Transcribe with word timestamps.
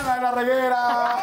Ana 0.00 0.20
la 0.20 0.30
reguera. 0.32 1.16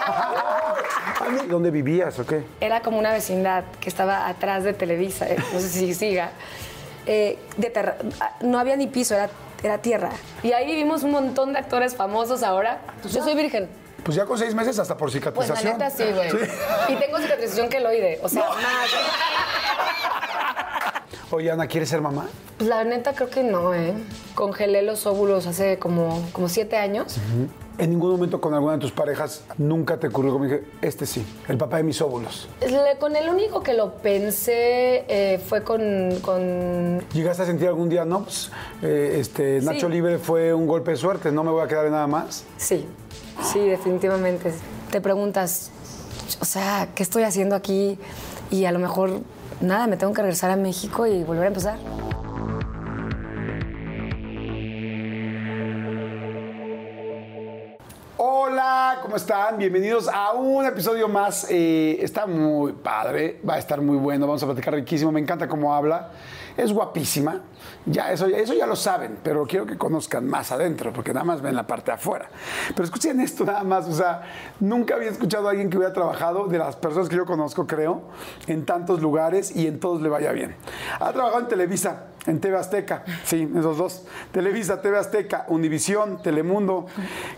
¿Dónde 1.49 1.71
vivías 1.71 2.17
o 2.19 2.25
qué? 2.25 2.43
Era 2.61 2.81
como 2.81 2.97
una 2.99 3.11
vecindad 3.11 3.63
que 3.79 3.89
estaba 3.89 4.27
atrás 4.27 4.63
de 4.63 4.73
Televisa, 4.73 5.27
eh, 5.27 5.37
no 5.53 5.59
sé 5.59 5.69
si 5.69 5.93
siga. 6.05 6.31
Eh, 7.05 7.39
de 7.57 7.69
terra- 7.69 7.97
no 8.41 8.59
había 8.59 8.75
ni 8.75 8.87
piso, 8.87 9.15
era, 9.15 9.29
era 9.63 9.77
tierra. 9.79 10.09
Y 10.43 10.51
ahí 10.51 10.65
vivimos 10.65 11.03
un 11.03 11.11
montón 11.11 11.53
de 11.53 11.59
actores 11.59 11.95
famosos 11.95 12.43
ahora. 12.43 12.79
Yo 13.03 13.23
soy 13.23 13.35
virgen. 13.35 13.69
Pues 14.03 14.15
ya 14.15 14.25
con 14.25 14.37
seis 14.37 14.53
meses 14.55 14.77
hasta 14.79 14.95
por 14.95 15.11
Pues 15.11 15.49
la 15.49 15.55
cicatrización. 15.55 15.77
neta 15.77 15.89
sí, 15.89 16.03
güey. 16.13 16.29
Y 16.89 16.95
tengo 16.99 17.17
cicatrización 17.17 17.69
queloide, 17.69 18.19
o 18.23 18.29
sea, 18.29 18.43
más. 18.43 18.57
Oye, 21.31 21.51
Ana, 21.51 21.67
¿quieres 21.67 21.89
ser 21.89 21.99
mamá? 22.01 22.25
Pues 22.57 22.69
la 22.69 22.83
neta 22.85 23.13
creo 23.13 23.29
que 23.29 23.43
no, 23.43 23.73
¿eh? 23.73 23.93
Congelé 24.33 24.81
los 24.81 25.05
óvulos 25.05 25.45
hace 25.45 25.77
como, 25.77 26.23
como 26.31 26.47
siete 26.47 26.77
años. 26.77 27.17
En 27.77 27.91
ningún 27.91 28.09
momento 28.11 28.41
con 28.41 28.53
alguna 28.55 28.73
de 28.73 28.79
tus 28.79 28.91
parejas 28.91 29.43
nunca 29.59 29.97
te 29.99 30.07
ocurrió 30.07 30.31
como 30.33 30.45
dije, 30.45 30.63
este 30.81 31.05
sí, 31.05 31.23
el 31.47 31.57
papá 31.57 31.77
de 31.77 31.83
mis 31.83 32.01
óvulos. 32.01 32.49
Le- 32.61 32.97
Con 32.99 33.15
el 33.15 33.29
único 33.29 33.61
que 33.61 33.73
lo 33.75 33.93
pensé 33.95 35.05
eh, 35.07 35.39
fue 35.47 35.63
con, 35.63 35.81
con 36.23 36.99
¿Llegaste 37.13 37.43
a 37.43 37.45
sentir 37.45 37.67
algún 37.67 37.89
día, 37.89 38.03
no? 38.03 38.23
Pues, 38.23 38.51
eh, 38.81 39.17
este, 39.19 39.61
Nacho 39.61 39.87
Sí. 39.87 39.91
Libre 39.93 40.17
fue 40.17 40.53
un 40.55 40.65
golpe 40.65 40.91
de 40.91 40.97
suerte, 40.97 41.31
no 41.31 41.43
me 41.43 41.51
voy 41.51 41.61
a 41.63 41.67
quedar 41.67 41.85
en 41.85 41.91
nada 41.91 42.07
más. 42.07 42.45
Sí, 42.57 42.87
sí, 43.43 43.59
definitivamente. 43.59 44.51
Te 44.91 44.99
preguntas, 44.99 45.69
o 46.41 46.45
sea, 46.45 46.89
¿qué 46.95 47.03
estoy 47.03 47.23
haciendo 47.23 47.55
aquí? 47.55 47.99
Y 48.49 48.65
a 48.65 48.71
lo 48.71 48.79
mejor, 48.79 49.19
nada, 49.61 49.85
me 49.85 49.97
tengo 49.97 50.13
que 50.13 50.21
regresar 50.23 50.49
a 50.49 50.55
México 50.55 51.05
y 51.05 51.23
volver 51.23 51.43
a 51.43 51.47
empezar. 51.47 51.77
Hola, 58.89 59.01
¿cómo 59.01 59.17
están? 59.17 59.57
Bienvenidos 59.57 60.07
a 60.07 60.31
un 60.31 60.65
episodio 60.65 61.09
más. 61.09 61.47
Eh, 61.49 61.97
está 62.01 62.25
muy 62.25 62.71
padre, 62.71 63.41
va 63.47 63.55
a 63.55 63.57
estar 63.57 63.81
muy 63.81 63.97
bueno, 63.97 64.25
vamos 64.27 64.41
a 64.43 64.45
platicar 64.45 64.73
riquísimo, 64.75 65.11
me 65.11 65.19
encanta 65.19 65.45
cómo 65.45 65.75
habla. 65.75 66.11
Es 66.55 66.71
guapísima, 66.71 67.41
ya 67.85 68.13
eso, 68.13 68.27
eso 68.27 68.53
ya 68.53 68.65
lo 68.65 68.77
saben, 68.77 69.19
pero 69.21 69.45
quiero 69.45 69.65
que 69.65 69.77
conozcan 69.77 70.25
más 70.25 70.53
adentro, 70.53 70.93
porque 70.93 71.13
nada 71.13 71.25
más 71.25 71.41
ven 71.41 71.53
la 71.53 71.67
parte 71.67 71.91
de 71.91 71.95
afuera. 71.95 72.29
Pero 72.69 72.85
escuchen 72.85 73.19
esto 73.19 73.43
nada 73.43 73.63
más, 73.63 73.89
o 73.89 73.93
sea, 73.93 74.21
nunca 74.61 74.95
había 74.95 75.09
escuchado 75.09 75.47
a 75.47 75.51
alguien 75.51 75.69
que 75.69 75.75
hubiera 75.75 75.91
trabajado, 75.91 76.47
de 76.47 76.57
las 76.57 76.77
personas 76.77 77.09
que 77.09 77.17
yo 77.17 77.25
conozco, 77.25 77.67
creo, 77.67 78.03
en 78.47 78.65
tantos 78.65 79.01
lugares 79.01 79.53
y 79.53 79.67
en 79.67 79.81
todos 79.81 80.01
le 80.01 80.07
vaya 80.07 80.31
bien. 80.31 80.55
Ha 81.01 81.11
trabajado 81.11 81.41
en 81.41 81.47
Televisa, 81.49 82.05
en 82.27 82.39
TV 82.39 82.57
Azteca, 82.57 83.03
sí, 83.23 83.49
esos 83.57 83.77
dos. 83.77 84.03
Televisa, 84.31 84.81
TV 84.81 84.97
Azteca, 84.97 85.45
Univisión, 85.47 86.21
Telemundo, 86.21 86.85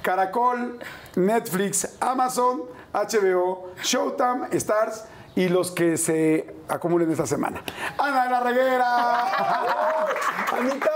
Caracol, 0.01 0.79
Netflix, 1.15 1.95
Amazon, 2.01 2.63
HBO, 2.93 3.71
Showtime, 3.83 4.47
Stars 4.51 5.05
y 5.35 5.47
los 5.47 5.71
que 5.71 5.95
se 5.95 6.55
acumulen 6.67 7.09
esta 7.11 7.25
semana. 7.27 7.61
Ana 7.97 8.29
la 8.29 8.39
reguera. 8.41 9.19
Anita, 10.57 10.89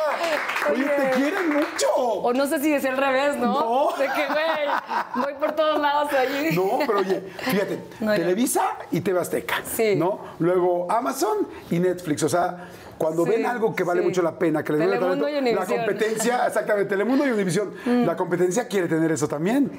oye, 0.72 0.84
te 0.86 1.10
quieren 1.12 1.54
mucho. 1.54 1.88
O 1.96 2.34
no 2.34 2.46
sé 2.48 2.60
si 2.60 2.74
es 2.74 2.84
al 2.86 2.98
revés, 2.98 3.38
¿no? 3.38 3.46
No. 3.92 3.98
De 3.98 4.06
que, 4.06 4.26
güey, 4.28 5.24
voy 5.24 5.34
por 5.40 5.52
todos 5.54 5.80
lados 5.80 6.12
allí. 6.14 6.56
No, 6.56 6.80
pero 6.86 7.00
oye, 7.00 7.22
fíjate, 7.38 7.84
No, 8.00 8.14
Televisa 8.14 8.64
y 8.92 9.02
TV 9.02 9.20
Azteca, 9.22 9.56
Sí. 9.64 9.96
¿no? 9.96 10.20
Luego 10.40 10.92
Amazon 10.92 11.48
y 11.70 11.80
Netflix, 11.80 12.24
o 12.24 12.30
sea, 12.30 12.68
cuando 13.04 13.26
Sí, 13.26 13.32
ven 13.32 13.46
algo 13.46 13.76
que 13.76 13.84
vale 13.84 14.02
sí. 14.02 14.08
mucho 14.08 14.22
la 14.22 14.38
pena, 14.40 14.64
que 14.64 14.74
les 14.74 14.82
Telemundo 14.82 15.26
talento, 15.26 15.30
y 15.30 15.54
la. 15.54 15.62
Mm. 15.62 15.66
competencia, 15.68 16.44
exactamente, 16.48 16.90
Telemundo 16.90 17.28
y 17.28 17.32
Univisión, 17.32 17.74
la 17.86 18.16
competencia 18.16 18.68
quiere 18.68 18.88
tener 18.88 19.12
eso 19.12 19.28
también. 19.28 19.72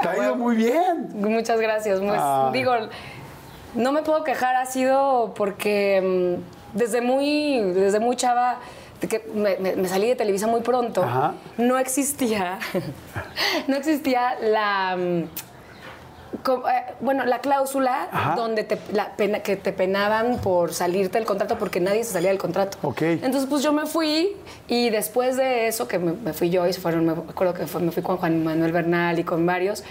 Te 0.00 0.08
ha 0.08 0.16
ido 0.16 0.36
muy 0.36 0.56
bien. 0.56 1.08
Muchas 1.14 1.60
gracias. 1.60 2.00
Pues, 2.00 2.20
Ay. 2.20 2.52
digo, 2.52 2.72
no 3.74 3.92
me 3.92 4.02
puedo 4.02 4.24
quejar, 4.24 4.56
ha 4.56 4.66
sido 4.66 5.32
porque 5.36 6.36
mm, 6.74 6.76
desde 6.78 7.00
muy, 7.00 7.60
desde 7.72 8.00
muy 8.00 8.16
chava, 8.16 8.58
que 9.00 9.24
me, 9.34 9.56
me- 9.58 9.76
me 9.76 9.88
salí 9.88 10.08
de 10.08 10.16
Televisa 10.16 10.46
muy 10.46 10.60
pronto, 10.60 11.02
Ajá. 11.02 11.34
no 11.58 11.78
existía, 11.78 12.58
no 13.68 13.76
existía 13.76 14.36
la... 14.40 14.96
eh, 16.32 16.94
bueno, 17.00 17.24
la 17.26 17.40
cláusula 17.40 18.08
Ajá. 18.12 18.34
donde 18.36 18.64
te, 18.64 18.78
la 18.92 19.16
pena, 19.16 19.40
que 19.40 19.56
te 19.56 19.72
penaban 19.72 20.38
por 20.38 20.72
salirte 20.72 21.18
del 21.18 21.26
contrato 21.26 21.58
porque 21.58 21.80
nadie 21.80 22.04
se 22.04 22.12
salía 22.12 22.30
del 22.30 22.38
contrato. 22.38 22.78
Ok. 22.82 23.02
Entonces, 23.02 23.46
pues 23.48 23.62
yo 23.62 23.72
me 23.72 23.86
fui 23.86 24.36
y 24.68 24.90
después 24.90 25.36
de 25.36 25.66
eso, 25.66 25.88
que 25.88 25.98
me, 25.98 26.12
me 26.12 26.32
fui 26.32 26.50
yo 26.50 26.66
y 26.66 26.72
se 26.72 26.80
fueron, 26.80 27.04
me 27.06 27.12
acuerdo 27.12 27.54
que 27.54 27.66
fue- 27.66 27.80
me 27.80 27.90
fui 27.92 28.02
con 28.02 28.16
Juan 28.16 28.44
Manuel 28.44 28.72
Bernal 28.72 29.18
y 29.18 29.24
con 29.24 29.44
varios, 29.44 29.82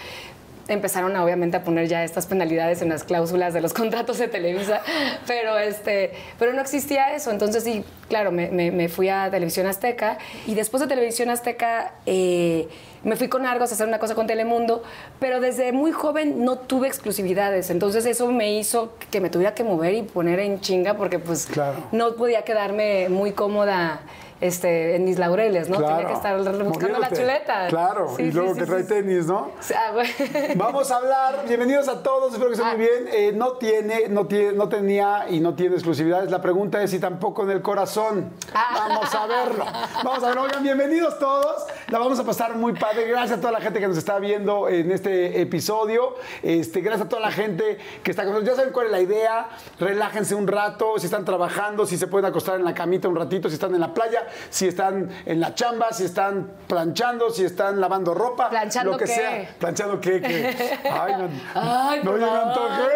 empezaron 0.67 1.15
a, 1.15 1.23
obviamente 1.23 1.57
a 1.57 1.63
poner 1.63 1.87
ya 1.87 2.03
estas 2.03 2.27
penalidades 2.27 2.83
en 2.83 2.89
las 2.89 3.03
cláusulas 3.03 3.55
de 3.55 3.61
los 3.61 3.73
contratos 3.81 4.19
de 4.19 4.27
Televisa, 4.27 4.81
pero, 5.25 5.57
este, 5.57 6.11
pero 6.37 6.53
no 6.53 6.61
existía 6.61 7.13
eso. 7.15 7.31
Entonces, 7.31 7.63
sí, 7.63 7.83
claro, 8.07 8.31
me, 8.31 8.49
me- 8.51 8.71
me 8.71 8.87
fui 8.87 9.09
a 9.09 9.29
Televisión 9.31 9.65
Azteca 9.65 10.19
y 10.45 10.53
después 10.53 10.79
de 10.81 10.87
Televisión 10.87 11.31
Azteca 11.31 11.93
eh, 12.05 12.67
me 13.03 13.15
fui 13.15 13.27
con 13.29 13.45
Argos 13.45 13.71
a 13.71 13.73
hacer 13.75 13.87
una 13.87 13.99
cosa 13.99 14.15
con 14.15 14.27
Telemundo, 14.27 14.83
pero 15.19 15.39
desde 15.39 15.71
muy 15.71 15.91
joven 15.91 16.43
no 16.43 16.57
tuve 16.57 16.87
exclusividades. 16.87 17.69
Entonces, 17.69 18.05
eso 18.05 18.27
me 18.31 18.53
hizo 18.53 18.93
que 19.11 19.21
me 19.21 19.29
tuviera 19.29 19.53
que 19.55 19.63
mover 19.63 19.93
y 19.93 20.01
poner 20.03 20.39
en 20.39 20.59
chinga 20.61 20.95
porque, 20.95 21.19
pues, 21.19 21.45
Claro. 21.45 21.77
no 21.91 22.15
podía 22.15 22.43
quedarme 22.43 23.07
muy 23.09 23.31
cómoda 23.31 24.01
este, 24.41 24.95
en 24.95 25.03
mis 25.03 25.19
laureles, 25.19 25.67
¿no? 25.67 25.79
Tenía 25.79 26.07
que 26.07 26.13
estar 26.13 26.37
buscando 26.37 26.63
la 26.63 26.69
moviéndote. 26.69 27.15
chuleta. 27.17 27.67
Claro, 27.67 28.13
Sí, 28.15 28.23
y 28.23 28.31
luego 28.31 28.53
sí, 28.53 28.59
que 28.59 28.65
sí, 28.65 28.71
trae 28.71 28.83
tenis, 28.85 29.25
¿no? 29.25 29.37
O 29.37 29.51
sea, 29.59 29.91
güey. 29.91 30.07
Vamos 30.55 30.89
a 30.91 30.95
hablar, 30.95 31.43
bienvenidos 31.45 31.89
a 31.89 32.01
todos, 32.01 32.31
espero 32.31 32.47
que 32.49 32.53
estén 32.53 32.69
Ah. 32.69 32.75
muy 32.77 32.85
bien. 32.85 33.07
Eh, 33.11 33.33
no 33.35 33.51
tiene, 33.57 34.07
no 34.07 34.27
tiene, 34.27 34.53
no 34.53 34.69
tenía 34.69 35.25
y 35.29 35.41
no 35.41 35.55
tiene 35.55 35.75
exclusividades. 35.75 36.31
La 36.31 36.41
pregunta 36.41 36.81
es 36.81 36.91
si 36.91 36.99
tampoco 36.99 37.43
en 37.43 37.49
el 37.51 37.61
corazón. 37.61 38.31
Ah. 38.53 38.87
Vamos 38.87 39.13
a 39.13 39.27
verlo. 39.27 39.65
Vamos 40.05 40.23
a 40.23 40.27
verlo. 40.27 40.43
Oigan, 40.43 40.63
bienvenidos 40.63 41.19
todos. 41.19 41.65
La 41.89 41.99
vamos 41.99 42.17
a 42.17 42.23
pasar 42.23 42.55
muy 42.55 42.71
padre. 42.71 42.88
Gracias 42.95 43.37
a 43.37 43.41
toda 43.41 43.51
la 43.51 43.61
gente 43.61 43.79
que 43.79 43.87
nos 43.87 43.97
está 43.97 44.17
viendo 44.17 44.67
en 44.67 44.91
este 44.91 45.41
episodio. 45.41 46.15
Este, 46.41 46.81
gracias 46.81 47.05
a 47.05 47.09
toda 47.09 47.21
la 47.21 47.31
gente 47.31 47.77
que 48.03 48.11
está 48.11 48.23
con 48.23 48.33
nosotros. 48.33 48.55
Ya 48.55 48.59
saben 48.59 48.73
cuál 48.73 48.87
es 48.87 48.91
la 48.91 49.01
idea. 49.01 49.47
Relájense 49.79 50.33
un 50.33 50.47
rato. 50.47 50.97
Si 50.97 51.05
están 51.05 51.23
trabajando, 51.23 51.85
si 51.85 51.97
se 51.97 52.07
pueden 52.07 52.25
acostar 52.25 52.55
en 52.55 52.65
la 52.65 52.73
camita 52.73 53.07
un 53.07 53.15
ratito, 53.15 53.47
si 53.47 53.55
están 53.55 53.75
en 53.75 53.81
la 53.81 53.93
playa, 53.93 54.25
si 54.49 54.67
están 54.67 55.09
en 55.25 55.39
la 55.39 55.53
chamba, 55.53 55.91
si 55.91 56.05
están 56.05 56.51
planchando, 56.67 57.29
si 57.29 57.45
están 57.45 57.79
lavando 57.79 58.15
ropa. 58.15 58.49
¿Planchando 58.49 58.93
lo 58.93 58.97
que 58.97 59.05
qué? 59.05 59.11
sea. 59.11 59.55
¿Planchando 59.59 60.01
qué? 60.01 60.21
¿Qué? 60.21 60.79
Ay, 60.91 61.13
no, 61.17 61.29
Ay, 61.53 62.01
no 62.03 62.17
ya 62.17 62.25
me 62.25 62.39
antojé. 62.39 62.89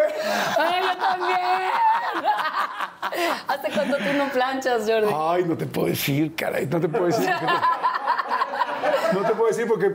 Ay, 0.58 0.82
yo 0.82 0.98
también. 0.98 1.38
¿Hace 3.48 3.70
cuánto 3.72 3.96
tú 3.98 4.12
no 4.16 4.28
planchas, 4.30 4.82
Jordi? 4.88 5.12
Ay, 5.14 5.44
no 5.44 5.56
te 5.56 5.66
puedo 5.66 5.88
decir, 5.88 6.34
caray, 6.34 6.66
no 6.66 6.80
te 6.80 6.88
puedo 6.88 7.06
decir. 7.06 7.30
No 9.12 9.20
te 9.22 9.32
puedo 9.34 9.48
decir 9.48 9.66
porque 9.66 9.94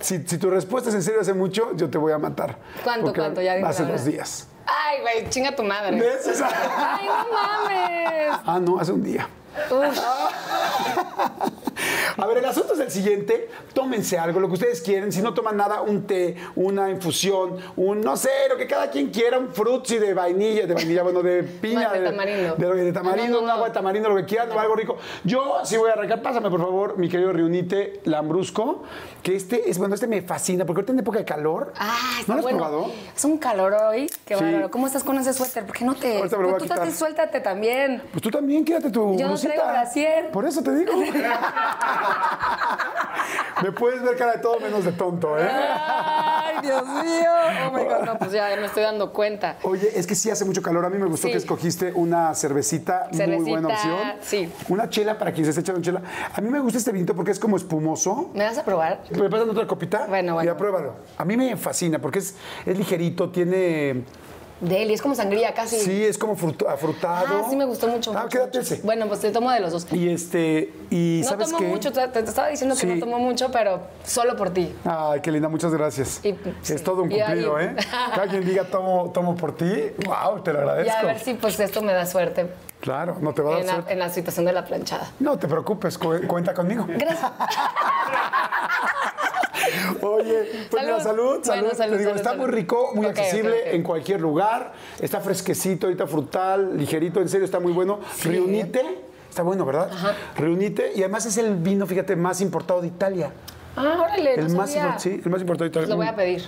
si, 0.00 0.22
si 0.26 0.38
tu 0.38 0.50
respuesta 0.50 0.88
es 0.90 0.94
en 0.94 1.02
serio 1.02 1.20
hace 1.20 1.34
mucho, 1.34 1.74
yo 1.76 1.88
te 1.90 1.98
voy 1.98 2.12
a 2.12 2.18
matar. 2.18 2.56
¿Cuánto, 2.82 3.12
cuánto? 3.12 3.40
Ya 3.42 3.54
Hace 3.66 3.82
dos 3.82 3.92
verdad. 3.92 4.04
días. 4.06 4.48
Ay, 4.66 5.00
güey, 5.02 5.28
chinga 5.28 5.54
tu 5.54 5.62
madre. 5.62 5.96
Ay, 6.78 7.06
no 7.06 7.32
mames. 7.32 8.40
Ah, 8.46 8.58
no, 8.60 8.78
hace 8.78 8.92
un 8.92 9.02
día. 9.02 9.28
A 12.16 12.26
ver, 12.26 12.38
el 12.38 12.44
asunto 12.44 12.74
es 12.74 12.80
el 12.80 12.90
siguiente. 12.90 13.48
Tómense 13.72 14.18
algo, 14.18 14.38
lo 14.40 14.46
que 14.48 14.54
ustedes 14.54 14.80
quieren. 14.80 15.10
Si 15.12 15.20
no 15.20 15.34
toman 15.34 15.56
nada, 15.56 15.80
un 15.82 16.06
té, 16.06 16.36
una 16.54 16.88
infusión, 16.90 17.56
un, 17.76 18.00
no 18.00 18.16
sé, 18.16 18.30
lo 18.48 18.56
que 18.56 18.66
cada 18.68 18.88
quien 18.90 19.10
quiera, 19.10 19.38
un 19.38 19.48
frutzi 19.48 19.98
de 19.98 20.14
vainilla, 20.14 20.66
de 20.66 20.74
vainilla, 20.74 21.02
bueno, 21.02 21.22
de 21.22 21.42
piña. 21.60 21.90
de 21.92 22.04
tamarindo. 22.04 22.54
De, 22.56 22.84
de 22.84 22.92
tamarindo, 22.92 23.32
no, 23.32 23.38
no, 23.40 23.44
un 23.44 23.50
agua 23.50 23.68
de 23.68 23.74
tamarindo, 23.74 24.08
lo 24.10 24.16
que 24.16 24.24
quieran, 24.26 24.50
algo 24.56 24.76
rico. 24.76 24.96
Yo 25.24 25.58
sí 25.64 25.76
voy 25.76 25.90
a 25.90 25.94
arrancar. 25.94 26.22
Pásame, 26.22 26.50
por 26.50 26.60
favor, 26.60 26.96
mi 26.96 27.08
querido 27.08 27.32
Reunite 27.32 28.00
Lambrusco, 28.04 28.84
que 29.22 29.34
este 29.34 29.68
es, 29.68 29.78
bueno, 29.78 29.94
este 29.94 30.06
me 30.06 30.22
fascina, 30.22 30.64
porque 30.64 30.80
ahorita 30.80 30.92
en 30.92 30.98
época 31.00 31.18
de 31.18 31.24
calor. 31.24 31.72
Ah, 31.78 31.96
está 32.20 32.32
¿No 32.32 32.34
lo 32.34 32.38
has 32.38 32.42
bueno. 32.54 32.58
probado? 32.58 32.92
Es 33.16 33.24
un 33.24 33.38
calor 33.38 33.72
hoy. 33.74 34.08
Qué 34.24 34.36
Sí. 34.36 34.44
bárbaro. 34.44 34.70
¿Cómo 34.70 34.86
estás 34.86 35.02
con 35.02 35.18
ese 35.18 35.32
suéter? 35.32 35.66
¿Por 35.66 35.76
qué 35.76 35.84
no 35.84 35.94
te.? 35.94 36.18
Ahorita 36.18 36.36
me 36.36 36.42
lo 36.44 36.48
voy 36.50 36.54
a 36.56 36.58
tú 36.58 36.64
quitar. 36.64 36.78
también 36.78 36.96
suéltate 36.96 37.40
también. 37.40 38.02
Pues 38.12 38.22
tú 38.22 38.30
también, 38.30 38.64
quédate 38.64 38.90
tu 38.90 39.16
Yo 39.16 39.28
no 39.28 39.36
blusita. 39.44 39.54
traigo 39.54 39.72
brasier. 39.72 40.30
Por 40.30 40.46
eso 40.46 40.62
te 40.62 40.74
digo. 40.74 40.92
Me 43.62 43.72
puedes 43.72 44.02
ver 44.02 44.16
cara 44.16 44.32
de 44.32 44.38
todo 44.38 44.58
menos 44.60 44.84
de 44.84 44.92
tonto, 44.92 45.38
¿eh? 45.38 45.48
Ay, 45.48 46.56
Dios 46.62 46.86
mío. 46.86 47.30
Oh 47.66 47.70
my 47.72 47.84
God, 47.84 48.00
no, 48.04 48.18
pues 48.18 48.32
ya 48.32 48.48
me 48.56 48.66
estoy 48.66 48.82
dando 48.82 49.12
cuenta. 49.12 49.56
Oye, 49.62 49.90
es 49.94 50.06
que 50.06 50.14
sí 50.14 50.28
hace 50.30 50.44
mucho 50.44 50.60
calor. 50.60 50.84
A 50.84 50.90
mí 50.90 50.98
me 50.98 51.06
gustó 51.06 51.28
Sí. 51.28 51.32
que 51.32 51.38
escogiste 51.38 51.92
una 51.94 52.34
cervecita, 52.34 53.08
muy 53.12 53.50
buena 53.50 53.68
opción. 53.68 53.96
sí. 54.20 54.52
Una 54.68 54.88
chela 54.90 55.16
para 55.18 55.32
quien 55.32 55.50
se 55.50 55.58
echando 55.58 55.80
chela. 55.80 56.02
A 56.34 56.40
mí 56.40 56.50
me 56.50 56.58
gusta 56.60 56.78
este 56.78 56.92
vinito 56.92 57.14
porque 57.14 57.30
es 57.30 57.38
como 57.38 57.56
espumoso. 57.56 58.30
¿Me 58.34 58.44
vas 58.44 58.58
a 58.58 58.64
probar? 58.64 59.00
¿Me 59.10 59.30
pasan 59.30 59.48
otra 59.48 59.66
copita? 59.66 60.06
Bueno, 60.08 60.34
bueno. 60.34 60.50
Ya 60.52 60.56
pruébalo. 60.56 60.94
A 61.16 61.24
mí 61.24 61.36
me 61.36 61.56
fascina 61.56 61.98
porque 62.00 62.18
es, 62.18 62.34
es 62.66 62.76
ligerito, 62.76 63.30
tiene 63.30 64.04
Deli, 64.64 64.94
es 64.94 65.02
como 65.02 65.14
sangría 65.14 65.54
casi. 65.54 65.76
Sí, 65.78 66.04
es 66.04 66.18
como 66.18 66.36
fruto- 66.36 66.68
afrutado. 66.68 67.26
Ah, 67.44 67.46
sí 67.48 67.56
me 67.56 67.64
gustó 67.64 67.86
mucho. 67.88 68.12
Ah, 68.12 68.22
mucho, 68.24 68.28
quédate 68.30 68.58
mucho. 68.58 68.74
ese. 68.74 68.82
Bueno, 68.84 69.06
pues 69.08 69.20
te 69.20 69.30
tomo 69.30 69.50
de 69.50 69.60
los 69.60 69.72
dos. 69.72 69.86
Y 69.92 70.08
este, 70.08 70.72
y 70.90 71.20
No 71.22 71.28
¿sabes 71.30 71.46
tomo 71.48 71.58
qué? 71.58 71.66
mucho, 71.66 71.92
te, 71.92 72.06
te 72.08 72.20
estaba 72.20 72.48
diciendo 72.48 72.74
que 72.76 72.86
no 72.86 72.98
tomo 72.98 73.18
mucho, 73.18 73.50
pero 73.52 73.80
solo 74.04 74.36
por 74.36 74.50
ti. 74.50 74.74
Ay, 74.84 75.20
qué 75.20 75.30
linda, 75.30 75.48
muchas 75.48 75.72
gracias. 75.72 76.20
Y- 76.24 76.34
sí. 76.62 76.72
Es 76.74 76.82
todo 76.82 77.02
un 77.02 77.12
Y 77.12 77.20
cumplido, 77.20 77.58
¿eh? 77.60 77.74
Que 78.14 78.20
alguien 78.20 78.44
diga 78.44 78.64
tomo, 78.64 79.10
tomo 79.12 79.34
por 79.36 79.54
ti, 79.56 79.90
wow, 80.06 80.40
te 80.42 80.52
lo 80.52 80.58
Y 80.60 80.62
agradezco. 80.62 80.96
a 80.98 81.02
ver 81.04 81.18
si 81.20 81.34
pues 81.34 81.58
esto 81.60 81.82
me 81.82 81.92
da 81.92 82.06
suerte 82.06 82.46
Claro, 82.80 83.16
no 83.20 83.32
te 83.32 83.40
va 83.40 83.48
a 83.48 83.52
dar 83.52 83.60
en 83.62 83.66
la, 83.66 83.72
suerte. 83.74 83.92
en 83.94 83.98
la 83.98 84.10
situación 84.10 84.44
de 84.44 84.52
la 84.52 84.64
planchada. 84.66 85.10
No 85.18 85.38
te 85.38 85.48
preocupes, 85.48 85.96
cu- 85.96 86.20
cuenta 86.28 86.52
conmigo. 86.52 86.84
Gracias. 86.86 87.30
Oye, 90.02 90.66
pues 90.70 90.82
mira, 90.84 91.00
salud, 91.00 91.40
Salud. 91.42 91.42
salud. 91.42 91.60
Bueno, 91.62 91.74
salud, 91.74 91.92
Te 91.92 91.98
digo, 91.98 92.10
salud, 92.10 92.16
está 92.16 92.34
muy 92.34 92.46
rico, 92.46 92.90
muy 92.94 93.06
accesible 93.06 93.74
en 93.74 93.82
cualquier 93.82 94.20
lugar. 94.20 94.72
Está 95.00 95.20
fresquecito, 95.20 95.86
ahorita 95.86 96.06
frutal, 96.06 96.76
ligerito, 96.76 97.20
en 97.20 97.28
serio, 97.28 97.44
está 97.44 97.60
muy 97.60 97.72
bueno. 97.72 98.00
Reunite, 98.22 98.82
está 99.28 99.42
bueno, 99.42 99.64
¿verdad? 99.64 99.90
Reunite, 100.36 100.92
y 100.94 101.00
además 101.00 101.26
es 101.26 101.36
el 101.38 101.56
vino, 101.56 101.86
fíjate, 101.86 102.16
más 102.16 102.40
importado 102.40 102.80
de 102.80 102.88
Italia. 102.88 103.32
Ah, 103.76 103.98
órale, 104.02 104.34
El 104.34 104.48
no 104.48 104.54
más, 104.58 104.72
sabía. 104.72 104.98
sí, 104.98 105.20
el 105.24 105.30
más 105.30 105.40
importado 105.40 105.64
de 105.64 105.70
Italia. 105.70 105.88
Lo 105.88 105.96
voy 105.96 106.06
a 106.06 106.14
pedir. 106.14 106.44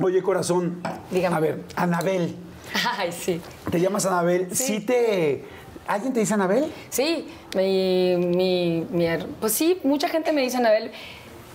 Oye, 0.00 0.22
corazón. 0.22 0.80
Dígame. 1.10 1.36
A 1.36 1.40
ver, 1.40 1.60
Anabel. 1.76 2.34
Ay, 2.98 3.12
sí. 3.12 3.40
¿Te 3.70 3.80
llamas 3.80 4.06
Anabel? 4.06 4.48
Sí. 4.54 4.80
te. 4.80 5.44
¿Alguien 5.86 6.12
te 6.12 6.20
dice 6.20 6.34
Anabel? 6.34 6.72
Sí, 6.90 7.28
mi, 7.54 8.16
mi, 8.16 8.86
mi 8.90 9.06
pues 9.40 9.52
sí, 9.52 9.78
mucha 9.84 10.08
gente 10.08 10.32
me 10.32 10.40
dice 10.42 10.56
Anabel. 10.56 10.90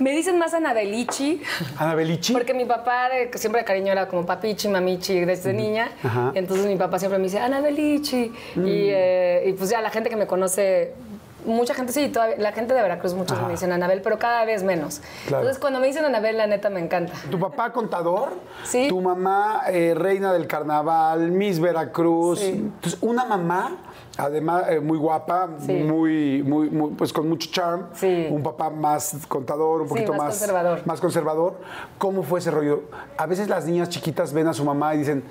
Me 0.01 0.11
dicen 0.11 0.39
más 0.39 0.53
Anabelichi, 0.55 1.41
Anabelichi. 1.77 2.33
porque 2.33 2.53
mi 2.55 2.65
papá 2.65 3.07
de, 3.09 3.29
siempre 3.37 3.61
de 3.61 3.65
cariño 3.65 3.91
era 3.91 4.07
como 4.07 4.25
papichi, 4.25 4.67
mamichi 4.67 5.19
desde 5.25 5.53
niña. 5.53 5.91
Ajá. 6.03 6.31
Entonces 6.33 6.65
mi 6.65 6.75
papá 6.75 6.97
siempre 6.97 7.19
me 7.19 7.25
dice 7.25 7.39
Anabelichi. 7.39 8.33
Mm. 8.55 8.65
Y, 8.67 8.71
eh, 8.89 9.43
y 9.47 9.53
pues 9.53 9.69
ya 9.69 9.79
la 9.81 9.91
gente 9.91 10.09
que 10.09 10.15
me 10.15 10.25
conoce, 10.25 10.93
mucha 11.45 11.75
gente 11.75 11.93
sí, 11.93 12.09
todavía, 12.09 12.37
la 12.39 12.51
gente 12.51 12.73
de 12.73 12.81
Veracruz, 12.81 13.13
muchos 13.13 13.37
Ajá. 13.37 13.45
me 13.45 13.53
dicen 13.53 13.71
Anabel, 13.71 14.01
pero 14.01 14.17
cada 14.17 14.43
vez 14.45 14.63
menos. 14.63 15.01
Claro. 15.27 15.43
Entonces 15.43 15.59
cuando 15.61 15.79
me 15.79 15.85
dicen 15.85 16.03
Anabel, 16.03 16.35
la 16.35 16.47
neta 16.47 16.71
me 16.71 16.79
encanta. 16.79 17.13
Tu 17.29 17.39
papá 17.39 17.71
contador, 17.71 18.33
Sí. 18.63 18.87
tu 18.89 19.01
mamá 19.01 19.61
eh, 19.69 19.93
reina 19.95 20.33
del 20.33 20.47
carnaval, 20.47 21.29
Miss 21.29 21.59
Veracruz. 21.59 22.39
Sí. 22.39 22.49
Entonces, 22.49 22.97
una 23.01 23.25
mamá, 23.25 23.77
además 24.17 24.65
eh, 24.69 24.79
muy 24.79 24.97
guapa, 24.97 25.49
Sí. 25.65 25.73
muy, 25.73 26.43
muy, 26.43 26.69
muy, 26.69 26.91
pues 26.91 27.11
con 27.13 27.27
mucho 27.29 27.49
charm. 27.51 27.85
Sí. 27.93 28.27
Un 28.29 28.43
papá 28.43 28.69
más 28.69 29.17
contador, 29.27 29.81
un 29.81 29.87
Sí, 29.87 29.93
poquito 29.93 30.11
más 30.13 30.19
más, 30.21 30.37
conservador. 30.39 30.81
más 30.85 31.01
conservador. 31.01 31.53
¿Cómo 31.97 32.23
fue 32.23 32.39
ese 32.39 32.51
rollo? 32.51 32.83
A 33.17 33.25
veces 33.25 33.47
las 33.49 33.65
niñas 33.65 33.89
chiquitas 33.89 34.33
ven 34.33 34.47
a 34.47 34.53
su 34.53 34.63
mamá 34.65 34.93
y 34.95 34.99
dicen, 34.99 35.23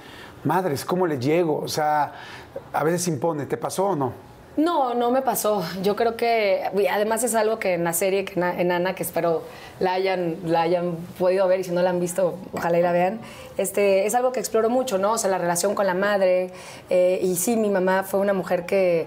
madres, 0.45 0.85
¿cómo 0.85 1.07
le 1.07 1.19
llego? 1.19 1.59
O 1.61 1.69
sea, 1.69 2.13
a 2.73 2.85
veces 2.85 3.07
impone. 3.09 3.47
¿Te 3.47 3.57
pasó 3.57 3.87
o 3.89 3.97
no? 3.97 4.30
No, 4.61 4.93
no 4.93 5.11
me 5.11 5.23
pasó. 5.23 5.65
Yo 5.83 5.97
creo 5.97 6.17
que, 6.17 6.63
además 6.91 7.25
es 7.25 7.35
algo 7.35 7.59
que 7.59 7.75
en 7.75 7.85
la 7.85 7.95
serie, 7.95 8.27
que 8.27 8.39
en 8.39 8.73
Ana, 8.73 8.95
que 8.95 9.03
espero 9.03 9.43
la 9.79 9.95
hayan, 9.95 10.37
la 10.45 10.63
hayan 10.63 10.97
podido 11.19 11.49
ver 11.49 11.61
y 11.61 11.65
si 11.65 11.71
no 11.71 11.81
la 11.81 11.89
han 11.89 11.99
visto, 11.99 12.35
ojalá 12.53 12.79
y 12.79 12.83
la 12.83 12.93
vean, 12.93 13.21
este, 13.57 14.05
es 14.05 14.15
algo 14.15 14.33
que 14.33 14.41
exploro 14.41 14.69
mucho, 14.69 14.99
¿no? 14.99 15.13
O 15.13 15.19
sea, 15.19 15.31
la 15.31 15.39
relación 15.39 15.75
con 15.75 15.87
la 15.87 15.95
madre. 15.95 16.51
eh, 16.91 17.21
y 17.23 17.37
sí, 17.37 17.57
mi 17.57 17.71
mamá 17.71 18.03
fue 18.03 18.21
una 18.21 18.35
mujer 18.35 18.67
que, 18.67 19.07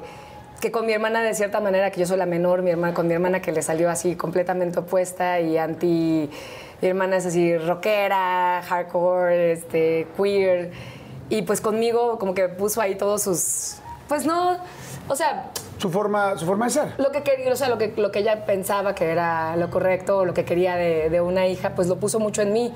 que 0.60 0.72
con 0.72 0.88
mi 0.88 0.94
hermana, 0.94 1.22
de 1.22 1.36
cierta 1.36 1.60
manera, 1.60 1.92
que 1.92 2.00
yo 2.00 2.08
soy 2.08 2.18
la 2.18 2.26
menor, 2.26 2.64
mi 2.64 2.72
hermana, 2.72 2.96
con 2.96 3.08
mi 3.08 3.14
hermana 3.14 3.40
que 3.40 3.52
le 3.52 3.62
salió 3.62 3.92
así 3.92 4.16
completamente 4.16 4.80
opuesta 4.80 5.40
y 5.40 5.58
anti... 5.58 6.30
Mi 6.82 6.90
hermana 6.90 7.18
es 7.18 7.28
así 7.28 7.58
rockera, 7.58 8.62
hardcore, 8.68 9.54
este, 9.54 10.08
queer. 10.18 10.72
Y 11.30 11.44
pues 11.44 11.62
conmigo 11.62 12.18
como 12.18 12.34
que 12.34 12.50
puso 12.50 12.82
ahí 12.82 12.96
todos 12.96 13.22
sus... 13.22 13.76
Pues 14.08 14.26
no... 14.26 14.58
O 15.08 15.16
sea, 15.16 15.50
Su 15.78 15.90
forma, 15.90 16.38
su 16.38 16.46
forma 16.46 16.66
de 16.66 16.72
ser. 16.72 16.94
lo 16.98 17.12
que 17.12 17.24
quería, 17.24 17.52
o 17.52 17.56
sea, 17.56 17.70
lo 17.70 17.78
que, 17.78 17.94
lo 17.98 18.12
que 18.12 18.20
ella 18.20 18.46
pensaba 18.46 18.96
que 18.96 19.10
era 19.12 19.56
lo 19.58 19.70
correcto, 19.70 20.20
o 20.20 20.26
lo 20.26 20.34
que 20.34 20.46
quería 20.46 20.76
de, 20.76 21.10
de 21.10 21.22
una 21.22 21.48
hija, 21.48 21.72
pues 21.76 21.88
lo 21.88 21.98
puso 21.98 22.20
mucho 22.20 22.42
en 22.42 22.54
mí. 22.54 22.74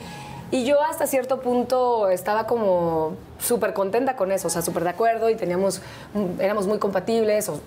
Y 0.51 0.63
yo 0.65 0.81
hasta 0.81 1.07
cierto 1.07 1.41
punto 1.41 2.09
estaba 2.09 2.47
como 2.47 3.15
súper 3.39 3.73
contenta 3.73 4.15
con 4.15 4.31
eso, 4.31 4.47
o 4.47 4.49
sea, 4.49 4.61
súper 4.61 4.83
de 4.85 4.91
acuerdo 4.91 5.29
y 5.29 5.35
teníamos, 5.35 5.81
éramos 6.39 6.67
muy 6.67 6.79
compatibles, 6.79 7.49
o 7.49 7.59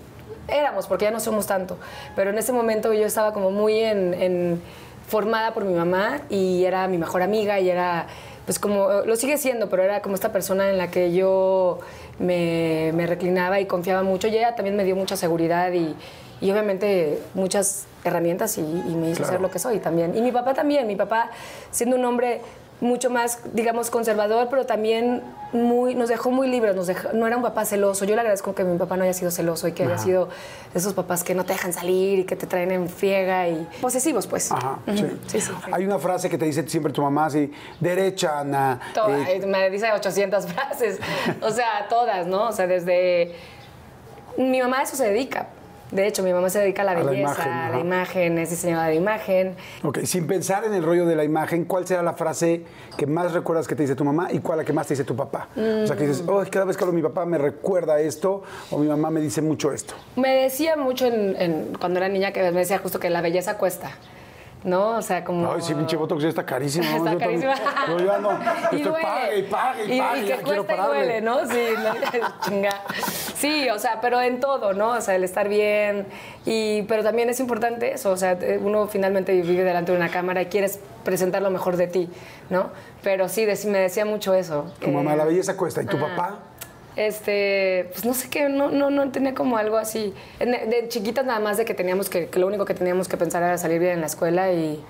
éramos, 0.47 0.87
porque 0.87 1.05
ya 1.05 1.11
no 1.11 1.19
somos 1.19 1.45
tanto. 1.45 1.77
Pero 2.15 2.31
en 2.31 2.37
ese 2.39 2.51
momento 2.53 2.91
yo 2.93 3.05
estaba 3.05 3.33
como 3.33 3.51
muy 3.51 3.79
en, 3.79 4.13
en- 4.15 4.61
formada 5.07 5.53
por 5.53 5.65
mi 5.65 5.73
mamá 5.73 6.21
y 6.29 6.63
era 6.63 6.87
mi 6.87 6.97
mejor 6.97 7.21
amiga 7.21 7.59
y 7.59 7.69
era, 7.69 8.07
pues 8.45 8.57
como, 8.59 8.87
lo 9.05 9.15
sigue 9.17 9.37
siendo, 9.37 9.69
pero 9.69 9.83
era 9.83 10.01
como 10.01 10.15
esta 10.15 10.31
persona 10.31 10.69
en 10.69 10.77
la 10.77 10.89
que 10.89 11.11
yo 11.11 11.79
me, 12.19 12.91
me 12.93 13.07
reclinaba 13.07 13.59
y 13.59 13.65
confiaba 13.65 14.03
mucho 14.03 14.27
y 14.27 14.37
ella 14.37 14.55
también 14.55 14.75
me 14.75 14.83
dio 14.83 14.95
mucha 14.95 15.15
seguridad 15.17 15.71
y, 15.71 15.95
y 16.41 16.51
obviamente 16.51 17.19
muchas 17.33 17.85
herramientas 18.03 18.57
y, 18.57 18.61
y 18.61 18.95
me 18.95 19.09
hizo 19.09 19.17
Claro. 19.19 19.31
ser 19.33 19.41
lo 19.41 19.51
que 19.51 19.59
soy 19.59 19.79
también. 19.79 20.15
Y 20.17 20.21
mi 20.21 20.31
papá 20.31 20.53
también, 20.53 20.87
mi 20.87 20.95
papá 20.95 21.29
siendo 21.71 21.95
un 21.95 22.05
hombre 22.05 22.41
mucho 22.81 23.09
más, 23.09 23.39
digamos, 23.53 23.89
conservador, 23.91 24.47
pero 24.49 24.65
también 24.65 25.21
muy, 25.53 25.93
nos 25.95 26.09
dejó 26.09 26.31
muy 26.31 26.47
libres, 26.49 26.75
nos 26.75 26.87
dejó- 26.87 27.13
no 27.13 27.27
era 27.27 27.37
un 27.37 27.43
papá 27.43 27.63
celoso. 27.63 28.05
Yo 28.05 28.15
le 28.15 28.21
agradezco 28.21 28.55
que 28.55 28.63
mi 28.63 28.77
papá 28.77 28.97
no 28.97 29.03
haya 29.03 29.13
sido 29.13 29.29
celoso 29.31 29.67
y 29.67 29.71
que 29.73 29.83
haya 29.83 29.99
sido 29.99 30.29
de 30.73 30.79
esos 30.79 30.93
papás 30.93 31.23
que 31.23 31.35
no 31.35 31.45
te 31.45 31.53
dejan 31.53 31.73
salir 31.73 32.19
y 32.19 32.23
que 32.25 32.35
te 32.35 32.47
traen 32.47 32.71
en 32.71 32.89
friega 32.89 33.47
y 33.47 33.67
posesivos, 33.81 34.25
pues. 34.27 34.51
Ajá, 34.51 34.79
sí. 34.87 34.97
sí, 34.97 35.07
sí, 35.27 35.41
sí. 35.41 35.51
Hay 35.71 35.85
una 35.85 35.99
frase 35.99 36.27
que 36.29 36.37
te 36.39 36.45
dice 36.45 36.67
siempre 36.67 36.91
tu 36.91 37.01
mamá 37.03 37.27
así, 37.27 37.51
derecha, 37.79 38.39
Ana. 38.39 38.79
Toda- 38.95 39.29
eh, 39.29 39.45
me 39.45 39.69
dice 39.69 39.91
800 39.91 40.45
frases. 40.51 40.99
O 41.41 41.51
sea, 41.51 41.85
todas, 41.87 42.25
¿no? 42.25 42.47
O 42.49 42.51
sea, 42.51 42.65
desde... 42.65 43.35
Mi 44.37 44.59
mamá 44.61 44.79
a 44.79 44.83
eso 44.83 44.95
se 44.95 45.05
dedica. 45.07 45.47
De 45.91 46.07
hecho, 46.07 46.23
mi 46.23 46.31
mamá 46.33 46.49
se 46.49 46.59
dedica 46.59 46.83
a 46.83 46.85
la 46.85 46.91
A 46.91 46.95
la 46.95 47.03
belleza, 47.11 47.33
imagen, 47.33 47.51
a 47.53 47.69
la 47.69 47.79
imagen, 47.79 48.37
es 48.37 48.49
diseñadora 48.49 48.87
de 48.87 48.95
imagen. 48.95 49.55
Ok, 49.83 49.99
sin 50.05 50.25
pensar 50.25 50.63
en 50.63 50.73
el 50.73 50.83
rollo 50.83 51.05
de 51.05 51.15
la 51.15 51.23
imagen, 51.25 51.65
¿cuál 51.65 51.85
será 51.85 52.01
la 52.01 52.13
frase 52.13 52.63
que 52.97 53.05
más 53.07 53.33
recuerdas 53.33 53.67
que 53.67 53.75
te 53.75 53.83
dice 53.83 53.95
tu 53.95 54.05
mamá 54.05 54.29
y 54.31 54.39
cuál 54.39 54.59
la 54.59 54.63
que 54.63 54.71
más 54.73 54.87
te 54.87 54.93
dice 54.93 55.03
tu 55.03 55.15
papá? 55.15 55.49
O 55.55 55.85
sea, 55.87 55.95
que 55.97 56.07
dices, 56.07 56.23
oh, 56.27 56.41
cada 56.49 56.65
vez 56.65 56.77
que 56.77 56.83
hablo 56.83 56.93
mi 56.93 57.01
papá 57.01 57.25
me 57.25 57.37
recuerda 57.37 57.99
esto 57.99 58.41
o 58.69 58.77
mi 58.77 58.87
mamá 58.87 59.09
me 59.11 59.19
dice 59.19 59.41
mucho 59.41 59.71
esto. 59.73 59.93
Me 60.15 60.29
decía 60.33 60.75
mucho 60.77 61.05
en- 61.07 61.35
en- 61.41 61.73
cuando 61.79 61.99
era 61.99 62.07
niña 62.07 62.31
que 62.31 62.41
me 62.51 62.59
decía 62.59 62.77
justo 62.79 62.99
que 62.99 63.09
la 63.09 63.21
belleza 63.21 63.57
cuesta. 63.57 63.91
¿No? 64.63 64.97
O 64.97 65.01
sea, 65.01 65.23
como. 65.23 65.51
Ay, 65.53 65.61
sí, 65.61 65.73
pinche 65.73 65.95
Botox 65.97 66.21
ya 66.21 66.29
está 66.29 66.45
carísimo. 66.45 66.85
¿no? 66.89 66.97
Está 66.97 67.13
Yo 67.13 67.17
también- 67.19 67.41
carísima. 67.41 67.87
Yo 67.87 67.97
ya 68.05 68.17
no. 68.19 68.31
y 68.71 68.75
estoy 68.75 68.81
duele. 68.83 69.01
pague 69.07 69.37
y 69.39 69.43
pague 69.43 69.85
y 69.85 69.93
Y- 69.93 69.99
pague. 69.99 70.21
y 70.21 70.25
que 70.25 70.37
cuesta 70.37 70.75
y 70.75 70.79
duele, 70.87 71.21
¿no? 71.21 71.47
Sí, 71.47 71.67
no, 72.21 72.39
chinga. 72.41 72.81
Sí, 73.35 73.69
o 73.69 73.79
sea, 73.79 73.99
pero 74.01 74.21
en 74.21 74.39
todo, 74.39 74.73
¿no? 74.73 74.89
O 74.91 75.01
sea, 75.01 75.15
el 75.15 75.23
estar 75.23 75.49
bien. 75.49 76.05
Y, 76.45 76.83
pero 76.83 77.01
también 77.03 77.29
es 77.29 77.39
importante 77.39 77.93
eso, 77.93 78.11
o 78.11 78.17
sea, 78.17 78.37
uno 78.61 78.87
finalmente 78.87 79.31
vive 79.41 79.63
delante 79.63 79.91
de 79.91 79.97
una 79.97 80.09
cámara 80.09 80.41
y 80.43 80.45
quieres 80.45 80.79
presentar 81.03 81.41
lo 81.41 81.49
mejor 81.49 81.75
de 81.77 81.87
ti, 81.87 82.09
¿no? 82.51 82.69
Pero 83.03 83.29
sí, 83.29 83.47
me 83.65 83.79
decía 83.79 84.05
mucho 84.05 84.35
eso. 84.35 84.71
Tu 84.79 84.89
mamá, 84.91 85.13
Eh, 85.13 85.17
la 85.17 85.25
belleza 85.25 85.57
cuesta. 85.57 85.81
¿Y 85.81 85.85
tu 85.87 85.97
ah. 85.97 86.01
papá? 86.15 86.39
Este, 86.95 87.89
pues 87.91 88.05
no 88.05 88.13
sé 88.13 88.29
qué, 88.29 88.49
no, 88.49 88.69
no, 88.69 88.89
no 88.89 89.09
tenía 89.11 89.33
como 89.33 89.57
algo 89.57 89.77
así. 89.77 90.13
De, 90.39 90.85
chiquitas 90.89 91.25
nada 91.25 91.39
más 91.39 91.57
de 91.57 91.65
que 91.65 91.73
teníamos 91.73 92.09
que, 92.09 92.27
que 92.27 92.39
lo 92.39 92.47
único 92.47 92.65
que 92.65 92.73
teníamos 92.73 93.07
que 93.07 93.17
pensar 93.17 93.41
era 93.43 93.57
salir 93.57 93.79
bien 93.79 93.93
en 93.93 94.01
la 94.01 94.07
escuela 94.07 94.51
y, 94.51 94.83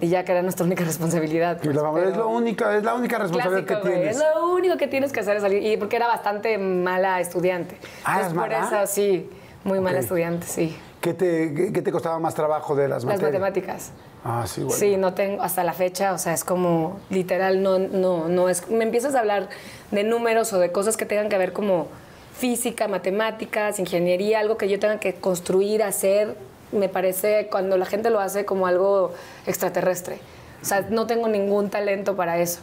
y 0.00 0.08
ya 0.08 0.24
que 0.24 0.32
era 0.32 0.42
nuestra 0.42 0.64
única 0.64 0.84
responsabilidad. 0.84 1.58
Y 1.62 1.64
pues, 1.64 1.76
la 1.76 1.82
mamá 1.82 1.98
es 2.00 2.04
pero- 2.06 2.18
la 2.20 2.26
única, 2.26 2.76
es 2.76 2.82
la 2.84 2.94
única 2.94 3.18
responsabilidad 3.18 3.66
Clásico, 3.66 3.88
que 3.88 3.96
tienes. 3.96 4.16
Es 4.16 4.22
lo 4.34 4.52
único 4.52 4.76
que 4.76 4.88
tienes 4.88 5.12
que 5.12 5.20
hacer 5.20 5.36
es 5.36 5.42
salir. 5.42 5.62
Y 5.62 5.76
porque 5.76 5.96
era 5.96 6.06
bastante 6.06 6.56
mala 6.58 7.20
estudiante. 7.20 7.76
Ah, 8.04 8.18
¿eras 8.20 8.32
Entonces, 8.32 8.38
por 8.58 8.62
mala? 8.70 8.82
eso 8.82 8.92
sí, 8.92 9.30
muy 9.64 9.80
mala 9.80 9.98
Ok. 9.98 10.04
estudiante, 10.04 10.46
sí. 10.46 10.76
¿Qué 11.00 11.14
te, 11.14 11.54
qué, 11.72 11.80
te 11.82 11.92
costaba 11.92 12.18
más 12.18 12.34
trabajo 12.34 12.74
de 12.76 12.82
las, 12.86 13.04
Las 13.04 13.14
materias? 13.16 13.40
matemáticas. 13.40 13.92
Ah, 14.22 14.44
sí, 14.46 14.62
bueno. 14.62 14.76
Sí, 14.78 14.98
no 14.98 15.14
tengo 15.14 15.42
hasta 15.42 15.64
la 15.64 15.72
fecha, 15.72 16.12
o 16.12 16.18
sea, 16.18 16.34
es 16.34 16.44
como 16.44 17.00
literal, 17.08 17.62
no, 17.62 17.78
no, 17.78 18.28
no 18.28 18.50
es. 18.50 18.68
Me 18.68 18.84
empiezas 18.84 19.14
a 19.14 19.20
hablar 19.20 19.48
de 19.90 20.04
números 20.04 20.52
o 20.52 20.58
de 20.58 20.70
cosas 20.72 20.96
que 20.96 21.06
tengan 21.06 21.28
que 21.28 21.38
ver 21.38 21.52
como 21.52 21.88
física, 22.36 22.88
matemáticas, 22.88 23.78
ingeniería, 23.78 24.40
algo 24.40 24.56
que 24.56 24.68
yo 24.68 24.78
tenga 24.78 24.98
que 25.00 25.14
construir, 25.14 25.82
hacer, 25.82 26.34
me 26.72 26.88
parece 26.88 27.48
cuando 27.50 27.76
la 27.76 27.84
gente 27.86 28.10
lo 28.10 28.20
hace 28.20 28.44
como 28.44 28.66
algo 28.66 29.12
extraterrestre. 29.46 30.18
O 30.62 30.64
sea, 30.64 30.86
no 30.90 31.06
tengo 31.06 31.28
ningún 31.28 31.70
talento 31.70 32.16
para 32.16 32.38
eso. 32.38 32.60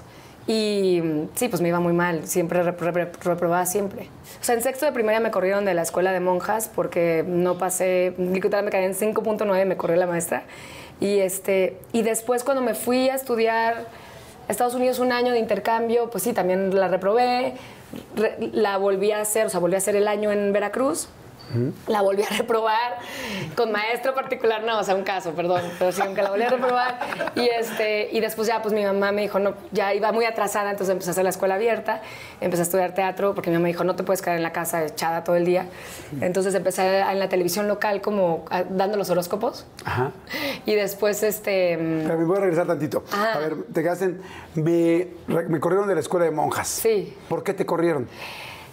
Y 0.48 1.04
sí, 1.36 1.50
pues 1.50 1.62
me 1.62 1.68
iba 1.68 1.82
muy 1.82 1.92
mal, 1.92 2.26
siempre 2.26 2.64
repro- 2.64 2.94
repro- 2.94 3.20
reprobaba 3.22 3.66
siempre. 3.66 4.08
O 4.40 4.44
sea, 4.44 4.56
en 4.56 4.62
sexto 4.62 4.86
de 4.86 4.94
primaria 4.94 5.20
me 5.20 5.30
corrieron 5.30 5.66
de 5.66 5.74
la 5.74 5.82
escuela 5.82 6.14
de 6.14 6.22
monjas 6.22 6.72
porque 6.74 7.26
no 7.28 7.58
pasé, 7.58 8.14
literal 8.18 8.64
me 8.64 8.72
caí 8.72 8.86
en 8.86 8.94
5.9, 8.96 9.66
me 9.66 9.76
corrió 9.76 9.98
la 9.98 10.08
maestra. 10.08 10.44
Y, 11.02 11.20
este, 11.20 11.78
y 11.92 12.02
después 12.02 12.46
cuando 12.46 12.64
me 12.64 12.76
fui 12.76 13.10
a 13.10 13.16
estudiar 13.16 13.88
Estados 14.48 14.74
Unidos 14.76 15.00
un 15.00 15.12
año 15.12 15.34
de 15.34 15.40
intercambio, 15.40 16.10
pues 16.10 16.24
sí, 16.24 16.34
también 16.34 16.74
la 16.76 16.88
reprobé, 16.88 17.54
re- 18.16 18.38
la 18.54 18.78
volví 18.78 19.12
a 19.12 19.22
hacer, 19.22 19.46
o 19.46 19.50
sea, 19.50 19.60
volví 19.60 19.76
a 19.76 19.80
hacer 19.80 19.96
el 19.96 20.08
año 20.08 20.32
en 20.32 20.54
Veracruz 20.54 21.10
La 21.88 22.02
volví 22.02 22.24
a 22.24 22.30
reprobar 22.38 22.98
con 23.56 23.72
maestro 23.72 24.14
particular, 24.14 24.64
no, 24.64 24.80
o 24.80 24.84
sea, 24.84 24.96
un 24.96 25.04
caso, 25.04 25.32
perdón, 25.32 25.62
pero 25.80 25.92
sí, 25.92 26.02
aunque 26.02 26.22
la 26.22 26.30
volví 26.30 26.44
a 26.44 26.50
reprobar. 26.50 27.00
Y, 27.36 27.48
este, 27.48 28.10
y 28.12 28.20
después 28.20 28.48
ya, 28.48 28.62
pues 28.62 28.74
mi 28.74 28.84
mamá 28.84 29.12
me 29.12 29.22
dijo, 29.22 29.40
no, 29.40 29.54
ya 29.72 29.94
iba 29.94 30.12
muy 30.12 30.26
atrasada, 30.26 30.72
entonces 30.72 30.92
empecé 30.92 31.10
a 31.10 31.12
hacer 31.12 31.24
la 31.24 31.30
escuela 31.30 31.56
abierta, 31.56 32.02
empecé 32.42 32.62
a 32.62 32.66
estudiar 32.66 32.94
teatro, 32.94 33.34
porque 33.34 33.50
mi 33.50 33.56
mamá 33.56 33.64
me 33.64 33.70
dijo, 33.70 33.84
no 33.84 33.96
te 33.96 34.04
puedes 34.04 34.22
quedar 34.22 34.38
en 34.38 34.44
la 34.44 34.52
casa 34.52 34.84
echada 34.84 35.24
todo 35.24 35.36
el 35.36 35.46
día. 35.46 35.68
Entonces 36.22 36.54
empecé 36.54 37.00
en 37.00 37.20
la 37.20 37.30
televisión 37.30 37.68
local 37.68 38.02
como 38.02 38.46
a- 38.50 38.64
dando 38.64 38.98
los 38.98 39.10
horóscopos. 39.10 39.66
Ajá. 39.86 40.12
Y 40.66 40.76
después, 40.76 41.24
este... 41.24 41.78
mm, 41.78 42.02
Pero 42.08 42.18
me 42.20 42.26
voy 42.26 42.38
a 42.38 42.40
regresar 42.42 42.68
tantito. 42.68 43.04
Ah. 43.14 43.34
A 43.36 43.40
ver, 43.40 43.56
te 43.74 43.82
quedaste 43.84 44.06
en... 44.06 44.22
Me, 44.56 45.08
me 45.48 45.60
corrieron 45.60 45.88
de 45.88 45.94
la 45.96 46.02
escuela 46.02 46.26
de 46.26 46.32
monjas. 46.32 46.68
Sí. 46.68 47.16
¿Por 47.30 47.44
qué 47.44 47.54
te 47.54 47.66
corrieron? 47.66 48.08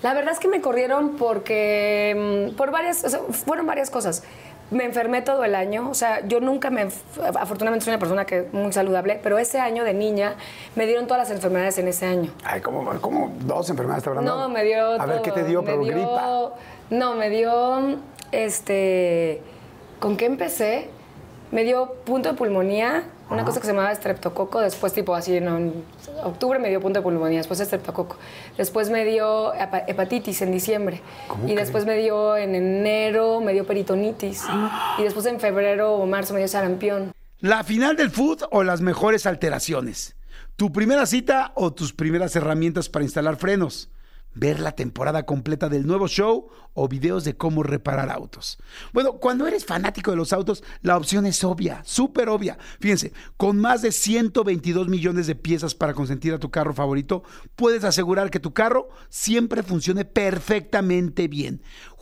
La 0.04 0.12
verdad 0.12 0.34
es 0.34 0.38
que 0.38 0.48
me 0.48 0.60
corrieron 0.60 1.16
porque 1.16 2.50
mm, 2.52 2.56
por 2.56 2.70
varias, 2.70 3.02
o 3.04 3.08
sea, 3.08 3.20
fueron 3.30 3.64
varias 3.64 3.88
cosas. 3.88 4.22
Me 4.70 4.84
enfermé 4.84 5.22
todo 5.22 5.44
el 5.44 5.54
año, 5.54 5.88
o 5.88 5.94
sea, 5.94 6.20
yo 6.26 6.40
nunca 6.40 6.68
me, 6.68 6.82
afortunadamente 6.82 7.86
soy 7.86 7.92
una 7.92 7.98
persona 7.98 8.26
que 8.26 8.46
muy 8.52 8.70
saludable, 8.74 9.18
pero 9.22 9.38
ese 9.38 9.60
año 9.60 9.82
de 9.82 9.94
niña 9.94 10.34
me 10.76 10.84
dieron 10.84 11.06
todas 11.06 11.26
las 11.26 11.34
enfermedades 11.34 11.78
en 11.78 11.88
ese 11.88 12.04
año. 12.04 12.30
Ay, 12.44 12.60
como, 12.60 12.84
como 13.00 13.32
dos 13.46 13.70
enfermedades 13.70 14.04
te 14.04 14.10
habrán 14.10 14.26
No, 14.26 14.46
me 14.50 14.62
dio 14.62 15.00
A 15.00 15.06
ver, 15.06 15.22
¿qué 15.22 15.30
te 15.30 15.42
dio? 15.44 15.62
Me 15.62 15.68
Pero 15.70 15.84
dio- 15.84 15.92
gripa. 15.94 16.50
No, 16.90 17.14
me 17.14 17.30
dio, 17.30 17.96
este, 18.30 19.40
¿con 20.00 20.18
qué 20.18 20.26
empecé? 20.26 20.90
Me 21.50 21.64
dio 21.64 21.94
punto 22.04 22.28
de 22.28 22.34
pulmonía, 22.34 23.04
una 23.30 23.44
cosa 23.44 23.60
que 23.60 23.66
se 23.66 23.72
llamaba 23.72 23.92
estreptococo, 23.92 24.60
después 24.60 24.92
tipo 24.92 25.14
así 25.14 25.36
en 25.36 25.84
octubre 26.22 26.58
me 26.58 26.68
dio 26.68 26.80
punto 26.80 26.98
de 26.98 27.02
pulmonía, 27.02 27.38
después 27.38 27.58
estreptococo. 27.60 28.16
Después 28.58 28.90
me 28.90 29.04
dio 29.04 29.52
hepa- 29.54 29.84
hepatitis 29.86 30.42
en 30.42 30.52
diciembre. 30.52 31.00
¿Cómo 31.28 31.48
Y 31.48 31.54
después 31.54 31.86
me 31.86 31.96
dio 31.96 32.36
en 32.36 32.54
enero, 32.54 33.40
me 33.40 33.52
dio 33.52 33.66
peritonitis. 33.66 34.44
Y 34.98 35.02
después 35.02 35.24
en 35.26 35.40
febrero 35.40 35.94
o 35.94 36.06
marzo 36.06 36.34
me 36.34 36.40
dio 36.40 36.48
sarampión. 36.48 37.12
La 37.40 37.64
final 37.64 37.96
del 37.96 38.10
food 38.10 38.42
o 38.50 38.62
las 38.62 38.80
mejores 38.80 39.26
alteraciones. 39.26 40.16
Tu 40.56 40.70
primera 40.72 41.04
cita 41.06 41.52
o 41.54 41.72
tus 41.72 41.92
primeras 41.92 42.36
herramientas 42.36 42.88
para 42.88 43.04
instalar 43.04 43.36
frenos. 43.36 43.88
Ver 44.34 44.60
la 44.60 44.72
temporada 44.72 45.24
completa 45.24 45.68
del 45.68 45.86
nuevo 45.86 46.08
show 46.08 46.48
o 46.74 46.88
videos 46.88 47.24
de 47.24 47.36
cómo 47.36 47.62
reparar 47.62 48.10
autos. 48.10 48.58
Bueno, 48.92 49.14
cuando 49.14 49.46
eres 49.46 49.64
fanático 49.64 50.10
de 50.10 50.16
los 50.16 50.32
autos, 50.32 50.64
la 50.82 50.96
opción 50.96 51.24
es 51.24 51.42
obvia, 51.44 51.82
súper 51.84 52.28
obvia. 52.28 52.58
Fíjense, 52.80 53.12
con 53.36 53.60
más 53.60 53.80
de 53.82 53.92
122 53.92 54.88
millones 54.88 55.26
de 55.26 55.36
piezas 55.36 55.74
para 55.74 55.94
consentir 55.94 56.34
a 56.34 56.38
tu 56.38 56.50
carro 56.50 56.74
favorito, 56.74 57.22
puedes 57.54 57.84
asegurar 57.84 58.30
que 58.30 58.40
tu 58.40 58.52
carro 58.52 58.88
siempre 59.08 59.62
funcione 59.62 60.04
perfectamente 60.04 61.28
bien. 61.28 61.62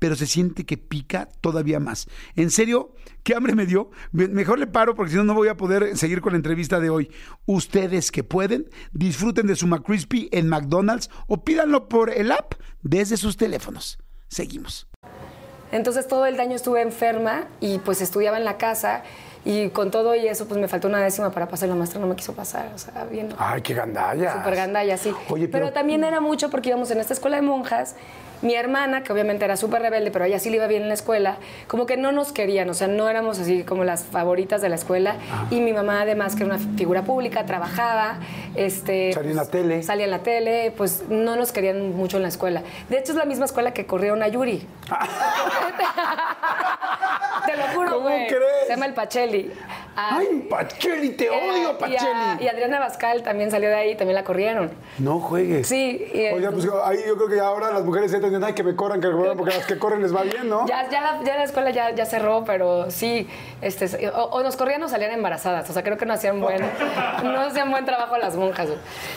pero 0.00 0.16
se 0.16 0.26
siente 0.26 0.66
que 0.66 0.76
pica 0.76 1.28
todavía 1.40 1.78
más. 1.78 2.08
En 2.34 2.50
serio, 2.50 2.96
qué 3.22 3.36
hambre 3.36 3.54
me 3.54 3.66
dio. 3.66 3.90
Me- 4.10 4.26
Mejor 4.26 4.58
le 4.58 4.66
paro 4.66 4.96
porque 4.96 5.12
si 5.12 5.16
no, 5.18 5.22
no 5.24 5.34
voy 5.34 5.46
a 5.48 5.56
poder 5.56 5.96
seguir 5.96 6.20
con 6.20 6.32
la 6.32 6.38
entrevista 6.38 6.80
de 6.80 6.90
hoy. 6.90 7.10
Ustedes 7.46 8.10
que 8.10 8.24
pueden, 8.24 8.68
disfruten 8.92 9.46
de 9.46 9.54
su 9.54 9.68
McCrispy 9.68 10.28
en 10.32 10.48
McDonald's 10.48 11.08
o 11.28 11.44
pídanlo 11.44 11.88
por 11.88 12.10
el 12.10 12.32
app 12.32 12.54
desde 12.82 13.16
sus 13.16 13.36
teléfonos. 13.36 13.98
Seguimos. 14.28 14.88
Entonces 15.72 16.08
todo 16.08 16.26
el 16.26 16.40
año 16.40 16.56
estuve 16.56 16.82
enferma 16.82 17.46
y 17.60 17.78
pues 17.78 18.00
estudiaba 18.00 18.38
en 18.38 18.44
la 18.44 18.56
casa 18.58 19.04
y 19.44 19.68
con 19.70 19.90
todo 19.90 20.14
y 20.14 20.26
eso 20.28 20.46
pues 20.46 20.60
me 20.60 20.68
faltó 20.68 20.88
una 20.88 20.98
décima 20.98 21.30
para 21.30 21.48
pasar 21.48 21.68
la 21.68 21.74
maestra 21.74 22.00
no 22.00 22.06
me 22.06 22.16
quiso 22.16 22.34
pasar, 22.34 22.68
o 22.74 22.78
sea, 22.78 23.04
bien. 23.04 23.30
Ay, 23.38 23.62
qué 23.62 23.74
gandalla. 23.74 24.34
Súper 24.34 24.56
gandalla, 24.56 24.96
sí. 24.96 25.10
Oye, 25.28 25.48
pero... 25.48 25.66
pero- 25.66 25.72
también 25.72 26.04
era 26.04 26.20
mucho 26.20 26.50
porque 26.50 26.68
íbamos 26.68 26.90
en 26.90 27.00
esta 27.00 27.14
escuela 27.14 27.36
de 27.36 27.42
monjas. 27.42 27.96
Mi 28.42 28.54
hermana, 28.54 29.02
que 29.02 29.12
obviamente 29.12 29.44
era 29.44 29.58
súper 29.58 29.82
rebelde, 29.82 30.10
pero 30.10 30.24
a 30.24 30.28
ella 30.28 30.38
sí 30.38 30.48
le 30.48 30.56
iba 30.56 30.66
bien 30.66 30.80
en 30.80 30.88
la 30.88 30.94
escuela, 30.94 31.36
como 31.68 31.84
que 31.84 31.98
no 31.98 32.10
nos 32.10 32.32
querían, 32.32 32.70
o 32.70 32.74
sea, 32.74 32.88
no 32.88 33.06
éramos 33.06 33.38
así 33.38 33.64
como 33.64 33.84
las 33.84 34.04
favoritas 34.04 34.62
de 34.62 34.70
la 34.70 34.76
escuela. 34.76 35.16
Y 35.50 35.60
mi 35.60 35.74
mamá, 35.74 36.00
además, 36.00 36.36
que 36.36 36.44
era 36.44 36.54
una 36.54 36.64
figura 36.78 37.02
pública, 37.02 37.44
trabajaba. 37.44 38.14
Este, 38.54 39.12
Salía 39.12 39.32
en 39.32 39.36
la 39.36 39.44
tele. 39.44 39.82
Salía 39.82 40.04
en 40.06 40.10
la 40.10 40.20
tele, 40.20 40.72
pues 40.74 41.02
no 41.10 41.36
nos 41.36 41.52
querían 41.52 41.94
mucho 41.94 42.16
en 42.16 42.22
la 42.22 42.30
escuela. 42.30 42.62
De 42.88 42.98
hecho, 42.98 43.12
es 43.12 43.18
la 43.18 43.26
misma 43.26 43.44
escuela 43.44 43.74
que 43.74 43.84
corrieron 43.84 44.22
a 44.22 44.28
Yuri. 44.28 44.66
Te 47.46 47.56
lo 47.56 47.62
juro, 47.74 47.90
¿Cómo 47.92 48.00
güey. 48.08 48.26
crees? 48.26 48.64
Se 48.66 48.68
llama 48.70 48.86
el 48.86 48.94
Pacheli. 48.94 49.52
Ah, 49.96 50.18
Ay, 50.18 50.46
Pacheli, 50.48 51.10
te 51.10 51.28
odio, 51.28 51.76
Pacheli. 51.78 52.42
Y, 52.44 52.48
Adriana 52.48 52.78
Bascal 52.78 53.22
también 53.22 53.50
salió 53.50 53.68
de 53.68 53.74
ahí, 53.74 53.96
también 53.96 54.14
la 54.14 54.24
corrieron. 54.24 54.70
No 54.98 55.20
juegues. 55.20 55.66
Sí. 55.66 56.10
y, 56.14 56.28
Oye, 56.28 56.50
pues 56.50 56.66
ahí 56.84 56.98
yo 57.06 57.16
creo 57.16 57.28
que 57.28 57.40
ahora 57.40 57.70
las 57.70 57.84
mujeres 57.84 58.12
entienden 58.12 58.44
ay, 58.44 58.54
que 58.54 58.62
me 58.62 58.74
corran, 58.76 59.00
que 59.00 59.08
me 59.08 59.14
corran, 59.14 59.36
porque 59.36 59.54
a 59.54 59.58
las 59.58 59.66
que 59.66 59.78
corren 59.78 60.02
les 60.02 60.14
va 60.14 60.22
bien, 60.22 60.48
¿no? 60.48 60.66
Ya, 60.66 60.88
ya, 60.88 61.00
la, 61.00 61.24
ya 61.24 61.36
la 61.36 61.44
escuela 61.44 61.70
ya, 61.70 61.94
ya 61.94 62.06
cerró, 62.06 62.44
pero 62.44 62.90
sí, 62.90 63.28
este, 63.60 64.08
o, 64.10 64.24
o 64.24 64.42
nos 64.42 64.56
corrían 64.56 64.82
o 64.82 64.88
salían 64.88 65.12
embarazadas. 65.12 65.68
O 65.68 65.72
sea, 65.72 65.82
creo 65.82 65.96
que 65.96 66.06
no 66.06 66.14
hacían 66.14 66.40
buen, 66.40 66.60
no 67.22 67.40
hacían 67.40 67.70
buen 67.70 67.84
trabajo 67.84 68.16
las 68.16 68.36
monjas. 68.36 68.68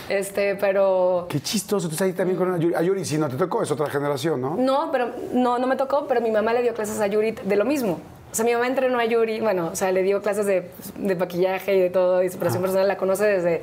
Este, 0.09 0.55
pero 0.55 1.27
Qué 1.29 1.39
chistoso. 1.39 1.87
Tú 1.87 1.93
estás 1.93 2.07
ahí 2.07 2.13
también 2.13 2.37
con 2.37 2.53
Ayuri. 2.53 2.75
Ayuri, 2.75 3.05
si 3.05 3.17
no 3.17 3.29
te 3.29 3.35
tocó, 3.35 3.61
es 3.63 3.71
otra 3.71 3.89
generación, 3.89 4.41
¿no? 4.41 4.55
no, 4.55 4.91
pero 4.91 5.11
no, 5.31 5.59
no 5.59 5.67
me 5.67 5.75
tocó, 5.75 6.07
pero 6.07 6.21
mi 6.21 6.31
mamá 6.31 6.53
le 6.53 6.61
dio 6.61 6.73
clases 6.73 6.99
a 6.99 7.07
Yuri 7.07 7.31
de 7.31 7.55
lo 7.55 7.65
mismo. 7.65 7.99
O 8.33 8.35
sea, 8.35 8.43
mi 8.45 8.51
mamá 8.53 8.65
entrenó 8.65 8.97
a 8.97 9.05
Yuri, 9.05 9.41
bueno, 9.41 9.69
o 9.71 9.75
sea, 9.75 9.91
le 9.91 10.01
dio 10.01 10.19
clases 10.23 10.47
de, 10.47 10.71
de 10.97 11.15
maquillaje 11.15 11.77
y 11.77 11.79
de 11.79 11.91
todo, 11.91 12.23
y 12.23 12.29
superación 12.31 12.63
personal, 12.63 12.87
la 12.87 12.97
conoce 12.97 13.25
desde, 13.25 13.61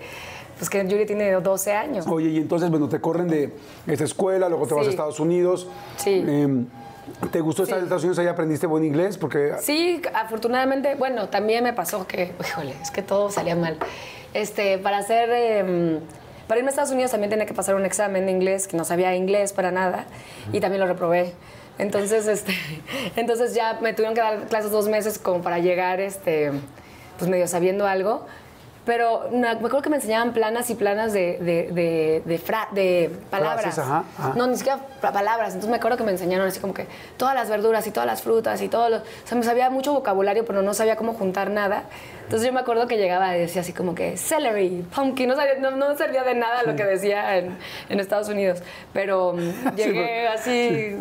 pues 0.59 0.71
que 0.71 0.87
Yuri 0.87 1.07
tiene 1.07 1.33
12 1.33 1.73
años. 1.73 2.07
Oye, 2.07 2.29
y 2.29 2.37
entonces, 2.37 2.71
bueno, 2.71 2.89
te 2.89 3.00
corren 3.00 3.27
de 3.27 3.50
esta 3.89 4.05
escuela, 4.05 4.49
luego 4.49 4.69
te 4.69 4.75
vas 4.75 4.87
a. 4.87 4.91
Estados 4.91 5.19
Unidos. 5.19 5.67
Sí. 5.97 6.25
Em, 6.25 6.67
¿Te 7.33 7.41
gustó 7.41 7.65
estar 7.65 7.79
Sí. 7.79 7.81
en 7.81 7.85
Estados 7.87 8.05
Unidos? 8.05 8.21
¿Ahí 8.21 8.29
aprendiste 8.29 8.69
buen 8.69 8.85
inglés? 8.85 9.19
Porque 9.19 9.55
Sí, 9.61 10.00
afortunadamente, 10.15 10.95
bueno, 10.95 11.29
también 11.29 11.65
me 11.65 11.73
pasó 11.73 12.07
que, 12.07 12.33
híjole, 12.41 12.75
es 12.81 12.93
que 12.93 13.03
todo 13.03 13.29
salía 13.33 13.57
mal. 13.57 13.77
Este, 14.35 14.79
para 14.79 14.99
hacer, 14.99 15.29
em, 15.31 15.99
para 16.47 16.59
irme 16.61 16.69
a 16.69 16.71
Estados 16.71 16.93
Unidos 16.93 17.11
también 17.11 17.31
tenía 17.31 17.47
que 17.47 17.55
pasar 17.55 17.75
un 17.75 17.85
examen 17.85 18.27
de 18.27 18.31
inglés, 18.31 18.69
que 18.69 18.77
no 18.77 18.85
sabía 18.85 19.17
inglés 19.17 19.53
para 19.53 19.73
nada, 19.73 20.07
y 20.53 20.61
también 20.61 20.81
lo 20.81 20.87
reprobé. 20.87 21.33
Entonces, 21.81 22.27
este, 22.27 22.55
entonces 23.17 23.55
ya 23.55 23.79
me 23.81 23.93
tuvieron 23.93 24.15
que 24.15 24.21
dar 24.21 24.47
clases 24.49 24.71
dos 24.71 24.89
meses 24.89 25.19
como 25.19 25.43
para 25.43 25.59
llegar, 25.59 26.01
este, 26.01 26.53
pues 27.19 27.31
medio 27.31 27.47
sabiendo 27.49 27.87
algo. 27.87 28.27
Pero 28.87 29.29
me 29.31 29.47
acuerdo 29.47 29.83
que 29.83 29.91
me 29.91 29.97
enseñaban 29.97 30.33
planas 30.33 30.71
y 30.71 30.75
planas 30.75 31.13
de, 31.13 31.37
de, 31.39 31.71
de, 31.71 32.23
de 32.25 32.39
fra- 32.39 32.69
de 32.73 33.11
palabras. 33.31 33.61
Frases, 33.63 33.79
ajá, 33.85 34.05
ajá. 34.19 34.33
No, 34.37 34.47
ni 34.47 34.57
siquiera 34.57 34.79
pa- 35.03 35.13
palabras. 35.13 35.49
Entonces 35.49 35.71
me 35.71 35.77
acuerdo 35.77 35.99
que 35.99 36.03
me 36.03 36.13
enseñaron 36.13 36.49
así 36.49 36.61
como 36.61 36.73
que 36.73 36.87
todas 37.19 37.35
las 37.35 37.51
verduras 37.51 37.87
y 37.87 37.91
todas 37.91 38.07
las 38.07 38.23
frutas 38.23 38.61
y 38.63 38.69
todo. 38.69 38.89
Lo, 38.89 38.97
o 38.97 39.03
sea, 39.25 39.37
me 39.37 39.45
sabía 39.45 39.69
mucho 39.69 39.93
vocabulario, 39.93 40.47
pero 40.47 40.63
no 40.63 40.73
sabía 40.73 40.97
cómo 40.97 41.13
juntar 41.13 41.51
nada. 41.51 41.85
Entonces 42.25 42.47
yo 42.47 42.55
me 42.55 42.61
acuerdo 42.61 42.87
que 42.89 42.97
llegaba 42.97 43.37
y 43.37 43.41
decía 43.41 43.61
así 43.61 43.75
como 43.75 43.95
que 43.95 44.17
celery, 44.17 44.83
pumpkin. 44.95 45.29
No, 45.29 45.37
sabía- 45.37 45.59
no, 45.59 45.73
no 45.73 45.95
servía 45.97 46.25
de 46.25 46.35
nada 46.35 46.63
lo 46.63 46.75
que 46.75 46.85
decía 46.85 47.37
en, 47.37 47.59
en 47.91 48.01
Estados 48.01 48.31
Unidos. 48.31 48.61
Pero 48.95 49.35
mm, 49.35 49.75
llegué 49.77 50.27
así 50.27 50.97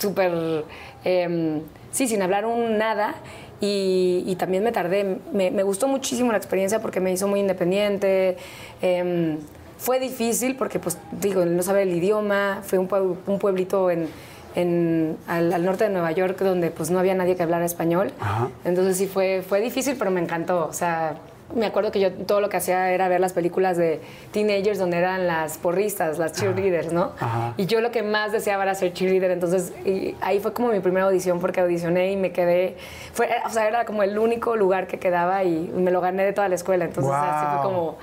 súper, 0.00 0.64
em, 1.04 1.60
sí, 1.92 2.08
sin 2.08 2.22
hablar 2.22 2.44
un 2.46 2.76
nada. 2.78 3.14
Y, 3.60 4.24
y 4.26 4.36
también 4.36 4.64
me 4.64 4.72
tardé. 4.72 5.18
Me, 5.32 5.50
me 5.50 5.62
gustó 5.62 5.86
muchísimo 5.86 6.32
la 6.32 6.38
experiencia 6.38 6.80
porque 6.80 6.98
me 7.00 7.12
hizo 7.12 7.28
muy 7.28 7.40
independiente. 7.40 8.36
em, 8.82 9.36
Fue 9.78 9.98
difícil 10.00 10.56
porque, 10.56 10.78
pues, 10.78 10.98
digo, 11.12 11.44
no 11.44 11.62
sabe 11.62 11.82
el 11.82 11.94
idioma, 11.94 12.60
fue 12.62 12.78
un, 12.78 12.88
un 13.26 13.38
pueblito 13.38 13.90
en, 13.90 14.08
en- 14.54 15.16
al, 15.26 15.52
al 15.52 15.64
norte 15.64 15.84
de 15.84 15.90
Nueva 15.90 16.10
York 16.12 16.38
donde 16.40 16.70
pues 16.70 16.90
no 16.90 16.98
había 16.98 17.14
nadie 17.14 17.36
que 17.36 17.42
hablara 17.42 17.64
español. 17.64 18.12
Ajá. 18.20 18.48
Entonces 18.64 18.96
sí 18.96 19.06
fue, 19.06 19.42
fue 19.46 19.60
difícil, 19.60 19.96
pero 19.98 20.10
me 20.10 20.20
encantó. 20.20 20.66
O 20.66 20.72
sea, 20.72 21.14
me 21.54 21.66
acuerdo 21.66 21.90
que 21.90 22.00
yo 22.00 22.12
todo 22.12 22.40
lo 22.40 22.48
que 22.48 22.56
hacía 22.56 22.92
era 22.92 23.08
ver 23.08 23.20
las 23.20 23.32
películas 23.32 23.76
de 23.76 24.00
teenagers 24.32 24.78
donde 24.78 24.98
eran 24.98 25.26
las 25.26 25.58
porristas, 25.58 26.18
las 26.18 26.32
cheerleaders, 26.32 26.92
¿no? 26.92 27.12
Ajá. 27.18 27.54
Y 27.56 27.66
yo 27.66 27.80
lo 27.80 27.90
que 27.90 28.02
más 28.02 28.32
deseaba 28.32 28.62
era 28.62 28.74
ser 28.74 28.92
cheerleader. 28.92 29.30
Entonces 29.30 29.72
y 29.84 30.14
ahí 30.20 30.40
fue 30.40 30.52
como 30.52 30.68
mi 30.68 30.80
primera 30.80 31.06
audición 31.06 31.40
porque 31.40 31.60
audicioné 31.60 32.12
y 32.12 32.16
me 32.16 32.32
quedé. 32.32 32.76
Fue, 33.12 33.28
o 33.44 33.50
sea, 33.50 33.66
era 33.66 33.84
como 33.84 34.02
el 34.02 34.18
único 34.18 34.56
lugar 34.56 34.86
que 34.86 34.98
quedaba 34.98 35.44
y 35.44 35.70
me 35.74 35.90
lo 35.90 36.00
gané 36.00 36.24
de 36.24 36.32
toda 36.32 36.48
la 36.48 36.54
escuela. 36.54 36.84
Entonces 36.84 37.12
así 37.12 37.46
fue 37.54 37.62
como 37.62 37.98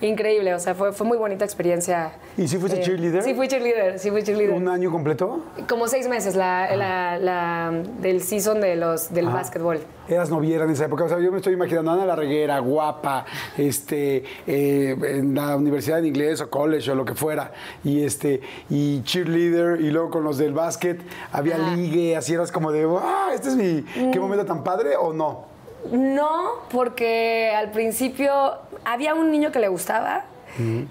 increíble. 0.00 0.54
O 0.54 0.58
sea, 0.58 0.74
fue, 0.74 0.92
fue 0.92 1.06
muy 1.06 1.18
bonita 1.18 1.44
experiencia. 1.44 2.12
¿Y 2.36 2.48
sí 2.48 2.56
fuiste 2.58 2.80
Eh, 2.80 2.82
cheerleader? 2.82 3.22
Sí, 3.22 3.34
fui 3.34 3.48
cheerleader. 3.48 3.98
Sí, 3.98 4.10
fui 4.10 4.22
cheerleader. 4.22 4.54
¿Un 4.56 4.68
año 4.68 4.90
completo? 4.90 5.40
Como 5.68 5.88
seis 5.88 6.08
meses 6.08 6.34
la, 6.36 6.74
la- 6.76 7.18
la- 7.18 7.82
del 8.00 8.22
season 8.22 8.60
de 8.60 8.76
los, 8.76 9.12
del 9.12 9.26
Ajá. 9.28 9.36
básquetbol. 9.36 9.80
Eras 10.08 10.28
noviera 10.30 10.64
en 10.64 10.70
esa 10.70 10.86
época. 10.86 11.04
O 11.04 11.08
sea, 11.08 11.20
yo 11.20 11.30
me 11.30 11.36
estoy 11.36 11.52
imaginando 11.54 11.92
Ana 11.92 12.04
Larreguera, 12.04 12.58
guapa, 12.58 13.24
este, 13.56 14.24
eh, 14.46 14.96
en 15.00 15.34
la 15.34 15.54
universidad 15.56 16.00
en 16.00 16.06
inglés 16.06 16.40
o 16.40 16.50
college 16.50 16.90
o 16.90 16.94
lo 16.96 17.04
que 17.04 17.14
fuera. 17.14 17.52
Y 17.84 18.02
este, 18.02 18.40
y 18.68 19.02
cheerleader, 19.02 19.80
y 19.80 19.90
luego 19.90 20.10
con 20.10 20.24
los 20.24 20.36
del 20.38 20.52
básquet, 20.52 21.00
había 21.32 21.58
ligue, 21.58 22.16
así 22.16 22.34
eras 22.34 22.50
como 22.50 22.72
de, 22.72 22.88
¡ah! 23.00 23.30
Este 23.34 23.48
es 23.50 23.56
mi. 23.56 23.82
¿Qué 24.10 24.18
Mm. 24.18 24.22
momento 24.22 24.44
tan 24.46 24.64
padre 24.64 24.96
o 24.96 25.12
no? 25.12 25.49
No, 25.92 26.52
porque 26.70 27.52
al 27.56 27.70
principio 27.70 28.54
había 28.84 29.14
un 29.14 29.30
niño 29.30 29.50
que 29.52 29.58
le 29.58 29.68
gustaba. 29.68 30.24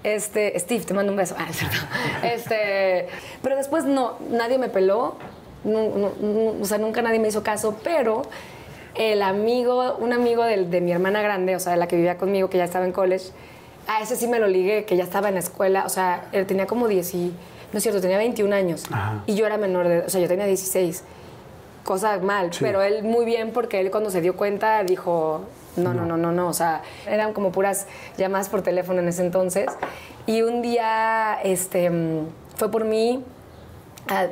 Este, 0.02 0.58
Steve, 0.58 0.84
te 0.84 0.94
mando 0.94 1.12
un 1.12 1.18
beso. 1.18 1.36
Ah, 1.38 1.46
es 1.48 1.56
cierto. 1.56 1.76
Este, 2.24 3.08
pero 3.42 3.56
después 3.56 3.84
no, 3.84 4.16
nadie 4.30 4.58
me 4.58 4.68
peló. 4.68 5.16
O 5.64 6.64
sea, 6.64 6.78
nunca 6.78 7.02
nadie 7.02 7.18
me 7.18 7.28
hizo 7.28 7.42
caso, 7.42 7.76
pero 7.84 8.22
el 8.94 9.22
amigo, 9.22 9.96
un 9.98 10.12
amigo 10.12 10.42
del- 10.44 10.70
de, 10.70 10.80
mi 10.80 10.90
hermana 10.92 11.22
grande, 11.22 11.54
o 11.54 11.60
sea, 11.60 11.76
la 11.76 11.86
que 11.86 11.96
vivía 11.96 12.16
conmigo, 12.16 12.48
que 12.50 12.58
ya 12.58 12.64
estaba 12.64 12.84
en 12.86 12.92
college, 12.92 13.26
a 13.86 14.00
ese 14.02 14.16
sí 14.16 14.26
me 14.26 14.38
lo 14.38 14.46
ligué, 14.48 14.84
que 14.84 14.96
ya 14.96 15.04
estaba 15.04 15.28
en 15.28 15.34
la 15.34 15.40
escuela, 15.40 15.84
o 15.84 15.88
sea, 15.88 16.24
él 16.32 16.46
tenía 16.46 16.66
como 16.66 16.88
10 16.88 17.14
y, 17.14 17.32
no 17.72 17.76
es 17.76 17.82
cierto, 17.82 18.00
tenía 18.00 18.18
21 18.18 18.52
años. 18.54 18.84
Ajá. 18.90 19.22
Y 19.26 19.34
yo 19.34 19.46
era 19.46 19.58
menor 19.58 19.86
de, 19.88 19.98
o 20.00 20.08
sea, 20.08 20.20
yo 20.20 20.26
tenía 20.28 20.46
16 20.46 21.04
cosa 21.84 22.18
mal, 22.18 22.52
Sí. 22.52 22.60
pero 22.62 22.82
él 22.82 23.02
muy 23.02 23.24
bien 23.24 23.52
porque 23.52 23.80
él 23.80 23.90
cuando 23.90 24.10
se 24.10 24.20
dio 24.20 24.36
cuenta 24.36 24.82
dijo, 24.84 25.42
no, 25.76 25.94
no, 25.94 26.04
no, 26.04 26.16
no, 26.16 26.32
no, 26.32 26.48
o 26.48 26.52
sea, 26.52 26.82
eran 27.06 27.32
como 27.32 27.52
puras 27.52 27.86
llamadas 28.16 28.48
por 28.48 28.62
teléfono 28.62 29.00
en 29.00 29.08
ese 29.08 29.22
entonces. 29.24 29.66
Y 30.26 30.42
un 30.42 30.62
día, 30.62 31.38
este, 31.42 31.88
mm, 31.90 32.26
fue 32.56 32.70
por 32.70 32.84
mí, 32.84 33.24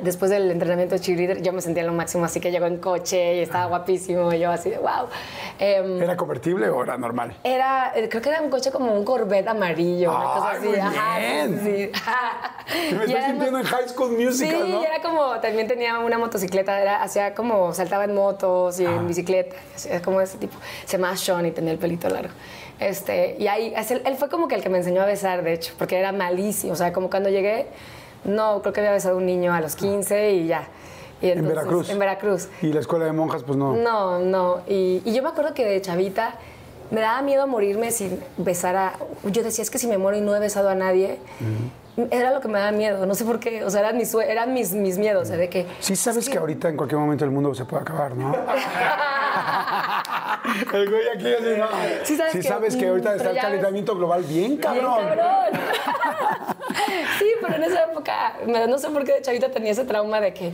después 0.01 0.29
del 0.31 0.51
entrenamiento 0.51 0.95
de 0.95 1.01
cheerleader, 1.01 1.41
yo 1.41 1.53
me 1.53 1.61
sentía 1.61 1.83
lo 1.83 1.93
máximo, 1.93 2.25
así 2.25 2.39
que 2.39 2.51
llegó 2.51 2.65
en 2.65 2.77
coche 2.77 3.35
y 3.35 3.39
estaba 3.39 3.65
guapísimo, 3.65 4.31
y 4.33 4.39
yo 4.39 4.51
así 4.51 4.69
de, 4.69 4.77
wow. 4.77 5.07
Em, 5.59 6.01
¿Era 6.01 6.15
convertible 6.17 6.69
o 6.69 6.83
era 6.83 6.97
normal? 6.97 7.35
era, 7.43 7.91
eh, 7.95 8.07
creo 8.09 8.21
que 8.21 8.29
era 8.29 8.41
un 8.41 8.49
coche 8.49 8.71
como 8.71 8.93
un 8.93 9.03
Corvette 9.05 9.47
amarillo, 9.47 10.11
una 10.11 10.23
cosa 10.33 10.51
así. 10.51 10.67
muy 10.67 10.79
Ajá, 10.79 11.17
bien. 11.19 11.59
sí. 11.63 11.91
Me 12.69 12.79
Y 12.89 12.93
estoy 12.93 13.13
además- 13.15 13.25
sintiendo 13.29 13.59
en 13.59 13.65
High 13.65 13.89
School 13.89 14.11
Musical, 14.11 14.61
sí, 14.65 14.71
¿no? 14.71 14.83
era 14.83 15.01
como, 15.01 15.39
también 15.39 15.67
tenía 15.67 15.99
una 15.99 16.17
motocicleta, 16.17 16.79
era, 16.81 17.01
hacía 17.01 17.33
como, 17.33 17.73
saltaba 17.73 18.03
en 18.05 18.13
motos 18.13 18.79
y 18.79 18.85
en 18.85 19.07
bicicleta, 19.07 19.55
hacía 19.75 20.01
como 20.01 20.21
ese 20.21 20.37
tipo. 20.37 20.55
Se 20.85 20.97
llamaba 20.97 21.17
Sean 21.17 21.45
y 21.45 21.51
tenía 21.51 21.71
el 21.71 21.79
pelito 21.79 22.09
largo. 22.09 22.33
Este, 22.79 23.35
y 23.37 23.47
ahí, 23.47 23.73
es 23.75 23.91
él 23.91 24.15
fue 24.17 24.29
como 24.29 24.47
que 24.47 24.55
el 24.55 24.61
que 24.63 24.69
me 24.69 24.77
enseñó 24.77 25.01
a 25.01 25.05
besar, 25.05 25.43
de 25.43 25.51
hecho, 25.53 25.73
porque 25.77 25.97
era 25.99 26.11
malísimo. 26.13 26.71
O 26.73 26.75
sea, 26.77 26.93
como 26.93 27.09
cuando 27.09 27.29
llegué, 27.29 27.67
no, 28.23 28.61
creo 28.61 28.73
que 28.73 28.79
había 28.81 28.91
besado 28.91 29.15
a 29.15 29.17
un 29.17 29.25
niño 29.25 29.53
a 29.53 29.61
los 29.61 29.75
15 29.75 30.31
y 30.31 30.47
ya. 30.47 30.67
Y 31.21 31.29
En 31.29 31.47
Veracruz. 31.47 31.89
En 31.89 31.99
Veracruz. 31.99 32.47
Y 32.61 32.71
la 32.73 32.79
escuela 32.79 33.05
de 33.05 33.11
monjas, 33.11 33.43
pues 33.43 33.57
no. 33.57 33.73
No, 33.73 34.19
no. 34.19 34.61
Y, 34.67 35.01
y 35.03 35.13
yo 35.13 35.21
me 35.21 35.29
acuerdo 35.29 35.53
que 35.53 35.65
de 35.65 35.81
chavita 35.81 36.35
me 36.91 37.01
daba 37.01 37.21
miedo 37.21 37.45
morirme 37.47 37.91
sin 37.91 38.19
besar 38.37 38.75
a... 38.75 38.93
Yo 39.25 39.43
decía, 39.43 39.61
es 39.61 39.69
que 39.69 39.77
si 39.77 39.87
me 39.87 39.97
muero 39.97 40.17
y 40.17 40.21
no 40.21 40.35
he 40.35 40.39
besado 40.39 40.69
a 40.69 40.75
nadie, 40.75 41.19
era 42.11 42.31
lo 42.31 42.41
que 42.41 42.47
me 42.47 42.59
daba 42.59 42.71
miedo. 42.71 43.05
No 43.05 43.15
sé 43.15 43.25
por 43.25 43.39
qué. 43.39 43.63
O 43.63 43.69
sea, 43.69 43.81
eran 43.81 43.97
mis, 43.97 44.13
eran 44.13 44.53
mis, 44.53 44.73
mis 44.73 44.97
miedos. 44.97 45.23
o 45.23 45.25
sea, 45.25 45.37
de 45.37 45.49
que... 45.49 45.65
Sí 45.79 45.95
sabes 45.95 46.29
que 46.29 46.37
ahorita 46.37 46.69
en 46.69 46.77
cualquier 46.77 46.99
momento 46.99 47.25
el 47.25 47.31
mundo 47.31 47.53
se 47.55 47.65
puede 47.65 47.81
acabar, 47.83 48.15
¿no? 48.15 48.33
el 50.73 50.89
güey 50.89 51.01
aquí 51.15 51.33
así, 51.33 51.57
¿no? 51.57 51.67
Sí 52.03 52.17
sabes 52.17 52.31
Sí 52.33 52.39
que- 52.39 52.47
sabes 52.47 52.75
que 52.75 52.85
mm, 52.85 52.89
ahorita 52.89 53.15
está 53.15 53.31
el 53.31 53.37
calentamiento 53.37 53.95
global 53.95 54.23
bien 54.23 54.49
Bien 54.49 54.57
cabrón. 54.57 54.99
cabrón. 55.07 55.53
sí, 57.19 57.25
pero 57.41 57.55
en 57.55 57.63
esa 57.63 57.83
época, 57.85 58.33
no 58.47 58.77
sé 58.77 58.89
por 58.89 59.03
qué 59.03 59.13
de 59.13 59.21
chavita 59.21 59.49
tenía 59.51 59.71
ese 59.71 59.85
trauma 59.85 60.19
de 60.21 60.33
que 60.33 60.51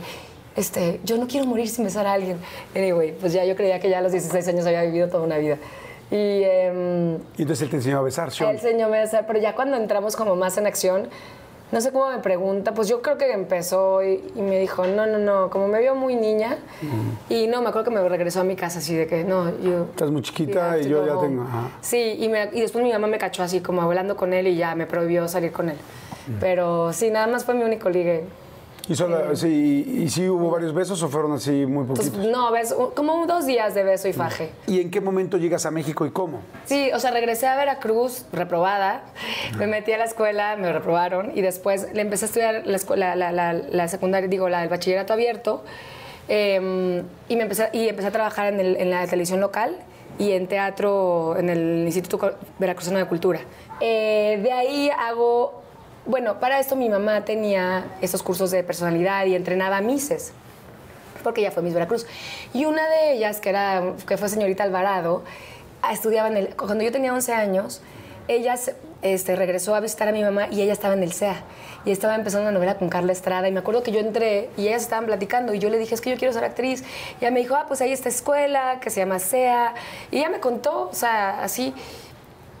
este, 0.56 1.00
yo 1.04 1.18
no 1.18 1.26
quiero 1.26 1.46
morir 1.46 1.68
sin 1.68 1.84
besar 1.84 2.06
a 2.06 2.14
alguien. 2.14 2.38
Anyway, 2.74 3.12
pues 3.20 3.32
ya 3.32 3.44
yo 3.44 3.54
creía 3.56 3.78
que 3.78 3.90
ya 3.90 3.98
a 3.98 4.02
los 4.02 4.12
16 4.12 4.48
años 4.48 4.66
había 4.66 4.82
vivido 4.82 5.08
toda 5.08 5.22
una 5.22 5.36
vida. 5.38 5.58
Y 6.10 6.42
em, 6.44 7.14
Y 7.36 7.42
entonces 7.42 7.62
él 7.62 7.70
te 7.70 7.76
enseñó 7.76 7.98
a 7.98 8.02
besar, 8.02 8.30
Sean. 8.30 8.50
él 8.50 8.56
enseñó 8.56 8.86
a 8.86 8.88
besar, 8.88 9.24
pero 9.26 9.38
ya 9.40 9.54
cuando 9.54 9.76
entramos 9.76 10.14
como 10.16 10.36
más 10.36 10.56
en 10.58 10.66
acción, 10.66 11.08
no 11.72 11.80
sé 11.80 11.90
cómo 11.90 12.10
me 12.10 12.18
pregunta, 12.18 12.74
pues 12.74 12.86
yo 12.86 13.02
creo 13.02 13.18
que 13.18 13.32
empezó 13.32 14.00
y, 14.04 14.22
y 14.36 14.40
me 14.40 14.60
dijo, 14.60 14.86
no, 14.86 15.04
no, 15.06 15.18
no, 15.18 15.50
como 15.50 15.66
me 15.66 15.80
vio 15.80 15.96
muy 15.96 16.14
niña, 16.14 16.58
y 17.28 17.48
no, 17.48 17.60
me 17.60 17.70
acuerdo 17.70 17.90
que 17.90 17.96
me 17.98 18.08
regresó 18.08 18.42
a 18.42 18.44
mi 18.44 18.54
casa 18.54 18.78
así 18.78 18.94
de 18.94 19.08
que, 19.08 19.24
no, 19.24 19.50
yo... 19.58 19.86
Estás 19.86 20.12
muy 20.12 20.22
chiquita 20.22 20.78
y 20.78 20.88
yo 20.88 21.00
go 21.00 21.06
ya 21.06 21.16
home". 21.18 21.28
tengo. 21.28 21.42
ajá. 21.42 21.70
Sí, 21.80 22.16
y, 22.20 22.28
me- 22.28 22.50
y 22.52 22.60
después 22.60 22.84
mi 22.84 22.92
mamá 22.92 23.08
me 23.08 23.18
cachó 23.18 23.42
así 23.42 23.60
como 23.60 23.82
hablando 23.82 24.16
con 24.16 24.32
él 24.32 24.46
y 24.46 24.54
ya 24.56 24.76
me 24.76 24.86
prohibió 24.86 25.26
salir 25.26 25.50
con 25.50 25.68
él. 25.70 25.76
Pero 26.40 26.92
sí, 26.92 27.10
nada 27.10 27.26
más 27.26 27.44
fue 27.44 27.54
mi 27.54 27.64
único 27.64 27.88
ligue. 27.90 28.24
¿Y, 28.88 28.94
solo, 28.94 29.34
sí, 29.34 30.02
y 30.04 30.08
sí 30.08 30.28
hubo 30.28 30.50
varios 30.50 30.72
besos 30.72 31.02
o 31.02 31.08
fueron 31.08 31.32
así 31.32 31.66
muy 31.66 31.84
Pues 31.86 32.08
poquitos? 32.08 32.26
no, 32.30 32.52
ves, 32.52 32.74
como 32.94 33.26
dos 33.26 33.44
días 33.44 33.74
de 33.74 33.82
beso 33.82 34.06
y 34.06 34.12
faje. 34.12 34.50
¿Y 34.68 34.80
en 34.80 34.90
qué 34.90 35.00
momento 35.00 35.38
llegas 35.38 35.66
a 35.66 35.70
México 35.72 36.06
y 36.06 36.10
cómo? 36.10 36.38
Sí, 36.66 36.90
o 36.94 37.00
sea, 37.00 37.10
regresé 37.10 37.48
a 37.48 37.56
Veracruz 37.56 38.26
reprobada, 38.32 39.02
me 39.58 39.66
metí 39.66 39.90
a 39.92 39.98
la 39.98 40.04
escuela, 40.04 40.54
me 40.56 40.72
reprobaron 40.72 41.32
y 41.34 41.42
después 41.42 41.88
le 41.94 42.00
empecé 42.02 42.24
a 42.24 42.28
estudiar 42.28 42.62
la, 42.66 42.76
escuela, 42.76 43.16
la, 43.16 43.32
la- 43.32 43.52
la 43.54 43.88
secundaria, 43.88 44.28
digo, 44.28 44.48
la, 44.48 44.62
el 44.62 44.68
bachillerato 44.68 45.12
abierto 45.12 45.64
eh, 46.28 47.02
y, 47.28 47.36
me 47.36 47.42
empecé, 47.42 47.68
y 47.72 47.88
empecé 47.88 48.08
a 48.08 48.12
trabajar 48.12 48.52
en, 48.52 48.60
el- 48.60 48.76
en 48.76 48.90
la 48.90 49.06
televisión 49.06 49.40
local 49.40 49.76
y 50.18 50.32
en 50.32 50.46
teatro 50.46 51.36
en 51.36 51.50
el 51.50 51.82
Instituto 51.84 52.34
Veracruzano 52.58 52.98
de 52.98 53.06
Cultura. 53.06 53.40
Eh, 53.80 54.40
de 54.42 54.52
ahí 54.52 54.90
hago, 54.90 55.62
bueno, 56.06 56.40
para 56.40 56.58
esto 56.58 56.76
mi 56.76 56.88
mamá 56.88 57.24
tenía 57.24 57.86
estos 58.00 58.22
cursos 58.22 58.50
de 58.50 58.62
personalidad 58.62 59.26
y 59.26 59.34
entrenaba 59.34 59.78
a 59.78 59.80
Mises 59.80 60.32
porque 61.26 61.40
ella 61.40 61.50
fue 61.50 61.64
Miss 61.64 61.74
Veracruz. 61.74 62.06
Y 62.54 62.66
una 62.66 62.88
de 62.88 63.14
ellas, 63.14 63.40
que, 63.40 63.48
era, 63.48 63.94
que 64.06 64.16
fue 64.16 64.28
señorita 64.28 64.62
Alvarado, 64.62 65.24
estudiaba 65.90 66.28
en 66.28 66.36
el... 66.36 66.54
Cuando 66.54 66.84
yo 66.84 66.92
tenía 66.92 67.12
11 67.12 67.32
años, 67.32 67.82
ella 68.28 68.54
este, 69.02 69.34
regresó 69.34 69.74
a 69.74 69.80
visitar 69.80 70.06
a 70.06 70.12
mi 70.12 70.22
mamá 70.22 70.46
y 70.52 70.62
ella 70.62 70.72
estaba 70.72 70.94
en 70.94 71.02
el 71.02 71.12
SEA. 71.12 71.42
Y 71.84 71.90
estaba 71.90 72.14
empezando 72.14 72.44
una 72.44 72.52
novela 72.52 72.76
con 72.76 72.88
Carla 72.88 73.10
Estrada. 73.10 73.48
Y 73.48 73.52
me 73.52 73.58
acuerdo 73.58 73.82
que 73.82 73.90
yo 73.90 73.98
entré 73.98 74.50
y 74.56 74.68
ellas 74.68 74.82
estaban 74.82 75.06
platicando. 75.06 75.52
Y 75.52 75.58
yo 75.58 75.68
le 75.68 75.78
dije, 75.78 75.96
es 75.96 76.00
que 76.00 76.10
yo 76.10 76.16
quiero 76.16 76.32
ser 76.32 76.44
actriz. 76.44 76.84
Y 77.20 77.24
ella 77.24 77.32
me 77.32 77.40
dijo, 77.40 77.56
ah, 77.56 77.64
pues 77.66 77.80
hay 77.80 77.90
esta 77.90 78.08
escuela 78.08 78.78
que 78.80 78.90
se 78.90 79.00
llama 79.00 79.18
SEA. 79.18 79.74
Y 80.12 80.18
ella 80.18 80.30
me 80.30 80.38
contó, 80.38 80.88
o 80.90 80.94
sea, 80.94 81.42
así. 81.42 81.74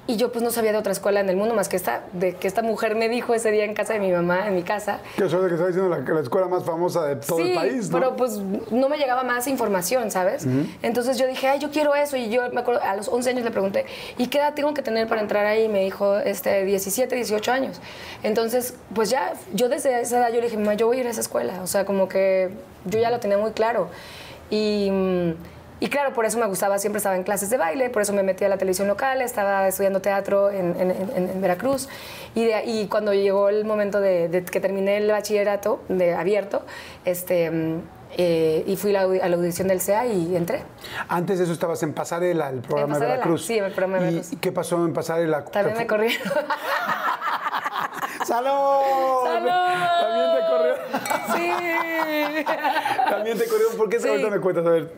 Y 0.08 0.16
yo 0.16 0.30
pues 0.30 0.44
no 0.44 0.50
sabía 0.50 0.72
de 0.72 0.78
otra 0.78 0.92
escuela 0.92 1.20
en 1.20 1.28
el 1.28 1.36
mundo 1.36 1.54
más 1.54 1.68
que 1.68 1.76
esta, 1.76 2.04
de 2.12 2.34
que 2.34 2.46
esta 2.46 2.62
mujer 2.62 2.94
me 2.94 3.08
dijo 3.08 3.34
ese 3.34 3.50
día 3.50 3.64
en 3.64 3.74
casa 3.74 3.92
de 3.92 3.98
mi 3.98 4.12
mamá, 4.12 4.46
en 4.46 4.54
mi 4.54 4.62
casa, 4.62 5.00
Que 5.16 5.24
eso 5.24 5.36
es 5.36 5.42
lo 5.42 5.48
que 5.48 5.54
está 5.54 5.66
diciendo 5.66 5.88
la, 5.88 5.98
la 5.98 6.20
escuela 6.20 6.46
más 6.46 6.64
famosa 6.64 7.04
de 7.06 7.16
todo 7.16 7.38
sí, 7.38 7.50
el 7.50 7.54
país, 7.54 7.90
¿no? 7.90 7.98
pero 7.98 8.16
pues 8.16 8.38
no 8.70 8.88
me 8.88 8.98
llegaba 8.98 9.24
más 9.24 9.46
información, 9.48 10.10
¿sabes? 10.10 10.46
Entonces 10.82 11.18
yo 11.18 11.26
dije, 11.26 11.48
ay, 11.48 11.58
yo 11.58 11.70
quiero 11.70 11.94
eso. 11.94 12.16
Y 12.16 12.28
yo 12.28 12.42
me 12.52 12.60
acuerdo, 12.60 12.82
a 12.82 12.94
los 12.94 13.08
11 13.08 13.30
años 13.30 13.44
le 13.44 13.50
pregunté, 13.50 13.86
¿y 14.16 14.28
qué 14.28 14.38
edad 14.38 14.54
tengo 14.54 14.74
que 14.74 14.82
tener 14.82 15.08
para 15.08 15.20
entrar 15.20 15.44
ahí? 15.44 15.64
Y 15.64 15.68
me 15.68 15.80
dijo, 15.80 16.18
este, 16.18 16.64
17, 16.64 17.14
18 17.14 17.52
años. 17.52 17.80
Entonces, 18.22 18.74
pues 18.94 19.10
ya, 19.10 19.32
yo 19.54 19.68
desde 19.68 20.00
esa 20.00 20.18
edad 20.18 20.28
yo 20.28 20.36
le 20.36 20.42
dije, 20.42 20.56
mamá, 20.56 20.74
yo 20.74 20.86
voy 20.86 20.98
a 20.98 21.00
ir 21.00 21.06
a 21.06 21.10
esa 21.10 21.20
escuela. 21.20 21.60
O 21.62 21.66
sea, 21.66 21.84
como 21.84 22.08
que 22.08 22.50
yo 22.84 22.98
ya 22.98 23.10
lo 23.10 23.18
tenía 23.20 23.38
muy 23.38 23.52
claro. 23.52 23.88
Y... 24.50 24.90
y 25.80 25.88
claro, 25.88 26.12
por 26.14 26.24
eso 26.24 26.38
me 26.38 26.46
gustaba, 26.46 26.78
siempre 26.78 26.98
estaba 26.98 27.16
en 27.16 27.22
clases 27.22 27.50
de 27.50 27.56
baile, 27.58 27.90
por 27.90 28.02
eso 28.02 28.12
me 28.12 28.22
metí 28.22 28.44
a 28.44 28.48
la 28.48 28.56
televisión 28.56 28.88
local, 28.88 29.20
estaba 29.20 29.68
estudiando 29.68 30.00
teatro 30.00 30.50
en, 30.50 30.74
en- 30.80 30.90
en- 30.90 31.30
en 31.30 31.40
Veracruz. 31.40 31.88
Y, 32.34 32.44
de, 32.46 32.54
ahí, 32.54 32.86
cuando 32.88 33.12
llegó 33.12 33.48
el 33.48 33.64
momento 33.64 34.00
de, 34.00 34.28
de 34.28 34.44
que 34.44 34.60
terminé 34.60 34.96
el 34.96 35.10
bachillerato 35.10 35.80
de 35.88 36.14
abierto, 36.14 36.62
este, 37.04 37.50
eh, 38.18 38.64
y 38.66 38.76
fui 38.76 38.92
la 38.92 39.02
a 39.02 39.06
la 39.28 39.36
audición 39.36 39.68
del 39.68 39.80
CEA 39.80 40.06
y 40.06 40.34
entré. 40.36 40.62
Antes 41.08 41.38
de 41.38 41.44
eso 41.44 41.52
estabas 41.52 41.82
en 41.82 41.92
Pasarela, 41.92 42.48
el 42.48 42.60
programa 42.60 42.98
de 42.98 43.06
Veracruz. 43.06 43.44
sí, 43.46 43.58
el 43.58 43.72
programa 43.72 43.98
de 43.98 44.02
¿Y- 44.02 44.14
Veracruz. 44.14 44.32
¿Y 44.32 44.36
qué 44.36 44.52
pasó 44.52 44.76
en 44.84 44.92
Pasarela? 44.94 45.44
También 45.44 45.76
me 45.76 45.86
corrieron. 45.86 46.18
¡Salud! 48.24 48.48
¡Salud! 49.24 49.48
También 50.00 50.30
te 50.34 50.40
corrieron. 50.50 50.78
sí. 51.36 52.44
También 53.10 53.38
te 53.38 53.46
corrieron. 53.46 53.76
¿Por 53.76 53.88
qué 53.88 54.00
Sí. 54.00 54.08
ahorita 54.08 54.30
me 54.30 54.40
cuentas? 54.40 54.66
A 54.66 54.70
ver. 54.70 54.90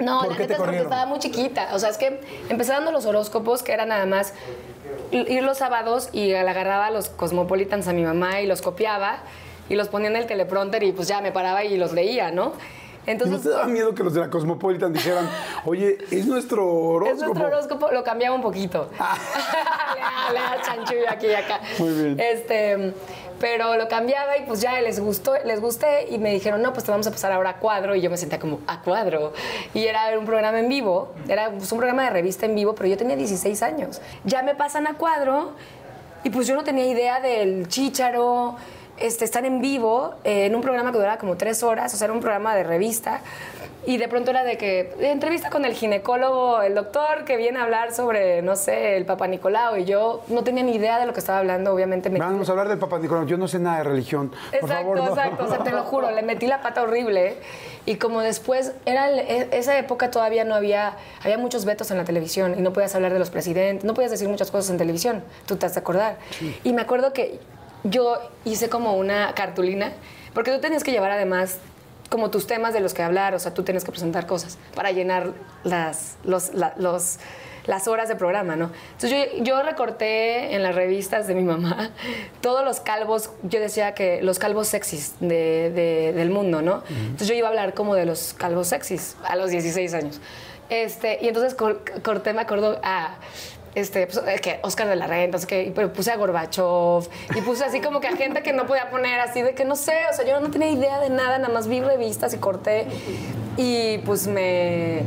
No, 0.00 0.20
¿Por 0.20 0.32
la 0.32 0.38
neta 0.38 0.52
es 0.54 0.58
porque 0.58 0.78
estaba 0.78 1.06
muy 1.06 1.18
chiquita. 1.20 1.68
O 1.72 1.78
sea, 1.78 1.88
es 1.88 1.98
que 1.98 2.20
empecé 2.48 2.72
dando 2.72 2.90
los 2.92 3.06
horóscopos, 3.06 3.62
que 3.62 3.72
era 3.72 3.86
nada 3.86 4.06
más 4.06 4.34
ir 5.12 5.42
los 5.42 5.58
sábados 5.58 6.08
y 6.12 6.34
agarraba 6.34 6.90
los 6.90 7.08
Cosmopolitans 7.08 7.86
a 7.88 7.92
mi 7.92 8.02
mamá 8.02 8.40
y 8.40 8.46
los 8.46 8.60
copiaba 8.62 9.18
y 9.68 9.74
los 9.74 9.88
ponía 9.88 10.08
en 10.08 10.16
el 10.16 10.26
teleprompter 10.26 10.82
y 10.82 10.92
pues 10.92 11.08
ya 11.08 11.20
me 11.20 11.32
paraba 11.32 11.64
y 11.64 11.76
los 11.76 11.92
leía, 11.92 12.30
¿no? 12.30 12.52
¿Y 13.06 13.06
no 13.08 13.12
Entonces, 13.12 13.42
te 13.42 13.50
daba 13.50 13.66
miedo 13.66 13.94
que 13.94 14.02
los 14.02 14.14
de 14.14 14.20
la 14.20 14.30
Cosmopolitan 14.30 14.92
dijeran, 14.92 15.28
oye, 15.64 15.98
es 16.10 16.26
nuestro 16.26 16.66
horóscopo? 16.66 17.12
es 17.12 17.22
nuestro 17.22 17.46
horóscopo, 17.46 17.90
lo 17.92 18.02
cambiaba 18.02 18.34
un 18.34 18.42
poquito. 18.42 18.88
le 20.32 20.38
da 20.38 20.62
chanchullo 20.62 21.10
aquí 21.10 21.26
y 21.26 21.34
acá. 21.34 21.60
Muy 21.78 21.92
bien. 21.92 22.18
Este, 22.18 22.94
pero 23.40 23.76
lo 23.76 23.88
cambiaba 23.88 24.38
y 24.38 24.44
pues 24.46 24.60
ya 24.60 24.80
les 24.80 25.00
gustó, 25.00 25.34
les 25.44 25.60
gusté 25.60 26.06
y 26.10 26.18
me 26.18 26.32
dijeron, 26.32 26.62
no, 26.62 26.72
pues 26.72 26.84
te 26.84 26.90
vamos 26.90 27.06
a 27.06 27.10
pasar 27.10 27.32
ahora 27.32 27.50
a 27.50 27.56
cuadro. 27.58 27.94
Y 27.94 28.00
yo 28.00 28.08
me 28.08 28.16
sentía 28.16 28.38
como, 28.38 28.60
a 28.66 28.80
cuadro. 28.80 29.32
Y 29.74 29.84
era 29.84 30.18
un 30.18 30.24
programa 30.24 30.60
en 30.60 30.68
vivo, 30.68 31.12
era 31.28 31.50
pues, 31.50 31.70
un 31.72 31.78
programa 31.78 32.04
de 32.04 32.10
revista 32.10 32.46
en 32.46 32.54
vivo, 32.54 32.74
pero 32.74 32.88
yo 32.88 32.96
tenía 32.96 33.16
16 33.16 33.62
años. 33.62 34.00
Ya 34.24 34.42
me 34.42 34.54
pasan 34.54 34.86
a 34.86 34.94
cuadro 34.94 35.52
y 36.22 36.30
pues 36.30 36.46
yo 36.46 36.54
no 36.54 36.64
tenía 36.64 36.86
idea 36.86 37.20
del 37.20 37.68
chícharo. 37.68 38.56
Este, 38.98 39.24
están 39.24 39.44
en 39.44 39.60
vivo 39.60 40.14
eh, 40.24 40.46
en 40.46 40.54
un 40.54 40.60
programa 40.62 40.92
que 40.92 40.98
duraba 40.98 41.18
como 41.18 41.36
tres 41.36 41.62
horas, 41.62 41.92
o 41.94 41.96
sea, 41.96 42.06
era 42.06 42.14
un 42.14 42.20
programa 42.20 42.54
de 42.54 42.62
revista. 42.64 43.20
Y 43.86 43.98
de 43.98 44.08
pronto 44.08 44.30
era 44.30 44.44
de 44.44 44.56
que 44.56 44.94
entrevista 45.00 45.50
con 45.50 45.66
el 45.66 45.74
ginecólogo, 45.74 46.62
el 46.62 46.74
doctor 46.74 47.24
que 47.26 47.36
viene 47.36 47.58
a 47.58 47.64
hablar 47.64 47.92
sobre, 47.92 48.40
no 48.40 48.56
sé, 48.56 48.96
el 48.96 49.04
Papa 49.04 49.26
Nicolau. 49.26 49.76
Y 49.76 49.84
yo 49.84 50.22
no 50.28 50.42
tenía 50.42 50.62
ni 50.62 50.74
idea 50.76 50.98
de 50.98 51.04
lo 51.04 51.12
que 51.12 51.20
estaba 51.20 51.40
hablando, 51.40 51.70
obviamente. 51.74 52.08
me- 52.08 52.18
Vamos 52.18 52.48
a 52.48 52.52
hablar 52.52 52.68
del 52.68 52.78
Papa 52.78 52.98
Nicolás. 52.98 53.26
Yo 53.26 53.36
no 53.36 53.46
sé 53.46 53.58
nada 53.58 53.78
de 53.78 53.84
religión. 53.84 54.30
Por 54.30 54.54
Exacto, 54.70 54.74
favor, 54.76 54.96
no. 54.96 55.08
exacto. 55.08 55.44
O 55.44 55.48
sea, 55.48 55.58
te 55.58 55.70
lo 55.72 55.82
juro, 55.82 56.10
le 56.10 56.22
metí 56.22 56.46
la 56.46 56.62
pata 56.62 56.82
horrible. 56.82 57.34
Y 57.84 57.96
como 57.96 58.22
después, 58.22 58.72
era 58.86 59.10
e- 59.10 59.48
esa 59.52 59.76
época 59.76 60.10
todavía 60.10 60.44
no 60.46 60.54
había, 60.54 60.96
había 61.22 61.36
muchos 61.36 61.66
vetos 61.66 61.90
en 61.90 61.98
la 61.98 62.04
televisión 62.04 62.54
y 62.58 62.62
no 62.62 62.72
podías 62.72 62.94
hablar 62.94 63.12
de 63.12 63.18
los 63.18 63.28
presidentes, 63.28 63.84
no 63.84 63.92
podías 63.92 64.10
decir 64.12 64.28
muchas 64.30 64.50
cosas 64.50 64.70
en 64.70 64.78
televisión. 64.78 65.22
Tú 65.44 65.56
te 65.56 65.66
has 65.66 65.74
de 65.74 65.80
acordar. 65.80 66.16
Y 66.62 66.72
me 66.72 66.80
acuerdo 66.80 67.12
que 67.12 67.38
yo 67.84 68.18
hice 68.44 68.68
como 68.68 68.96
una 68.96 69.32
cartulina, 69.34 69.92
porque 70.34 70.50
tú 70.50 70.60
tenías 70.60 70.82
que 70.84 70.90
llevar 70.90 71.10
además 71.12 71.58
como 72.10 72.30
tus 72.30 72.46
temas 72.46 72.74
de 72.74 72.80
los 72.80 72.94
que 72.94 73.02
hablar, 73.02 73.34
o 73.34 73.38
sea, 73.38 73.54
tú 73.54 73.62
tienes 73.62 73.84
que 73.84 73.90
presentar 73.90 74.26
cosas 74.26 74.58
para 74.74 74.90
llenar 74.92 75.32
las, 75.64 76.16
los, 76.24 76.54
la- 76.54 76.74
los- 76.76 77.18
las 77.66 77.88
horas 77.88 78.08
de 78.10 78.14
programa, 78.14 78.56
¿no? 78.56 78.70
Entonces 78.92 79.10
yo, 79.38 79.42
yo 79.42 79.62
recorté 79.62 80.54
en 80.54 80.62
las 80.62 80.74
revistas 80.74 81.26
de 81.26 81.34
mi 81.34 81.42
mamá 81.42 81.90
todos 82.42 82.62
los 82.62 82.80
calvos, 82.80 83.30
yo 83.42 83.58
decía 83.58 83.94
que 83.94 84.20
los 84.22 84.38
calvos 84.38 84.68
sexys 84.68 85.14
de- 85.20 85.70
de- 85.74 86.12
del 86.14 86.28
mundo, 86.30 86.60
¿no? 86.60 86.82
Entonces 86.90 87.26
yo 87.28 87.34
iba 87.34 87.46
a 87.48 87.50
hablar 87.50 87.72
como 87.74 87.94
de 87.94 88.04
los 88.04 88.34
calvos 88.34 88.68
sexys 88.68 89.16
a 89.24 89.34
los 89.36 89.50
16 89.50 89.94
años. 89.94 90.20
Este, 90.70 91.18
y 91.22 91.28
entonces 91.28 91.54
cor- 91.54 91.82
corté, 92.02 92.32
me 92.34 92.42
acuerdo, 92.42 92.78
a 92.82 93.14
este, 93.74 94.06
pues, 94.06 94.22
eh, 94.26 94.38
que 94.40 94.60
Oscar 94.62 94.88
de 94.88 94.96
la 94.96 95.06
Renta, 95.06 95.38
que, 95.46 95.72
pero 95.74 95.92
puse 95.92 96.10
a 96.10 96.16
Gorbachev 96.16 97.08
y 97.34 97.40
puse 97.42 97.64
así 97.64 97.80
como 97.80 98.00
que 98.00 98.08
a 98.08 98.16
gente 98.16 98.42
que 98.42 98.52
no 98.52 98.66
podía 98.66 98.90
poner 98.90 99.20
así 99.20 99.42
de 99.42 99.54
que 99.54 99.64
no 99.64 99.76
sé, 99.76 99.94
o 100.10 100.14
sea, 100.14 100.24
yo 100.24 100.38
no 100.40 100.50
tenía 100.50 100.70
idea 100.70 101.00
de 101.00 101.10
nada, 101.10 101.38
nada 101.38 101.52
más 101.52 101.66
vi 101.66 101.80
revistas 101.80 102.34
y 102.34 102.38
corté 102.38 102.86
y 103.56 103.98
pues 103.98 104.26
me 104.26 105.02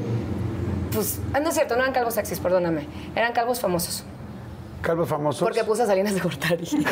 pues 0.92 1.20
ah, 1.34 1.40
no 1.40 1.50
es 1.50 1.56
cierto, 1.56 1.76
no 1.76 1.82
eran 1.82 1.94
calvos 1.94 2.16
sexys, 2.16 2.40
perdóname, 2.40 2.88
eran 3.16 3.34
calvos 3.34 3.60
famosos. 3.60 4.04
Calvos 4.82 5.10
famosos. 5.10 5.42
Porque 5.42 5.64
puse 5.64 5.84
a 5.84 5.86
Salinas 5.86 6.14
de 6.14 6.20
Gortari. 6.22 6.66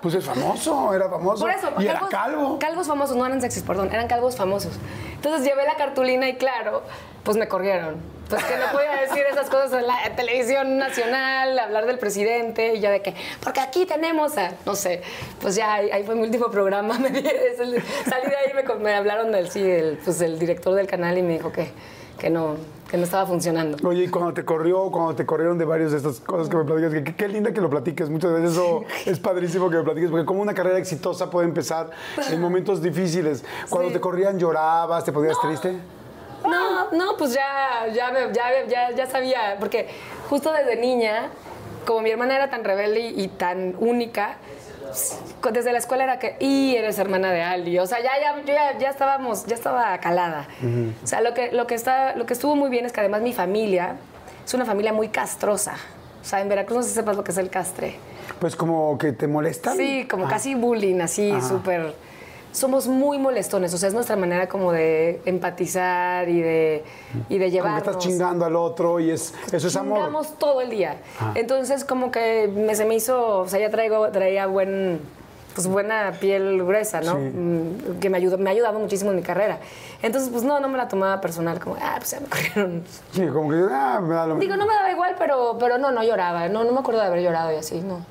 Pues 0.00 0.14
es 0.14 0.24
famoso, 0.24 0.94
era 0.94 1.08
famoso. 1.08 1.40
Por 1.42 1.50
eso, 1.50 1.72
y 1.80 1.86
era 1.86 1.98
calvo. 2.08 2.56
calvos 2.60 2.86
famosos, 2.86 3.16
no 3.16 3.26
eran 3.26 3.40
sexys, 3.40 3.64
perdón, 3.64 3.88
eran 3.92 4.06
calvos 4.06 4.36
famosos. 4.36 4.70
Entonces 5.16 5.44
llevé 5.44 5.64
la 5.64 5.74
cartulina 5.74 6.28
y 6.28 6.36
claro, 6.36 6.84
pues 7.24 7.36
me 7.36 7.48
corrieron. 7.48 7.96
Pues 8.28 8.44
que 8.44 8.56
no 8.58 8.66
podía 8.70 8.92
decir 8.92 9.24
esas 9.28 9.50
cosas 9.50 9.72
en 9.72 9.88
la 9.88 9.96
televisión 10.14 10.78
nacional, 10.78 11.58
hablar 11.58 11.86
del 11.86 11.98
presidente 11.98 12.74
y 12.74 12.80
ya 12.80 12.92
de 12.92 13.02
que, 13.02 13.16
porque 13.42 13.58
aquí 13.58 13.86
tenemos 13.86 14.38
a, 14.38 14.52
no 14.64 14.76
sé, 14.76 15.02
pues 15.40 15.56
ya 15.56 15.74
ahí, 15.74 15.90
ahí 15.90 16.04
fue 16.04 16.14
mi 16.14 16.22
último 16.22 16.48
programa. 16.48 16.96
Me, 17.00 17.08
el- 17.08 17.82
salí 18.08 18.26
de 18.30 18.36
ahí 18.36 18.52
y 18.52 18.54
me, 18.54 18.74
me 18.76 18.94
hablaron 18.94 19.32
del, 19.32 19.50
sí, 19.50 19.62
del, 19.62 19.98
pues, 20.04 20.20
del 20.20 20.38
director 20.38 20.74
del 20.76 20.86
canal 20.86 21.18
y 21.18 21.22
me 21.22 21.32
dijo 21.32 21.50
que, 21.50 21.72
que, 22.18 22.30
no, 22.30 22.54
que 22.88 22.96
no 22.96 23.04
estaba 23.04 23.26
funcionando. 23.26 23.76
Oye, 23.86 24.04
y 24.04 24.08
cuando 24.08 24.32
te 24.32 24.44
corrió, 24.44 24.90
cuando 24.90 25.14
te 25.14 25.26
corrieron 25.26 25.58
de 25.58 25.64
varias 25.66 25.90
de 25.92 25.98
estas 25.98 26.20
cosas 26.20 26.48
que 26.48 26.56
me 26.56 26.64
platicas, 26.64 26.92
que, 26.92 27.04
que- 27.04 27.14
qué 27.14 27.28
linda 27.28 27.52
que 27.52 27.60
lo 27.60 27.68
platiques. 27.68 28.08
Muchas 28.08 28.32
veces 28.32 28.52
eso 28.52 28.84
es 29.04 29.18
padrísimo 29.20 29.68
que 29.68 29.76
lo 29.76 29.84
platiques, 29.84 30.10
porque 30.10 30.24
como 30.24 30.40
una 30.40 30.54
carrera 30.54 30.78
exitosa 30.78 31.30
puede 31.30 31.46
empezar 31.46 31.90
en 32.30 32.40
momentos 32.40 32.80
difíciles. 32.82 33.44
Cuando 33.68 33.88
Sí. 33.88 33.94
te 33.94 34.00
corrían, 34.00 34.38
llorabas, 34.38 35.04
te 35.04 35.12
ponías 35.12 35.38
triste. 35.40 35.74
No, 36.48 36.90
no, 36.92 37.16
pues 37.18 37.34
ya, 37.34 37.86
ya, 37.92 38.10
ya, 38.32 38.64
ya, 38.66 38.90
ya 38.92 39.06
sabía, 39.06 39.56
porque 39.60 39.88
justo 40.30 40.52
desde 40.52 40.76
niña, 40.76 41.28
como 41.86 42.00
mi 42.00 42.10
hermana 42.10 42.36
era 42.36 42.48
tan 42.48 42.64
rebelde 42.64 43.00
y, 43.00 43.22
y 43.24 43.28
tan 43.28 43.74
única, 43.78 44.36
desde 45.52 45.72
la 45.72 45.78
escuela 45.78 46.04
era 46.04 46.18
que, 46.18 46.36
y 46.40 46.74
eres 46.76 46.98
hermana 46.98 47.30
de 47.30 47.42
Ali, 47.42 47.78
o 47.78 47.86
sea, 47.86 47.98
ya, 48.00 48.10
ya, 48.20 48.36
yo 48.40 48.46
ya, 48.52 48.78
ya 48.78 48.90
estábamos, 48.90 49.46
ya 49.46 49.54
estaba 49.54 49.96
calada. 49.98 50.46
O 51.02 51.06
sea, 51.06 51.20
lo 51.20 51.34
que, 51.34 51.52
lo, 51.52 51.66
que 51.66 51.74
está, 51.74 52.14
lo 52.16 52.26
que 52.26 52.32
estuvo 52.34 52.54
muy 52.56 52.70
bien 52.70 52.86
es 52.86 52.92
que 52.92 53.00
además 53.00 53.22
mi 53.22 53.32
familia 53.32 53.96
es 54.44 54.54
una 54.54 54.64
familia 54.64 54.92
muy 54.92 55.08
castrosa. 55.08 55.74
O 56.20 56.24
sea, 56.24 56.40
en 56.40 56.48
Veracruz 56.48 56.76
no 56.76 56.82
sé 56.82 56.88
si 56.90 56.94
sepas 56.96 57.16
lo 57.16 57.24
que 57.24 57.30
es 57.32 57.38
el 57.38 57.48
castre. 57.50 57.96
Pues 58.40 58.54
como 58.56 58.98
que 58.98 59.12
te 59.12 59.26
molestan. 59.26 59.76
Sí, 59.76 60.06
como 60.10 60.26
Ah. 60.26 60.30
casi 60.30 60.54
bullying, 60.54 61.00
así, 61.00 61.32
súper... 61.40 61.94
Somos 62.52 62.88
muy 62.88 63.18
molestones, 63.18 63.72
o 63.74 63.78
sea, 63.78 63.88
es 63.88 63.94
nuestra 63.94 64.16
manera 64.16 64.48
como 64.48 64.72
de 64.72 65.20
empatizar 65.26 66.28
y 66.28 66.40
de, 66.40 66.84
y 67.28 67.38
de 67.38 67.44
Como 67.46 67.52
llevarnos. 67.52 67.86
estás 67.88 67.98
chingando 67.98 68.44
al 68.44 68.56
otro 68.56 68.98
y 69.00 69.10
es, 69.10 69.34
eso 69.52 69.68
es 69.68 69.76
amor. 69.76 69.98
Chingamos 69.98 70.38
todo 70.38 70.60
el 70.60 70.70
día. 70.70 70.96
Entonces, 71.34 71.84
como 71.84 72.10
que 72.10 72.50
me, 72.54 72.74
se 72.74 72.84
me 72.84 72.94
hizo, 72.96 73.40
o 73.40 73.48
sea, 73.48 73.60
ya 73.60 73.70
traigo, 73.70 74.08
traía 74.10 74.46
buen, 74.46 75.00
pues 75.54 75.66
buena 75.66 76.12
piel 76.20 76.64
gruesa, 76.64 77.00
¿no? 77.00 77.12
Sí. 77.16 77.18
Mm, 77.20 77.98
Que 78.00 78.10
me 78.10 78.16
ayudó, 78.16 78.38
me 78.38 78.48
ha 78.50 78.52
ayudado 78.52 78.78
muchísimo 78.78 79.10
en 79.10 79.16
mi 79.18 79.22
carrera. 79.22 79.58
Entonces, 80.02 80.30
pues 80.30 80.42
no, 80.42 80.58
no 80.58 80.68
me 80.68 80.78
la 80.78 80.88
tomaba 80.88 81.20
personal, 81.20 81.60
como, 81.60 81.76
ah, 81.80 81.96
pues 81.98 82.10
ya 82.12 82.20
me 82.20 82.26
corrieron. 82.30 82.82
Sí, 83.12 83.26
como 83.28 83.50
que 83.50 83.62
ah, 83.70 84.00
me 84.02 84.14
da 84.14 84.26
lo 84.26 84.36
Digo, 84.36 84.56
no 84.56 84.66
me 84.66 84.74
daba 84.74 84.90
igual, 84.90 85.14
pero, 85.18 85.56
pero 85.60 85.78
no, 85.78 85.92
no 85.92 86.02
lloraba. 86.02 86.48
No, 86.48 86.64
no 86.64 86.72
me 86.72 86.78
acuerdo 86.80 87.00
de 87.00 87.06
haber 87.06 87.20
llorado 87.22 87.52
y 87.52 87.56
así, 87.56 87.80
no. 87.80 88.04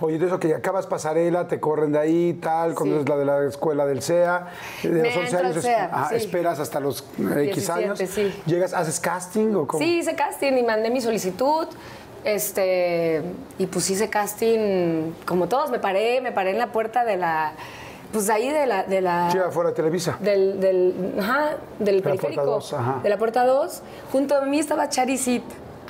Oye, 0.00 0.18
de 0.18 0.26
eso 0.26 0.38
que 0.38 0.54
acabas 0.54 0.86
pasarela, 0.86 1.48
te 1.48 1.58
corren 1.60 1.92
de 1.92 1.98
ahí, 1.98 2.34
tal, 2.34 2.74
cuando 2.74 2.96
Sí. 2.96 3.02
es 3.02 3.08
la 3.08 3.16
de 3.16 3.24
la 3.24 3.44
escuela 3.46 3.86
del 3.86 4.02
CEA, 4.02 4.48
de 4.82 4.88
Me 4.90 4.98
los 5.04 5.16
11 5.16 5.20
entro 5.20 5.38
al 5.38 5.46
años, 5.46 5.62
CEA, 5.62 6.06
sí. 6.10 6.14
esperas 6.16 6.58
hasta 6.60 6.80
los 6.80 7.00
eh, 7.02 7.44
X 7.48 7.66
17, 7.66 7.72
años. 7.72 7.98
sí. 7.98 8.34
¿Llegas, 8.46 8.74
haces 8.74 9.00
casting 9.00 9.54
o 9.54 9.66
cómo? 9.66 9.82
Sí, 9.82 9.98
hice 9.98 10.14
casting 10.14 10.52
y 10.52 10.62
mandé 10.62 10.90
mi 10.90 11.00
solicitud. 11.00 11.66
Este, 12.24 13.22
y 13.58 13.66
pues 13.66 13.90
hice 13.90 14.08
casting 14.08 15.12
como 15.26 15.48
todos. 15.48 15.70
Me 15.70 15.78
paré, 15.78 16.20
me 16.20 16.32
paré 16.32 16.50
en 16.50 16.58
la 16.58 16.70
puerta 16.72 17.04
de 17.04 17.16
la. 17.16 17.52
Pues 18.12 18.28
ahí 18.30 18.48
de 18.50 18.66
la. 18.66 18.84
De 18.84 19.00
la 19.00 19.30
Sí, 19.30 19.38
afuera 19.38 19.70
de 19.70 19.76
Televisa. 19.76 20.16
del, 20.20 20.60
del, 20.60 21.14
ajá, 21.18 21.56
del 21.78 21.96
la 21.96 22.02
puerta 22.02 22.20
periférico. 22.22 22.44
dos, 22.44 22.72
ajá. 22.74 23.00
De 23.02 23.08
la 23.08 23.18
puerta 23.18 23.44
2. 23.44 23.82
Junto 24.12 24.36
a 24.36 24.42
mí 24.42 24.58
estaba 24.58 24.88
Charisit. 24.88 25.42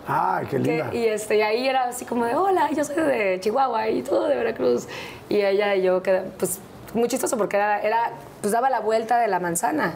Ay, 0.07 0.47
qué 0.51 0.59
linda. 0.59 0.91
y, 0.93 1.05
este, 1.07 1.37
y 1.37 1.43
ahí 1.43 1.69
era 1.69 1.85
así 1.85 2.05
como 2.05 2.25
de, 2.25 2.35
hola, 2.35 2.69
yo 2.75 2.85
soy 2.85 2.97
de 2.97 3.39
Chihuahua 3.41 3.89
y 3.89 4.03
todo 4.03 4.27
de 4.29 4.35
Veracruz. 4.37 4.87
Y 5.29 5.37
ella 5.43 5.75
y 5.77 5.83
yo, 5.83 6.03
queda- 6.03 6.25
pues 6.39 6.59
muy 6.95 7.09
chistoso 7.09 7.37
porque 7.39 7.57
era, 7.57 7.81
era 7.81 8.11
pues 8.41 8.53
daba 8.53 8.69
la 8.69 8.81
vuelta 8.81 9.19
de 9.19 9.29
la 9.29 9.41
manzana, 9.41 9.95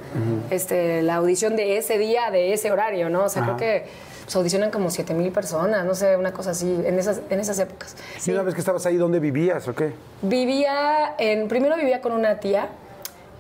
este, 0.51 1.03
la 1.03 1.16
audición 1.16 1.57
de 1.57 1.77
ese 1.77 1.99
día, 1.99 2.31
de 2.31 2.53
ese 2.55 2.71
horario, 2.73 3.11
¿no? 3.11 3.25
O 3.25 3.29
sea, 3.29 3.42
Ajá. 3.42 3.57
creo 3.57 3.83
que 3.83 3.88
se 4.27 4.38
audicionan 4.38 4.71
como 4.71 4.88
7 4.90 5.12
mil 5.12 5.31
personas, 5.33 5.85
no 5.85 5.95
sé, 5.95 6.16
una 6.16 6.33
cosa 6.33 6.51
así, 6.53 6.81
en 6.85 6.99
esas, 6.99 7.21
en 7.29 7.38
esas 7.38 7.59
épocas. 7.59 7.97
¿Y 8.27 8.31
una 8.31 8.42
vez 8.42 8.55
que 8.55 8.61
estabas 8.61 8.87
ahí, 8.87 8.97
dónde 8.97 9.19
vivías 9.21 9.69
o 9.69 9.75
qué? 9.75 9.92
Vivía 10.23 11.14
en, 11.19 11.49
primero 11.49 11.77
vivía 11.77 12.01
con 12.01 12.12
una 12.12 12.40
tía, 12.40 12.69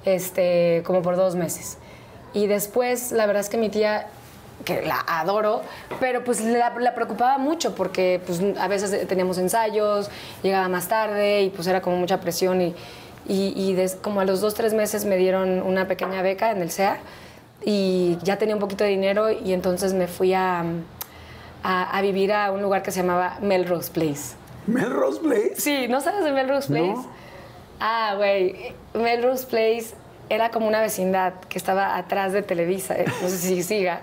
este, 0.04 0.82
como 0.84 1.02
por 1.02 1.16
dos 1.16 1.34
meses. 1.36 1.78
Y 2.34 2.46
después, 2.48 3.12
la 3.12 3.26
verdad 3.26 3.40
es 3.40 3.48
que 3.48 3.56
mi 3.56 3.68
tía, 3.70 4.06
que 4.66 4.82
la 4.82 5.02
adoro, 5.06 5.62
pero 6.00 6.22
pues 6.24 6.40
la, 6.42 6.74
la 6.78 6.94
preocupaba 6.94 7.38
mucho 7.38 7.74
porque 7.74 8.20
pues 8.26 8.42
a 8.58 8.68
veces 8.68 9.08
teníamos 9.08 9.38
ensayos, 9.38 10.10
llegaba 10.42 10.68
más 10.68 10.88
tarde 10.88 11.42
y 11.42 11.48
pues 11.50 11.66
era 11.68 11.80
como 11.80 11.96
mucha 11.96 12.20
presión 12.20 12.60
y, 12.60 12.74
y, 13.28 13.54
y 13.56 13.72
des- 13.74 13.94
como 13.94 14.20
a 14.20 14.24
los 14.26 14.42
dos, 14.42 14.52
tres 14.54 14.74
meses 14.74 15.04
me 15.06 15.16
dieron 15.16 15.62
una 15.62 15.86
pequeña 15.88 16.20
beca 16.20 16.50
en 16.50 16.60
el 16.60 16.70
SEA 16.70 16.98
y 17.64 18.18
ya 18.22 18.36
tenía 18.36 18.54
un 18.56 18.60
poquito 18.60 18.84
de 18.84 18.90
dinero 18.90 19.30
y 19.30 19.52
entonces 19.54 19.94
me 19.94 20.08
fui 20.08 20.34
a, 20.34 20.64
a, 21.62 21.96
a 21.98 22.02
vivir 22.02 22.32
a 22.32 22.50
un 22.50 22.60
lugar 22.60 22.82
que 22.82 22.90
se 22.90 23.00
llamaba 23.00 23.38
Melrose 23.40 23.90
Place. 23.90 24.34
¿Melrose 24.66 25.20
Place? 25.20 25.54
Sí, 25.58 25.86
¿no 25.88 26.00
sabes 26.00 26.24
de 26.24 26.32
Melrose 26.32 26.68
Place? 26.68 26.86
No. 26.92 27.06
Ah, 27.80 28.14
güey, 28.16 28.74
Melrose 28.94 29.46
Place 29.46 29.94
era 30.28 30.50
como 30.50 30.66
una 30.66 30.80
vecindad 30.80 31.34
que 31.48 31.56
estaba 31.56 31.96
atrás 31.96 32.32
de 32.32 32.42
Televisa, 32.42 32.96
eh, 32.96 33.04
no 33.22 33.28
sé 33.28 33.36
si 33.38 33.62
siga. 33.62 34.00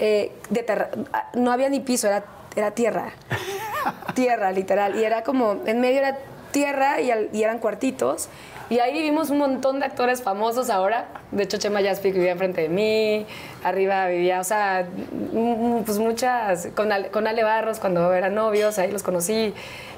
Eh, 0.00 0.32
de 0.48 0.62
terra- 0.62 0.90
ah, 1.12 1.30
no 1.34 1.52
había 1.52 1.68
ni 1.68 1.80
piso, 1.80 2.06
era, 2.08 2.24
era 2.56 2.70
tierra. 2.72 3.12
tierra, 4.14 4.50
literal. 4.52 4.96
Y 4.98 5.04
era 5.04 5.22
como, 5.22 5.58
en 5.66 5.80
medio 5.80 5.98
era 5.98 6.18
tierra 6.52 7.00
y, 7.00 7.10
al- 7.10 7.28
y 7.32 7.42
eran 7.42 7.58
cuartitos. 7.58 8.28
Y 8.70 8.78
ahí 8.78 8.92
vivimos 8.92 9.30
un 9.30 9.38
montón 9.38 9.80
de 9.80 9.86
actores 9.86 10.22
famosos 10.22 10.70
ahora. 10.70 11.08
De 11.32 11.42
hecho, 11.42 11.58
Chema 11.58 11.82
Jaspic 11.82 12.14
vivía 12.14 12.32
enfrente 12.32 12.62
de 12.62 12.68
mí. 12.68 13.26
Arriba 13.64 14.06
vivía, 14.06 14.38
o 14.40 14.44
sea, 14.44 14.86
mm, 15.32 15.80
pues 15.84 15.98
muchas. 15.98 16.68
Con 16.76 16.92
Ale, 16.92 17.08
con 17.08 17.26
Ale 17.26 17.42
Barros, 17.42 17.80
cuando 17.80 18.12
eran 18.14 18.34
novios, 18.36 18.78
ahí 18.78 18.90
los 18.92 19.02
conocí. 19.02 19.52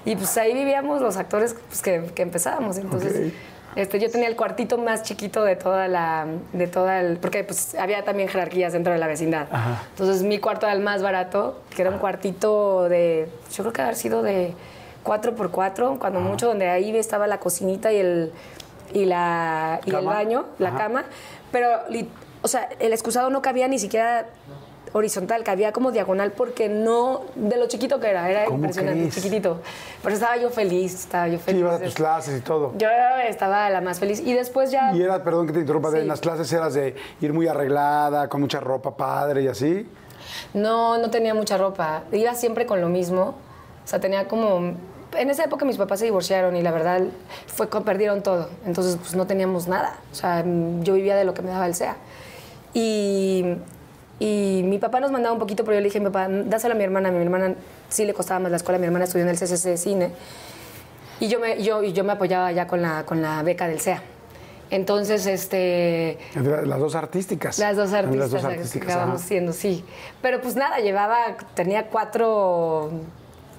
Y 0.06 0.16
pues 0.16 0.36
ahí 0.38 0.54
vivíamos 0.54 1.02
los 1.02 1.18
actores 1.18 1.54
pues, 1.68 1.82
que, 1.82 2.02
que 2.14 2.22
empezábamos. 2.22 2.78
Entonces. 2.78 3.32
Este, 3.74 3.98
yo 3.98 4.10
tenía 4.10 4.28
el 4.28 4.36
cuartito 4.36 4.76
más 4.76 5.02
chiquito 5.02 5.44
de 5.44 5.56
toda 5.56 5.88
la, 5.88 6.26
de 6.52 6.66
toda 6.66 7.00
el, 7.00 7.16
porque 7.16 7.42
pues 7.42 7.74
había 7.74 8.04
también 8.04 8.28
jerarquías 8.28 8.72
dentro 8.72 8.92
de 8.92 8.98
la 8.98 9.06
vecindad. 9.06 9.48
Ajá. 9.50 9.82
Entonces 9.90 10.22
mi 10.22 10.38
cuarto 10.38 10.66
era 10.66 10.74
el 10.74 10.82
más 10.82 11.02
barato, 11.02 11.60
que 11.74 11.82
era 11.82 11.90
un 11.90 11.98
cuartito 11.98 12.88
de, 12.88 13.28
yo 13.50 13.62
creo 13.64 13.72
que 13.72 13.82
haber 13.82 13.96
sido 13.96 14.22
de 14.22 14.54
4x4, 15.04 15.98
cuando 15.98 16.20
mucho, 16.20 16.46
donde 16.46 16.68
ahí 16.68 16.94
estaba 16.96 17.26
la 17.26 17.40
cocinita 17.40 17.92
y 17.92 17.96
el, 17.96 18.32
y 18.92 19.06
la, 19.06 19.80
y 19.86 19.94
el 19.94 20.04
baño, 20.04 20.46
la 20.58 20.68
Ajá. 20.68 20.78
cama, 20.78 21.04
pero, 21.50 21.68
o 22.42 22.48
sea, 22.48 22.68
el 22.78 22.92
excusado 22.92 23.30
no 23.30 23.40
cabía 23.40 23.68
ni 23.68 23.78
siquiera 23.78 24.26
horizontal, 24.92 25.42
cabía 25.44 25.72
como 25.72 25.90
diagonal 25.90 26.32
porque 26.32 26.68
no, 26.68 27.22
de 27.34 27.56
lo 27.56 27.66
chiquito 27.66 27.98
que 28.00 28.08
era, 28.10 28.28
era 28.30 28.44
¿Cómo 28.44 28.58
impresionante, 28.58 29.00
crees? 29.00 29.14
chiquitito. 29.14 29.60
Pero 30.02 30.14
estaba 30.14 30.36
yo 30.36 30.50
feliz, 30.50 30.94
estaba 30.94 31.28
yo 31.28 31.38
feliz. 31.38 31.60
ibas 31.60 31.80
a 31.80 31.84
tus 31.84 31.94
clases 31.94 32.38
y 32.38 32.42
todo. 32.42 32.72
Yo 32.76 32.88
estaba 33.26 33.70
la 33.70 33.80
más 33.80 33.98
feliz. 34.00 34.20
Y 34.20 34.34
después 34.34 34.70
ya. 34.70 34.92
Y 34.94 35.02
era, 35.02 35.22
perdón 35.24 35.46
que 35.46 35.52
te 35.54 35.60
interrumpa, 35.60 35.90
Sí. 35.90 35.98
en 35.98 36.08
las 36.08 36.20
clases 36.20 36.52
eras 36.52 36.74
de 36.74 36.94
ir 37.20 37.32
muy 37.32 37.46
arreglada, 37.48 38.28
con 38.28 38.40
mucha 38.40 38.60
ropa 38.60 38.96
padre 38.96 39.42
y 39.42 39.48
así. 39.48 39.88
No, 40.54 40.98
no 40.98 41.10
tenía 41.10 41.34
mucha 41.34 41.56
ropa. 41.56 42.02
Iba 42.12 42.34
siempre 42.34 42.66
con 42.66 42.80
lo 42.80 42.88
mismo. 42.88 43.34
O 43.84 43.86
sea, 43.88 43.98
tenía 44.00 44.28
como. 44.28 44.74
En 45.16 45.28
esa 45.28 45.44
época 45.44 45.64
mis 45.66 45.76
papás 45.76 45.98
se 45.98 46.06
divorciaron 46.06 46.56
y 46.56 46.62
la 46.62 46.70
verdad 46.70 47.02
fue 47.46 47.68
que 47.68 47.80
perdieron 47.82 48.22
todo. 48.22 48.48
Entonces, 48.64 48.96
pues 48.96 49.14
no 49.14 49.26
teníamos 49.26 49.68
nada. 49.68 49.96
O 50.10 50.14
sea, 50.14 50.42
yo 50.80 50.94
vivía 50.94 51.16
de 51.16 51.24
lo 51.24 51.34
que 51.34 51.42
me 51.42 51.50
daba 51.50 51.66
el 51.66 51.74
SEA. 51.74 51.96
Y, 52.74 53.56
y 54.22 54.62
mi 54.62 54.78
papá 54.78 55.00
nos 55.00 55.10
mandaba 55.10 55.32
un 55.32 55.40
poquito, 55.40 55.64
pero 55.64 55.74
yo 55.74 55.80
le 55.80 55.86
dije, 55.86 55.98
mi 55.98 56.06
papá, 56.06 56.28
dáselo 56.28 56.74
a 56.74 56.76
mi 56.76 56.84
hermana. 56.84 57.08
A 57.08 57.12
mi 57.12 57.20
hermana 57.20 57.56
sí 57.88 58.04
le 58.04 58.14
costaba 58.14 58.38
más 58.38 58.52
la 58.52 58.56
escuela. 58.56 58.78
Mi 58.78 58.86
hermana 58.86 59.06
estudió 59.06 59.24
en 59.24 59.30
el 59.30 59.36
CCC 59.36 59.70
de 59.70 59.76
cine. 59.76 60.10
Y 61.18 61.26
yo 61.26 61.40
me, 61.40 61.60
yo, 61.60 61.82
yo 61.82 62.04
me 62.04 62.12
apoyaba 62.12 62.52
ya 62.52 62.68
con 62.68 62.82
la, 62.82 63.04
con 63.04 63.20
la 63.20 63.42
beca 63.42 63.66
del 63.66 63.80
SEA. 63.80 64.00
Entonces, 64.70 65.26
este. 65.26 66.18
Las 66.36 66.78
dos 66.78 66.94
artísticas. 66.94 67.58
Las 67.58 67.76
dos 67.76 67.92
artistas, 67.92 68.18
Las 68.20 68.30
dos 68.30 68.44
artísticas. 68.44 68.90
acabamos 68.90 69.20
ajá. 69.22 69.28
siendo, 69.28 69.52
sí. 69.52 69.84
Pero 70.22 70.40
pues 70.40 70.54
nada, 70.54 70.78
llevaba, 70.78 71.36
tenía 71.54 71.88
cuatro 71.88 72.90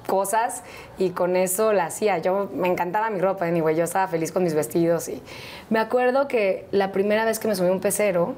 cosas 0.07 0.63
y 0.97 1.09
con 1.09 1.35
eso 1.35 1.73
la 1.73 1.87
hacía. 1.87 2.19
Yo 2.19 2.49
me 2.55 2.69
encantaba 2.69 3.09
mi 3.09 3.19
ropa, 3.19 3.45
anyway, 3.47 3.75
yo 3.75 3.83
estaba 3.83 4.07
feliz 4.07 4.31
con 4.31 4.43
mis 4.43 4.53
vestidos 4.53 5.09
y 5.09 5.21
me 5.69 5.79
acuerdo 5.79 6.29
que 6.29 6.67
la 6.71 6.93
primera 6.93 7.25
vez 7.25 7.37
que 7.39 7.49
me 7.49 7.55
subí 7.55 7.67
a 7.67 7.71
un 7.73 7.81
pecero, 7.81 8.33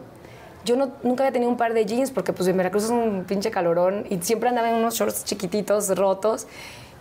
yo 0.65 0.75
no, 0.75 0.91
nunca 1.03 1.23
había 1.23 1.31
tenido 1.31 1.49
un 1.49 1.57
par 1.57 1.73
de 1.73 1.85
jeans 1.85 2.11
porque 2.11 2.33
pues 2.33 2.49
en 2.49 2.57
Veracruz 2.57 2.85
es 2.85 2.89
un 2.89 3.23
pinche 3.25 3.51
calorón 3.51 4.05
y 4.09 4.17
siempre 4.21 4.49
andaba 4.49 4.69
en 4.69 4.75
unos 4.75 4.95
shorts 4.95 5.23
chiquititos, 5.23 5.95
rotos. 5.95 6.47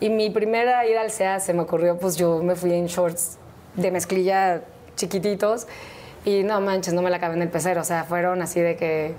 Y 0.01 0.11
mi 0.11 0.31
primera 0.31 0.87
ida 0.87 1.01
al 1.01 1.11
SEA 1.11 1.41
se 1.41 1.55
me 1.55 1.63
ocurrió, 1.63 1.99
pues 1.99 2.17
yo 2.17 2.43
me 2.43 2.55
fui 2.57 2.73
en 2.73 2.87
shorts 2.87 3.39
de 3.75 3.91
mezclilla 3.91 4.63
chiquititos 4.97 5.67
y 6.25 6.43
no 6.43 6.61
manches, 6.61 6.95
no 6.95 7.03
me 7.03 7.11
la 7.11 7.17
acabé 7.17 7.35
en 7.35 7.43
el 7.43 7.49
pecero. 7.49 7.81
O 7.81 7.85
sea, 7.85 8.05
fueron 8.05 8.43
así 8.43 8.61
de 8.61 8.77
que 8.77 9.15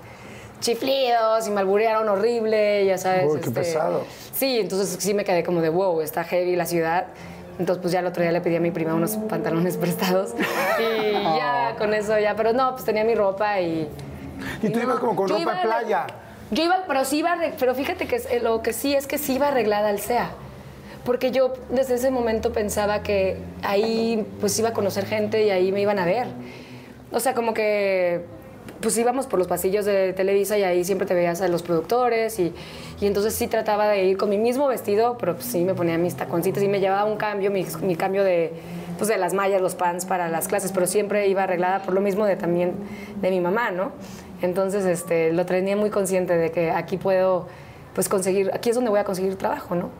chiflidos 0.60 1.46
y 1.46 1.50
me 1.50 1.60
alburearon 1.60 2.08
horrible, 2.08 2.86
ya 2.86 2.98
sabes. 2.98 3.24
este, 3.24 3.34
Uy, 3.34 3.40
qué 3.40 3.50
pesado. 3.50 4.04
Sí, 4.32 4.60
entonces 4.60 4.96
sí 5.00 5.14
me 5.14 5.24
quedé 5.24 5.42
como 5.42 5.60
de 5.60 5.68
wow, 5.68 6.00
está 6.00 6.24
heavy 6.24 6.56
la 6.56 6.66
ciudad. 6.66 7.06
Entonces, 7.58 7.80
pues 7.80 7.92
ya 7.92 8.00
el 8.00 8.06
otro 8.06 8.22
día 8.22 8.32
le 8.32 8.42
pedí 8.42 8.56
a 8.56 8.60
mi 8.60 8.70
prima 8.70 8.94
unos 8.94 9.16
pantalones 9.16 9.76
prestados 9.78 10.34
y 10.78 11.12
ya 11.12 11.74
con 11.78 11.94
eso 11.94 12.18
ya, 12.18 12.36
pero 12.36 12.52
no, 12.52 12.72
pues 12.72 12.84
tenía 12.84 13.04
mi 13.04 13.14
ropa 13.14 13.60
y. 13.60 13.88
Y 14.62 14.68
tú 14.70 14.78
no, 14.78 14.84
ibas 14.84 14.98
como 14.98 15.16
con 15.16 15.28
ropa 15.28 15.54
de 15.54 15.62
playa. 15.62 16.06
Yo 16.50 16.64
iba, 16.64 16.84
pero 16.86 17.04
sí 17.04 17.18
iba, 17.18 17.36
pero 17.58 17.74
fíjate 17.74 18.06
que 18.06 18.16
eh, 18.16 18.40
lo 18.40 18.62
que 18.62 18.72
sí 18.72 18.94
es 18.94 19.06
que 19.06 19.18
sí 19.18 19.34
iba 19.34 19.48
arreglada 19.48 19.88
al 19.88 20.00
SEA. 20.00 20.30
Porque 21.04 21.30
yo 21.30 21.54
desde 21.70 21.94
ese 21.94 22.10
momento 22.10 22.52
pensaba 22.52 23.02
que 23.02 23.38
ahí 23.62 24.26
pues 24.40 24.58
iba 24.58 24.70
a 24.70 24.72
conocer 24.72 25.06
gente 25.06 25.44
y 25.44 25.50
ahí 25.50 25.72
me 25.72 25.80
iban 25.80 25.98
a 25.98 26.04
ver. 26.04 26.26
O 27.12 27.20
sea, 27.20 27.34
como 27.34 27.54
que 27.54 28.24
pues 28.80 28.96
íbamos 28.98 29.26
por 29.26 29.38
los 29.38 29.48
pasillos 29.48 29.84
de 29.84 30.12
Televisa 30.12 30.58
y 30.58 30.62
ahí 30.62 30.84
siempre 30.84 31.06
te 31.06 31.14
veías 31.14 31.40
a 31.40 31.48
los 31.48 31.62
productores 31.62 32.38
y, 32.38 32.52
y 33.00 33.06
entonces 33.06 33.34
sí 33.34 33.46
trataba 33.46 33.88
de 33.88 34.04
ir 34.04 34.16
con 34.16 34.28
mi 34.28 34.38
mismo 34.38 34.66
vestido, 34.66 35.16
pero 35.18 35.34
pues 35.34 35.46
sí 35.46 35.64
me 35.64 35.74
ponía 35.74 35.96
mis 35.98 36.16
taconcitos 36.16 36.62
y 36.62 36.68
me 36.68 36.80
llevaba 36.80 37.04
un 37.04 37.16
cambio, 37.16 37.50
mi, 37.50 37.66
mi 37.82 37.96
cambio 37.96 38.22
de, 38.22 38.52
pues 38.98 39.08
de 39.08 39.16
las 39.16 39.34
mallas, 39.34 39.60
los 39.60 39.74
pants 39.74 40.04
para 40.04 40.28
las 40.28 40.48
clases, 40.48 40.72
pero 40.72 40.86
siempre 40.86 41.26
iba 41.28 41.44
arreglada 41.44 41.82
por 41.82 41.94
lo 41.94 42.00
mismo 42.00 42.26
de 42.26 42.36
también 42.36 42.74
de 43.20 43.30
mi 43.30 43.40
mamá, 43.40 43.70
¿no? 43.70 43.92
Entonces 44.42 44.84
este, 44.84 45.32
lo 45.32 45.46
tenía 45.46 45.76
muy 45.76 45.90
consciente 45.90 46.36
de 46.36 46.50
que 46.50 46.70
aquí 46.70 46.96
puedo 46.96 47.46
pues 47.94 48.08
conseguir, 48.08 48.50
aquí 48.52 48.70
es 48.70 48.74
donde 48.74 48.90
voy 48.90 49.00
a 49.00 49.04
conseguir 49.04 49.36
trabajo, 49.36 49.74
¿no? 49.74 49.90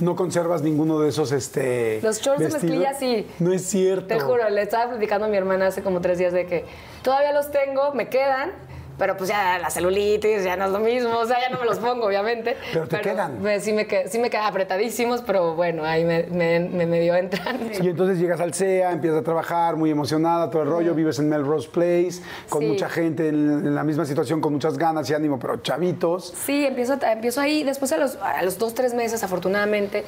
No 0.00 0.16
conservas 0.16 0.62
ninguno 0.62 1.00
de 1.00 1.08
esos, 1.08 1.32
este. 1.32 2.00
Los 2.02 2.20
shorts 2.20 2.40
de 2.40 2.48
mezclilla 2.48 2.94
sí. 2.94 3.26
No 3.38 3.52
es 3.52 3.62
cierto. 3.62 4.06
Te 4.06 4.20
juro, 4.20 4.48
le 4.50 4.62
estaba 4.62 4.90
platicando 4.90 5.26
a 5.26 5.28
mi 5.28 5.36
hermana 5.36 5.68
hace 5.68 5.82
como 5.82 6.00
tres 6.00 6.18
días 6.18 6.32
de 6.32 6.46
que 6.46 6.64
todavía 7.02 7.32
los 7.32 7.50
tengo, 7.50 7.92
me 7.94 8.08
quedan, 8.08 8.52
pero 8.98 9.16
pues 9.16 9.28
ya 9.30 9.58
la 9.58 9.70
celulitis 9.70 10.44
ya 10.44 10.56
no 10.56 10.66
es 10.66 10.70
lo 10.70 10.78
mismo, 10.78 11.16
o 11.18 11.26
sea, 11.26 11.40
ya 11.40 11.48
no 11.48 11.58
me 11.58 11.66
los 11.66 11.78
pongo, 11.78 12.06
obviamente. 12.06 12.56
Pero 12.72 12.86
te 12.86 13.00
quedan. 13.00 13.42
me- 13.42 13.58
sí, 13.60 13.72
me 13.72 13.88
qued- 13.88 14.06
sí 14.08 14.18
me 14.18 14.30
quedan 14.30 14.44
apretadísimos, 14.46 15.22
pero 15.22 15.54
bueno, 15.54 15.84
ahí 15.84 16.04
me, 16.04 16.24
me, 16.24 16.60
me 16.60 16.86
medio 16.86 17.14
entran. 17.14 17.58
Y 17.82 17.88
entonces 17.88 18.18
llegas 18.18 18.40
al 18.40 18.54
CEA, 18.54 18.92
empiezas 18.92 19.20
a 19.20 19.22
trabajar 19.24 19.76
muy 19.76 19.90
emocionada, 19.90 20.50
todo 20.50 20.62
el 20.62 20.68
rollo, 20.68 20.94
vives 20.94 21.18
en 21.18 21.28
Melrose 21.28 21.68
Place, 21.68 22.20
con 22.48 22.60
Sí. 22.62 22.68
mucha 22.68 22.88
gente 22.88 23.28
en, 23.28 23.34
en 23.66 23.74
la 23.74 23.82
misma 23.84 24.04
situación, 24.04 24.40
con 24.40 24.52
muchas 24.52 24.78
ganas 24.78 25.08
y 25.10 25.14
ánimo, 25.14 25.38
pero 25.38 25.56
chavitos. 25.58 26.32
Sí, 26.44 26.64
empiezo, 26.66 26.96
empiezo 27.02 27.40
ahí. 27.40 27.64
Después, 27.64 27.90
a 27.92 27.96
los, 27.98 28.16
a 28.16 28.42
los 28.42 28.58
dos, 28.58 28.74
tres 28.74 28.94
meses, 28.94 29.22
afortunadamente, 29.24 30.04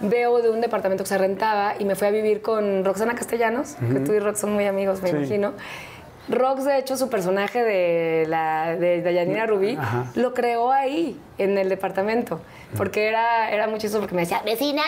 veo 0.00 0.42
de 0.42 0.50
un 0.50 0.60
departamento 0.60 1.04
que 1.04 1.08
se 1.08 1.18
rentaba 1.18 1.74
y 1.78 1.84
me 1.84 1.94
fui 1.94 2.08
a 2.08 2.10
vivir 2.10 2.42
con 2.42 2.84
Roxana 2.84 3.14
Castellanos, 3.14 3.76
que 3.92 4.00
tú 4.00 4.12
y 4.12 4.18
Rox 4.18 4.40
son 4.40 4.52
muy 4.52 4.66
amigos, 4.66 5.00
me 5.02 5.10
Sí. 5.10 5.16
imagino. 5.16 5.52
Rox, 6.28 6.64
de 6.64 6.78
hecho, 6.78 6.96
su 6.96 7.08
personaje 7.08 7.62
de, 7.62 8.26
la, 8.28 8.76
de 8.76 9.02
Dayanira 9.02 9.46
Rubí, 9.46 9.76
Ajá. 9.78 10.06
lo 10.14 10.32
creó 10.32 10.72
ahí, 10.72 11.18
en 11.38 11.58
el 11.58 11.68
departamento. 11.68 12.40
Porque 12.76 13.08
era, 13.08 13.50
era 13.50 13.68
muy 13.68 13.78
chistoso 13.78 14.00
porque 14.00 14.14
me 14.14 14.22
decía, 14.22 14.42
vecina. 14.44 14.82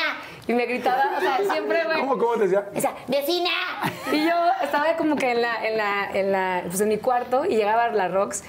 Y 0.48 0.52
me 0.54 0.66
gritaba, 0.66 1.02
o 1.18 1.20
sea, 1.20 1.38
siempre, 1.52 1.84
güey. 1.84 2.00
¿Cómo, 2.00 2.18
cómo 2.18 2.34
te 2.34 2.44
decía? 2.44 2.66
Decía, 2.72 2.94
vecina. 3.06 3.50
Y 4.12 4.24
yo 4.24 4.34
estaba 4.62 4.96
como 4.96 5.16
que 5.16 5.32
en 5.32 5.42
la, 5.42 5.64
en 5.66 5.76
la, 5.76 6.10
en 6.12 6.32
la, 6.32 6.62
pues 6.66 6.80
en 6.80 6.88
mi 6.88 6.98
cuarto 6.98 7.44
y 7.44 7.56
llegaba 7.56 7.88
la 7.88 8.08
Rox 8.08 8.44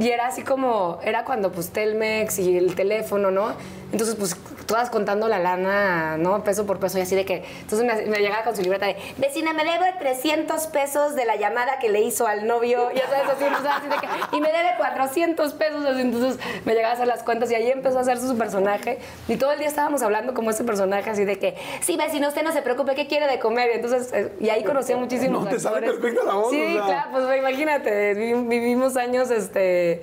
y 0.00 0.08
era 0.08 0.26
así 0.26 0.42
como, 0.42 0.98
era 1.02 1.24
cuando 1.24 1.52
pues 1.52 1.70
Telmex 1.70 2.38
y 2.38 2.56
el 2.56 2.74
teléfono, 2.74 3.30
¿no? 3.30 3.52
Entonces 3.92 4.16
pues 4.16 4.34
todas 4.66 4.90
contando 4.90 5.28
la 5.28 5.38
lana, 5.38 6.16
¿no? 6.16 6.42
Peso 6.44 6.66
por 6.66 6.78
peso 6.78 6.98
y 6.98 7.02
así 7.02 7.14
de 7.14 7.24
que, 7.24 7.44
entonces 7.60 7.84
me, 7.86 8.06
me 8.10 8.18
llegaba 8.18 8.44
con 8.44 8.56
su 8.56 8.62
libreta 8.62 8.86
de, 8.86 8.96
vecina, 9.18 9.52
me 9.52 9.64
debe 9.64 9.92
300 9.98 10.66
pesos 10.68 11.14
de 11.14 11.24
la 11.24 11.36
llamada 11.36 11.78
que 11.78 11.88
le 11.90 12.00
hizo 12.00 12.26
al 12.26 12.46
novio, 12.46 12.90
ya 12.92 13.02
sabes, 13.08 13.28
así, 13.28 13.88
de 13.88 13.96
que, 13.96 14.36
y 14.36 14.40
me 14.40 14.48
debe 14.52 14.70
400 14.76 15.52
pesos, 15.54 15.84
así, 15.84 16.00
entonces 16.00 16.38
me 16.64 16.74
llegaba 16.74 16.92
a 16.92 16.94
hacer 16.94 17.06
las 17.06 17.22
cuentas 17.22 17.50
y 17.50 17.54
ahí 17.54 17.70
empezó 17.70 17.98
a 17.98 18.02
hacer 18.02 18.18
su 18.18 18.36
personaje 18.38 18.98
y 19.28 19.36
todo 19.36 19.52
el 19.52 19.58
día 19.58 19.68
estábamos 19.68 20.02
hablando 20.02 20.34
como 20.34 20.50
ese 20.50 20.64
personaje 20.64 21.10
así 21.10 21.24
de 21.24 21.38
que, 21.38 21.54
sí, 21.80 21.96
vecino, 21.96 22.28
usted 22.28 22.42
no 22.42 22.52
se 22.52 22.62
preocupe, 22.62 22.94
¿qué 22.94 23.06
quiere 23.06 23.26
de 23.26 23.38
comer? 23.38 23.70
Y 23.72 23.74
entonces, 23.76 24.12
eh, 24.12 24.32
y 24.40 24.48
ahí 24.48 24.64
conocí 24.64 24.92
a 24.92 24.96
muchísimos 24.96 25.44
No, 25.44 25.50
te 25.50 25.56
perfecta 25.56 26.22
la 26.24 26.34
voz, 26.34 26.50
Sí, 26.50 26.62
o 26.62 26.72
sea. 26.74 26.84
claro, 26.86 27.10
pues 27.12 27.38
imagínate, 27.38 28.14
vivi- 28.14 28.48
vivimos 28.48 28.96
años, 28.96 29.30
este 29.30 30.02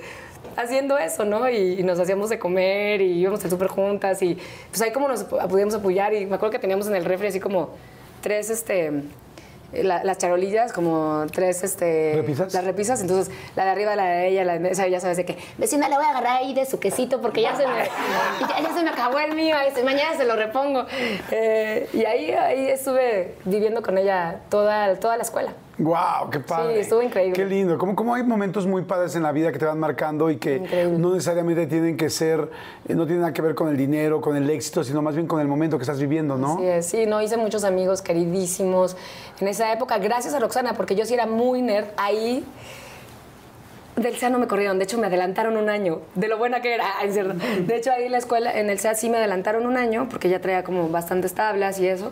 haciendo 0.58 0.98
eso, 0.98 1.26
¿no? 1.26 1.50
Y, 1.50 1.80
y 1.80 1.84
nos 1.84 2.00
hacíamos 2.00 2.30
de 2.30 2.40
comer 2.40 3.02
y 3.02 3.20
íbamos 3.20 3.44
al 3.44 3.50
súper 3.50 3.68
juntas 3.68 4.22
y 4.22 4.38
pues 4.70 4.82
ahí 4.82 4.92
como 4.92 5.08
nos 5.08 5.24
pudimos 5.24 5.74
apoyar 5.76 6.14
y 6.14 6.26
me 6.26 6.36
acuerdo 6.36 6.52
que 6.52 6.60
teníamos 6.60 6.88
en 6.88 6.96
el 6.96 7.06
refri 7.06 7.28
así 7.28 7.40
como 7.40 7.70
tres, 8.22 8.50
este, 8.50 8.92
la- 9.74 10.04
las 10.04 10.18
charolillas, 10.18 10.74
como 10.74 11.26
tres, 11.32 11.64
este... 11.64 12.14
¿Repisas? 12.18 12.54
Las 12.54 12.66
repisas, 12.66 13.02
entonces 13.02 13.34
la 13.56 13.64
de 13.66 13.70
arriba, 13.72 13.96
la 13.96 14.06
de 14.06 14.28
ella, 14.28 14.44
la 14.44 14.60
de 14.60 14.70
esa, 14.70 14.88
ya 14.88 15.00
sabes 15.00 15.16
de 15.18 15.26
que, 15.26 15.38
vecina, 15.58 15.88
le 15.90 15.96
voy 15.96 16.06
a 16.06 16.10
agarrar 16.10 16.38
ahí 16.44 16.54
de 16.54 16.66
su 16.66 16.80
quesito 16.80 17.22
porque 17.22 17.42
ya 17.42 17.56
se 17.56 17.66
me, 17.66 17.74
ya, 18.50 18.60
ya 18.62 18.74
se 18.74 18.84
me 18.84 18.90
acabó 18.90 19.18
el 19.20 19.34
mío, 19.34 19.56
este, 19.66 19.84
mañana 19.84 20.16
se 20.18 20.26
lo 20.26 20.36
repongo. 20.36 20.86
Eh, 21.32 21.88
y 21.94 22.04
ahí, 22.06 22.32
ahí 22.32 22.68
estuve 22.68 23.36
viviendo 23.46 23.82
con 23.82 23.98
ella 23.98 24.42
toda, 24.50 24.96
toda 25.00 25.16
la 25.16 25.24
escuela. 25.24 25.54
¡Wow! 25.82 26.30
¡Qué 26.32 26.40
padre! 26.40 26.76
Sí, 26.76 26.80
estuvo 26.82 27.02
increíble. 27.02 27.34
¡Qué 27.34 27.44
lindo! 27.46 27.78
Como, 27.80 27.96
como 27.96 28.14
hay 28.14 28.22
momentos 28.22 28.68
muy 28.68 28.84
padres 28.84 29.16
en 29.16 29.24
la 29.24 29.32
vida 29.32 29.52
que 29.52 29.58
te 29.58 29.66
van 29.66 29.80
marcando 29.80 30.30
y 30.30 30.38
que 30.38 30.58
Increíble. 30.58 31.00
no 31.00 31.14
necesariamente 31.14 31.66
tienen 31.66 31.98
que 31.98 32.10
ser, 32.12 32.50
eh, 32.88 32.94
no 32.94 33.06
tienen 33.06 33.22
nada 33.22 33.34
que 33.34 33.42
ver 33.42 33.56
con 33.56 33.68
el 33.68 33.76
dinero, 33.78 34.22
con 34.22 34.38
el 34.38 34.48
éxito, 34.52 34.84
sino 34.84 35.02
más 35.02 35.16
bien 35.16 35.26
con 35.26 35.42
el 35.42 35.48
momento 35.48 35.78
que 35.78 35.84
estás 35.84 36.00
viviendo, 36.00 36.38
¿no? 36.38 36.58
Sí, 36.60 36.66
es, 36.66 36.86
sí, 36.86 37.06
no, 37.08 37.20
hice 37.20 37.36
muchos 37.38 37.64
amigos 37.64 38.04
queridísimos 38.04 38.96
en 39.40 39.48
esa 39.48 39.74
época, 39.74 39.98
gracias 39.98 40.36
a 40.36 40.40
Roxana, 40.40 40.74
porque 40.74 40.96
yo 40.96 41.04
sí 41.06 41.16
era 41.16 41.26
muy 41.26 41.64
nerd. 41.64 41.88
Ahí 41.98 42.46
Del 43.96 44.16
SEA 44.16 44.30
no 44.30 44.38
me 44.38 44.48
corrieron, 44.48 44.78
de 44.78 44.84
hecho 44.84 44.98
me 45.00 45.08
adelantaron 45.08 45.58
un 45.58 45.68
año, 45.68 46.02
de 46.16 46.28
lo 46.28 46.38
buena 46.38 46.62
que 46.62 46.76
era. 46.76 46.86
Ay, 47.00 47.12
cierto. 47.12 47.34
De 47.66 47.76
hecho 47.76 47.92
ahí 47.92 48.06
en 48.06 48.12
la 48.12 48.20
escuela, 48.20 48.58
en 48.58 48.70
el 48.70 48.78
SEA 48.78 48.94
sí 48.94 49.10
me 49.10 49.18
adelantaron 49.18 49.66
un 49.66 49.78
año, 49.78 50.08
porque 50.12 50.30
ya 50.30 50.40
traía 50.40 50.64
como 50.64 50.90
bastantes 50.90 51.34
tablas 51.34 51.80
y 51.80 51.88
eso. 51.88 52.12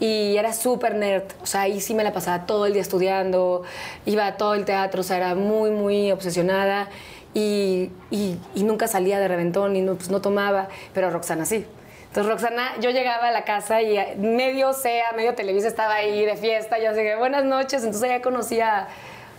Y 0.00 0.36
era 0.38 0.52
súper 0.54 0.94
nerd, 0.94 1.24
o 1.42 1.46
sea, 1.46 1.62
ahí 1.62 1.80
sí 1.80 1.94
me 1.94 2.02
la 2.02 2.12
pasaba 2.12 2.46
todo 2.46 2.64
el 2.66 2.72
día 2.72 2.80
estudiando, 2.82 3.62
iba 4.06 4.26
a 4.26 4.36
todo 4.38 4.54
el 4.54 4.64
teatro, 4.64 5.02
o 5.02 5.04
sea, 5.04 5.18
era 5.18 5.34
muy, 5.34 5.70
muy 5.70 6.10
obsesionada 6.10 6.88
y, 7.34 7.90
y- 8.10 8.38
y 8.54 8.62
nunca 8.64 8.88
salía 8.88 9.20
de 9.20 9.28
reventón 9.28 9.76
y 9.76 9.82
no, 9.82 9.94
pues, 9.96 10.08
no 10.10 10.20
tomaba, 10.22 10.68
pero 10.94 11.10
Roxana 11.10 11.44
sí. 11.44 11.66
Entonces 12.08 12.32
Roxana, 12.32 12.72
yo 12.80 12.90
llegaba 12.90 13.28
a 13.28 13.30
la 13.30 13.44
casa 13.44 13.82
y 13.82 13.96
medio 14.16 14.72
SEA, 14.72 15.12
medio 15.14 15.34
Televisa 15.34 15.68
estaba 15.68 15.94
ahí 15.94 16.24
de 16.24 16.36
fiesta, 16.36 16.78
yo 16.78 16.90
así 16.90 17.00
que 17.02 17.14
buenas 17.16 17.44
noches, 17.44 17.84
entonces 17.84 18.08
ya 18.10 18.20
conocía 18.22 18.88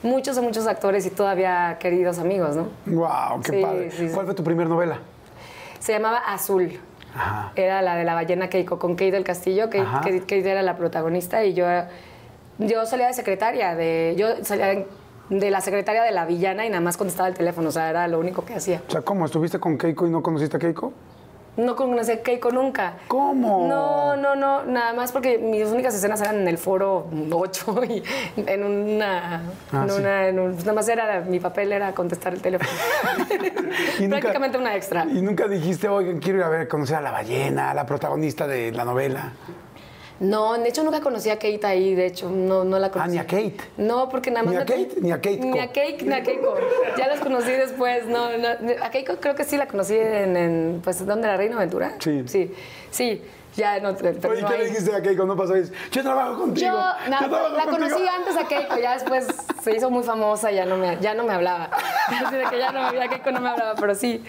muchos 0.04 0.38
a 0.38 0.42
muchos 0.42 0.68
actores 0.68 1.06
y 1.06 1.10
todavía 1.10 1.78
queridos 1.80 2.18
amigos, 2.20 2.56
¿no? 2.56 2.70
Wow, 2.86 3.42
qué 3.44 3.52
Sí, 3.52 3.62
padre. 3.62 3.92
sí, 3.92 4.08
sí. 4.08 4.14
¿Cuál 4.14 4.28
fue 4.28 4.36
tu 4.36 4.44
primer 4.44 4.68
novela? 4.68 5.00
Se 5.80 5.92
llamaba 5.92 6.20
Azul. 6.20 6.80
Ajá. 7.16 7.52
Era 7.56 7.82
la 7.82 7.96
de 7.96 8.04
la 8.04 8.14
ballena 8.14 8.50
Keiko, 8.50 8.80
con 8.80 8.94
Kate 8.96 9.12
del 9.12 9.24
Castillo. 9.24 9.70
Kate- 9.70 10.22
Kate 10.22 10.50
era 10.50 10.62
la 10.62 10.78
protagonista 10.78 11.44
y 11.44 11.54
yo, 11.54 11.66
yo 12.60 12.86
salía 12.86 13.08
de 13.08 13.14
secretaria, 13.14 13.76
de, 13.76 14.16
yo 14.18 14.28
salía 14.44 14.86
de 15.30 15.52
la 15.52 15.62
secretaria 15.62 16.04
de 16.04 16.12
la 16.12 16.26
villana 16.26 16.66
y 16.66 16.70
nada 16.70 16.82
más 16.82 16.98
contestaba 16.98 17.28
el 17.30 17.34
teléfono, 17.36 17.70
o 17.70 17.72
sea, 17.72 17.90
era 17.90 18.08
lo 18.08 18.20
único 18.20 18.44
que 18.46 18.54
hacía. 18.56 18.82
O 18.88 18.92
sea, 18.92 19.02
¿cómo? 19.02 19.26
¿Estuviste 19.26 19.60
con 19.60 19.78
Keiko 19.78 20.08
y 20.08 20.10
no 20.10 20.22
conociste 20.22 20.58
a 20.58 20.60
Keiko? 20.60 20.94
No 21.58 21.76
conocí 21.76 22.12
a 22.12 22.24
Keiko 22.24 22.50
nunca. 22.50 22.94
¿Cómo? 23.10 23.68
No, 23.68 24.16
no, 24.16 24.36
no, 24.36 24.64
nada 24.64 24.94
más 24.94 25.12
porque 25.12 25.38
mis 25.38 25.68
únicas 25.68 25.94
escenas 25.94 26.22
eran 26.22 26.38
en 26.40 26.48
el 26.48 26.58
foro 26.58 27.08
8 27.30 27.84
y 27.90 28.04
en 28.38 28.64
una... 28.64 29.42
Ah, 29.74 29.84
en 29.84 29.90
sí. 29.90 30.00
una 30.00 30.28
en 30.30 30.40
un- 30.40 30.58
nada 30.58 30.74
más 30.74 30.88
era, 30.88 31.20
mi 31.22 31.40
papel 31.42 31.74
era 31.74 31.94
contestar 31.94 32.34
el 32.34 32.42
teléfono. 32.42 32.70
Y 34.00 34.04
nunca- 34.04 34.20
Prácticamente 34.22 34.58
una 34.58 34.76
extra. 34.76 35.06
Y 35.06 35.22
nunca 35.22 35.48
dijiste, 35.48 35.88
oigan, 35.88 36.20
quiero 36.20 36.40
ir 36.40 36.44
a 36.46 36.50
ver, 36.50 36.68
conocer 36.68 36.96
a 36.98 37.02
la 37.02 37.12
ballena, 37.12 37.74
la 37.74 37.86
protagonista 37.86 38.48
de 38.48 38.72
la 38.72 38.86
novela. 38.86 39.32
No, 40.22 40.54
de 40.58 40.70
hecho 40.70 40.84
nunca 40.84 41.02
conocí 41.02 41.30
a 41.32 41.36
Kate 41.36 41.60
ahí, 41.66 41.96
de 41.96 42.06
hecho, 42.06 42.30
no, 42.30 42.64
no 42.64 42.78
la 42.78 42.92
conocí. 42.92 43.10
Ah, 43.10 43.12
ni 43.12 43.18
a 43.18 43.24
Kate. 43.26 43.56
No, 43.78 44.08
porque 44.08 44.30
nada 44.30 44.44
más... 44.46 44.54
Ni 44.54 44.58
a 44.58 44.60
me- 44.60 44.66
Kate, 44.66 45.02
ni 45.02 45.12
a 45.12 45.20
Keiko. 45.20 45.46
Ni 45.46 45.60
a 45.60 45.68
Kate, 45.68 45.98
ni 46.04 46.14
a 46.14 46.22
Keiko. 46.24 46.56
Ya 46.96 47.08
las 47.08 47.20
conocí 47.20 47.52
después, 47.52 48.06
no, 48.06 48.38
no. 48.38 48.48
A 48.84 48.90
Keiko 48.92 49.16
creo 49.20 49.34
que 49.34 49.44
sí 49.44 49.58
la 49.58 49.68
conocí 49.68 49.96
en, 49.98 50.38
en 50.38 50.82
pues, 50.84 51.04
¿dónde? 51.06 51.28
¿La 51.28 51.38
Reina 51.38 51.56
Aventura? 51.58 51.96
Sí. 52.00 52.24
Sí, 52.28 52.52
sí, 52.92 53.22
ya 53.56 53.80
no, 53.80 53.96
terminó 53.96 54.30
Oye, 54.30 54.46
¿qué 54.46 54.58
le 54.58 54.66
dijiste 54.66 54.96
a 54.96 55.02
Keiko? 55.02 55.26
No 55.26 55.36
pasó 55.36 55.56
eso. 55.56 55.74
Yo 55.92 56.02
trabajo 56.02 56.40
contigo. 56.40 56.68
Yo, 56.68 57.10
no, 57.10 57.18
trabajo 57.18 57.50
la 57.56 57.66
contigo. 57.66 57.90
conocí 57.90 58.08
antes 58.08 58.38
a 58.38 58.48
Keiko, 58.48 58.78
ya 58.78 58.94
después 58.94 59.28
se 59.62 59.76
hizo 59.76 59.90
muy 59.90 60.04
famosa 60.04 60.52
ya 60.52 60.66
no 60.66 60.78
me, 60.78 60.98
ya 61.02 61.14
no 61.14 61.24
me 61.24 61.34
hablaba. 61.34 61.70
Así 62.08 62.36
de 62.36 62.46
que 62.46 62.58
ya, 62.58 62.72
no, 62.72 62.94
ya 62.94 63.08
Keiko 63.08 63.32
no 63.32 63.42
me 63.42 63.50
hablaba, 63.50 63.76
pero 63.76 63.96
sí. 63.96 64.24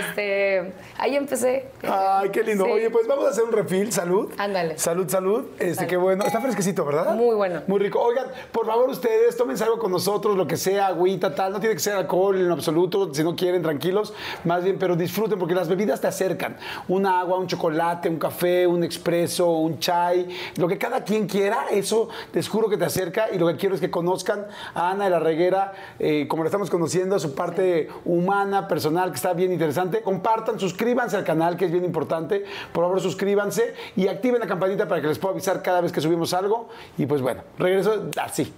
Este, 0.00 0.72
ahí 0.98 1.16
empecé. 1.16 1.66
Ay, 1.82 2.30
qué 2.30 2.42
lindo. 2.42 2.64
Sí. 2.64 2.70
Oye, 2.70 2.90
pues 2.90 3.06
vamos 3.06 3.26
a 3.26 3.30
hacer 3.30 3.44
un 3.44 3.52
refill. 3.52 3.92
Salud. 3.92 4.32
Ándale. 4.38 4.78
Salud, 4.78 5.08
salud. 5.08 5.44
Este, 5.58 5.86
qué 5.86 5.96
bueno. 5.96 6.24
Está 6.24 6.40
fresquecito, 6.40 6.84
¿verdad? 6.84 7.14
Muy 7.14 7.34
bueno. 7.34 7.62
Muy 7.66 7.78
rico. 7.78 8.00
Oigan, 8.00 8.26
por 8.50 8.66
favor, 8.66 8.88
ustedes, 8.88 9.36
tómense 9.36 9.64
algo 9.64 9.78
con 9.78 9.92
nosotros, 9.92 10.36
lo 10.36 10.46
que 10.46 10.56
sea, 10.56 10.88
agüita, 10.88 11.34
tal. 11.34 11.52
No 11.52 11.60
tiene 11.60 11.74
que 11.74 11.80
ser 11.80 11.94
alcohol 11.94 12.40
en 12.40 12.50
absoluto. 12.50 13.12
Si 13.12 13.22
no 13.22 13.36
quieren, 13.36 13.62
tranquilos. 13.62 14.14
Más 14.44 14.64
bien, 14.64 14.78
pero 14.78 14.96
disfruten 14.96 15.38
porque 15.38 15.54
las 15.54 15.68
bebidas 15.68 16.00
te 16.00 16.06
acercan. 16.06 16.56
Un 16.88 17.06
agua, 17.06 17.38
un 17.38 17.46
chocolate, 17.46 18.08
un 18.08 18.18
café, 18.18 18.61
un 18.66 18.84
expreso, 18.84 19.50
un 19.50 19.78
chai. 19.78 20.28
Lo 20.56 20.68
que 20.68 20.78
cada 20.78 21.04
quien 21.04 21.26
quiera, 21.26 21.66
eso 21.70 22.08
les 22.32 22.48
juro 22.48 22.68
que 22.68 22.76
te 22.76 22.84
acerca. 22.84 23.30
Y 23.32 23.38
lo 23.38 23.46
que 23.48 23.56
quiero 23.56 23.74
es 23.74 23.80
que 23.80 23.90
conozcan 23.90 24.46
a 24.74 24.90
Ana 24.90 25.04
de 25.04 25.10
la 25.10 25.18
Reguera, 25.18 25.72
eh, 25.98 26.26
como 26.28 26.42
la 26.42 26.48
estamos 26.48 26.70
conociendo, 26.70 27.18
su 27.18 27.34
parte 27.34 27.88
humana, 28.04 28.68
personal, 28.68 29.10
que 29.10 29.16
está 29.16 29.32
bien 29.32 29.52
interesante. 29.52 30.02
Compartan, 30.02 30.58
suscríbanse 30.58 31.16
al 31.16 31.24
canal, 31.24 31.56
que 31.56 31.66
es 31.66 31.72
bien 31.72 31.84
importante. 31.84 32.44
Por 32.72 32.84
favor, 32.84 33.00
suscríbanse 33.00 33.74
y 33.96 34.08
activen 34.08 34.40
la 34.40 34.46
campanita 34.46 34.88
para 34.88 35.00
que 35.00 35.08
les 35.08 35.18
pueda 35.18 35.32
avisar 35.32 35.62
cada 35.62 35.80
vez 35.80 35.92
que 35.92 36.00
subimos 36.00 36.32
algo. 36.34 36.68
Y 36.98 37.06
pues 37.06 37.20
bueno, 37.22 37.42
regreso 37.58 38.10
así. 38.20 38.52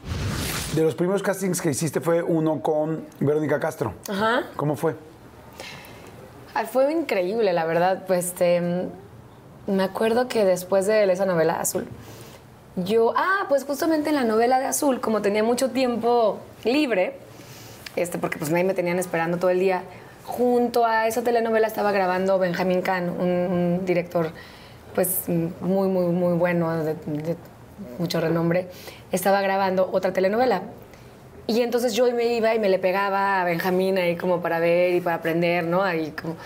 De 0.75 0.83
los 0.83 0.97
primeros 0.97 1.23
castings 1.23 1.61
que 1.61 1.71
hiciste 1.71 2.01
fue 2.01 2.21
uno 2.21 2.61
con 2.61 3.07
Verónica 3.21 3.61
Castro. 3.61 3.95
Ajá. 4.09 4.43
¿Cómo 4.57 4.75
fue? 4.75 4.97
Ay, 6.53 6.67
fue 6.67 6.93
increíble, 6.93 7.53
la 7.53 7.65
verdad. 7.65 8.05
Pues 8.07 8.27
este, 8.27 8.89
me 9.67 9.83
acuerdo 9.83 10.29
que 10.29 10.45
después 10.45 10.87
de 10.87 11.11
esa 11.11 11.27
novela 11.27 11.61
Azul, 11.61 11.87
yo, 12.77 13.15
ah, 13.17 13.47
pues 13.49 13.65
justamente 13.65 14.11
en 14.11 14.17
la 14.17 14.25
novela 14.25 14.59
de 14.59 14.67
Azul, 14.67 15.01
como 15.01 15.23
tenía 15.23 15.45
mucho 15.45 15.71
tiempo 15.71 16.39
libre, 16.65 17.17
este, 17.97 18.19
porque 18.19 18.39
pues 18.39 18.51
nadie 18.51 18.65
me 18.65 18.75
tenían 18.75 18.99
esperando 18.99 19.39
todo 19.39 19.51
el 19.51 19.61
día, 19.61 19.83
junto 20.25 20.85
a 20.85 21.07
esa 21.07 21.23
telenovela 21.23 21.67
estaba 21.67 21.93
grabando 21.93 22.39
Benjamín 22.39 22.83
Kahn, 22.83 23.11
un, 23.11 23.87
director 23.87 24.31
pues 24.95 25.29
muy, 25.29 25.89
muy, 25.89 26.07
muy 26.07 26.37
bueno, 26.37 26.85
de, 26.85 26.95
de 26.95 27.37
mucho 27.99 28.21
renombre, 28.21 28.69
estaba 29.13 29.41
grabando 29.41 29.89
otra 29.93 30.13
telenovela. 30.13 30.63
Y 31.47 31.61
entonces 31.61 31.93
yo 31.93 32.11
me 32.13 32.35
iba 32.37 32.55
y 32.55 32.59
me 32.59 32.69
le 32.69 32.79
pegaba 32.79 33.43
a 33.43 33.45
Benjamín 33.45 33.99
ahí 33.99 34.17
como 34.17 34.41
para 34.41 34.61
ver 34.61 34.95
y 34.95 35.01
para 35.01 35.17
aprender, 35.17 35.65
¿no? 35.65 35.83
Ahí 35.83 36.13
como... 36.13 36.37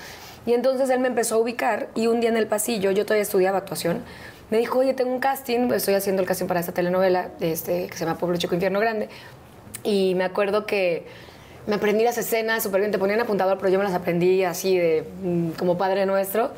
Y 0.48 0.54
entonces 0.54 0.88
él 0.88 0.98
me 0.98 1.08
empezó 1.08 1.34
a 1.34 1.38
ubicar 1.38 1.88
y 1.94 2.06
un 2.06 2.20
día 2.20 2.30
en 2.30 2.38
el 2.38 2.46
pasillo, 2.46 2.90
yo 2.90 3.04
todavía 3.04 3.20
estudiaba 3.20 3.58
actuación, 3.58 4.02
me 4.48 4.56
dijo, 4.56 4.78
oye, 4.78 4.94
tengo 4.94 5.12
un 5.12 5.20
casting, 5.20 5.70
estoy 5.74 5.92
haciendo 5.92 6.22
el 6.22 6.26
casting 6.26 6.46
para 6.46 6.58
esta 6.58 6.72
telenovela 6.72 7.28
este, 7.40 7.86
que 7.86 7.92
se 7.92 8.06
llama 8.06 8.16
Pueblo 8.16 8.38
Chico, 8.38 8.54
Infierno 8.54 8.80
Grande. 8.80 9.10
Y 9.84 10.14
me 10.14 10.24
acuerdo 10.24 10.64
que 10.64 11.04
me 11.66 11.74
aprendí 11.74 12.02
las 12.02 12.16
escenas 12.16 12.62
súper 12.62 12.80
bien, 12.80 12.90
te 12.90 12.98
ponían 12.98 13.20
apuntador, 13.20 13.58
pero 13.58 13.68
yo 13.68 13.76
me 13.76 13.84
las 13.84 13.92
aprendí 13.92 14.42
así 14.42 14.78
de 14.78 15.04
mm, 15.22 15.50
como 15.50 15.76
Padre 15.76 16.06
Nuestro. 16.06 16.52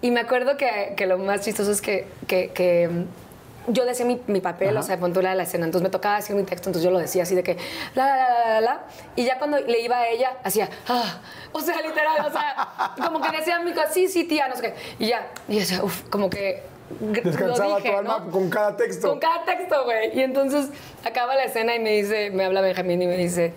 Y 0.00 0.10
me 0.10 0.20
acuerdo 0.20 0.56
que, 0.56 0.96
lo 1.06 1.18
más 1.18 1.42
chistoso 1.42 1.70
es 1.70 1.82
que, 1.82 2.06
que- 2.26 2.88
yo 3.68 3.84
decía 3.84 4.04
mi, 4.04 4.20
mi 4.26 4.40
papel, 4.40 4.76
o 4.76 4.82
sea, 4.82 4.98
puntual 4.98 5.26
de 5.26 5.34
la 5.34 5.42
escena, 5.44 5.64
entonces 5.66 5.82
me 5.82 5.90
tocaba 5.90 6.16
decir 6.16 6.34
mi 6.34 6.42
texto, 6.42 6.68
entonces 6.68 6.84
yo 6.84 6.90
lo 6.90 6.98
decía 6.98 7.22
así 7.22 7.34
de 7.34 7.42
que 7.42 7.56
la, 7.94 8.06
la, 8.06 8.16
la, 8.16 8.48
la, 8.48 8.60
la, 8.60 8.80
y 9.16 9.24
ya 9.24 9.38
cuando 9.38 9.58
le 9.58 9.80
iba 9.80 9.96
a 9.96 10.08
ella, 10.08 10.32
hacía, 10.42 10.68
ah, 10.88 11.20
o 11.52 11.60
sea, 11.60 11.80
literal, 11.80 12.26
o 12.26 12.32
sea, 12.32 12.94
como 12.96 13.20
que 13.20 13.36
decía 13.36 13.60
mi 13.60 13.72
cosa, 13.72 13.88
sí, 13.90 14.08
sí, 14.08 14.24
tía, 14.24 14.48
no 14.48 14.56
sé 14.56 14.62
qué, 14.62 14.74
y 14.98 15.08
ya, 15.08 15.28
y 15.48 15.54
yo 15.54 15.60
decía, 15.60 15.84
uff, 15.84 16.02
como 16.08 16.28
que 16.28 16.72
Descansaba 17.00 17.76
dije, 17.76 17.90
tu 17.90 17.96
alma 17.96 18.18
¿no? 18.18 18.30
con 18.30 18.50
cada 18.50 18.76
texto. 18.76 19.08
Con 19.08 19.18
cada 19.18 19.44
texto, 19.44 19.84
güey. 19.84 20.16
Y 20.18 20.20
entonces 20.22 20.68
acaba 21.04 21.34
la 21.34 21.44
escena 21.44 21.74
y 21.74 21.80
me 21.80 21.92
dice, 21.92 22.30
me 22.30 22.44
habla 22.44 22.60
Benjamín 22.60 23.00
y 23.02 23.06
me 23.06 23.16
dice, 23.16 23.54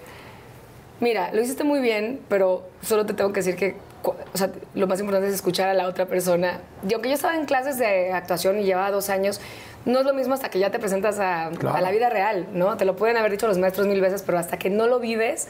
mira, 1.00 1.32
lo 1.34 1.42
hiciste 1.42 1.64
muy 1.64 1.80
bien, 1.80 2.22
pero 2.30 2.64
solo 2.82 3.06
te 3.06 3.14
tengo 3.14 3.34
que 3.34 3.42
decir 3.42 3.56
que, 3.56 3.76
o 4.04 4.38
sea, 4.38 4.52
lo 4.74 4.88
más 4.88 5.00
importante 5.00 5.28
es 5.28 5.36
escuchar 5.36 5.70
a 5.70 5.74
la 5.74 5.88
otra 5.88 6.06
persona. 6.06 6.60
Y 6.88 6.94
aunque 6.94 7.10
yo 7.10 7.16
estaba 7.16 7.36
en 7.36 7.46
clases 7.46 7.78
de 7.78 8.14
actuación 8.14 8.60
y 8.60 8.64
llevaba 8.64 8.92
dos 8.92 9.10
años, 9.10 9.42
no 9.86 10.00
es 10.00 10.06
lo 10.06 10.14
mismo 10.14 10.34
hasta 10.34 10.50
que 10.50 10.60
ya 10.60 10.72
te 10.72 10.80
presentas 10.80 11.20
a, 11.20 11.50
Claro. 11.58 11.76
a 11.78 11.82
la 11.82 11.92
vida 11.92 12.10
real, 12.10 12.48
¿no? 12.54 12.76
Te 12.78 12.86
lo 12.86 12.96
pueden 12.96 13.18
haber 13.18 13.32
dicho 13.32 13.48
los 13.48 13.58
maestros 13.58 13.88
mil 13.88 14.02
veces, 14.02 14.24
pero 14.24 14.38
hasta 14.40 14.58
que 14.58 14.70
no 14.70 14.88
lo 14.88 15.00
vives, 15.00 15.48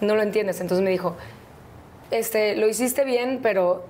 no 0.00 0.14
lo 0.14 0.22
entiendes. 0.22 0.60
Entonces 0.60 0.84
me 0.84 0.90
dijo, 0.90 1.16
este, 2.10 2.56
lo 2.56 2.68
hiciste 2.68 3.04
bien, 3.04 3.40
pero 3.42 3.84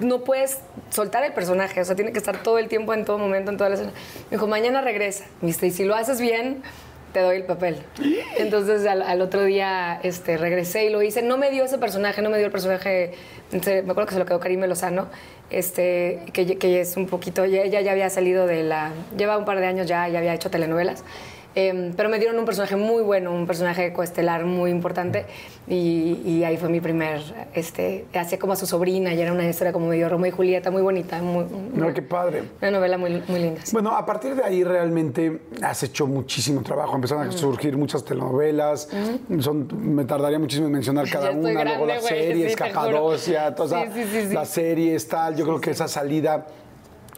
no 0.00 0.24
puedes 0.24 0.58
soltar 0.90 1.22
el 1.24 1.32
personaje, 1.32 1.80
o 1.80 1.84
sea, 1.84 1.94
tiene 1.94 2.10
que 2.12 2.18
estar 2.18 2.42
todo 2.42 2.58
el 2.58 2.68
tiempo, 2.68 2.92
en 2.94 3.04
todo 3.04 3.16
momento, 3.18 3.50
en 3.50 3.56
toda 3.56 3.70
la 3.70 3.76
escena. 3.76 3.92
Me 4.30 4.36
dijo, 4.36 4.46
mañana 4.46 4.80
regresa. 4.80 5.24
Dice, 5.40 5.66
y 5.68 5.70
si 5.70 5.84
lo 5.84 5.94
haces 5.94 6.20
bien, 6.20 6.62
te 7.14 7.20
doy 7.20 7.36
el 7.36 7.44
papel. 7.44 7.76
Entonces 8.36 8.84
al, 8.86 9.22
otro 9.22 9.44
día 9.44 10.00
este, 10.02 10.36
regresé 10.36 10.84
y 10.84 10.90
lo 10.90 11.00
hice. 11.00 11.22
No 11.22 11.38
me 11.38 11.50
dio 11.50 11.64
ese 11.64 11.78
personaje, 11.78 12.20
no 12.20 12.28
me 12.28 12.36
dio 12.36 12.46
el 12.46 12.52
personaje, 12.52 13.12
me 13.52 13.58
acuerdo 13.60 14.06
que 14.06 14.14
se 14.14 14.18
lo 14.18 14.26
quedó 14.26 14.40
Karime 14.40 14.66
Lozano, 14.66 15.06
este, 15.48 16.20
que, 16.32 16.80
es 16.80 16.96
un 16.96 17.06
poquito, 17.06 17.44
ella 17.44 17.80
ya 17.80 17.92
había 17.92 18.10
salido 18.10 18.46
de 18.48 18.64
la, 18.64 18.90
lleva 19.16 19.38
un 19.38 19.44
par 19.44 19.60
de 19.60 19.66
años 19.66 19.86
ya, 19.86 20.08
ya 20.08 20.18
había 20.18 20.34
hecho 20.34 20.50
telenovelas. 20.50 21.04
Em, 21.56 21.92
pero 21.94 22.08
me 22.08 22.18
dieron 22.18 22.36
un 22.38 22.44
personaje 22.44 22.74
muy 22.74 23.02
bueno, 23.02 23.32
un 23.32 23.46
personaje 23.46 23.92
coestelar 23.92 24.44
muy 24.44 24.70
importante 24.72 25.24
y, 25.68 26.20
y 26.26 26.42
ahí 26.44 26.56
fue 26.56 26.68
mi 26.68 26.80
primer, 26.80 27.20
este, 27.54 28.06
hacía 28.12 28.38
como 28.40 28.54
a 28.54 28.56
su 28.56 28.66
sobrina 28.66 29.14
y 29.14 29.20
era 29.20 29.32
una 29.32 29.48
historia 29.48 29.72
como 29.72 29.86
medio 29.86 30.08
Romeo 30.08 30.28
y 30.32 30.34
Julieta, 30.34 30.70
muy 30.72 30.82
bonita, 30.82 31.22
muy, 31.22 31.46
No, 31.74 31.94
qué 31.94 32.02
padre. 32.02 32.42
una 32.60 32.72
novela 32.72 32.98
muy, 32.98 33.22
muy 33.28 33.38
linda. 33.38 33.60
sí. 33.62 33.70
Bueno, 33.72 33.92
a 33.96 34.04
partir 34.04 34.34
de 34.34 34.42
ahí 34.42 34.64
realmente 34.64 35.42
has 35.62 35.82
hecho 35.84 36.06
muchísimo 36.08 36.62
trabajo. 36.62 36.96
Empezaron 36.96 37.28
a 37.28 37.32
surgir 37.32 37.76
muchas 37.76 38.04
telenovelas. 38.04 38.88
Son, 39.40 39.68
me 39.94 40.04
tardaría 40.04 40.38
muchísimo 40.40 40.66
en 40.66 40.72
mencionar 40.72 41.08
cada 41.10 41.30
una. 41.30 41.64
Luego 41.64 41.86
las 41.86 42.02
güey, 42.02 42.14
series, 42.26 42.52
sí, 42.52 42.58
todas 43.56 43.84
Sí, 43.84 43.90
sí, 43.94 44.04
sí, 44.10 44.26
sí. 44.28 44.34
las 44.34 44.48
series, 44.48 45.08
tal. 45.08 45.36
Yo 45.36 45.44
creo 45.44 45.60
que 45.60 45.70
esa 45.70 45.86
salida 45.88 46.46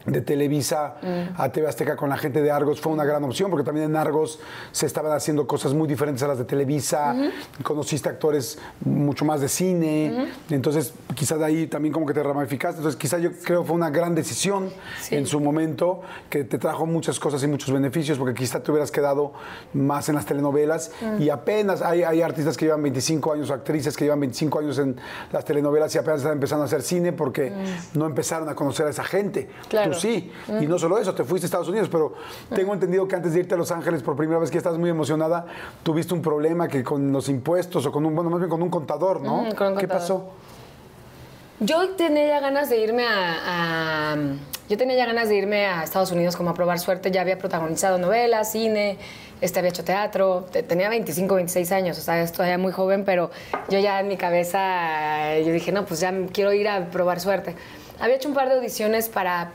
de 0.07 0.21
Televisa 0.21 0.97
a 1.37 1.49
TV 1.51 1.69
Azteca 1.69 1.97
con 1.97 2.11
la 2.11 2.17
gente 2.17 2.43
de 2.43 2.51
Argos 2.51 2.81
fue 2.81 2.93
una 2.93 3.05
gran 3.05 3.23
opción, 3.25 3.51
porque 3.51 3.65
también 3.65 3.87
en 3.91 3.97
Argos 3.97 4.39
se 4.73 4.87
estaban 4.87 5.13
haciendo 5.13 5.47
cosas 5.47 5.75
muy 5.75 5.89
diferentes 5.89 6.23
a 6.23 6.29
las 6.29 6.39
de 6.39 6.45
Televisa, 6.45 7.15
conociste 7.63 8.09
actores 8.09 8.59
mucho 8.85 9.25
más 9.25 9.41
de 9.41 9.49
cine, 9.49 10.29
entonces 10.51 10.95
quizás 11.15 11.39
de 11.39 11.45
ahí 11.45 11.67
también 11.67 11.93
como 11.93 12.07
que 12.07 12.15
te 12.15 12.23
ramificaste, 12.23 12.79
entonces 12.79 12.99
quizás 12.99 13.21
yo 13.21 13.31
creo 13.45 13.63
que 13.63 13.69
fue 13.69 13.77
una 13.77 13.91
gran 13.91 14.15
decisión 14.15 14.71
en 15.11 15.27
su 15.27 15.41
momento, 15.41 16.03
que 16.31 16.45
te 16.45 16.59
trajo 16.59 16.87
muchas 16.87 17.19
cosas 17.19 17.43
y 17.43 17.47
muchos 17.47 17.73
beneficios, 17.73 18.19
porque 18.19 18.35
quizás 18.35 18.63
te 18.63 18.71
hubieras 18.71 18.91
quedado 18.91 19.33
más 19.73 20.09
en 20.09 20.15
las 20.15 20.27
telenovelas. 20.27 20.91
Y 21.19 21.29
apenas 21.31 21.83
hay, 21.83 22.03
hay 22.03 22.23
artistas 22.23 22.57
que 22.57 22.67
llevan 22.67 22.83
25 22.83 23.33
años, 23.33 23.51
actrices 23.51 23.97
que 23.97 24.05
llevan 24.05 24.21
25 24.21 24.59
años 24.59 24.79
en 24.79 24.97
las 25.33 25.45
telenovelas 25.45 25.95
y 25.95 25.99
apenas 25.99 26.21
están 26.21 26.35
empezando 26.35 26.63
a 26.63 26.67
hacer 26.67 26.83
cine 26.83 27.13
porque 27.13 27.53
no 27.95 28.07
empezaron 28.07 28.49
a 28.49 28.55
conocer 28.55 28.87
a 28.87 28.91
esa 28.91 29.05
gente. 29.05 29.49
Claro. 29.69 29.93
Tú 29.93 29.96
sí. 29.97 30.31
Y 30.61 30.67
no 30.67 30.79
solo 30.79 30.99
eso, 30.99 31.15
te 31.15 31.25
fuiste 31.25 31.47
a 31.47 31.49
Estados 31.49 31.69
Unidos, 31.69 31.89
pero 31.91 32.13
tengo 32.55 32.73
entendido 32.75 33.09
que 33.09 33.17
antes 33.17 33.33
de 33.35 33.41
irte 33.41 33.55
a 33.55 33.59
Los 33.59 33.71
Ángeles 33.73 34.03
por 34.03 34.17
primera 34.17 34.39
vez 34.39 34.51
que 34.51 34.59
estás 34.59 34.79
muy 34.79 34.91
emocionada, 34.91 35.47
tuviste 35.83 36.15
un 36.15 36.23
problema 36.23 36.69
que 36.69 36.85
con 36.85 37.11
los 37.13 37.29
impuestos 37.29 37.85
o 37.87 37.91
con 37.93 38.07
un, 38.07 38.15
bueno, 38.15 38.31
más 38.31 38.39
bien 38.41 38.51
con 38.51 38.63
un 38.63 38.71
contador, 38.71 39.21
¿no? 39.21 39.43
Ujú, 39.43 39.55
con 39.57 39.67
un 39.69 39.75
¿Qué 39.79 39.87
contador. 39.87 39.89
pasó? 39.89 40.31
Yo 41.59 41.89
tenía 41.91 42.27
ya 42.27 42.41
ganas 42.41 42.69
de 42.69 42.79
irme 42.81 43.07
a, 43.07 44.13
a- 44.13 44.17
Yo 44.69 44.77
tenía 44.77 44.97
ya 44.97 45.07
ganas 45.07 45.29
de 45.29 45.37
irme 45.37 45.65
a 45.67 45.85
Estados 45.85 46.13
Unidos 46.13 46.37
como 46.37 46.51
a 46.51 46.55
probar 46.55 46.79
suerte. 46.79 47.11
Ya 47.11 47.23
había 47.23 47.39
protagonizado 47.39 47.97
novelas, 47.99 48.53
cine, 48.53 48.99
este, 49.41 49.61
había 49.61 49.71
hecho 49.71 49.83
teatro. 49.85 50.45
Te- 50.53 50.63
Tenía 50.63 50.89
25, 50.91 51.35
26 51.37 51.73
años, 51.73 51.99
o 51.99 52.03
sea, 52.03 52.21
esto 52.21 52.39
todavía 52.39 52.59
muy 52.59 52.73
joven, 52.73 53.05
pero 53.07 53.31
yo 53.71 53.79
ya 53.79 54.01
en 54.01 54.09
mi 54.09 54.17
cabeza, 54.19 55.39
yo 55.39 55.51
dije, 55.53 55.73
no, 55.73 55.87
pues 55.87 56.01
ya 56.01 56.13
quiero 56.33 56.53
ir 56.53 56.69
a 56.69 56.87
probar 56.91 57.21
suerte. 57.21 57.55
Había 58.01 58.17
hecho 58.17 58.29
un 58.29 58.35
par 58.35 58.49
de 58.51 58.57
audiciones 58.57 59.09
para 59.09 59.53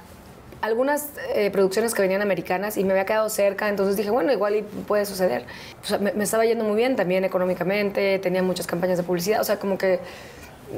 algunas 0.62 1.10
eh, 1.34 1.50
producciones 1.52 1.94
que 1.94 2.02
venían 2.02 2.22
americanas 2.22 2.78
y 2.78 2.84
me 2.84 2.92
había 2.92 3.06
quedado 3.06 3.30
cerca, 3.30 3.68
entonces 3.70 3.98
dije, 3.98 4.12
bueno, 4.12 4.32
igual 4.32 4.64
puede 4.88 5.06
suceder. 5.06 5.46
O 5.84 5.86
sea, 5.86 5.98
me, 5.98 6.14
me 6.14 6.24
estaba 6.24 6.46
yendo 6.46 6.64
muy 6.64 6.76
bien 6.76 6.96
también 6.96 7.24
económicamente, 7.24 8.20
tenía 8.20 8.44
muchas 8.44 8.68
campañas 8.68 8.98
de 8.98 9.04
publicidad, 9.04 9.42
o 9.42 9.44
sea, 9.44 9.58
como 9.58 9.78
que 9.78 10.00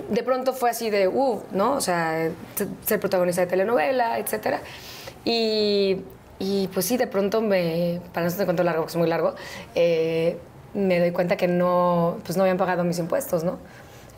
de 0.10 0.24
pronto 0.24 0.54
fue 0.54 0.70
así 0.70 0.90
de, 0.90 1.08
uh, 1.08 1.42
¿no? 1.52 1.74
O 1.74 1.82
sea, 1.82 2.30
ser 2.86 3.00
protagonista 3.00 3.42
de 3.42 3.48
telenovela, 3.48 4.18
etcétera. 4.20 4.62
Y, 5.26 6.02
y, 6.40 6.68
pues 6.74 6.86
sí, 6.86 6.98
de 6.98 7.08
pronto 7.08 7.42
me, 7.42 8.02
para 8.14 8.26
no 8.26 8.30
ser 8.32 8.46
cuento 8.46 8.64
largo, 8.64 8.82
porque 8.82 8.92
es 8.92 8.98
muy 8.98 9.08
largo, 9.08 9.36
eh, 9.76 10.38
me 10.74 11.00
doy 11.00 11.12
cuenta 11.12 11.38
que 11.38 11.48
no, 11.48 12.18
pues 12.26 12.38
no 12.38 12.44
habían 12.44 12.58
pagado 12.58 12.84
mis 12.84 13.00
impuestos, 13.00 13.44
¿no? 13.44 13.60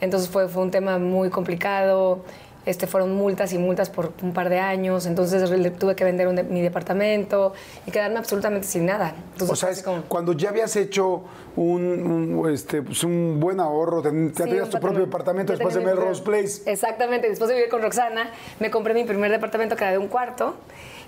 Entonces 0.02 0.30
fue, 0.30 0.48
fue 0.48 0.64
un 0.64 0.72
tema 0.72 0.98
muy 0.98 1.30
complicado. 1.30 2.24
Este, 2.66 2.88
fueron 2.88 3.14
multas 3.14 3.54
y 3.54 3.58
multas 3.60 3.90
por 3.92 4.12
un 4.24 4.34
par 4.34 4.50
de 4.50 4.58
años, 4.60 5.06
entonces 5.06 5.48
le 5.52 5.70
tuve 5.72 5.96
que 5.96 6.04
vender 6.04 6.28
un 6.28 6.36
de- 6.36 6.44
mi 6.44 6.62
departamento 6.62 7.54
y 7.86 7.92
quedarme 7.92 8.18
absolutamente 8.18 8.68
sin 8.68 8.86
nada. 8.88 9.14
Entonces, 9.34 9.52
O 9.52 9.56
sea, 9.56 9.70
es 9.70 9.84
como- 9.84 10.02
cuando 10.08 10.34
ya 10.34 10.50
habías 10.50 10.76
hecho 10.76 11.24
un, 11.56 12.34
un, 12.40 12.52
este, 12.52 12.82
pues, 12.82 13.04
un 13.04 13.40
buen 13.40 13.60
ahorro, 13.60 14.02
ten- 14.02 14.30
ya 14.34 14.46
Sí, 14.46 14.50
tenías 14.50 14.70
tu 14.70 14.80
propio 14.80 15.02
departamento 15.02 15.54
después 15.54 15.76
de 15.76 15.82
Melrose 15.82 16.24
Place. 16.24 16.64
Exactamente, 16.66 17.30
después 17.30 17.50
de 17.50 17.56
vivir 17.56 17.70
con 17.70 17.82
Roxana, 17.84 18.32
me 18.60 18.72
compré 18.72 18.94
mi 18.96 19.04
primer 19.04 19.30
departamento 19.32 19.76
que 19.76 19.84
era 19.84 19.92
de 19.92 19.98
un 20.00 20.08
cuarto 20.08 20.56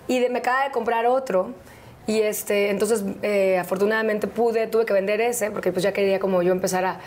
y 0.08 0.20
de, 0.20 0.30
me 0.30 0.40
acaba 0.40 0.64
de 0.66 0.72
comprar 0.72 1.06
otro. 1.08 1.50
Y 2.06 2.22
este, 2.22 2.70
entonces, 2.70 3.04
eh, 3.22 3.58
afortunadamente 3.58 4.28
pude, 4.28 4.68
tuve 4.68 4.86
que 4.86 4.94
vender 4.94 5.20
ese 5.20 5.52
porque 5.52 5.72
pues 5.74 5.84
ya 5.84 5.92
quería 5.92 6.20
como 6.20 6.42
yo 6.42 6.54
empezar 6.54 6.86
a 6.86 7.00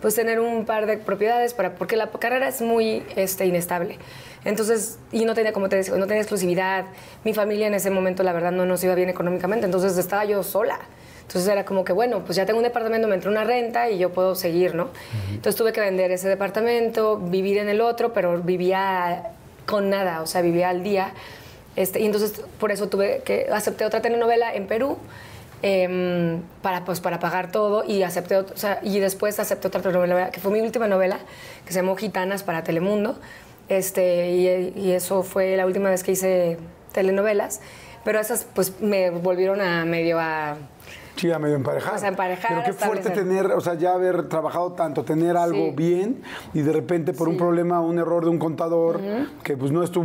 pues 0.00 0.14
tener 0.14 0.40
un 0.40 0.64
par 0.64 0.86
de 0.86 0.96
propiedades 0.96 1.54
para 1.54 1.74
porque 1.74 1.96
la 1.96 2.10
carrera 2.10 2.48
es 2.48 2.60
muy 2.60 3.04
este, 3.16 3.46
inestable. 3.46 3.98
Entonces, 4.44 4.98
y 5.12 5.24
no 5.24 5.34
tenía, 5.34 5.52
como 5.52 5.68
te 5.68 5.76
decía, 5.76 5.94
no 5.96 6.06
tenía 6.06 6.22
exclusividad. 6.22 6.86
Mi 7.24 7.34
familia 7.34 7.66
en 7.66 7.74
ese 7.74 7.90
momento, 7.90 8.22
la 8.22 8.32
verdad, 8.32 8.52
no 8.52 8.66
nos 8.66 8.82
iba 8.84 8.94
bien 8.94 9.08
económicamente, 9.08 9.66
entonces 9.66 9.96
estaba 9.98 10.24
yo 10.24 10.42
sola. 10.42 10.78
Entonces 11.22 11.50
era 11.50 11.64
como 11.66 11.84
que, 11.84 11.92
bueno, 11.92 12.24
pues 12.24 12.36
ya 12.36 12.46
tengo 12.46 12.58
un 12.58 12.64
departamento, 12.64 13.06
me 13.06 13.14
entró 13.14 13.30
una 13.30 13.44
renta 13.44 13.90
y 13.90 13.98
yo 13.98 14.10
puedo 14.10 14.34
seguir, 14.34 14.74
¿no? 14.74 14.88
Entonces 15.28 15.56
tuve 15.56 15.74
que 15.74 15.80
vender 15.80 16.10
ese 16.10 16.26
departamento, 16.26 17.18
vivir 17.18 17.58
en 17.58 17.68
el 17.68 17.82
otro, 17.82 18.14
pero 18.14 18.40
vivía 18.40 19.32
con 19.66 19.90
nada, 19.90 20.22
o 20.22 20.26
sea, 20.26 20.40
vivía 20.40 20.70
al 20.70 20.82
día. 20.82 21.12
Este, 21.76 22.00
y 22.00 22.06
entonces 22.06 22.40
por 22.58 22.72
eso 22.72 22.88
tuve 22.88 23.20
que 23.26 23.46
acepté 23.52 23.84
otra 23.84 24.00
telenovela 24.00 24.54
en 24.54 24.66
Perú 24.66 24.96
em, 25.62 26.42
para, 26.62 26.84
pues, 26.84 27.00
para 27.00 27.18
pagar 27.18 27.50
todo 27.50 27.84
y 27.84 28.02
acepté 28.02 28.36
y 28.82 28.98
después 28.98 29.38
acepté 29.40 29.68
otra 29.68 29.82
telenovela 29.82 30.30
que 30.30 30.40
fue 30.40 30.52
mi 30.52 30.60
última 30.60 30.88
novela 30.88 31.18
que 31.64 31.72
se 31.72 31.80
llamó 31.80 31.96
Gitanas 31.96 32.42
para 32.42 32.64
Telemundo. 32.64 33.18
Este, 33.68 34.30
y, 34.30 34.72
y 34.76 34.92
eso 34.92 35.22
fue 35.22 35.56
la 35.56 35.66
última 35.66 35.90
vez 35.90 36.02
que 36.02 36.12
hice 36.12 36.56
telenovelas 36.92 37.60
pero 38.08 38.20
esas 38.20 38.46
pues 38.54 38.80
me 38.80 39.10
volvieron 39.10 39.60
a 39.60 39.84
medio 39.84 40.18
a 40.18 40.56
Sí, 41.18 41.32
a 41.32 41.38
medio 41.38 41.56
emparejar. 41.56 41.94
O 41.96 41.98
sea, 41.98 42.08
emparejar, 42.08 42.48
Pero 42.48 42.62
qué 42.64 42.72
fuerte 42.72 43.10
tener, 43.10 43.46
o 43.46 43.60
sea, 43.60 43.74
ya 43.74 43.92
haber 43.94 44.28
trabajado 44.28 44.72
tanto, 44.72 45.04
tener 45.04 45.36
algo 45.36 45.66
Sí. 45.66 45.72
bien 45.76 46.22
y 46.54 46.60
de 46.62 46.72
repente 46.72 47.12
por 47.12 47.28
un 47.28 47.36
problema, 47.36 47.80
un 47.80 47.98
error 47.98 48.22
de 48.24 48.30
un 48.30 48.38
contador, 48.38 49.00
que 49.42 49.56
pues 49.56 49.72
no 49.72 49.82
es 49.82 49.90
tú, 49.90 50.04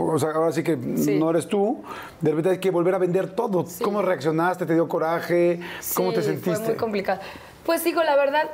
o 0.00 0.18
sea, 0.18 0.30
ahora 0.30 0.52
sí 0.52 0.62
que 0.62 0.78
Sí. 0.96 1.18
no 1.18 1.28
eres 1.30 1.48
tú, 1.48 1.82
de 2.20 2.30
repente 2.30 2.50
hay 2.50 2.58
que 2.58 2.70
volver 2.70 2.94
a 2.94 2.98
vender 2.98 3.30
todo. 3.34 3.66
¿Cómo 3.82 4.00
reaccionaste? 4.00 4.64
¿Te 4.64 4.72
dio 4.74 4.88
coraje? 4.88 5.60
¿Cómo 5.94 6.12
te 6.12 6.22
sentiste? 6.22 6.54
Fue 6.56 6.66
muy 6.68 6.76
complicado. 6.76 7.20
Pues 7.66 7.84
digo, 7.84 8.02
la 8.02 8.16
verdad, 8.16 8.44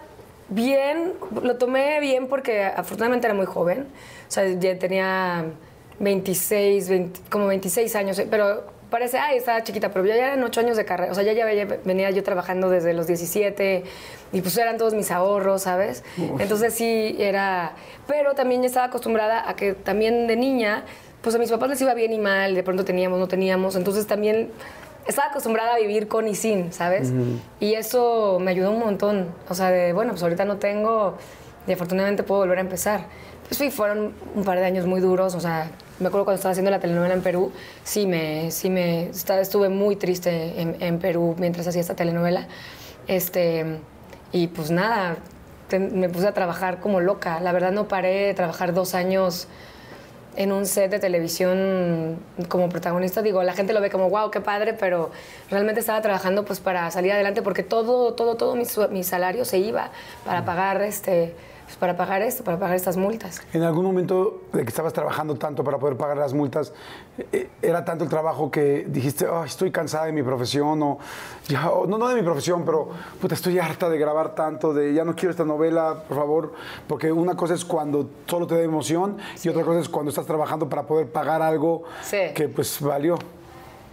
bien, 0.48 1.12
lo 1.42 1.56
tomé 1.58 2.00
bien 2.00 2.26
porque 2.26 2.64
afortunadamente 2.64 3.26
era 3.28 3.34
muy 3.34 3.46
joven. 3.46 3.86
O 4.28 4.30
sea, 4.32 4.46
ya 4.48 4.76
tenía 4.78 5.44
26, 6.00 6.88
20 6.88 7.20
como 7.30 7.46
26 7.46 7.94
años, 7.94 8.20
pero 8.30 8.64
parece, 8.90 9.18
ay, 9.18 9.38
estaba 9.38 9.62
chiquita, 9.62 9.90
pero 9.90 10.04
ya 10.04 10.14
eran 10.16 10.42
8 10.42 10.60
años 10.60 10.76
de 10.76 10.84
carrera. 10.84 11.12
O 11.12 11.14
sea, 11.14 11.22
ya, 11.24 11.32
ya 11.32 11.46
venía- 11.84 12.10
yo 12.10 12.22
trabajando 12.22 12.68
desde 12.70 12.92
los 12.92 13.06
17 13.06 13.84
y 14.32 14.40
pues 14.40 14.56
eran 14.58 14.76
todos 14.78 14.94
mis 14.94 15.10
ahorros, 15.10 15.62
¿sabes? 15.62 16.02
Entonces 16.38 16.74
sí, 16.74 17.16
era... 17.18 17.72
Pero 18.06 18.34
también 18.34 18.62
ya 18.62 18.66
estaba 18.68 18.86
acostumbrada 18.86 19.48
a 19.48 19.54
que 19.56 19.74
también 19.74 20.26
de 20.26 20.36
niña, 20.36 20.84
pues 21.22 21.34
a 21.34 21.38
mis 21.38 21.50
papás 21.50 21.68
les 21.70 21.80
iba 21.80 21.94
bien 21.94 22.12
y 22.12 22.18
mal, 22.18 22.54
de 22.54 22.62
pronto 22.62 22.84
teníamos, 22.84 23.18
no 23.18 23.28
teníamos. 23.28 23.76
Entonces 23.76 24.06
también 24.06 24.50
estaba 25.06 25.28
acostumbrada 25.28 25.74
a 25.74 25.78
vivir 25.78 26.08
con 26.08 26.28
y 26.28 26.34
sin, 26.34 26.72
¿sabes? 26.72 27.10
Y 27.60 27.74
eso 27.74 28.38
me 28.40 28.50
ayudó 28.50 28.70
un 28.72 28.80
montón. 28.80 29.28
O 29.48 29.54
sea, 29.54 29.70
de, 29.70 29.92
bueno, 29.92 30.10
pues 30.12 30.22
ahorita 30.22 30.44
no 30.44 30.56
tengo 30.58 31.16
y 31.66 31.72
afortunadamente 31.72 32.22
puedo 32.22 32.40
volver 32.40 32.58
a 32.58 32.62
empezar. 32.62 33.02
Sí, 33.50 33.70
fueron 33.70 34.14
un 34.34 34.44
par 34.44 34.58
de 34.58 34.64
años 34.64 34.86
muy 34.86 35.00
duros. 35.00 35.34
O 35.34 35.40
sea, 35.40 35.70
me 35.98 36.08
acuerdo 36.08 36.24
cuando 36.24 36.36
estaba 36.36 36.52
haciendo 36.52 36.70
la 36.70 36.80
telenovela 36.80 37.14
en 37.14 37.22
Perú, 37.22 37.52
sí 37.84 38.06
me, 38.06 38.50
sí 38.50 38.70
me, 38.70 39.10
estuve 39.10 39.68
muy 39.68 39.96
triste 39.96 40.60
en, 40.60 40.76
en 40.80 40.98
Perú 40.98 41.34
mientras 41.38 41.66
hacía 41.66 41.80
esta 41.80 41.94
telenovela. 41.94 42.46
Este, 43.06 43.80
y 44.32 44.46
pues 44.48 44.70
nada, 44.70 45.16
me 45.78 46.08
puse 46.08 46.28
a 46.28 46.32
trabajar 46.32 46.80
como 46.80 47.00
loca. 47.00 47.40
La 47.40 47.52
verdad 47.52 47.72
no 47.72 47.88
paré 47.88 48.26
de 48.26 48.34
trabajar 48.34 48.72
dos 48.72 48.94
años 48.94 49.48
en 50.36 50.52
un 50.52 50.64
set 50.66 50.90
de 50.90 50.98
televisión 50.98 52.18
como 52.48 52.68
protagonista, 52.68 53.20
digo, 53.20 53.42
la 53.42 53.52
gente 53.52 53.72
lo 53.72 53.80
ve 53.80 53.90
como, 53.90 54.08
wow, 54.10 54.30
qué 54.30 54.40
padre, 54.40 54.74
pero 54.74 55.10
realmente 55.50 55.80
estaba 55.80 56.00
trabajando 56.00 56.44
pues 56.44 56.60
para 56.60 56.90
salir 56.90 57.12
adelante 57.12 57.42
porque 57.42 57.62
todo, 57.62 58.14
todo, 58.14 58.36
todo 58.36 58.54
mi, 58.54 58.64
mi 58.90 59.02
salario 59.02 59.44
se 59.44 59.58
iba 59.58 59.90
para 60.24 60.44
pagar 60.44 60.82
este, 60.82 61.34
pues, 61.70 61.78
para 61.78 61.96
pagar 61.96 62.20
esto, 62.20 62.42
para 62.42 62.58
pagar 62.58 62.74
estas 62.74 62.96
multas. 62.96 63.40
En 63.52 63.62
algún 63.62 63.84
momento 63.84 64.42
de 64.52 64.62
que 64.64 64.68
estabas 64.68 64.92
trabajando 64.92 65.36
tanto 65.36 65.62
para 65.62 65.78
poder 65.78 65.96
pagar 65.96 66.16
las 66.16 66.34
multas, 66.34 66.72
eh, 67.30 67.48
¿era 67.62 67.84
tanto 67.84 68.02
el 68.02 68.10
trabajo 68.10 68.50
que 68.50 68.84
dijiste, 68.88 69.28
"Ay, 69.32 69.46
estoy 69.46 69.70
cansada 69.70 70.06
de 70.06 70.12
mi 70.12 70.24
profesión? 70.24 70.82
O, 70.82 70.98
ya, 71.46 71.70
o 71.70 71.86
no, 71.86 71.96
no 71.96 72.08
de 72.08 72.16
mi 72.16 72.22
profesión, 72.22 72.64
pero 72.64 72.88
puta, 73.20 73.36
estoy 73.36 73.60
harta 73.60 73.88
de 73.88 73.98
grabar 73.98 74.34
tanto, 74.34 74.74
de 74.74 74.92
ya 74.94 75.04
no 75.04 75.14
quiero 75.14 75.30
esta 75.30 75.44
novela, 75.44 76.02
por 76.08 76.16
favor. 76.16 76.52
Porque 76.88 77.12
una 77.12 77.36
cosa 77.36 77.54
es 77.54 77.64
cuando 77.64 78.10
solo 78.26 78.48
te 78.48 78.56
da 78.56 78.62
emoción 78.62 79.18
y 79.40 79.48
otra 79.48 79.62
cosa 79.62 79.78
es 79.78 79.88
cuando 79.88 80.08
estás 80.10 80.26
trabajando 80.26 80.68
para 80.68 80.82
poder 80.88 81.06
pagar 81.12 81.40
algo 81.40 81.84
Sí. 82.02 82.18
que 82.34 82.48
pues 82.48 82.80
valió. 82.80 83.16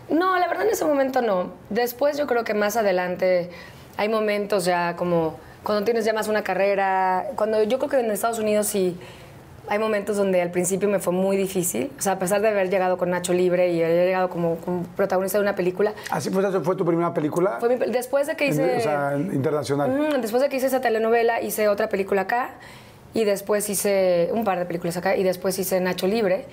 No, 0.09 0.39
la 0.39 0.47
verdad 0.47 0.65
en 0.65 0.71
ese 0.71 0.83
momento 0.83 1.21
no. 1.21 1.51
Después 1.69 2.17
yo 2.17 2.25
creo 2.25 2.43
que 2.43 2.55
más 2.55 2.75
adelante 2.75 3.51
hay 3.97 4.09
momentos 4.09 4.65
ya 4.65 4.95
como 4.95 5.35
cuando 5.67 5.83
tienes 5.83 6.05
ya 6.05 6.13
más 6.13 6.29
una 6.29 6.43
carrera, 6.45 7.25
cuando 7.35 7.61
yo 7.63 7.77
creo 7.77 7.89
que 7.89 7.99
en 7.99 8.09
Estados 8.09 8.39
Unidos 8.39 8.67
sí 8.67 8.97
hay 9.67 9.79
momentos 9.79 10.15
donde 10.15 10.41
al 10.41 10.49
principio 10.49 10.87
me 10.87 10.99
fue 10.99 11.11
muy 11.11 11.35
difícil, 11.35 11.91
o 11.99 12.01
sea, 12.01 12.13
a 12.13 12.19
pesar 12.19 12.39
de 12.39 12.47
haber 12.47 12.69
llegado 12.69 12.97
con 12.97 13.09
Nacho 13.09 13.33
Libre 13.33 13.67
y 13.73 13.83
haber 13.83 14.05
llegado 14.05 14.29
como, 14.29 14.55
como 14.59 14.83
protagonista 14.95 15.37
de 15.39 15.41
una 15.41 15.55
película, 15.55 15.91
¿Así 16.09 16.29
fue, 16.29 16.41
fue 16.61 16.75
tu 16.77 16.85
primera 16.85 17.13
película? 17.13 17.57
fue 17.59 17.75
mi- 17.75 17.85
después 17.91 18.27
de 18.27 18.37
que 18.37 18.45
En- 18.47 18.53
hice... 18.53 18.77
o 18.77 18.79
sea, 18.79 19.17
internacional. 19.17 20.21
Después 20.21 20.41
de 20.41 20.47
que 20.47 20.55
hice 20.55 20.67
esa 20.67 20.79
telenovela, 20.79 21.41
hice 21.41 21.67
otra 21.67 21.89
película 21.89 22.21
acá 22.21 22.51
y 23.13 23.25
después 23.25 23.69
hice 23.69 24.29
un 24.31 24.45
par 24.45 24.57
de 24.57 24.63
películas 24.65 24.95
acá 24.95 25.17
y 25.17 25.23
después 25.23 25.59
hice 25.59 25.81
Nacho 25.81 26.07
Libre. 26.07 26.45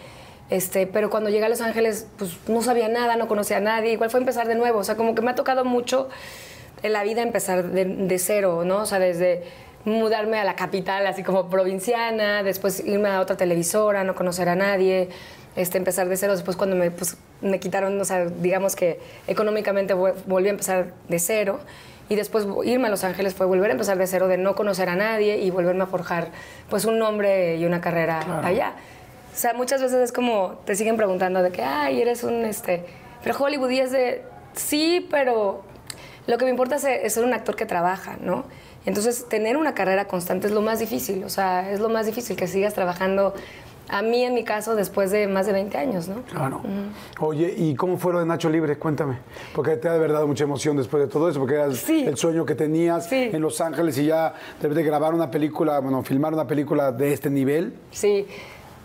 Este, 0.51 0.89
pero 0.89 1.09
cuando 1.09 1.31
llegué 1.31 1.45
a 1.45 1.49
Los 1.49 1.61
Ángeles, 1.61 2.09
pues 2.19 2.37
no 2.49 2.63
sabía 2.63 2.89
nada, 2.89 3.15
no 3.15 3.29
conocía 3.29 3.59
a 3.59 3.61
nadie. 3.61 3.93
Igual 3.93 4.11
fue 4.11 4.19
empezar 4.19 4.49
de 4.49 4.57
nuevo. 4.57 4.81
O 4.81 4.85
sea, 4.85 4.97
como 4.97 5.15
que 5.15 5.23
me 5.23 5.31
ha 5.31 5.35
tocado 5.37 5.65
mucho 5.65 6.09
en 6.85 6.93
la 6.93 7.03
vida 7.03 7.23
empezar 7.23 7.65
de, 7.65 7.85
de 7.85 8.19
cero, 8.19 8.63
¿no? 8.65 8.83
O 8.83 8.87
sea, 8.87 8.99
desde 9.01 9.43
mudarme 9.85 10.39
a 10.39 10.45
la 10.45 10.55
capital, 10.55 11.07
así 11.07 11.23
como 11.23 11.51
provinciana, 11.51 12.43
después 12.43 12.81
irme 12.87 13.09
a 13.09 13.21
otra 13.21 13.37
televisora, 13.37 14.05
no 14.05 14.15
conocer 14.15 14.49
a 14.49 14.55
nadie, 14.55 15.09
este, 15.57 15.79
empezar 15.79 16.09
de 16.09 16.17
cero. 16.17 16.33
Después 16.33 16.57
cuando 16.57 16.77
me, 16.77 16.91
pues, 16.91 17.17
me 17.41 17.59
quitaron, 17.61 18.01
o 18.01 18.05
sea, 18.05 18.27
digamos 18.27 18.77
que 18.77 19.01
económicamente 19.27 19.95
vol- 19.95 20.15
volví 20.27 20.47
a 20.49 20.51
empezar 20.53 20.93
de 21.09 21.19
cero. 21.19 21.59
Y 22.09 22.17
después 22.17 22.47
irme 22.65 22.89
a 22.89 22.91
Los 22.91 23.03
Ángeles 23.03 23.35
fue 23.35 23.47
volver 23.47 23.71
a 23.71 23.73
empezar 23.73 23.97
de 23.97 24.07
cero, 24.07 24.29
de 24.29 24.37
no 24.37 24.55
conocer 24.55 24.91
a 24.91 24.95
nadie 24.95 25.39
y 25.39 25.51
volverme 25.51 25.85
a 25.85 25.87
forjar 25.87 26.29
pues 26.69 26.85
un 26.85 26.99
nombre 26.99 27.57
y 27.57 27.65
una 27.65 27.81
carrera 27.81 28.21
allá. 28.45 28.75
O 29.33 29.37
sea, 29.37 29.55
muchas 29.55 29.81
veces 29.81 29.99
es 30.01 30.13
como 30.13 30.61
te 30.67 30.77
siguen 30.77 30.97
preguntando 30.99 31.43
de 31.43 31.51
que, 31.51 31.63
ay, 31.63 32.03
eres 32.03 32.23
un, 32.23 32.45
este, 32.45 32.85
pero 33.23 33.37
Hollywood 33.43 33.71
y 33.71 33.81
es 33.81 33.91
de, 33.91 34.23
sí, 34.53 35.09
pero 35.11 35.63
lo 36.27 36.39
que 36.39 36.45
me 36.45 36.51
importa 36.51 36.77
es, 36.77 36.85
es 36.85 37.13
ser 37.13 37.25
un 37.25 37.35
actor 37.35 37.57
que 37.57 37.67
trabaja, 37.67 38.17
¿no? 38.21 38.45
Entonces, 38.87 39.27
tener 39.29 39.57
una 39.57 39.75
carrera 39.75 40.07
constante 40.07 40.47
es 40.47 40.53
lo 40.53 40.61
más 40.61 40.79
difícil, 40.79 41.25
o 41.25 41.29
sea, 41.29 41.71
es 41.71 41.81
lo 41.81 41.89
más 41.89 42.07
difícil 42.07 42.37
que 42.37 42.47
sigas 42.47 42.75
trabajando. 42.75 43.35
A 43.89 44.01
mí, 44.01 44.25
en 44.25 44.33
mi 44.33 44.45
caso, 44.45 44.75
después 44.75 45.11
de 45.11 45.27
más 45.29 45.45
de 45.47 45.53
20 45.53 45.77
años, 45.77 46.09
¿no? 46.09 46.23
Claro. 46.23 46.63
Oye, 47.21 47.55
¿y 47.57 47.75
cómo 47.75 47.99
fue 47.99 48.15
lo 48.15 48.21
de 48.21 48.25
Nacho 48.27 48.49
Libre? 48.49 48.77
Cuéntame. 48.79 49.19
Porque 49.55 49.77
te 49.77 49.89
ha 49.89 49.93
de 49.93 49.99
haber 49.99 50.13
dado 50.13 50.27
mucha 50.27 50.45
emoción 50.45 50.77
después 50.77 51.03
de 51.03 51.09
todo 51.09 51.29
eso, 51.29 51.39
porque 51.39 51.55
era 51.57 51.71
Sí. 51.73 52.03
el 52.07 52.17
sueño 52.17 52.47
que 52.47 52.55
tenías 52.55 53.07
Sí. 53.09 53.31
en 53.33 53.43
Los 53.43 53.61
Ángeles 53.61 53.99
y 53.99 54.07
ya 54.07 54.35
debes 54.61 54.77
de 54.77 54.85
grabar 54.85 55.13
una 55.13 55.31
película, 55.31 55.79
bueno, 55.81 56.03
filmar 56.03 56.33
una 56.33 56.47
película 56.47 56.93
de 56.93 57.13
este 57.13 57.29
nivel. 57.29 57.75
Sí. 57.91 58.27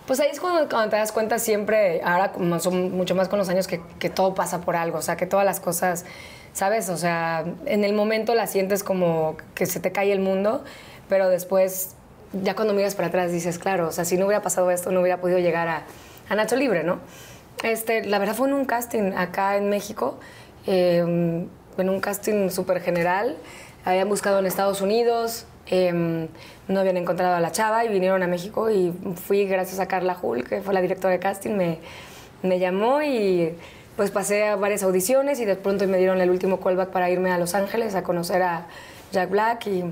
Pues 0.05 0.19
ahí 0.19 0.29
es 0.31 0.39
cuando, 0.39 0.67
cuando 0.69 0.89
te 0.89 0.97
das 0.97 1.11
cuenta 1.13 1.39
siempre, 1.39 2.01
ahora 2.03 2.31
como 2.33 2.59
son 2.59 2.91
mucho 2.91 3.15
más 3.15 3.29
con 3.29 3.39
los 3.39 3.47
años, 3.47 3.67
que, 3.67 3.79
que 3.99 4.09
todo 4.09 4.33
pasa 4.33 4.59
por 4.61 4.75
algo, 4.75 4.97
o 4.97 5.01
sea, 5.01 5.15
que 5.15 5.25
todas 5.27 5.45
las 5.45 5.59
cosas, 5.61 6.03
¿sabes? 6.53 6.89
O 6.89 6.97
sea, 6.97 7.45
en 7.65 7.83
el 7.83 7.93
momento 7.93 8.35
la 8.35 8.47
sientes 8.47 8.83
como 8.83 9.37
que 9.55 9.65
se 9.65 9.79
te 9.79 9.91
cae 9.91 10.11
el 10.11 10.19
mundo, 10.19 10.63
pero 11.07 11.29
después, 11.29 11.95
ya 12.33 12.55
cuando 12.55 12.73
miras 12.73 12.95
para 12.95 13.07
atrás 13.07 13.31
dices, 13.31 13.59
claro, 13.59 13.87
o 13.87 13.91
sea, 13.91 14.05
si 14.05 14.17
no 14.17 14.25
hubiera 14.25 14.41
pasado 14.41 14.69
esto, 14.71 14.91
no 14.91 15.01
hubiera 15.01 15.19
podido 15.19 15.39
llegar 15.39 15.67
a, 15.67 15.83
a 16.29 16.35
Nacho 16.35 16.55
Libre, 16.55 16.83
¿no? 16.83 16.99
Este, 17.63 18.05
la 18.05 18.19
verdad 18.19 18.35
fue 18.35 18.47
en 18.47 18.53
un 18.53 18.65
casting 18.65 19.13
acá 19.17 19.57
en 19.57 19.69
México, 19.69 20.19
eh, 20.65 20.99
en 20.99 21.89
un 21.89 21.99
casting 21.99 22.49
súper 22.49 22.81
general. 22.81 23.35
Habían 23.85 24.07
buscado 24.07 24.39
en 24.39 24.45
Estados 24.45 24.81
Unidos, 24.81 25.45
eh, 25.67 26.27
no 26.67 26.79
habían 26.79 26.97
encontrado 26.97 27.35
a 27.35 27.39
la 27.39 27.51
chava 27.51 27.85
y 27.85 27.89
vinieron 27.89 28.23
a 28.23 28.27
México 28.27 28.69
y 28.69 28.93
fui 29.15 29.45
gracias 29.45 29.79
a 29.79 29.87
Carla 29.87 30.17
Hull, 30.21 30.43
que 30.43 30.61
fue 30.61 30.73
la 30.73 30.81
directora 30.81 31.13
de 31.13 31.19
casting, 31.19 31.51
me, 31.51 31.79
me 32.43 32.59
llamó 32.59 33.01
y 33.01 33.55
pues 33.99 34.11
pasé 34.11 34.47
a 34.47 34.55
varias 34.55 34.81
audiciones 34.83 35.41
y 35.41 35.45
de 35.45 35.57
pronto 35.57 35.85
me 35.85 35.97
dieron 35.97 36.21
el 36.21 36.29
último 36.29 36.61
callback 36.61 36.87
para 36.87 37.09
irme 37.09 37.33
a 37.33 37.37
Los 37.37 37.53
Ángeles 37.53 37.95
a 37.95 38.01
conocer 38.01 38.41
a 38.41 38.65
Jack 39.11 39.29
Black 39.29 39.67
y, 39.67 39.83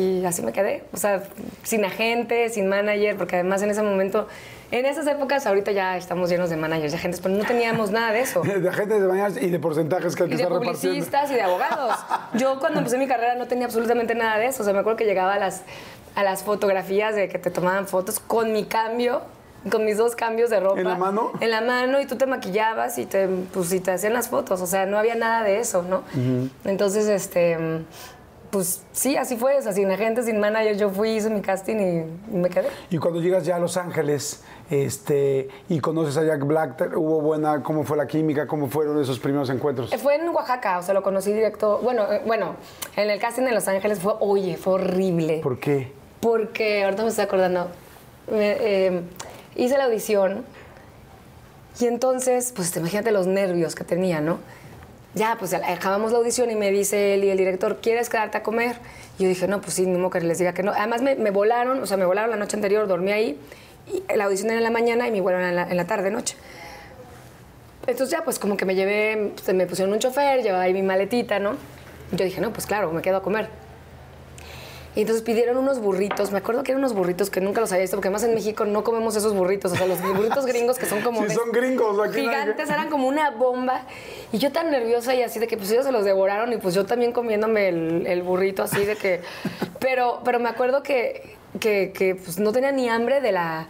y 0.00 0.24
así 0.24 0.40
me 0.40 0.50
quedé. 0.50 0.84
O 0.94 0.96
sea, 0.96 1.24
sin 1.62 1.84
agente, 1.84 2.48
sin 2.48 2.70
manager, 2.70 3.18
porque 3.18 3.36
además 3.36 3.60
en 3.60 3.68
ese 3.68 3.82
momento, 3.82 4.28
en 4.70 4.86
esas 4.86 5.06
épocas, 5.08 5.46
ahorita 5.46 5.72
ya 5.72 5.98
estamos 5.98 6.30
llenos 6.30 6.48
de 6.48 6.56
managers, 6.56 6.92
de 6.92 6.96
agentes, 6.96 7.20
pero 7.20 7.34
no 7.34 7.44
teníamos 7.44 7.90
nada 7.90 8.12
de 8.12 8.20
eso. 8.20 8.40
De 8.44 8.66
agentes 8.66 9.02
de 9.02 9.06
mañana 9.06 9.38
y 9.38 9.50
de 9.50 9.58
porcentajes 9.58 10.16
que 10.16 10.22
hay 10.22 10.28
que 10.30 10.36
Y 10.36 10.38
de 10.38 10.46
publicistas 10.46 11.30
y 11.30 11.34
de 11.34 11.42
abogados. 11.42 11.98
Yo 12.32 12.58
cuando 12.60 12.78
empecé 12.78 12.96
mi 12.96 13.06
carrera 13.06 13.34
no 13.34 13.46
tenía 13.46 13.66
absolutamente 13.66 14.14
nada 14.14 14.38
de 14.38 14.46
eso. 14.46 14.62
O 14.62 14.64
sea, 14.64 14.72
me 14.72 14.78
acuerdo 14.78 14.96
que 14.96 15.04
llegaba 15.04 15.34
a 15.34 15.38
las, 15.38 15.64
a 16.14 16.22
las 16.22 16.44
fotografías 16.44 17.14
de 17.14 17.28
que 17.28 17.38
te 17.38 17.50
tomaban 17.50 17.86
fotos 17.88 18.20
con 18.20 18.54
mi 18.54 18.64
cambio, 18.64 19.20
con 19.70 19.84
mis 19.84 19.96
dos 19.96 20.14
cambios 20.16 20.50
de 20.50 20.60
ropa. 20.60 20.80
¿En 20.80 20.88
la 20.88 20.96
mano? 20.96 21.32
En 21.40 21.50
la 21.50 21.60
mano 21.60 22.00
y 22.00 22.06
tú 22.06 22.16
te 22.16 22.26
maquillabas 22.26 22.98
y 22.98 23.06
te, 23.06 23.28
pues, 23.52 23.72
y 23.72 23.80
te 23.80 23.90
hacían 23.92 24.12
las 24.12 24.28
fotos. 24.28 24.60
O 24.60 24.66
sea, 24.66 24.86
no 24.86 24.98
había 24.98 25.14
nada 25.14 25.42
de 25.42 25.58
eso, 25.58 25.82
¿no? 25.82 26.02
Entonces, 26.64 27.06
este... 27.08 27.56
Pues 28.50 28.84
sí, 28.92 29.16
así 29.16 29.36
fue, 29.36 29.58
o 29.58 29.62
sea, 29.62 29.72
sin 29.72 29.90
agente, 29.90 30.22
sin 30.22 30.38
manager, 30.38 30.76
yo 30.76 30.88
fui, 30.88 31.16
hice 31.16 31.28
mi 31.28 31.40
casting 31.40 31.74
y, 31.74 32.34
y 32.34 32.38
me 32.38 32.48
quedé. 32.48 32.68
Y 32.88 32.98
cuando 32.98 33.20
llegas 33.20 33.44
ya 33.44 33.56
a 33.56 33.58
Los 33.58 33.76
Ángeles 33.76 34.44
este, 34.70 35.48
y 35.68 35.80
conoces 35.80 36.16
a 36.18 36.22
Jack 36.24 36.44
Black, 36.46 36.76
¿te- 36.76 36.96
¿hubo 36.96 37.20
buena, 37.20 37.64
cómo 37.64 37.82
fue 37.82 37.96
la 37.96 38.06
química, 38.06 38.46
cómo 38.46 38.68
fueron 38.68 39.00
esos 39.02 39.18
primeros 39.18 39.50
encuentros? 39.50 39.92
Eh, 39.92 39.98
Fue 39.98 40.14
en 40.14 40.28
Oaxaca, 40.28 40.78
o 40.78 40.82
sea, 40.84 40.94
lo 40.94 41.02
conocí 41.02 41.32
directo. 41.32 41.80
Bueno, 41.82 42.04
eh, 42.12 42.22
bueno, 42.26 42.54
en 42.94 43.10
el 43.10 43.18
casting 43.18 43.42
en 43.42 43.54
Los 43.54 43.66
Ángeles 43.66 43.98
fue, 43.98 44.14
oye, 44.20 44.56
fue 44.56 44.74
horrible. 44.74 45.40
¿Por 45.42 45.58
qué? 45.58 45.90
Porque 46.20 46.84
ahorita 46.84 47.02
me 47.02 47.08
estoy 47.08 47.24
acordando. 47.24 47.66
me- 48.30 48.56
eh, 48.60 49.02
hice 49.56 49.78
la 49.78 49.84
audición 49.84 50.44
y 51.80 51.86
entonces, 51.86 52.52
pues 52.54 52.74
imagínate 52.76 53.10
los 53.10 53.26
nervios 53.26 53.74
que 53.74 53.84
tenía, 53.84 54.20
¿no? 54.20 54.38
Ya, 55.14 55.36
pues 55.38 55.54
acabamos 55.54 56.12
la 56.12 56.18
audición 56.18 56.50
y 56.50 56.56
me 56.56 56.70
dice 56.70 57.14
él 57.14 57.24
y 57.24 57.30
el 57.30 57.38
director, 57.38 57.78
¿quieres 57.80 58.08
quedarte 58.08 58.38
a 58.38 58.42
comer? 58.42 58.76
Y 59.18 59.22
yo 59.22 59.28
dije, 59.28 59.46
no, 59.46 59.60
pues 59.60 59.74
sí, 59.74 59.86
modo 59.86 60.10
que 60.10 60.20
les 60.20 60.38
diga 60.38 60.54
que 60.54 60.64
no. 60.64 60.72
Además 60.72 61.02
me, 61.02 61.14
me 61.14 61.30
volaron, 61.30 61.80
o 61.82 61.86
sea, 61.86 61.96
me 61.96 62.04
volaron 62.04 62.30
la 62.30 62.36
noche 62.36 62.56
anterior, 62.56 62.88
dormí 62.88 63.12
ahí. 63.12 63.38
La 64.14 64.24
audición 64.24 64.50
era 64.50 64.58
en 64.58 64.64
la 64.64 64.70
mañana 64.70 65.06
y 65.08 65.20
vuelo 65.20 65.38
era 65.38 65.68
en 65.70 65.76
la, 65.76 65.84
tarde, 65.84 66.10
noche. 66.10 66.36
Entonces 67.86 68.10
ya, 68.10 68.24
pues 68.24 68.38
como 68.38 68.56
que 68.56 68.64
me 68.64 68.74
llevé, 68.74 69.32
me 69.52 69.66
pusieron 69.66 69.92
un 69.92 70.00
chofer, 70.00 70.42
llevaba 70.42 70.64
ahí 70.64 70.72
mi 70.72 70.82
maletita, 70.82 71.38
¿no? 71.38 71.56
Yo 72.10 72.24
dije, 72.24 72.40
no, 72.40 72.52
pues 72.52 72.66
claro, 72.66 72.90
me 72.92 73.02
quedo 73.02 73.18
a 73.18 73.22
comer. 73.22 73.48
Y 74.96 75.00
entonces 75.00 75.22
pidieron 75.24 75.56
unos 75.56 75.80
burritos. 75.80 76.30
Me 76.30 76.38
acuerdo 76.38 76.62
que 76.62 76.70
eran 76.70 76.80
unos 76.80 76.94
burritos 76.94 77.28
que 77.28 77.40
nunca 77.40 77.60
los 77.60 77.72
había 77.72 77.82
visto, 77.82 77.96
porque 77.96 78.08
además 78.08 78.22
en 78.24 78.32
México 78.34 78.64
no 78.64 78.84
comemos 78.84 79.16
esos 79.16 79.34
burritos. 79.34 79.72
O 79.72 79.74
sea, 79.76 79.86
los 79.86 80.00
burritos 80.00 80.46
gringos 80.46 80.78
que 80.78 80.86
son 80.86 81.00
como. 81.02 81.24
Sí, 81.26 81.34
son 81.34 81.50
gringos, 81.50 81.98
aquí 82.08 82.20
Gigantes, 82.20 82.70
eran 82.70 82.90
como 82.90 83.08
una 83.08 83.30
bomba. 83.30 83.82
Y 84.32 84.38
yo 84.38 84.52
tan 84.52 84.70
nerviosa 84.70 85.14
y 85.14 85.22
así 85.22 85.40
de 85.40 85.48
que 85.48 85.56
pues 85.56 85.70
ellos 85.72 85.84
se 85.84 85.90
los 85.92 86.04
devoraron 86.04 86.52
y 86.52 86.58
pues 86.58 86.74
yo 86.74 86.86
también 86.86 87.10
comiéndome 87.12 87.68
el, 87.68 88.06
el 88.06 88.22
burrito 88.22 88.62
así 88.62 88.84
de 88.84 88.94
que. 88.94 89.20
Pero, 89.80 90.20
pero 90.24 90.38
me 90.38 90.48
acuerdo 90.48 90.82
que, 90.84 91.34
que, 91.58 91.92
que, 91.92 92.14
pues 92.14 92.38
no 92.38 92.52
tenía 92.52 92.70
ni 92.70 92.88
hambre 92.88 93.20
de 93.20 93.32
la, 93.32 93.66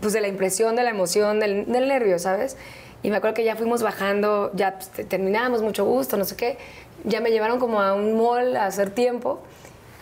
pues, 0.00 0.12
de 0.12 0.20
la 0.20 0.28
impresión, 0.28 0.76
de 0.76 0.82
la 0.84 0.90
emoción, 0.90 1.40
del, 1.40 1.64
del 1.72 1.88
nervio, 1.88 2.18
¿sabes? 2.18 2.56
Y 3.02 3.10
me 3.10 3.16
acuerdo 3.16 3.34
que 3.34 3.44
ya 3.44 3.56
fuimos 3.56 3.82
bajando, 3.82 4.50
ya 4.54 4.74
pues, 4.74 4.88
te- 4.90 5.04
terminamos, 5.04 5.62
mucho 5.62 5.84
gusto, 5.84 6.16
no 6.18 6.24
sé 6.26 6.36
qué. 6.36 6.58
Ya 7.04 7.20
me 7.20 7.30
llevaron 7.30 7.58
como 7.58 7.80
a 7.80 7.94
un 7.94 8.16
mall 8.16 8.56
a 8.56 8.66
hacer 8.66 8.90
tiempo. 8.90 9.40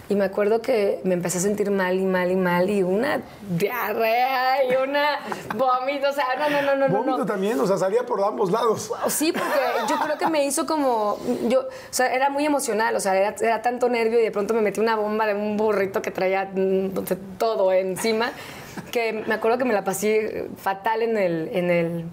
Y 0.09 0.17
me 0.17 0.25
acuerdo 0.25 0.61
que 0.61 1.01
me 1.05 1.15
empecé 1.15 1.39
a 1.39 1.41
sentir 1.41 1.71
mal 1.71 1.99
y 1.99 2.05
mal 2.05 2.31
y 2.31 2.37
mal 2.37 2.69
y 2.69 2.83
una 2.83 3.23
diarrea 3.57 4.63
y 4.65 4.77
una 4.77 5.19
vómito, 5.55 6.11
o 6.11 6.13
sea, 6.13 6.27
no, 6.39 6.51
no, 6.51 6.61
no, 6.61 6.77
no, 6.77 6.89
no, 6.89 6.99
Vómito 6.99 7.19
no. 7.19 7.27
también, 7.27 7.59
o 7.59 7.67
sea, 7.67 7.79
salía 7.79 8.05
por 8.05 8.23
ambos 8.23 8.51
lados. 8.51 8.93
Sí, 9.09 9.33
porque 9.33 9.59
yo 9.89 9.99
creo 9.99 10.19
que 10.19 10.27
me 10.29 10.45
hizo 10.45 10.67
como, 10.67 11.19
yo, 11.49 11.61
o 11.61 11.65
sea, 11.91 12.15
era 12.15 12.29
muy 12.29 12.45
emocional, 12.45 12.95
o 12.95 13.01
sea, 13.01 13.17
era, 13.17 13.35
era 13.41 13.63
tanto 13.63 13.89
nervio 13.89 14.21
y 14.21 14.23
de 14.23 14.31
pronto 14.31 14.53
me 14.53 14.61
metí 14.61 14.79
una 14.79 14.95
bomba 14.95 15.27
de 15.27 15.35
un 15.35 15.57
burrito 15.57 16.03
que 16.03 16.11
traía 16.11 16.51
mm, 16.55 16.91
todo 17.39 17.73
encima, 17.73 18.31
que 18.91 19.25
me 19.27 19.35
acuerdo 19.35 19.57
que 19.57 19.65
me 19.65 19.75
la 19.75 19.85
pasé 19.85 20.49
fatal 20.59 21.01
en 21.01 21.17
el, 21.17 21.49
en 21.53 21.71
el, 21.71 22.05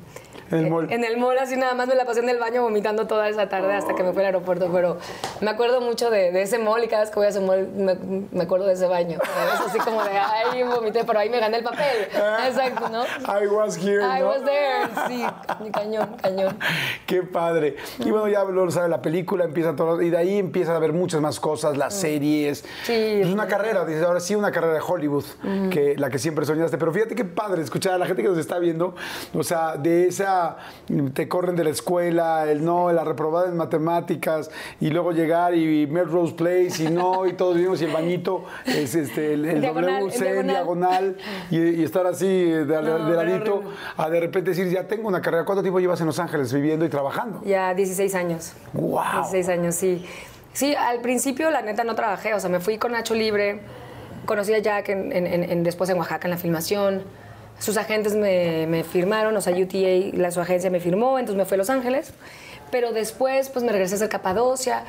En 0.51 0.65
el 0.65 0.69
mall. 0.69 0.91
en 0.91 1.03
el 1.03 1.17
mall, 1.17 1.37
así 1.39 1.55
nada 1.55 1.73
más 1.73 1.87
me 1.87 1.95
la 1.95 2.05
pasé 2.05 2.19
en 2.19 2.29
el 2.29 2.37
baño 2.37 2.61
vomitando 2.61 3.07
toda 3.07 3.29
esa 3.29 3.49
tarde 3.49 3.73
hasta 3.73 3.95
que 3.95 4.03
me 4.03 4.11
fui 4.11 4.19
al 4.21 4.27
aeropuerto, 4.27 4.69
pero 4.71 4.97
me 5.39 5.49
acuerdo 5.49 5.81
mucho 5.81 6.09
de, 6.09 6.31
de 6.31 6.41
ese 6.41 6.59
mall 6.59 6.83
y 6.83 6.87
cada 6.87 7.03
vez 7.03 7.11
que 7.11 7.15
voy 7.15 7.25
a 7.25 7.29
ese 7.29 7.39
mall 7.39 7.67
me, 7.75 7.95
me 8.31 8.43
acuerdo 8.43 8.65
de 8.65 8.73
ese 8.73 8.87
baño. 8.87 9.19
Es 9.53 9.67
así 9.67 9.79
como 9.79 10.03
de, 10.03 10.11
ay, 10.11 10.63
vomité, 10.63 11.03
pero 11.03 11.19
ahí 11.19 11.29
me 11.29 11.39
gané 11.39 11.57
el 11.57 11.63
papel. 11.63 12.07
Exacto, 12.47 12.89
¿no? 12.89 13.03
I 13.03 13.47
was 13.47 13.77
here, 13.77 14.03
I 14.03 14.19
¿no? 14.19 14.27
was 14.29 14.43
there, 14.43 14.89
sí, 15.07 15.25
cañón, 15.71 16.15
cañón. 16.21 16.57
Qué 17.05 17.23
padre. 17.23 17.75
Y 17.99 18.11
bueno, 18.11 18.27
ya 18.27 18.43
lo 18.43 18.69
sabe 18.71 18.89
la 18.89 19.01
película, 19.01 19.45
empieza 19.45 19.75
todo, 19.75 20.01
y 20.01 20.09
de 20.09 20.17
ahí 20.17 20.37
empiezan 20.37 20.75
a 20.75 20.79
ver 20.79 20.93
muchas 20.93 21.21
más 21.21 21.39
cosas, 21.39 21.77
las 21.77 21.93
series. 21.93 22.63
Mm. 22.63 22.85
Sí. 22.85 22.93
Es 23.21 23.27
una 23.27 23.47
carrera, 23.47 23.85
dices, 23.85 24.03
ahora 24.03 24.19
sí, 24.19 24.35
una 24.35 24.51
carrera 24.51 24.73
de 24.73 24.81
Hollywood, 24.85 25.25
que 25.71 25.95
la 25.97 26.09
que 26.09 26.19
siempre 26.19 26.45
soñaste. 26.45 26.77
Pero 26.77 26.91
fíjate 26.91 27.15
qué 27.15 27.25
padre 27.25 27.61
escuchar 27.61 27.93
a 27.93 27.97
la 27.97 28.05
gente 28.05 28.21
que 28.21 28.29
nos 28.29 28.37
está 28.37 28.59
viendo, 28.59 28.95
o 29.33 29.43
sea, 29.43 29.77
de 29.77 30.07
esa, 30.07 30.40
te 31.13 31.27
corren 31.27 31.55
de 31.55 31.63
la 31.63 31.69
escuela, 31.69 32.49
el 32.49 32.63
no, 32.63 32.91
la 32.91 33.03
reprobada 33.03 33.47
en 33.47 33.57
matemáticas, 33.57 34.49
y 34.79 34.89
luego 34.89 35.11
llegar 35.11 35.55
y 35.55 35.87
Melrose 35.87 36.33
Place, 36.33 36.83
y 36.83 36.89
no, 36.89 37.25
y 37.25 37.33
todos 37.33 37.55
vimos, 37.55 37.81
y 37.81 37.85
el 37.85 37.91
bañito 37.91 38.43
es 38.65 38.95
este, 38.95 39.33
el, 39.33 39.45
el 39.45 39.61
Diagonal, 39.61 40.01
WC, 40.03 40.39
en 40.39 40.47
diagonal, 40.47 41.17
y, 41.49 41.57
y 41.59 41.83
estar 41.83 42.05
así 42.07 42.27
de, 42.27 42.65
No, 42.65 43.09
de 43.09 43.15
ladito, 43.15 43.63
a 43.97 44.09
de 44.09 44.19
repente 44.19 44.51
decir, 44.51 44.69
ya 44.69 44.87
tengo 44.87 45.07
una 45.07 45.21
carrera. 45.21 45.45
¿Cuánto 45.45 45.61
tiempo 45.61 45.79
llevas 45.79 45.99
en 46.01 46.07
Los 46.07 46.19
Ángeles 46.19 46.53
viviendo 46.53 46.85
y 46.85 46.89
trabajando? 46.89 47.41
Ya 47.45 47.73
16 47.73 48.15
años. 48.15 48.53
¡Guau! 48.73 49.13
16 49.31 49.49
años, 49.49 49.75
sí. 49.75 50.05
Sí, 50.53 50.75
al 50.75 50.99
principio 51.01 51.49
la 51.49 51.61
neta 51.61 51.83
no 51.83 51.95
trabajé, 51.95 52.33
o 52.33 52.39
sea, 52.39 52.49
me 52.49 52.59
fui 52.59 52.77
con 52.77 52.91
Nacho 52.91 53.15
Libre, 53.15 53.61
conocí 54.25 54.53
a 54.53 54.59
Jack 54.59 54.89
en, 54.89 55.11
en- 55.13 55.25
en- 55.27 55.43
en- 55.49 55.63
después 55.63 55.89
en 55.89 55.97
Oaxaca 55.97 56.27
en 56.27 56.31
la 56.31 56.37
filmación, 56.37 57.03
sus 57.62 57.78
agentes 57.78 58.16
me, 58.16 58.66
me 58.68 58.84
firmaron, 58.84 59.38
o 59.38 59.41
sea, 59.41 59.53
UTA, 59.53 60.18
la, 60.18 60.32
su 60.32 60.41
agencia 60.41 60.72
me 60.72 60.80
firmó, 60.80 61.20
entonces 61.20 61.38
me 61.38 61.45
fui 61.45 61.55
a 61.55 61.57
Los 61.59 61.70
Ángeles, 61.70 62.12
pero 62.72 62.91
después 62.91 63.49
pues 63.49 63.64
me 63.64 63.72
regresé 63.72 64.03
a 64.03 64.09
Capadocia, 64.09 64.84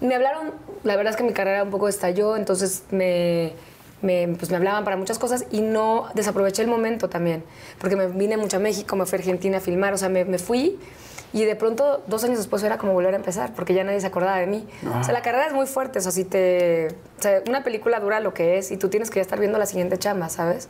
me 0.00 0.16
hablaron, 0.16 0.52
la 0.82 0.96
verdad 0.96 1.12
es 1.12 1.16
que 1.16 1.22
mi 1.22 1.32
carrera 1.32 1.62
un 1.62 1.70
poco 1.70 1.86
estalló, 1.86 2.36
entonces 2.36 2.82
me, 2.90 3.52
me, 4.02 4.34
pues 4.36 4.50
me 4.50 4.56
hablaban 4.56 4.82
para 4.82 4.96
muchas 4.96 5.16
cosas 5.18 5.46
y 5.52 5.60
no 5.60 6.08
desaproveché 6.14 6.62
el 6.62 6.68
momento 6.68 7.08
también, 7.08 7.44
porque 7.78 7.94
me 7.94 8.08
vine 8.08 8.36
mucho 8.36 8.56
a 8.56 8.60
México, 8.60 8.96
me 8.96 9.06
fui 9.06 9.16
a 9.16 9.20
Argentina 9.20 9.58
a 9.58 9.60
filmar, 9.60 9.94
o 9.94 9.98
sea, 9.98 10.08
me, 10.08 10.24
me 10.24 10.38
fui 10.38 10.76
y 11.32 11.44
de 11.44 11.56
pronto, 11.56 12.02
dos 12.06 12.24
años 12.24 12.38
después 12.38 12.62
era 12.62 12.78
como 12.78 12.92
volver 12.94 13.12
a 13.12 13.16
empezar, 13.16 13.52
porque 13.54 13.74
ya 13.74 13.84
nadie 13.84 14.00
se 14.00 14.06
acordaba 14.06 14.38
de 14.38 14.46
mí. 14.46 14.66
O 14.98 15.04
sea, 15.04 15.12
la 15.12 15.20
carrera 15.22 15.46
es 15.46 15.52
muy 15.52 15.66
fuerte, 15.66 15.98
o 15.98 16.02
sea, 16.02 16.12
si 16.12 16.24
te... 16.24 16.88
O 17.18 17.22
sea, 17.22 17.42
una 17.48 17.62
película 17.64 18.00
dura 18.00 18.20
lo 18.20 18.32
que 18.32 18.56
es 18.58 18.70
y 18.70 18.76
tú 18.76 18.88
tienes 18.88 19.10
que 19.10 19.16
ya 19.16 19.22
estar 19.22 19.38
viendo 19.38 19.58
la 19.58 19.66
siguiente 19.66 19.98
chamba, 19.98 20.28
¿sabes? 20.30 20.68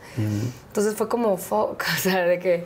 Entonces 0.67 0.95
fue 0.95 1.07
como, 1.07 1.37
fuck, 1.37 1.83
o 1.95 1.99
sea, 1.99 2.25
de 2.25 2.39
que... 2.39 2.65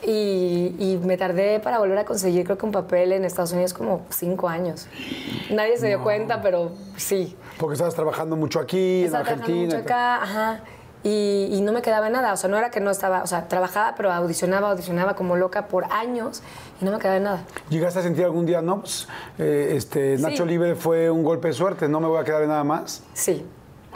Y, 0.00 0.76
y 0.78 1.00
me 1.04 1.16
tardé 1.16 1.58
para 1.58 1.78
volver 1.80 1.98
a 1.98 2.04
conseguir, 2.04 2.44
creo 2.44 2.56
que 2.56 2.64
un 2.64 2.70
papel 2.72 3.12
en 3.12 3.24
Estados 3.24 3.50
Unidos 3.52 3.74
como 3.74 4.06
cinco 4.10 4.48
años. 4.48 4.86
Nadie 5.50 5.76
se 5.76 5.88
dio 5.88 6.02
cuenta, 6.04 6.40
pero 6.40 6.70
sí. 6.96 7.36
Porque 7.58 7.74
estabas 7.74 7.96
trabajando 7.96 8.36
mucho 8.36 8.60
aquí, 8.60 9.02
Estaba 9.04 9.22
en 9.22 9.26
trabajando 9.26 9.44
Argentina. 9.44 9.76
mucho 9.78 9.84
acá, 9.92 10.22
ajá. 10.22 10.60
Y, 11.02 11.48
y 11.52 11.60
no 11.62 11.72
me 11.72 11.82
quedaba 11.82 12.10
nada. 12.10 12.32
O 12.32 12.36
sea, 12.36 12.48
no 12.48 12.56
era 12.56 12.70
que 12.70 12.78
no 12.80 12.90
estaba, 12.92 13.22
o 13.22 13.26
sea, 13.26 13.48
trabajaba, 13.48 13.94
pero 13.96 14.12
audicionaba, 14.12 14.70
audicionaba 14.70 15.14
como 15.16 15.34
loca 15.36 15.66
por 15.66 15.84
años 15.92 16.42
y 16.80 16.84
no 16.84 16.92
me 16.92 16.98
quedaba 16.98 17.18
nada. 17.18 17.44
¿Llegaste 17.70 18.00
a 18.00 18.02
sentir 18.02 18.24
algún 18.24 18.46
día, 18.46 18.62
no? 18.62 18.80
Pues, 18.80 19.08
eh, 19.38 19.72
este, 19.76 20.16
Sí. 20.16 20.22
Nacho 20.22 20.44
Libre 20.44 20.74
fue 20.74 21.10
un 21.10 21.22
golpe 21.22 21.48
de 21.48 21.54
suerte, 21.54 21.88
no 21.88 22.00
me 22.00 22.08
voy 22.08 22.20
a 22.20 22.24
quedar 22.24 22.42
en 22.42 22.48
nada 22.48 22.64
más. 22.64 23.02
Sí, 23.14 23.44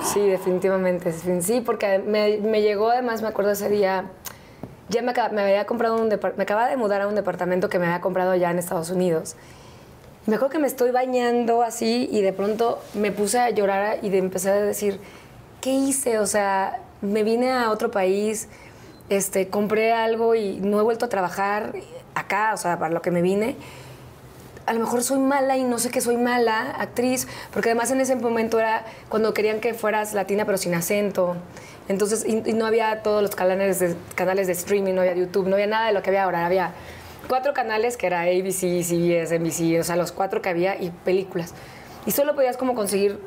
sí, 0.03 0.20
definitivamente. 0.28 1.12
Sí, 1.41 1.61
porque 1.61 1.99
me, 1.99 2.39
me 2.39 2.62
llegó, 2.62 2.91
además, 2.91 3.22
me 3.22 3.28
acuerdo 3.28 3.53
ese 3.53 3.68
día, 3.68 4.07
ya 4.89 5.03
me, 5.03 5.12
había 5.12 5.64
comprado 5.64 5.97
un 5.97 6.09
me 6.09 6.43
acababa 6.43 6.68
de 6.68 6.76
mudar 6.76 7.03
a 7.03 7.09
un 7.09 7.14
departamento 7.14 7.68
que 7.68 7.78
me 7.78 7.87
había 7.87 8.01
comprado 8.01 8.33
allá 8.33 8.51
en 8.51 8.59
Estados 8.59 8.91
Unidos. 8.91 9.37
Me 10.26 10.37
acuerdo 10.37 10.53
que 10.53 10.59
me 10.61 10.68
estoy 10.68 10.93
bañando 10.93 11.62
así 11.62 12.09
y 12.12 12.22
de 12.22 12.33
pronto 12.33 12.80
me 12.95 13.11
puse 13.11 13.41
a 13.41 13.51
llorar 13.51 13.99
y 14.03 14.11
de 14.11 14.18
empecé 14.18 14.51
a 14.51 14.55
decir, 14.55 15.01
¿qué 15.61 15.70
hice? 15.70 16.18
O 16.18 16.26
sea, 16.26 16.80
me 17.01 17.24
vine 17.24 17.51
a 17.51 17.70
otro 17.70 17.91
país, 17.91 18.49
este, 19.09 19.49
compré 19.49 19.93
algo 19.93 20.35
y 20.35 20.61
no 20.61 20.78
he 20.78 20.83
vuelto 20.83 21.07
a 21.07 21.09
trabajar 21.09 21.72
acá, 22.14 22.52
o 22.54 22.56
sea, 22.56 22.78
para 22.78 22.92
lo 22.92 23.02
que 23.02 23.10
me 23.10 23.22
vine 23.22 23.56
a 24.66 24.72
lo 24.72 24.80
mejor 24.80 25.02
soy 25.02 25.18
mala 25.18 25.56
y 25.56 25.64
no 25.64 25.78
sé 25.78 25.90
que 25.90 26.00
soy 26.00 26.16
mala 26.16 26.70
actriz, 26.78 27.26
porque 27.52 27.70
además 27.70 27.90
en 27.90 28.00
ese 28.00 28.16
momento 28.16 28.58
era 28.58 28.84
cuando 29.08 29.34
querían 29.34 29.60
que 29.60 29.74
fueras 29.74 30.14
latina 30.14 30.44
pero 30.44 30.58
sin 30.58 30.74
acento. 30.74 31.36
Entonces, 31.88 32.24
y, 32.26 32.36
no 32.52 32.66
había 32.66 33.02
todos 33.02 33.22
los 33.22 33.34
canales 33.34 33.80
de, 33.80 33.96
canales 34.14 34.46
de 34.46 34.52
streaming, 34.52 34.94
no 34.94 35.00
había 35.00 35.14
YouTube, 35.14 35.48
no 35.48 35.54
había 35.54 35.66
nada 35.66 35.88
de 35.88 35.92
lo 35.92 36.02
que 36.02 36.10
había 36.10 36.24
ahora. 36.24 36.46
Había 36.46 36.72
cuatro 37.28 37.52
canales 37.54 37.96
que 37.96 38.06
era 38.06 38.22
ABC, 38.22 38.82
CBS, 38.84 39.38
NBC, 39.38 39.80
o 39.80 39.84
sea, 39.84 39.96
los 39.96 40.12
cuatro 40.12 40.40
que 40.42 40.48
había 40.48 40.80
y 40.80 40.90
películas. 40.90 41.54
Y 42.06 42.12
solo 42.12 42.34
podías 42.34 42.56
como 42.56 42.74
conseguir 42.74 43.18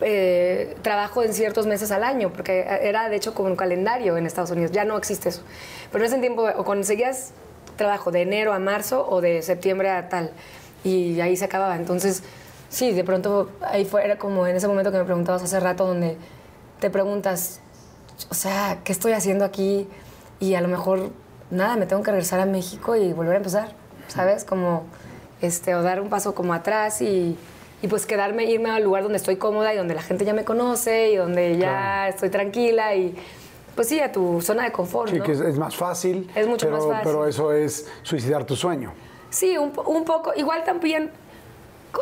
eh, 0.00 0.76
trabajo 0.82 1.22
en 1.22 1.34
ciertos 1.34 1.66
meses 1.66 1.90
al 1.90 2.04
año, 2.04 2.30
porque 2.30 2.60
era 2.82 3.08
de 3.10 3.16
hecho 3.16 3.34
como 3.34 3.48
un 3.50 3.56
calendario 3.56 4.16
en 4.16 4.24
Estados 4.24 4.50
Unidos, 4.50 4.72
ya 4.72 4.84
no 4.84 4.96
existe 4.96 5.28
eso. 5.28 5.42
Pero 5.92 6.04
en 6.04 6.10
ese 6.10 6.20
tiempo 6.20 6.48
o 6.56 6.64
conseguías 6.64 7.32
trabajo 7.78 8.10
de 8.10 8.20
enero 8.22 8.52
a 8.52 8.58
marzo 8.58 9.06
o 9.08 9.22
de 9.22 9.40
septiembre 9.40 9.88
a 9.88 10.10
tal, 10.10 10.30
y 10.84 11.20
ahí 11.22 11.34
se 11.36 11.46
acababa. 11.46 11.76
Entonces, 11.76 12.22
sí, 12.68 12.92
de 12.92 13.04
pronto 13.04 13.50
ahí 13.62 13.86
fue, 13.86 14.04
era 14.04 14.18
como 14.18 14.46
en 14.46 14.54
ese 14.56 14.68
momento 14.68 14.92
que 14.92 14.98
me 14.98 15.04
preguntabas 15.04 15.42
hace 15.42 15.58
rato, 15.58 15.86
donde 15.86 16.18
te 16.80 16.90
preguntas, 16.90 17.60
o 18.30 18.34
sea, 18.34 18.78
¿qué 18.84 18.92
estoy 18.92 19.12
haciendo 19.12 19.44
aquí? 19.46 19.88
Y 20.40 20.54
a 20.54 20.60
lo 20.60 20.68
mejor, 20.68 21.10
nada, 21.50 21.76
me 21.76 21.86
tengo 21.86 22.02
que 22.02 22.10
regresar 22.10 22.40
a 22.40 22.46
México 22.46 22.94
y 22.94 23.12
volver 23.14 23.34
a 23.34 23.38
empezar, 23.38 23.72
¿sabes? 24.08 24.44
Como, 24.44 24.84
este, 25.40 25.74
o 25.74 25.82
dar 25.82 26.00
un 26.00 26.08
paso 26.10 26.34
como 26.34 26.52
atrás 26.54 27.00
y, 27.00 27.36
y 27.82 27.88
pues 27.88 28.06
quedarme, 28.06 28.44
irme 28.44 28.70
al 28.70 28.82
lugar 28.84 29.02
donde 29.04 29.18
estoy 29.18 29.36
cómoda 29.36 29.72
y 29.72 29.76
donde 29.76 29.94
la 29.94 30.02
gente 30.02 30.24
ya 30.24 30.34
me 30.34 30.44
conoce 30.44 31.10
y 31.10 31.16
donde 31.16 31.56
ya 31.58 31.68
Claro. 31.70 32.10
estoy 32.10 32.30
tranquila 32.30 32.94
y, 32.94 33.16
pues 33.78 33.90
sí, 33.90 34.00
a 34.00 34.10
tu 34.10 34.40
zona 34.40 34.64
de 34.64 34.72
confort, 34.72 35.08
Sí, 35.08 35.18
¿no? 35.18 35.24
que 35.24 35.30
es, 35.30 35.40
es 35.40 35.56
más 35.56 35.76
fácil. 35.76 36.28
Es 36.34 36.48
mucho 36.48 36.66
pero, 36.66 36.78
más 36.78 36.86
fácil. 36.88 37.02
Pero 37.04 37.28
eso 37.28 37.52
es 37.52 37.86
suicidar 38.02 38.42
tu 38.42 38.56
sueño. 38.56 38.92
Sí, 39.30 39.56
un, 39.56 39.70
un 39.86 40.04
poco. 40.04 40.32
Igual 40.34 40.64
también 40.64 41.12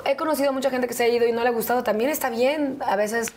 he 0.07 0.17
conocido 0.17 0.49
a 0.49 0.53
mucha 0.53 0.71
gente 0.71 0.89
que 0.89 0.95
se 0.95 1.05
ha 1.05 1.09
ido 1.09 1.27
y 1.27 1.33
no 1.33 1.43
le 1.43 1.49
ha 1.51 1.53
gustado. 1.53 1.83
También 1.83 2.09
está 2.09 2.31
bien 2.31 2.79
a 2.81 2.97
veces 2.97 3.29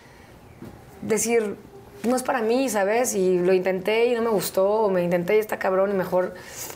decir, 1.01 1.57
no 2.03 2.15
es 2.15 2.23
para 2.23 2.41
mí, 2.41 2.69
¿sabes? 2.69 3.13
Y 3.13 3.39
lo 3.39 3.51
intenté 3.51 4.05
y 4.05 4.15
no 4.15 4.21
me 4.21 4.29
gustó, 4.29 4.69
o 4.83 4.89
me 4.89 5.03
intenté 5.03 5.35
y 5.35 5.39
está 5.39 5.59
cabrón 5.59 5.91
y 5.91 5.95
mejor 5.95 6.33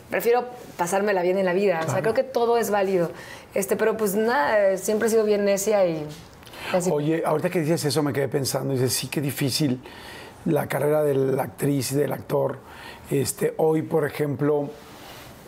prefiero 0.09 0.43
pasármela 0.75 1.21
bien 1.21 1.37
en 1.37 1.45
la 1.45 1.53
vida. 1.53 1.79
O 1.87 1.89
sea, 1.89 2.01
creo 2.01 2.13
que 2.13 2.23
todo 2.23 2.57
es 2.57 2.71
válido. 2.71 3.09
Este, 3.53 3.77
pero 3.77 3.95
pues 3.95 4.15
nada, 4.15 4.75
siempre 4.75 5.07
he 5.07 5.11
sido 5.11 5.23
bien 5.23 5.45
necia 5.45 5.85
y 5.85 6.05
así. 6.73 6.89
Oye, 6.91 7.23
ahorita 7.25 7.49
que 7.49 7.61
dices 7.61 7.85
eso 7.85 8.03
me 8.03 8.11
quedé 8.11 8.27
pensando, 8.27 8.73
dices, 8.73 8.91
sí, 8.91 9.07
qué 9.07 9.21
difícil 9.21 9.79
la 10.45 10.67
carrera 10.67 11.03
de 11.03 11.15
la 11.15 11.43
actriz 11.43 11.91
y 11.91 11.95
del 11.95 12.11
actor. 12.11 12.57
Este, 13.09 13.53
hoy, 13.57 13.81
por 13.81 14.05
ejemplo, 14.05 14.69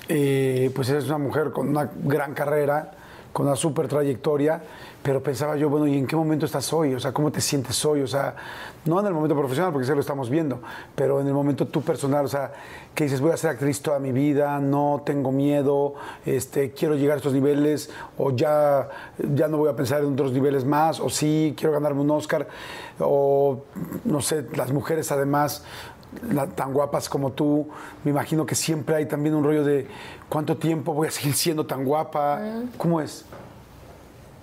eh, 0.08 0.72
pues 0.76 0.90
eres 0.90 1.06
una 1.06 1.18
mujer 1.18 1.52
con 1.52 1.70
una 1.70 1.90
gran 2.04 2.34
carrera, 2.34 2.92
con 3.34 3.48
una 3.48 3.56
súper 3.56 3.88
trayectoria, 3.88 4.62
pero 5.06 5.22
pensaba 5.22 5.56
yo, 5.56 5.70
bueno, 5.70 5.86
¿y 5.86 5.96
en 6.00 6.08
qué 6.08 6.16
momento 6.16 6.48
estás 6.48 6.74
hoy? 6.74 6.96
O 6.96 7.00
sea, 7.00 7.12
¿cómo 7.14 7.32
te 7.32 7.40
sientes 7.40 7.86
hoy? 7.86 8.02
O 8.02 8.08
sea, 8.08 8.36
no 8.86 9.00
en 9.00 9.06
el 9.06 9.14
momento 9.14 9.36
profesional, 9.38 9.72
porque 9.72 9.86
eso 9.86 9.94
lo 9.94 10.02
estamos 10.02 10.32
viendo, 10.32 10.60
pero 10.96 11.22
en 11.22 11.28
el 11.28 11.34
momento 11.34 11.68
tú 11.68 11.84
personal, 11.84 12.26
o 12.26 12.28
sea, 12.28 12.52
que 12.96 13.04
dices, 13.04 13.22
voy 13.22 13.30
a 13.32 13.38
ser 13.38 13.52
actriz 13.52 13.84
toda 13.84 14.00
mi 14.00 14.12
vida, 14.12 14.60
no 14.60 15.04
tengo 15.06 15.32
miedo, 15.32 15.94
este, 16.26 16.72
quiero 16.72 16.96
llegar 16.96 17.14
a 17.14 17.18
estos 17.18 17.34
niveles, 17.34 17.92
o 18.18 18.32
ya, 18.32 18.90
ya 19.36 19.48
no 19.48 19.58
voy 19.58 19.70
a 19.70 19.76
pensar 19.76 20.02
en 20.02 20.12
otros 20.14 20.32
niveles 20.32 20.66
más, 20.66 21.00
o 21.00 21.08
sí, 21.08 21.54
quiero 21.56 21.74
ganarme 21.74 22.02
un 22.02 22.10
Oscar, 22.10 22.48
o 23.00 23.60
no 24.06 24.22
sé, 24.22 24.48
las 24.56 24.72
mujeres 24.72 25.12
además, 25.12 25.64
la- 26.32 26.48
tan 26.48 26.74
guapas 26.74 27.10
como 27.10 27.32
tú, 27.32 27.68
me 28.04 28.10
imagino 28.10 28.44
que 28.48 28.56
siempre 28.56 28.96
hay 28.96 29.06
también 29.06 29.36
un 29.36 29.44
rollo 29.44 29.64
de 29.64 29.88
cuánto 30.30 30.58
tiempo 30.58 30.96
voy 30.96 31.10
a 31.10 31.12
seguir 31.12 31.36
siendo 31.36 31.68
tan 31.68 31.86
guapa, 31.86 32.42
¿cómo 32.80 33.02
es? 33.02 33.24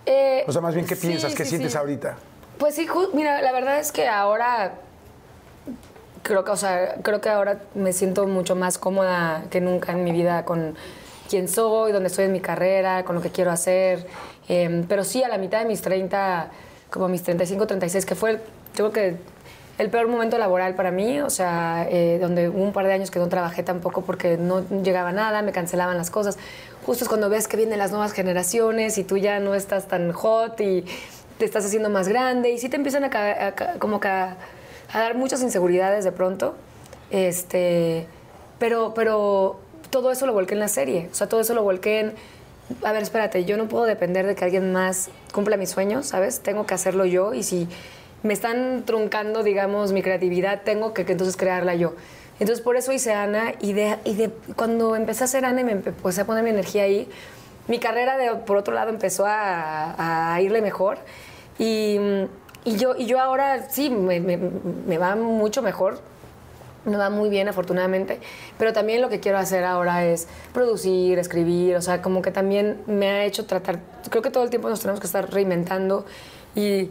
Eh, 0.06 0.44
O 0.46 0.52
sea, 0.52 0.60
más 0.60 0.74
bien, 0.74 0.86
¿qué 0.86 0.96
sí, 0.96 1.06
piensas? 1.06 1.34
¿Qué 1.34 1.44
sí, 1.44 1.50
sientes 1.50 1.72
sí. 1.72 1.78
ahorita? 1.78 2.16
Pues 2.58 2.74
sí, 2.74 2.86
mira, 3.12 3.40
la 3.42 3.52
verdad 3.52 3.78
es 3.78 3.92
que 3.92 4.08
ahora 4.08 4.74
creo 6.22 6.44
que, 6.44 6.50
o 6.50 6.56
sea, 6.56 6.96
creo 7.02 7.20
que 7.20 7.28
ahora 7.28 7.60
me 7.74 7.92
siento 7.92 8.26
mucho 8.26 8.54
más 8.56 8.78
cómoda 8.78 9.44
que 9.50 9.60
nunca 9.60 9.92
en 9.92 10.04
mi 10.04 10.12
vida 10.12 10.44
con 10.44 10.74
quién 11.28 11.48
soy, 11.48 11.92
dónde 11.92 12.08
estoy 12.08 12.26
en 12.26 12.32
mi 12.32 12.40
carrera, 12.40 13.04
con 13.04 13.16
lo 13.16 13.22
que 13.22 13.30
quiero 13.30 13.50
hacer. 13.50 14.06
Eh, 14.48 14.84
pero 14.88 15.04
sí, 15.04 15.22
a 15.22 15.28
la 15.28 15.38
mitad 15.38 15.60
de 15.60 15.64
mis 15.66 15.82
30, 15.82 16.50
como 16.90 17.08
mis 17.08 17.22
35, 17.22 17.66
36, 17.66 18.06
que 18.06 18.14
fue, 18.14 18.32
yo 18.74 18.90
creo 18.90 18.92
que 18.92 19.16
el 19.82 19.90
peor 19.90 20.08
momento 20.08 20.38
laboral 20.38 20.74
para 20.74 20.90
mí, 20.90 21.20
o 21.20 21.28
sea, 21.28 21.86
eh, 21.90 22.18
donde 22.20 22.48
hubo 22.48 22.62
un 22.62 22.72
par 22.72 22.86
de 22.86 22.92
años 22.92 23.10
que 23.10 23.18
no 23.18 23.28
trabajé 23.28 23.62
tampoco 23.62 24.02
porque 24.02 24.36
no 24.36 24.64
llegaba 24.82 25.12
nada, 25.12 25.42
me 25.42 25.52
cancelaban 25.52 25.98
las 25.98 26.10
cosas. 26.10 26.38
Justo 26.86 27.04
es 27.04 27.08
cuando 27.08 27.28
ves 27.28 27.48
que 27.48 27.56
vienen 27.56 27.78
las 27.78 27.90
nuevas 27.90 28.12
generaciones 28.12 28.96
y 28.98 29.04
tú 29.04 29.18
ya 29.18 29.40
no 29.40 29.54
estás 29.54 29.88
tan 29.88 30.12
hot 30.12 30.60
y 30.60 30.84
te 31.38 31.44
estás 31.44 31.64
haciendo 31.64 31.90
más 31.90 32.08
grande 32.08 32.50
y 32.50 32.58
sí 32.58 32.68
te 32.68 32.76
empiezan 32.76 33.04
a, 33.04 33.54
como 33.78 34.00
a, 34.02 34.36
a 34.92 34.98
dar 34.98 35.16
muchas 35.16 35.42
inseguridades 35.42 36.04
de 36.04 36.12
pronto. 36.12 36.54
Este, 37.10 38.06
pero, 38.58 38.94
pero 38.94 39.60
todo 39.90 40.12
eso 40.12 40.26
lo 40.26 40.32
volqué 40.32 40.54
en 40.54 40.60
la 40.60 40.68
serie, 40.68 41.08
o 41.10 41.14
sea, 41.14 41.28
todo 41.28 41.40
eso 41.40 41.54
lo 41.54 41.62
volqué 41.62 42.00
en 42.00 42.14
a 42.84 42.92
ver, 42.92 43.02
espérate, 43.02 43.44
yo 43.44 43.56
no 43.56 43.68
puedo 43.68 43.84
depender 43.84 44.26
de 44.26 44.34
que 44.34 44.44
alguien 44.44 44.72
más 44.72 45.10
cumpla 45.32 45.56
mis 45.56 45.70
sueños, 45.70 46.06
¿sabes? 46.06 46.40
Tengo 46.40 46.64
que 46.66 46.74
hacerlo 46.74 47.04
yo 47.04 47.34
y 47.34 47.42
si 47.42 47.68
me 48.22 48.32
están 48.32 48.84
truncando, 48.84 49.42
digamos, 49.42 49.92
mi 49.92 50.02
creatividad, 50.02 50.62
tengo 50.62 50.94
que, 50.94 51.04
que 51.04 51.12
entonces 51.12 51.36
crearla 51.36 51.74
yo. 51.74 51.94
Entonces 52.40 52.62
por 52.64 52.76
eso 52.76 52.92
hice 52.92 53.12
Ana 53.12 53.52
y, 53.60 53.72
de, 53.72 53.98
y 54.04 54.14
de, 54.14 54.30
cuando 54.56 54.96
empecé 54.96 55.24
a 55.24 55.26
hacer 55.26 55.44
Ana 55.44 55.60
y 55.60 55.64
me 55.64 55.72
empecé 55.72 56.20
a 56.22 56.24
poner 56.24 56.42
mi 56.42 56.50
energía 56.50 56.84
ahí, 56.84 57.08
mi 57.68 57.78
carrera 57.78 58.16
de, 58.16 58.30
por 58.36 58.56
otro 58.56 58.74
lado 58.74 58.90
empezó 58.90 59.26
a, 59.26 60.34
a 60.34 60.40
irle 60.40 60.60
mejor 60.62 60.98
y, 61.58 61.98
y 62.64 62.76
yo, 62.76 62.94
y 62.96 63.06
yo 63.06 63.20
ahora 63.20 63.68
sí, 63.70 63.90
me, 63.90 64.18
me- 64.20 64.38
me 64.38 64.98
va 64.98 65.14
mucho 65.16 65.62
mejor 65.62 66.00
me 66.84 66.96
va 66.96 67.10
muy 67.10 67.30
bien, 67.30 67.48
afortunadamente. 67.48 68.18
Pero 68.58 68.72
también 68.72 69.00
lo 69.02 69.08
que 69.08 69.20
quiero 69.20 69.38
hacer 69.38 69.62
ahora 69.62 70.04
es 70.04 70.26
producir, 70.52 71.16
escribir. 71.20 71.76
O 71.76 71.80
sea, 71.80 72.02
como 72.02 72.22
que 72.22 72.32
también 72.32 72.82
me 72.88 73.08
ha 73.08 73.24
hecho 73.24 73.46
tratar. 73.46 73.78
Creo 74.10 74.20
que 74.20 74.30
todo 74.30 74.42
el 74.42 74.50
tiempo 74.50 74.68
nos 74.68 74.80
tenemos 74.80 74.98
que 74.98 75.06
estar 75.06 75.30
reinventando 75.32 76.04
y 76.56 76.90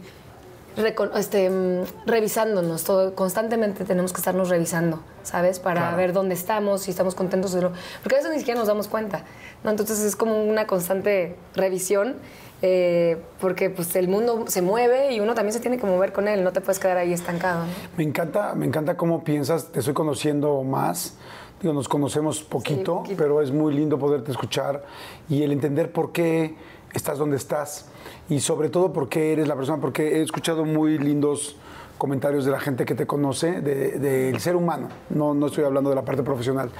este, 1.16 1.50
mm, 1.50 1.84
revisándonos. 2.06 2.84
Todo, 2.84 3.14
constantemente 3.14 3.84
tenemos 3.84 4.12
que 4.12 4.18
estarnos 4.18 4.48
revisando, 4.48 5.00
¿sabes? 5.22 5.58
Para 5.60 5.80
Claro. 5.82 5.96
ver 5.96 6.12
dónde 6.12 6.34
estamos, 6.34 6.82
si 6.82 6.90
estamos 6.90 7.14
contentos 7.14 7.54
o 7.54 7.60
no. 7.60 7.72
Porque 8.02 8.16
a 8.16 8.18
veces 8.18 8.32
ni 8.32 8.38
siquiera 8.38 8.58
nos 8.58 8.68
damos 8.68 8.88
cuenta. 8.88 9.24
¿no? 9.64 9.70
Entonces 9.70 10.00
es 10.00 10.16
como 10.16 10.42
una 10.44 10.66
constante 10.66 11.36
revisión. 11.54 12.16
eh, 12.64 13.20
porque 13.40 13.70
pues 13.70 13.96
el 13.96 14.06
mundo 14.06 14.44
se 14.46 14.62
mueve 14.62 15.12
y 15.12 15.18
uno 15.18 15.34
también 15.34 15.52
se 15.52 15.58
tiene 15.58 15.78
que 15.78 15.84
mover 15.86 16.12
con 16.12 16.28
él, 16.28 16.44
no 16.44 16.52
te 16.52 16.60
puedes 16.60 16.78
quedar 16.78 16.96
ahí 16.96 17.12
estancado. 17.12 17.64
¿no? 17.64 17.70
Me 17.96 18.04
encanta, 18.04 18.54
me 18.54 18.64
encanta 18.66 18.96
cómo 18.96 19.24
piensas, 19.24 19.72
te 19.72 19.80
estoy 19.80 19.94
conociendo 19.94 20.62
más. 20.62 21.16
Digo, 21.60 21.74
nos 21.74 21.88
conocemos 21.88 22.40
poquito, 22.40 22.98
poquito. 22.98 23.16
pero 23.20 23.42
es 23.42 23.50
muy 23.50 23.74
lindo 23.74 23.98
poderte 23.98 24.30
escuchar 24.30 24.84
y 25.28 25.42
el 25.42 25.50
entender 25.50 25.90
por 25.90 26.12
qué 26.12 26.54
estás 26.94 27.18
donde 27.18 27.36
estás 27.36 27.86
y 28.32 28.40
sobre 28.40 28.68
todo 28.70 28.92
por 28.92 29.08
qué 29.08 29.32
eres 29.32 29.46
la 29.48 29.54
persona, 29.56 29.78
porque 29.80 30.18
he 30.18 30.22
escuchado 30.22 30.64
muy 30.64 30.98
lindos 30.98 31.56
comentarios 31.98 32.44
de 32.44 32.50
la 32.50 32.58
gente 32.60 32.84
que 32.84 32.94
te 32.94 33.06
conoce, 33.06 33.60
de- 33.60 33.98
del 33.98 34.40
ser 34.40 34.56
humano, 34.56 34.88
no, 35.10 35.34
no 35.34 35.46
estoy 35.46 35.64
hablando 35.64 35.90
de 35.90 35.96
la 35.96 36.02
parte 36.04 36.22
profesional, 36.22 36.70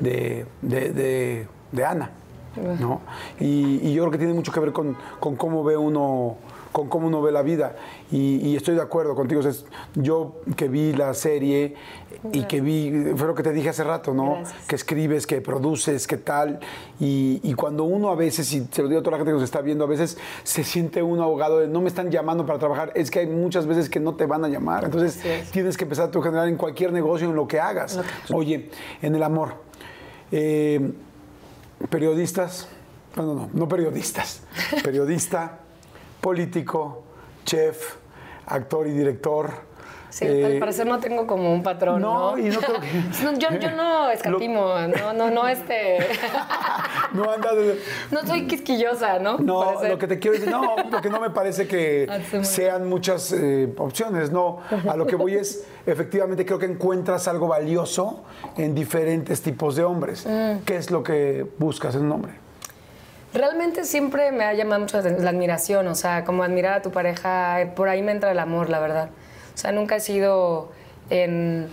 de, 0.00 0.46
de- 0.62 0.90
de- 0.92 1.46
de 1.70 1.84
Ana. 1.84 2.10
¿no? 2.80 3.00
Y, 3.40 3.80
y 3.82 3.94
yo 3.94 4.02
creo 4.02 4.12
que 4.12 4.18
tiene 4.18 4.34
mucho 4.34 4.52
que 4.52 4.60
ver 4.60 4.72
con, 4.72 4.94
con 5.20 5.36
cómo 5.36 5.64
ve 5.64 5.74
uno 5.76 6.36
con 6.72 6.88
cómo 6.88 7.06
uno 7.06 7.20
ve 7.22 7.30
la 7.32 7.42
vida. 7.42 7.76
Y, 8.10 8.36
y 8.48 8.56
estoy 8.56 8.74
de 8.74 8.82
acuerdo 8.82 9.14
contigo. 9.14 9.40
O 9.40 9.42
sea, 9.42 9.52
es- 9.52 9.64
yo 9.94 10.40
que 10.56 10.68
vi 10.68 10.92
la 10.94 11.12
serie 11.14 11.74
y 12.32 12.44
que 12.44 12.60
vi, 12.60 13.12
fue 13.16 13.26
lo 13.26 13.34
que 13.34 13.42
te 13.42 13.52
dije 13.52 13.68
hace 13.68 13.84
rato, 13.84 14.14
¿no? 14.14 14.36
Gracias. 14.36 14.66
Que 14.66 14.76
escribes, 14.76 15.26
que 15.26 15.40
produces, 15.40 16.06
que 16.06 16.16
tal. 16.16 16.60
Y, 16.98 17.40
y 17.42 17.54
cuando 17.54 17.84
uno 17.84 18.08
a 18.10 18.14
veces, 18.14 18.52
y 18.52 18.66
se 18.70 18.82
lo 18.82 18.88
digo 18.88 19.00
a 19.00 19.02
toda 19.02 19.12
la 19.12 19.16
gente 19.18 19.30
que 19.30 19.34
nos 19.34 19.42
está 19.44 19.60
viendo, 19.60 19.84
a 19.84 19.88
veces 19.88 20.16
se 20.44 20.64
siente 20.64 21.02
uno 21.02 21.22
ahogado 21.22 21.58
de 21.60 21.68
no 21.68 21.80
me 21.80 21.88
están 21.88 22.10
llamando 22.10 22.46
para 22.46 22.58
trabajar. 22.58 22.92
Es 22.94 23.10
que 23.10 23.18
hay 23.20 23.26
muchas 23.26 23.66
veces 23.66 23.90
que 23.90 24.00
no 24.00 24.14
te 24.14 24.26
van 24.26 24.44
a 24.44 24.48
llamar. 24.48 24.84
Entonces 24.84 25.20
tienes 25.50 25.76
que 25.76 25.84
empezar 25.84 26.10
a 26.14 26.22
generar 26.22 26.48
en 26.48 26.56
cualquier 26.56 26.92
negocio, 26.92 27.28
en 27.28 27.36
lo 27.36 27.46
que 27.46 27.60
hagas. 27.60 28.00
Oye, 28.32 28.70
en 29.02 29.14
el 29.14 29.22
amor. 29.22 29.54
eh, 30.30 30.92
periodistas, 31.90 32.68
no, 33.16 33.24
no, 33.24 33.34
no, 33.34 33.50
no 33.52 33.68
periodistas, 33.68 34.42
periodista, 34.84 35.58
político, 36.22 37.02
chef, 37.44 37.96
actor 38.46 38.86
y 38.86 38.92
director. 38.92 39.50
Sí, 40.08 40.26
eh, 40.26 40.44
al 40.44 40.58
parecer 40.58 40.86
no 40.86 40.98
tengo 41.00 41.26
como 41.26 41.50
un 41.54 41.62
patrón, 41.62 42.02
no, 42.02 42.36
¿no? 42.36 42.38
y 42.38 42.50
no 42.50 42.60
creo 42.60 42.80
que- 42.80 42.86
No, 43.24 43.32
yo, 43.38 43.48
yo 43.58 43.70
no 43.70 44.10
escatimo, 44.16 44.74
no, 45.00 45.12
no, 45.14 45.30
no, 45.30 45.48
este... 45.48 45.98
no 47.14 47.30
anda 47.32 47.54
de- 47.54 47.80
No 48.10 48.20
soy 48.26 48.46
quisquillosa, 48.46 49.18
¿no? 49.18 49.38
No, 49.38 49.82
lo 49.82 49.96
que 49.98 50.06
te 50.06 50.18
quiero 50.18 50.34
decir, 50.36 50.50
no, 50.50 50.76
lo 50.90 51.00
que 51.00 51.08
no 51.08 51.18
me 51.18 51.30
parece 51.30 51.66
que 51.66 52.06
Ah, 52.10 52.44
sean 52.44 52.88
muchas 52.90 53.32
eh, 53.32 53.72
opciones, 53.78 54.30
no. 54.30 54.58
A 54.88 54.96
lo 54.96 55.06
que 55.06 55.16
voy 55.16 55.34
es, 55.34 55.66
efectivamente 55.86 56.44
creo 56.44 56.58
que 56.58 56.66
encuentras 56.66 57.26
algo 57.26 57.48
valioso 57.48 58.22
en 58.58 58.74
diferentes 58.74 59.40
tipos 59.40 59.76
de 59.76 59.82
hombres. 59.84 60.26
Mm. 60.26 60.58
¿Qué 60.66 60.76
es 60.76 60.90
lo 60.90 61.02
que 61.02 61.46
buscas 61.58 61.94
en 61.94 62.02
un 62.02 62.12
hombre? 62.12 62.34
Realmente 63.34 63.84
siempre 63.84 64.30
me 64.30 64.44
ha 64.44 64.52
llamado 64.52 64.82
mucho 64.82 65.00
la 65.00 65.30
admiración, 65.30 65.86
o 65.86 65.94
sea, 65.94 66.24
como 66.24 66.42
admirar 66.42 66.74
a 66.74 66.82
tu 66.82 66.90
pareja, 66.90 67.60
eh, 67.60 67.66
por 67.66 67.88
ahí 67.88 68.02
me 68.02 68.12
entra 68.12 68.30
el 68.30 68.38
amor, 68.38 68.68
la 68.68 68.78
verdad. 68.78 69.08
O 69.54 69.58
sea, 69.58 69.72
nunca 69.72 69.96
he 69.96 70.00
sido 70.00 70.70
en... 71.10 71.68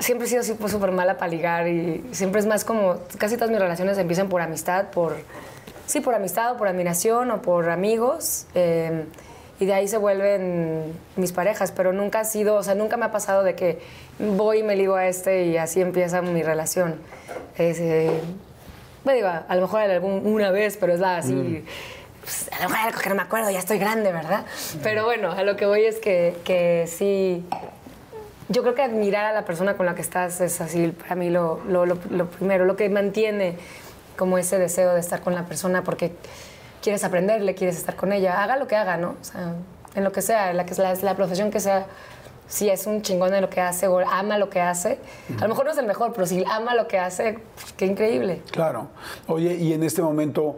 Siempre 0.00 0.26
he 0.26 0.42
sido 0.42 0.56
pues, 0.56 0.72
súper 0.72 0.92
mala 0.92 1.16
para 1.16 1.30
ligar 1.30 1.68
y 1.68 2.04
siempre 2.12 2.40
es 2.40 2.46
más 2.46 2.64
como... 2.64 2.96
Casi 3.18 3.36
todas 3.36 3.50
mis 3.50 3.60
relaciones 3.60 3.98
empiezan 3.98 4.28
por 4.28 4.40
amistad, 4.40 4.90
por... 4.90 5.16
Sí, 5.86 6.00
por 6.00 6.14
amistad 6.14 6.52
o 6.52 6.56
por 6.56 6.68
admiración 6.68 7.30
o 7.30 7.42
por 7.42 7.70
amigos. 7.70 8.46
eh, 8.54 9.04
y 9.60 9.66
de 9.66 9.74
ahí 9.74 9.88
se 9.88 9.96
vuelven 9.96 10.92
mis 11.16 11.32
parejas, 11.32 11.72
pero 11.72 11.92
nunca 11.92 12.20
ha 12.20 12.24
sido, 12.24 12.54
o 12.54 12.62
sea, 12.62 12.74
nunca 12.74 12.96
me 12.96 13.06
ha 13.06 13.10
pasado 13.10 13.42
de 13.42 13.54
que 13.54 13.80
voy 14.18 14.58
y 14.58 14.62
me 14.62 14.76
ligo 14.76 14.94
a 14.94 15.08
este 15.08 15.46
y 15.46 15.56
así 15.56 15.80
empieza 15.80 16.22
mi 16.22 16.42
relación. 16.42 16.96
Eh, 17.58 18.20
bueno, 19.08 19.16
digo, 19.30 19.44
a 19.48 19.54
lo 19.54 19.62
mejor 19.62 19.80
algún, 19.82 20.26
una 20.26 20.50
vez, 20.50 20.76
pero 20.78 20.92
es 20.92 21.00
la 21.00 21.16
así. 21.16 21.64
pues, 22.20 22.50
a 22.52 22.62
lo 22.62 22.68
mejor 22.68 22.88
algo 22.88 23.00
que 23.00 23.08
no 23.08 23.14
me 23.14 23.22
acuerdo, 23.22 23.50
ya 23.50 23.58
estoy 23.58 23.78
grande, 23.78 24.12
¿verdad? 24.12 24.44
Pero 24.82 25.04
bueno, 25.04 25.32
a 25.32 25.42
lo 25.44 25.56
que 25.56 25.64
voy 25.66 25.84
es 25.84 25.98
que, 25.98 26.36
que 26.44 26.86
sí. 26.86 27.44
Yo 28.50 28.62
creo 28.62 28.74
que 28.74 28.82
admirar 28.82 29.24
a 29.26 29.32
la 29.32 29.44
persona 29.44 29.76
con 29.76 29.86
la 29.86 29.94
que 29.94 30.00
estás 30.02 30.40
es 30.40 30.60
así, 30.60 30.88
para 30.88 31.14
mí, 31.14 31.30
lo, 31.30 31.60
lo, 31.68 31.86
lo- 31.86 31.98
lo 32.10 32.26
primero, 32.28 32.64
lo 32.64 32.76
que 32.76 32.88
mantiene 32.88 33.56
como 34.16 34.36
ese 34.38 34.58
deseo 34.58 34.94
de 34.94 35.00
estar 35.00 35.20
con 35.20 35.34
la 35.34 35.44
persona 35.44 35.84
porque 35.84 36.12
quieres 36.82 37.04
aprenderle, 37.04 37.54
quieres 37.54 37.76
estar 37.76 37.94
con 37.96 38.12
ella, 38.12 38.42
haga 38.42 38.56
lo 38.56 38.66
que 38.66 38.76
haga, 38.76 38.96
¿no? 38.96 39.16
O 39.20 39.24
sea, 39.24 39.52
en 39.94 40.04
lo 40.04 40.12
que 40.12 40.22
sea, 40.22 40.50
en 40.50 40.56
la, 40.58 40.64
que 40.66 40.74
la, 40.74 40.94
la 40.94 41.14
profesión 41.14 41.50
que 41.50 41.60
sea, 41.60 41.86
si 42.48 42.68
es 42.70 42.86
un 42.86 43.02
chingón 43.02 43.34
en 43.34 43.42
lo 43.42 43.50
que 43.50 43.60
hace 43.60 43.86
o 43.86 43.98
ama 44.00 44.38
lo 44.38 44.50
que 44.50 44.60
hace, 44.60 44.98
a 45.38 45.42
lo 45.42 45.48
mejor 45.48 45.66
no 45.66 45.72
es 45.72 45.78
el 45.78 45.86
mejor, 45.86 46.12
pero 46.12 46.26
si 46.26 46.44
ama 46.50 46.74
lo 46.74 46.88
que 46.88 46.98
hace, 46.98 47.38
pues, 47.54 47.72
qué 47.74 47.86
increíble. 47.86 48.42
Claro. 48.50 48.88
Oye, 49.26 49.54
y 49.54 49.72
en 49.74 49.82
este 49.82 50.02
momento 50.02 50.56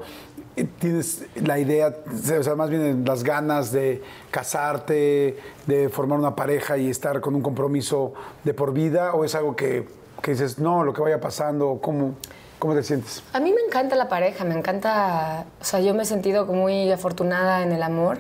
eh, 0.57 0.67
tienes 0.79 1.25
la 1.35 1.59
idea, 1.59 1.95
o 2.39 2.43
sea, 2.43 2.55
más 2.55 2.71
bien 2.71 3.05
las 3.05 3.25
ganas 3.25 3.73
de 3.73 4.03
casarte, 4.31 5.39
de 5.67 5.89
formar 5.89 6.19
una 6.19 6.37
pareja 6.37 6.77
y 6.77 6.89
estar 6.89 7.21
con 7.21 7.35
un 7.35 7.43
compromiso 7.43 8.13
de 8.45 8.55
por 8.55 8.73
vida, 8.73 9.15
o 9.15 9.25
es 9.25 9.35
algo 9.35 9.57
que, 9.57 9.87
que 10.23 10.33
dices, 10.33 10.59
no, 10.59 10.85
lo 10.85 10.93
que 10.93 11.03
vaya 11.03 11.21
pasando, 11.21 11.79
¿cómo, 11.83 12.15
cómo 12.59 12.75
te 12.75 12.83
sientes? 12.83 13.23
A 13.33 13.41
mí 13.41 13.53
me 13.53 13.63
encanta 13.63 13.97
la 13.97 14.09
pareja, 14.09 14.45
me 14.45 14.55
encanta, 14.55 15.45
o 15.61 15.65
sea, 15.65 15.81
yo 15.81 15.93
me 15.95 16.03
he 16.05 16.07
sentido 16.07 16.47
muy 16.47 16.91
afortunada 16.93 17.63
en 17.63 17.73
el 17.73 17.83
amor, 17.83 18.19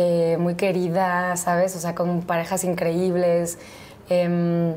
eh, 0.00 0.36
muy 0.38 0.54
querida, 0.54 1.36
¿sabes? 1.36 1.76
O 1.76 1.78
sea, 1.80 1.94
con 1.94 2.22
parejas 2.22 2.64
increíbles. 2.64 3.58
em, 4.08 4.74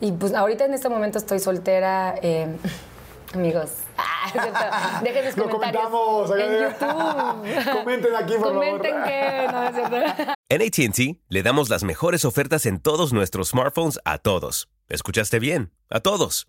y 0.00 0.12
pues 0.12 0.34
ahorita 0.34 0.64
en 0.66 0.74
este 0.74 0.88
momento 0.88 1.18
estoy 1.18 1.38
soltera, 1.38 2.14
em, 2.20 2.56
amigos. 3.34 3.70
Ah. 4.28 5.00
Dejen 5.04 5.26
sus 5.26 5.36
Lo 5.36 5.48
comentarios 5.48 5.88
comentamos, 5.88 6.30
en 6.32 6.50
de- 6.50 6.60
YouTube. 6.62 7.72
Comenten 7.78 8.14
aquí, 8.16 8.34
por 8.34 8.48
favor. 8.48 8.64
Comenten 8.82 9.04
que 9.04 9.48
no 9.52 9.62
es 9.62 9.74
cierto. 9.74 10.32
En 10.48 10.62
ATT 10.62 11.20
le 11.28 11.42
damos 11.44 11.68
las 11.70 11.84
mejores 11.84 12.24
ofertas 12.24 12.66
en 12.66 12.80
todos 12.80 13.12
nuestros 13.12 13.50
smartphones 13.50 14.00
a 14.04 14.18
todos. 14.18 14.68
¿Escuchaste 14.88 15.38
bien? 15.38 15.70
A 15.90 16.00
todos. 16.00 16.48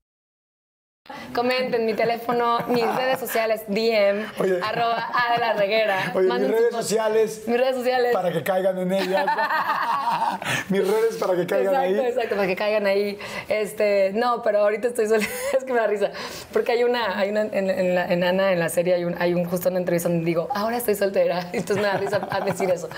Comenten 1.33 1.83
mi 1.85 1.95
teléfono, 1.95 2.59
mis 2.67 2.85
redes 2.95 3.19
sociales, 3.19 3.63
DM, 3.67 4.23
Oye. 4.39 4.59
arroba 4.61 5.09
A 5.13 5.33
de 5.33 5.39
la 5.39 5.53
reguera. 5.53 6.11
Oye, 6.13 6.27
mis 6.31 6.47
redes 6.47 6.71
sociales. 6.71 7.41
Mis 7.47 7.57
redes 7.57 7.75
sociales. 7.75 8.13
Para 8.13 8.31
que 8.31 8.43
caigan 8.43 8.77
en 8.77 8.91
ellas. 8.93 9.25
Mis 10.69 10.87
redes 10.87 11.17
para 11.19 11.35
que 11.35 11.45
caigan 11.45 11.73
exacto, 11.73 12.01
ahí. 12.01 12.07
exacto, 12.07 12.35
para 12.35 12.47
que 12.47 12.55
caigan 12.55 12.85
ahí. 12.85 13.19
Este, 13.49 14.11
no, 14.13 14.41
pero 14.43 14.59
ahorita 14.59 14.87
estoy 14.89 15.07
sola, 15.07 15.25
es 15.57 15.63
que 15.63 15.73
me 15.73 15.79
da 15.79 15.87
risa. 15.87 16.11
Porque 16.53 16.71
hay 16.73 16.83
una, 16.83 17.17
hay 17.17 17.29
una 17.29 17.41
en, 17.41 17.69
en 17.69 17.95
la- 17.95 18.05
en 18.07 18.23
Ana, 18.23 18.51
en 18.53 18.59
la 18.59 18.69
serie, 18.69 18.93
hay 18.93 19.03
un, 19.03 19.15
hay 19.19 19.33
un 19.33 19.45
justo 19.45 19.69
una 19.69 19.79
entrevista 19.79 20.07
donde 20.07 20.23
digo, 20.25 20.47
ahora 20.53 20.77
estoy 20.77 20.95
soltera. 20.95 21.49
Entonces 21.53 21.77
me 21.77 21.83
da 21.83 21.97
risa 21.97 22.27
a 22.29 22.41
decir 22.41 22.69
eso. 22.69 22.89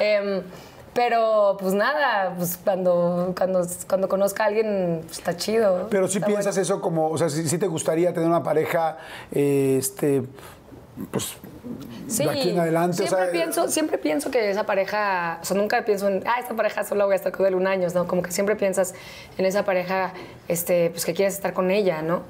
Em, 0.00 0.42
pero 0.94 1.56
pues 1.58 1.72
nada, 1.74 2.34
pues 2.36 2.58
cuando, 2.62 3.32
cuando, 3.36 3.66
cuando 3.88 4.08
conozca 4.08 4.44
a 4.44 4.46
alguien, 4.48 5.00
pues, 5.06 5.18
está 5.18 5.36
chido. 5.36 5.86
Pero 5.90 6.06
si 6.08 6.18
Está 6.18 6.26
piensas 6.26 6.54
bueno. 6.56 6.62
eso 6.62 6.80
como, 6.80 7.08
o 7.10 7.16
sea, 7.18 7.28
si, 7.30 7.58
te 7.58 7.66
gustaría 7.66 8.12
tener 8.12 8.28
una 8.28 8.42
pareja, 8.42 8.98
eh, 9.32 9.76
este, 9.78 10.22
pues, 11.10 11.34
Sí, 12.08 12.24
de 12.24 12.30
aquí 12.30 12.50
en 12.50 12.58
adelante. 12.58 13.02
o 13.04 13.06
Siempre, 13.06 13.22
sea, 13.24 13.32
pienso, 13.32 13.68
siempre 13.68 13.96
pienso 13.98 14.30
que 14.30 14.50
esa 14.50 14.64
pareja, 14.66 15.38
o 15.40 15.44
sea, 15.44 15.56
nunca 15.56 15.82
pienso 15.84 16.08
en, 16.08 16.22
ah, 16.26 16.34
esta 16.40 16.54
pareja 16.54 16.84
solo 16.84 17.04
voy 17.06 17.14
a 17.14 17.16
estar 17.16 17.32
con 17.32 17.46
él 17.46 17.54
un 17.54 17.66
año, 17.66 17.88
¿no? 17.94 18.06
Como 18.06 18.20
que 18.22 18.30
siempre 18.32 18.56
piensas 18.56 18.92
en 19.38 19.46
esa 19.46 19.64
pareja, 19.64 20.12
este, 20.48 20.90
pues 20.90 21.06
que 21.06 21.14
quieres 21.14 21.34
estar 21.34 21.54
con 21.54 21.70
ella, 21.70 22.02
¿no? 22.02 22.22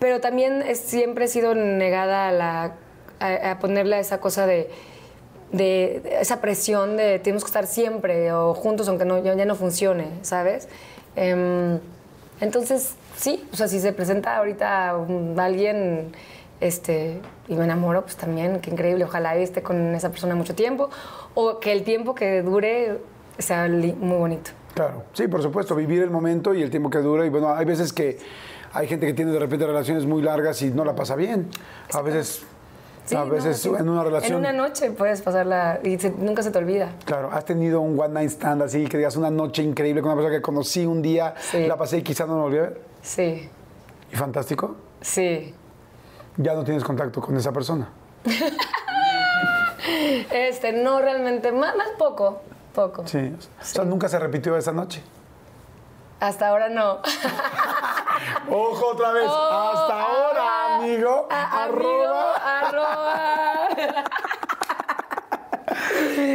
Pero 0.00 0.20
también 0.20 0.60
es- 0.62 0.80
siempre 0.80 1.24
he 1.26 1.28
sido 1.28 1.54
negada 1.54 2.28
a, 2.28 2.32
la, 2.32 2.72
a, 3.20 3.50
a 3.52 3.58
ponerle 3.60 3.98
esa 4.00 4.18
cosa 4.20 4.44
de, 4.46 4.68
de, 5.52 6.00
de 6.02 6.20
esa 6.20 6.40
presión 6.40 6.96
de 6.96 7.18
tenemos 7.18 7.44
que 7.44 7.48
estar 7.48 7.66
siempre 7.66 8.32
o 8.32 8.54
juntos 8.54 8.88
aunque 8.88 9.04
no, 9.04 9.22
ya, 9.22 9.34
ya 9.34 9.44
no 9.44 9.54
funcione, 9.54 10.06
¿sabes? 10.22 10.68
Em, 11.16 11.78
entonces, 12.40 12.94
sí, 13.16 13.46
o 13.52 13.56
sea, 13.56 13.68
si 13.68 13.78
se 13.80 13.92
presenta 13.92 14.36
ahorita 14.36 14.96
un- 14.96 15.38
alguien 15.38 16.12
este, 16.60 17.20
y 17.48 17.54
me 17.56 17.64
enamoro, 17.64 18.02
pues 18.02 18.16
también, 18.16 18.60
qué 18.60 18.70
increíble, 18.70 19.04
ojalá 19.04 19.36
esté 19.36 19.62
con 19.62 19.94
esa 19.94 20.10
persona 20.10 20.34
mucho 20.34 20.54
tiempo 20.54 20.88
o 21.34 21.60
que 21.60 21.72
el 21.72 21.82
tiempo 21.84 22.14
que 22.14 22.42
dure 22.42 22.98
sea 23.38 23.68
muy 23.68 24.16
bonito. 24.16 24.50
Claro, 24.74 25.04
sí, 25.12 25.28
por 25.28 25.42
supuesto, 25.42 25.74
vivir 25.76 26.02
el 26.02 26.10
momento 26.10 26.54
y 26.54 26.62
el 26.62 26.70
tiempo 26.70 26.90
que 26.90 26.98
dura. 26.98 27.24
Y 27.26 27.28
bueno, 27.28 27.54
hay 27.54 27.64
veces 27.64 27.92
que 27.92 28.18
hay 28.72 28.88
gente 28.88 29.06
que 29.06 29.14
tiene 29.14 29.30
de 29.30 29.38
repente 29.38 29.66
relaciones 29.66 30.04
muy 30.06 30.20
largas 30.22 30.60
y 30.62 30.70
no 30.70 30.84
la 30.84 30.94
pasa 30.96 31.14
bien. 31.14 31.48
A 31.92 32.00
veces, 32.02 32.42
Sí, 33.04 33.14
a 33.16 33.20
no, 33.24 33.26
veces 33.30 33.58
sí. 33.60 33.68
en 33.68 33.88
una 33.88 34.02
relación. 34.02 34.32
En 34.32 34.38
una 34.38 34.52
noche 34.52 34.90
puedes 34.90 35.20
pasarla 35.20 35.78
y 35.82 35.98
se- 35.98 36.10
nunca 36.12 36.42
se 36.42 36.50
te 36.50 36.58
olvida. 36.58 36.92
Claro, 37.04 37.30
has 37.32 37.44
tenido 37.44 37.80
un 37.82 37.98
one 37.98 38.14
night 38.14 38.30
stand 38.30 38.62
así, 38.62 38.86
que 38.86 38.96
digas 38.96 39.16
una 39.16 39.30
noche 39.30 39.62
increíble 39.62 40.00
con 40.00 40.10
una 40.12 40.16
persona 40.20 40.36
que 40.36 40.42
conocí 40.42 40.86
un 40.86 41.02
día, 41.02 41.34
Sí. 41.38 41.66
la 41.66 41.76
pasé 41.76 41.98
y 41.98 42.02
quizá 42.02 42.24
no 42.26 42.46
me 42.46 42.54
ver. 42.56 42.80
Sí, 43.02 43.48
Y 44.10 44.16
fantástico, 44.16 44.76
sí. 45.02 45.54
ya 46.38 46.54
no 46.54 46.64
tienes 46.64 46.82
contacto 46.82 47.20
con 47.20 47.36
esa 47.36 47.52
persona. 47.52 47.88
Este, 50.30 50.72
no 50.72 50.98
realmente, 51.00 51.52
más, 51.52 51.76
más 51.76 51.88
poco, 51.98 52.40
poco. 52.74 53.06
Sí. 53.06 53.34
O 53.60 53.64
sea, 53.64 53.84
nunca 53.84 54.08
se 54.08 54.18
repitió 54.18 54.56
esa 54.56 54.72
noche. 54.72 55.02
Hasta 56.20 56.48
ahora 56.48 56.68
no. 56.70 57.00
Ojo 58.50 58.86
otra 58.92 59.12
vez. 59.12 59.24
Oh, 59.28 59.72
Hasta 59.74 60.02
ahora, 60.02 60.48
amigo. 60.84 61.28
amigo, 61.30 62.14
arroba. 62.44 63.68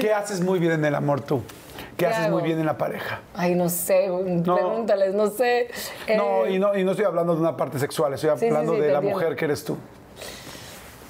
¿Qué 0.01 0.13
haces 0.13 0.41
muy 0.41 0.59
bien 0.59 0.73
en 0.73 0.85
el 0.85 0.95
amor 0.95 1.21
tú? 1.21 1.41
¿Qué, 1.77 2.05
¿Qué 2.05 2.05
haces 2.07 2.25
hago? 2.27 2.37
muy 2.37 2.43
bien 2.43 2.59
en 2.59 2.65
la 2.65 2.77
pareja? 2.77 3.19
Ay, 3.33 3.55
no 3.55 3.69
sé, 3.69 4.09
pregúntales, 4.43 5.13
no 5.13 5.27
sé. 5.27 5.69
No, 6.15 6.45
Eh, 6.45 6.51
y 6.53 6.59
no, 6.59 6.75
y 6.77 6.83
no 6.83 6.91
estoy 6.91 7.05
hablando 7.05 7.35
de 7.35 7.41
una 7.41 7.57
parte 7.57 7.77
sexual, 7.79 8.13
estoy 8.13 8.29
sí, 8.37 8.45
hablando 8.47 8.73
sí, 8.75 8.79
de 8.79 8.87
la 8.87 8.95
entiendo. 8.99 9.17
mujer 9.19 9.35
que 9.35 9.45
eres 9.45 9.63
tú. 9.65 9.77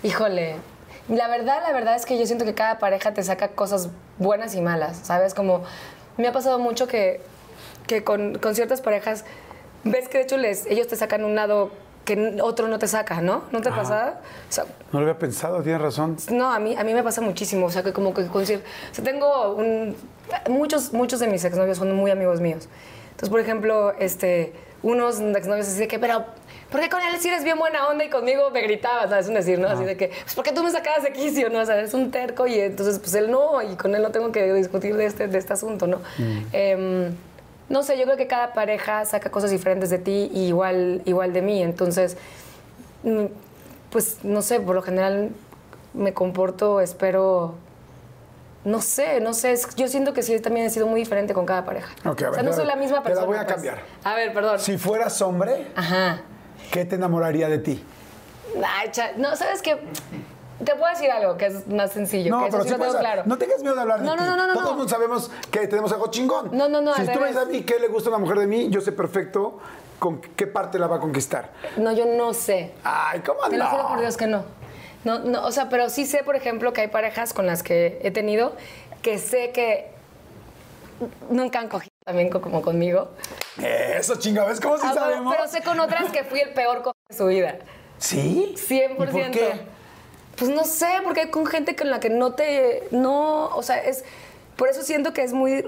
Híjole, 0.03 0.55
la 1.09 1.27
verdad, 1.27 1.61
la 1.65 1.73
verdad 1.73 1.95
es 1.95 2.05
que 2.05 2.17
yo 2.17 2.25
siento 2.25 2.45
que 2.45 2.53
cada 2.55 2.79
pareja 2.79 3.13
te 3.13 3.21
saca 3.23 3.49
cosas 3.49 3.89
buenas 4.17 4.55
y 4.55 4.61
malas, 4.61 4.97
¿sabes? 5.03 5.33
Como 5.33 5.63
me 6.17 6.27
ha 6.27 6.31
pasado 6.31 6.57
mucho 6.59 6.87
que, 6.87 7.21
que 7.87 8.03
con, 8.03 8.37
con 8.39 8.55
ciertas 8.55 8.81
parejas, 8.81 9.25
ves 9.83 10.07
que 10.09 10.17
de 10.19 10.23
hecho 10.23 10.37
les, 10.37 10.65
ellos 10.65 10.87
te 10.87 10.95
sacan 10.95 11.23
un 11.23 11.35
lado 11.35 11.69
que 12.15 12.39
otro 12.41 12.67
no 12.67 12.79
te 12.79 12.87
saca, 12.87 13.21
¿no? 13.21 13.43
¿No 13.51 13.61
te 13.61 13.69
pasa? 13.69 14.19
O 14.49 14.51
sea, 14.51 14.65
No 14.91 14.99
lo 14.99 15.07
había 15.07 15.19
pensado, 15.19 15.61
tienes 15.61 15.81
razón. 15.81 16.17
no, 16.31 16.51
a 16.51 16.59
mí, 16.59 16.75
a 16.75 16.83
mí 16.83 16.93
me 16.93 17.03
pasa 17.03 17.21
muchísimo. 17.21 17.67
O 17.67 17.71
sea, 17.71 17.83
que 17.83 17.93
como 17.93 18.13
que 18.13 18.25
con 18.27 18.41
O 18.43 18.45
sea, 18.45 18.59
tengo 19.03 19.53
un... 19.53 19.95
Muchos, 20.49 20.93
muchos 20.93 21.19
de 21.19 21.27
mis 21.27 21.43
exnovios 21.45 21.77
son 21.77 21.93
muy 21.95 22.11
amigos 22.11 22.41
míos. 22.41 22.67
Entonces, 23.11 23.29
por 23.29 23.39
ejemplo, 23.39 23.93
este, 23.99 24.53
unos 24.81 25.19
exnovios 25.19 25.67
así 25.67 25.79
de 25.79 25.87
que, 25.87 25.99
pero, 25.99 26.25
¿por 26.71 26.79
qué 26.79 26.89
con 26.89 27.01
él 27.01 27.19
sí 27.19 27.27
eres 27.27 27.43
bien 27.43 27.57
buena 27.57 27.87
onda 27.87 28.03
y 28.05 28.09
conmigo 28.09 28.49
me 28.51 28.61
gritabas? 28.61 29.09
¿Sabes? 29.09 29.27
Un 29.27 29.33
decir, 29.35 29.59
¿no? 29.59 29.67
Así 29.67 29.83
de 29.83 29.97
que, 29.97 30.07
pues, 30.23 30.35
¿por 30.35 30.43
qué 30.43 30.51
tú 30.51 30.63
me 30.63 30.71
sacabas 30.71 31.03
de 31.03 31.11
quicio? 31.11 31.49
¿No? 31.49 31.59
O 31.59 31.65
sea, 31.65 31.79
es 31.81 31.93
un 31.93 32.11
terco 32.11 32.47
y 32.47 32.59
entonces, 32.59 32.99
pues, 32.99 33.13
él 33.15 33.29
no, 33.29 33.61
y 33.61 33.75
con 33.75 33.93
él 33.93 34.01
no 34.01 34.11
tengo 34.11 34.31
que 34.31 34.53
discutir 34.53 34.95
de 34.95 35.05
este, 35.05 35.27
de 35.27 35.37
este 35.37 35.53
asunto, 35.53 35.85
¿no? 35.87 35.99
Em, 36.53 37.13
no 37.69 37.83
sé, 37.83 37.97
yo 37.97 38.05
creo 38.05 38.17
que 38.17 38.27
cada 38.27 38.53
pareja 38.53 39.05
saca 39.05 39.29
cosas 39.31 39.51
diferentes 39.51 39.89
de 39.89 39.99
ti 39.99 40.29
y 40.33 40.47
igual, 40.47 41.01
igual 41.05 41.33
de 41.33 41.41
mí. 41.41 41.61
Entonces, 41.61 42.17
mm, 43.03 43.25
pues 43.91 44.23
no 44.23 44.41
sé, 44.41 44.59
por 44.59 44.75
lo 44.75 44.81
general 44.81 45.29
me 45.93 46.13
comporto, 46.13 46.81
espero, 46.81 47.55
no 48.65 48.81
sé, 48.81 49.19
no 49.21 49.33
sé, 49.33 49.55
yo 49.75 49.87
siento 49.87 50.13
que 50.13 50.21
sí 50.21 50.39
también 50.39 50.65
he 50.65 50.69
sido 50.69 50.85
muy 50.87 50.99
diferente 50.99 51.33
con 51.33 51.45
cada 51.45 51.65
pareja. 51.65 51.89
Ok, 52.05 52.21
a 52.21 52.25
ver, 52.25 52.29
o 52.31 52.33
sea, 52.35 52.43
no 52.43 52.53
soy 52.53 52.65
la- 52.65 52.75
misma 52.75 52.97
te 53.03 53.09
la 53.09 53.15
persona. 53.15 53.25
voy 53.27 53.37
a 53.37 53.43
pues. 53.43 53.53
cambiar. 53.53 53.79
A 54.03 54.15
ver, 54.15 54.33
perdón. 54.33 54.59
Si 54.59 54.77
fueras 54.77 55.21
hombre, 55.21 55.67
Ajá. 55.75 56.21
¿qué 56.71 56.85
te 56.85 56.95
enamoraría 56.95 57.47
de 57.49 57.59
ti? 57.59 57.83
Ay, 58.65 58.89
cha- 58.91 59.13
no, 59.17 59.35
¿sabes 59.35 59.61
qué? 59.61 59.77
Te 60.63 60.75
puedo 60.75 60.89
decir 60.91 61.09
algo 61.09 61.37
que 61.37 61.45
es 61.45 61.67
más 61.67 61.91
sencillo, 61.93 62.37
que 62.39 62.47
eso 62.47 62.61
sí 62.63 62.69
sí 62.69 62.75
lo 62.75 62.79
tengo 62.85 62.99
claro. 62.99 63.23
No 63.25 63.37
tengas 63.37 63.61
miedo 63.61 63.75
de 63.75 63.81
hablar 63.81 63.99
de 64.01 64.05
No, 64.05 64.15
no, 64.15 64.23
ti. 64.23 64.27
no, 64.29 64.35
no, 64.35 64.47
no, 64.47 64.53
Todos 64.53 64.77
no. 64.77 64.89
sabemos 64.89 65.31
que 65.51 65.67
tenemos 65.67 65.91
algo 65.93 66.07
chingón. 66.11 66.49
No, 66.51 66.67
no, 66.67 66.81
no, 66.81 66.93
Si 66.95 67.05
tú 67.07 67.19
dices 67.19 67.37
a 67.37 67.45
mí 67.45 67.61
qué 67.63 67.79
le 67.79 67.87
gusta 67.87 68.09
a 68.09 68.11
una 68.13 68.19
mujer 68.19 68.39
de 68.39 68.47
mí, 68.47 68.67
yo 68.69 68.81
sé 68.81 68.91
perfecto 68.91 69.59
con 69.99 70.19
qué 70.21 70.47
parte 70.47 70.77
la 70.79 70.87
va 70.87 70.97
a 70.97 70.99
conquistar. 70.99 71.51
No, 71.77 71.91
yo 71.93 72.05
no 72.05 72.33
sé. 72.33 72.71
Ay, 72.83 73.21
¿cómo 73.21 73.39
Te 73.49 73.57
no? 73.57 73.63
lo 73.65 73.69
juro 73.69 73.87
por 73.89 73.99
Dios 74.01 74.17
que 74.17 74.27
no. 74.27 74.43
No, 75.05 75.19
no, 75.19 75.45
o 75.45 75.51
sea, 75.53 75.69
pero 75.69 75.89
sí 75.89 76.05
sé, 76.05 76.23
por 76.23 76.35
ejemplo, 76.35 76.73
que 76.73 76.81
hay 76.81 76.87
parejas 76.89 77.33
con 77.33 77.45
las 77.47 77.63
que 77.63 77.99
he 78.03 78.11
tenido 78.11 78.53
que 79.01 79.17
sé 79.17 79.51
que 79.51 79.91
nunca 81.29 81.59
han 81.59 81.69
cogido 81.69 81.93
también 82.03 82.29
co- 82.29 82.41
como 82.41 82.61
conmigo. 82.61 83.11
Eso, 83.61 84.15
chinga, 84.17 84.43
¿ves 84.45 84.59
cómo 84.59 84.77
sí 84.77 84.83
Ah, 84.85 84.91
pero, 84.93 85.05
sabemos? 85.05 85.33
pero 85.35 85.47
sé 85.47 85.61
con 85.63 85.79
otras 85.79 86.11
que 86.11 86.23
fui 86.25 86.41
el 86.41 86.53
peor 86.53 86.81
cojo 86.81 86.97
de 87.07 87.15
su 87.15 87.25
vida. 87.27 87.55
¿Sí? 87.97 88.55
100%. 88.57 88.93
¿Y 88.93 88.95
por 88.95 89.31
qué? 89.31 89.61
Pues 90.39 90.49
no 90.51 90.63
sé, 90.63 90.87
porque 91.03 91.21
hay 91.21 91.27
con 91.29 91.45
gente 91.45 91.75
con 91.75 91.89
la 91.89 91.99
que 91.99 92.09
no 92.09 92.33
te. 92.33 92.83
No, 92.91 93.47
o 93.55 93.61
sea, 93.63 93.77
es. 93.83 94.03
Por 94.55 94.69
eso 94.69 94.81
siento 94.83 95.13
que 95.13 95.23
es 95.23 95.33
muy. 95.33 95.63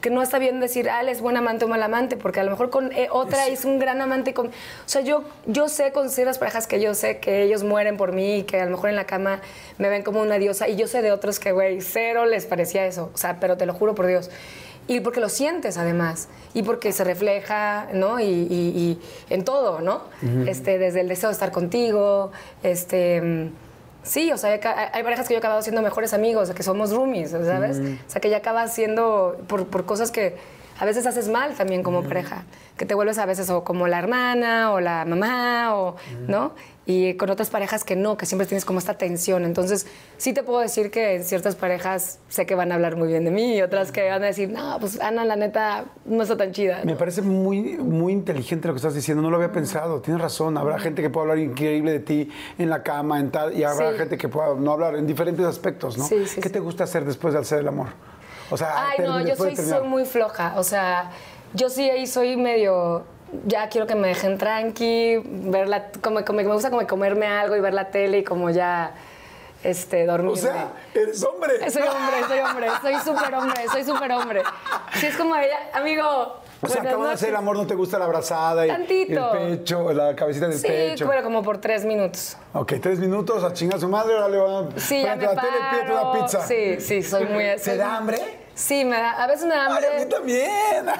que 0.00 0.10
no 0.10 0.20
está 0.22 0.38
bien 0.38 0.60
decir, 0.60 0.90
ah, 0.90 1.00
él 1.00 1.08
es 1.08 1.22
buen 1.22 1.34
amante 1.38 1.64
o 1.64 1.68
mal 1.68 1.82
amante, 1.82 2.18
porque 2.18 2.38
a 2.40 2.44
lo 2.44 2.50
mejor 2.50 2.68
con 2.68 2.92
eh, 2.92 3.08
otra 3.10 3.46
es 3.46 3.64
un 3.64 3.78
gran 3.78 4.02
amante. 4.02 4.34
Con, 4.34 4.48
o 4.48 4.50
sea, 4.84 5.00
yo, 5.00 5.24
yo 5.46 5.68
sé 5.68 5.92
con 5.92 6.10
ciertas 6.10 6.36
parejas 6.38 6.66
que 6.66 6.78
yo 6.78 6.92
sé 6.94 7.18
que 7.20 7.42
ellos 7.42 7.64
mueren 7.64 7.96
por 7.96 8.12
mí 8.12 8.40
y 8.40 8.42
que 8.42 8.60
a 8.60 8.66
lo 8.66 8.72
mejor 8.72 8.90
en 8.90 8.96
la 8.96 9.06
cama 9.06 9.40
me 9.78 9.88
ven 9.88 10.02
como 10.02 10.20
una 10.20 10.36
diosa, 10.38 10.68
y 10.68 10.76
yo 10.76 10.86
sé 10.88 11.00
de 11.00 11.10
otros 11.10 11.40
que, 11.40 11.52
güey, 11.52 11.80
cero 11.80 12.26
les 12.26 12.44
parecía 12.44 12.84
eso. 12.86 13.10
O 13.14 13.16
sea, 13.16 13.40
pero 13.40 13.56
te 13.56 13.64
lo 13.64 13.72
juro 13.72 13.94
por 13.94 14.06
Dios. 14.06 14.30
Y 14.88 15.00
porque 15.00 15.20
lo 15.20 15.30
sientes 15.30 15.78
además, 15.78 16.28
y 16.52 16.62
porque 16.62 16.92
se 16.92 17.04
refleja, 17.04 17.88
¿no? 17.94 18.20
Y, 18.20 18.24
y- 18.24 18.72
y 18.76 19.00
en 19.30 19.42
todo, 19.42 19.80
¿no? 19.80 20.02
este, 20.46 20.76
desde 20.78 21.00
el 21.00 21.08
deseo 21.08 21.30
de 21.30 21.32
estar 21.32 21.50
contigo, 21.50 22.30
este... 22.62 23.48
mm, 24.04 24.06
Sí, 24.06 24.32
o 24.32 24.38
sea, 24.38 24.52
hay, 24.52 25.02
parejas 25.02 25.26
que 25.26 25.34
yo 25.34 25.38
he 25.38 25.38
acabado 25.38 25.62
siendo 25.62 25.82
mejores 25.82 26.14
amigos, 26.14 26.50
que 26.50 26.62
somos 26.62 26.92
roomies, 26.92 27.30
¿sabes? 27.30 27.78
O 27.78 28.10
sea, 28.10 28.20
que 28.20 28.30
ya 28.30 28.38
acabas 28.38 28.74
siendo 28.74 29.36
por, 29.48 29.66
por 29.66 29.84
cosas 29.84 30.10
que 30.10 30.36
a 30.78 30.84
veces 30.84 31.06
haces 31.06 31.28
mal 31.28 31.54
también 31.54 31.82
como 31.82 32.02
pareja, 32.02 32.44
que 32.76 32.84
te 32.86 32.94
vuelves 32.94 33.18
a 33.18 33.26
veces 33.26 33.48
o 33.50 33.62
como 33.64 33.86
la 33.86 33.98
hermana 33.98 34.72
o 34.72 34.80
la 34.80 35.04
mamá, 35.04 35.76
o, 35.76 35.96
¿no? 36.26 36.52
Y 36.86 37.14
con 37.14 37.30
otras 37.30 37.48
parejas 37.48 37.82
que 37.82 37.96
no, 37.96 38.18
que 38.18 38.26
siempre 38.26 38.46
tienes 38.46 38.66
como 38.66 38.78
esta 38.78 38.94
tensión. 38.98 39.46
Entonces, 39.46 39.86
sí 40.18 40.34
te 40.34 40.42
puedo 40.42 40.60
decir 40.60 40.90
que 40.90 41.14
en 41.14 41.24
ciertas 41.24 41.54
parejas 41.54 42.18
sé 42.28 42.44
que 42.44 42.54
van 42.54 42.72
a 42.72 42.74
hablar 42.74 42.96
muy 42.96 43.08
bien 43.08 43.24
de 43.24 43.30
mí 43.30 43.56
y 43.56 43.62
otras 43.62 43.90
que 43.90 44.06
van 44.10 44.22
a 44.22 44.26
decir, 44.26 44.50
no, 44.50 44.76
pues 44.80 45.00
Ana, 45.00 45.24
la 45.24 45.36
neta, 45.36 45.86
no 46.04 46.22
está 46.22 46.36
tan 46.36 46.52
chida. 46.52 46.80
Me 46.84 46.94
parece 46.96 47.22
muy, 47.22 47.78
muy 47.78 48.12
inteligente 48.12 48.68
lo 48.68 48.74
que 48.74 48.78
estás 48.78 48.94
diciendo, 48.94 49.22
no 49.22 49.30
lo 49.30 49.36
había 49.36 49.50
pensado, 49.52 50.00
tienes 50.02 50.20
razón, 50.20 50.58
habrá 50.58 50.78
gente 50.78 51.00
que 51.00 51.08
pueda 51.08 51.22
hablar 51.30 51.38
increíble 51.38 51.92
de 51.92 52.00
ti 52.00 52.28
en 52.58 52.68
la 52.68 52.82
cama, 52.82 53.18
en 53.18 53.30
tal, 53.30 53.56
y 53.56 53.64
habrá 53.64 53.92
Sí. 53.92 53.98
gente 53.98 54.18
que 54.18 54.28
pueda 54.28 54.54
no 54.54 54.72
hablar 54.72 54.96
en 54.96 55.06
diferentes 55.06 55.46
aspectos, 55.46 55.96
¿no? 55.96 56.04
Sí, 56.04 56.26
sí, 56.26 56.40
¿Qué 56.42 56.50
te 56.50 56.60
gusta 56.60 56.84
hacer 56.84 57.04
después 57.06 57.32
de 57.32 57.40
hacer 57.40 57.60
el 57.60 57.68
amor? 57.68 57.88
O 58.50 58.56
sea, 58.56 58.88
Ay, 58.90 58.98
no, 59.04 59.20
yo 59.20 59.36
soy, 59.36 59.54
muy 59.84 60.04
floja. 60.04 60.54
O 60.56 60.62
sea, 60.64 61.10
yo 61.54 61.68
sí 61.68 61.88
ahí 61.88 62.06
soy 62.06 62.36
medio. 62.36 63.04
Ya 63.46 63.68
quiero 63.68 63.86
que 63.86 63.94
me 63.94 64.08
dejen 64.08 64.38
tranqui, 64.38 65.20
ver 65.24 65.68
la, 65.68 65.86
como, 66.02 66.24
como- 66.24 66.38
me 66.42 66.44
gusta 66.44 66.70
como 66.70 66.86
comerme 66.86 67.26
algo 67.26 67.56
y 67.56 67.60
ver 67.60 67.74
la 67.74 67.90
tele 67.90 68.18
y 68.18 68.24
como 68.24 68.50
ya 68.50 68.92
este, 69.64 70.06
dormir. 70.06 70.32
O 70.32 70.36
sea, 70.36 70.68
eres 70.94 71.22
hombre. 71.24 71.70
Soy 71.70 71.82
hombre, 71.82 72.16
soy 72.28 72.38
hombre, 72.40 72.68
soy 72.80 72.94
súper 73.04 73.34
hombre, 73.34 73.64
soy 73.72 73.84
súper 73.84 74.12
hombre. 74.12 74.42
Sí, 74.94 75.06
es 75.06 75.16
como 75.16 75.34
ella, 75.34 75.58
amigo. 75.72 76.43
O 76.64 76.68
sea, 76.68 76.82
acabo 76.82 77.04
de 77.06 77.12
hacer 77.12 77.28
el 77.30 77.36
amor, 77.36 77.56
no 77.56 77.66
te 77.66 77.74
gusta 77.74 77.98
la 77.98 78.06
abrazada 78.06 78.66
y, 78.66 78.70
el 78.70 78.84
pecho, 78.86 79.92
la 79.92 80.14
cabecita 80.16 80.48
del 80.48 80.58
Sí, 80.58 80.66
pecho. 80.66 81.06
pero 81.08 81.22
como 81.22 81.42
por 81.42 81.58
tres 81.58 81.84
minutos. 81.84 82.36
Ok, 82.52 82.74
tres 82.80 82.98
minutos 82.98 83.42
a 83.44 83.52
chingar 83.52 83.76
a 83.76 83.80
su 83.80 83.88
madre, 83.88 84.14
ahora 84.14 84.28
le 84.28 84.36
van 84.38 84.68
a 84.76 84.80
Sí, 84.80 85.02
ya 85.02 85.16
me 85.16 85.22
la 85.24 85.34
tele 85.34 85.52
paro. 85.86 86.10
una 86.10 86.12
pizza. 86.24 86.46
Sí, 86.46 86.80
sí, 86.80 87.02
soy 87.02 87.26
muy... 87.26 87.44
¿Te 87.44 87.58
soy- 87.58 87.76
da 87.78 87.96
hambre? 87.96 88.43
Sí, 88.54 88.84
me 88.84 88.96
da, 88.96 89.10
a 89.22 89.26
veces 89.26 89.46
me 89.46 89.54
da 89.54 89.66
hambre. 89.66 89.86
Ay, 89.92 90.02
a 90.02 90.04
mí 90.04 90.10
también. 90.10 90.86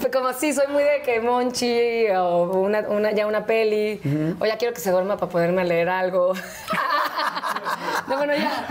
Pues 0.00 0.12
como 0.12 0.32
sí, 0.32 0.52
soy 0.52 0.66
muy 0.68 0.82
de 0.82 1.02
que 1.02 1.20
Monchi 1.20 2.08
o 2.16 2.44
una, 2.60 2.80
una- 2.88 3.10
ya 3.12 3.26
una 3.26 3.44
peli, 3.46 4.00
o 4.40 4.46
ya 4.46 4.56
quiero 4.56 4.72
que 4.72 4.80
se 4.80 4.90
duerma 4.90 5.16
para 5.16 5.30
poderme 5.30 5.64
leer 5.64 5.88
algo. 5.88 6.32
no, 8.08 8.16
bueno, 8.16 8.32
ya. 8.34 8.64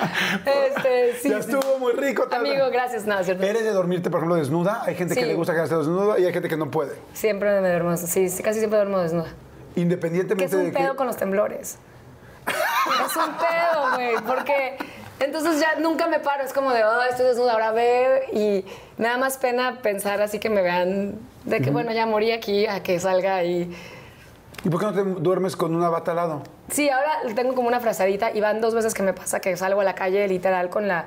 Este, 0.45 1.15
sí, 1.21 1.29
ya 1.29 1.37
estuvo 1.39 1.77
muy 1.79 1.93
rico. 1.93 2.27
tal. 2.27 2.39
Amigo, 2.45 2.69
gracias. 2.71 3.05
No, 3.05 3.21
¿cierto? 3.23 3.43
¿Eres 3.43 3.63
de 3.63 3.71
dormirte, 3.71 4.09
por 4.09 4.19
ejemplo, 4.19 4.35
desnuda? 4.35 4.81
Hay 4.83 4.95
gente 4.95 5.15
que 5.15 5.25
le 5.25 5.33
gusta 5.35 5.53
quedarse 5.53 5.75
desnuda 5.75 6.17
y 6.19 6.25
hay 6.25 6.33
gente 6.33 6.49
que 6.49 6.57
no 6.57 6.71
puede. 6.71 6.95
Siempre 7.13 7.61
me 7.61 7.69
duermo, 7.69 7.95
sí, 7.97 8.27
casi 8.43 8.59
siempre 8.59 8.77
duermo 8.79 8.99
desnuda. 8.99 9.27
Que 9.75 9.81
Independientemente 9.81 10.45
es 10.45 10.53
un 10.53 10.65
de 10.65 10.71
pedo 10.71 10.91
que... 10.91 10.97
con 10.97 11.07
los 11.07 11.17
temblores. 11.17 11.77
es 12.47 13.15
un 13.15 13.33
pedo, 13.37 13.91
güey, 13.95 14.15
porque 14.25 14.77
entonces 15.19 15.59
ya 15.59 15.75
nunca 15.79 16.07
me 16.07 16.19
paro, 16.19 16.43
es 16.43 16.53
como 16.53 16.71
de, 16.71 16.83
oh, 16.83 17.01
estoy 17.03 17.25
desnuda, 17.25 17.53
ahora 17.53 17.71
ve, 17.71 18.23
y 18.33 18.65
me 19.01 19.07
da 19.07 19.17
más 19.17 19.37
pena 19.37 19.79
pensar 19.81 20.21
así 20.21 20.39
que 20.39 20.49
me 20.49 20.61
vean, 20.61 21.15
de 21.45 21.61
que, 21.61 21.71
bueno, 21.71 21.91
ya 21.91 22.05
morí 22.05 22.31
aquí, 22.31 22.65
a 22.67 22.83
que 22.83 22.99
salga 22.99 23.43
y... 23.43 23.73
¿Y 24.63 24.69
por 24.69 24.79
qué 24.79 24.85
no 24.87 24.93
te 24.93 25.03
duermes 25.21 25.55
con 25.55 25.75
una 25.75 25.87
bata 25.89 26.11
al 26.11 26.17
lado? 26.17 26.43
Sí, 26.69 26.89
ahora 26.89 27.19
tengo 27.35 27.53
como 27.53 27.67
una 27.67 27.79
frazadita 27.79 28.31
y 28.31 28.41
van 28.41 28.59
dos 28.59 28.73
veces 28.73 28.93
que 28.93 29.03
me 29.03 29.13
pasa 29.13 29.39
que 29.39 29.55
salgo 29.55 29.81
a 29.81 29.83
la 29.83 29.95
calle 29.95 30.27
literal 30.27 30.69
con 30.69 30.87
la... 30.87 31.05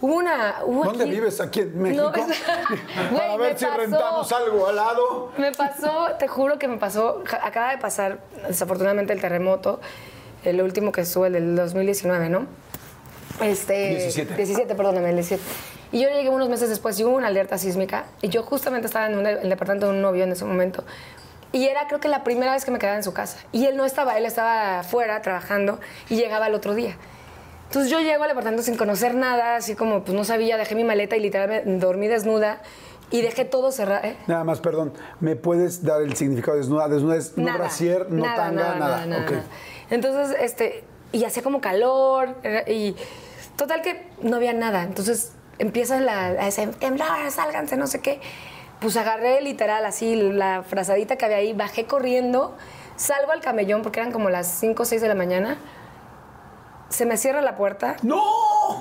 Hubo 0.00 0.16
una... 0.16 0.56
hubo 0.64 0.84
¿Dónde 0.84 1.04
aquí- 1.04 1.12
vives? 1.12 1.40
¿Aquí 1.40 1.60
en 1.60 1.80
México? 1.80 2.02
No, 2.02 2.12
Para 3.16 3.36
ver 3.36 3.52
me 3.52 3.58
si 3.58 3.64
pasó. 3.64 3.76
rentamos 3.78 4.32
algo 4.32 4.66
al 4.66 4.76
lado. 4.76 5.32
Me 5.38 5.52
pasó, 5.52 6.08
te 6.18 6.26
juro 6.26 6.58
que 6.58 6.66
me 6.68 6.78
pasó, 6.78 7.22
acaba 7.42 7.70
de 7.70 7.78
pasar 7.78 8.18
desafortunadamente 8.48 9.12
el 9.12 9.20
terremoto, 9.20 9.80
el 10.44 10.60
último 10.60 10.90
que 10.90 11.02
estuvo, 11.02 11.26
el 11.26 11.34
del 11.34 11.56
2019, 11.56 12.28
¿no? 12.28 12.46
Este, 13.40 13.88
17. 13.96 14.34
17, 14.36 14.74
perdóname, 14.74 15.10
el 15.10 15.16
17. 15.16 15.42
Y 15.92 16.00
yo 16.00 16.08
llegué 16.08 16.28
unos 16.28 16.48
meses 16.48 16.68
después 16.68 16.98
y 16.98 17.04
hubo 17.04 17.14
una 17.16 17.28
alerta 17.28 17.58
sísmica 17.58 18.04
y 18.22 18.28
yo 18.28 18.42
justamente 18.42 18.86
estaba 18.86 19.06
en 19.06 19.18
un- 19.18 19.26
el 19.26 19.48
departamento 19.48 19.86
de 19.86 19.92
un 19.92 20.02
novio 20.02 20.24
en 20.24 20.32
ese 20.32 20.44
momento. 20.44 20.84
Y 21.52 21.66
era 21.68 21.86
creo 21.86 22.00
que 22.00 22.08
la 22.08 22.24
primera 22.24 22.52
vez 22.52 22.64
que 22.64 22.70
me 22.72 22.78
quedaba 22.80 22.96
en 22.96 23.04
su 23.04 23.12
casa. 23.12 23.38
Y 23.52 23.66
él 23.66 23.76
no 23.76 23.84
estaba, 23.84 24.18
él 24.18 24.26
estaba 24.26 24.80
afuera 24.80 25.22
trabajando 25.22 25.78
y 26.08 26.16
llegaba 26.16 26.48
el 26.48 26.54
otro 26.54 26.74
día. 26.74 26.96
Entonces 27.68 27.90
yo 27.90 28.00
llego 28.00 28.22
al 28.24 28.28
departamento 28.28 28.62
sin 28.64 28.76
conocer 28.76 29.14
nada, 29.14 29.56
así 29.56 29.74
como 29.74 30.02
pues 30.04 30.16
no 30.16 30.24
sabía, 30.24 30.56
dejé 30.56 30.74
mi 30.74 30.84
maleta 30.84 31.16
y 31.16 31.20
literalmente 31.20 31.68
dormí 31.78 32.08
desnuda 32.08 32.60
y 33.10 33.20
dejé 33.22 33.44
todo 33.44 33.70
cerrado. 33.70 34.04
¿eh? 34.06 34.16
Nada 34.26 34.42
más, 34.44 34.60
perdón. 34.60 34.92
¿Me 35.20 35.36
puedes 35.36 35.84
dar 35.84 36.02
el 36.02 36.16
significado 36.16 36.56
de 36.56 36.62
desnuda? 36.62 36.88
Desnuda 36.88 37.16
es 37.16 37.36
no 37.38 37.52
brasier, 37.56 38.10
no 38.10 38.24
tanga, 38.34 38.74
nada. 38.74 39.22
Ok. 39.24 39.32
Entonces, 39.90 40.36
este, 40.40 40.82
y 41.12 41.24
hacía 41.24 41.42
como 41.44 41.60
calor, 41.60 42.34
y 42.66 42.96
total 43.56 43.82
que 43.82 44.06
no 44.20 44.36
había 44.36 44.52
nada. 44.52 44.82
Entonces 44.82 45.32
empieza 45.58 46.00
la, 46.00 46.26
a 46.26 46.44
decir, 46.44 46.70
temblar, 46.74 47.30
sálganse, 47.30 47.76
no 47.76 47.86
sé 47.86 48.00
qué. 48.00 48.20
Pues 48.80 48.96
agarré 48.96 49.40
literal 49.40 49.84
así 49.86 50.16
la 50.16 50.62
frazadita 50.62 51.16
que 51.16 51.24
había 51.24 51.38
ahí, 51.38 51.52
bajé 51.52 51.86
corriendo, 51.86 52.56
salgo 52.96 53.32
al 53.32 53.40
camellón 53.40 53.82
porque 53.82 54.00
eran 54.00 54.12
como 54.12 54.30
las 54.30 54.46
5 54.46 54.82
o 54.82 54.86
6 54.86 55.00
de 55.00 55.08
la 55.08 55.14
mañana. 55.14 55.58
Se 56.90 57.06
me 57.06 57.16
cierra 57.16 57.40
la 57.40 57.56
puerta. 57.56 57.96
¡No! 58.02 58.22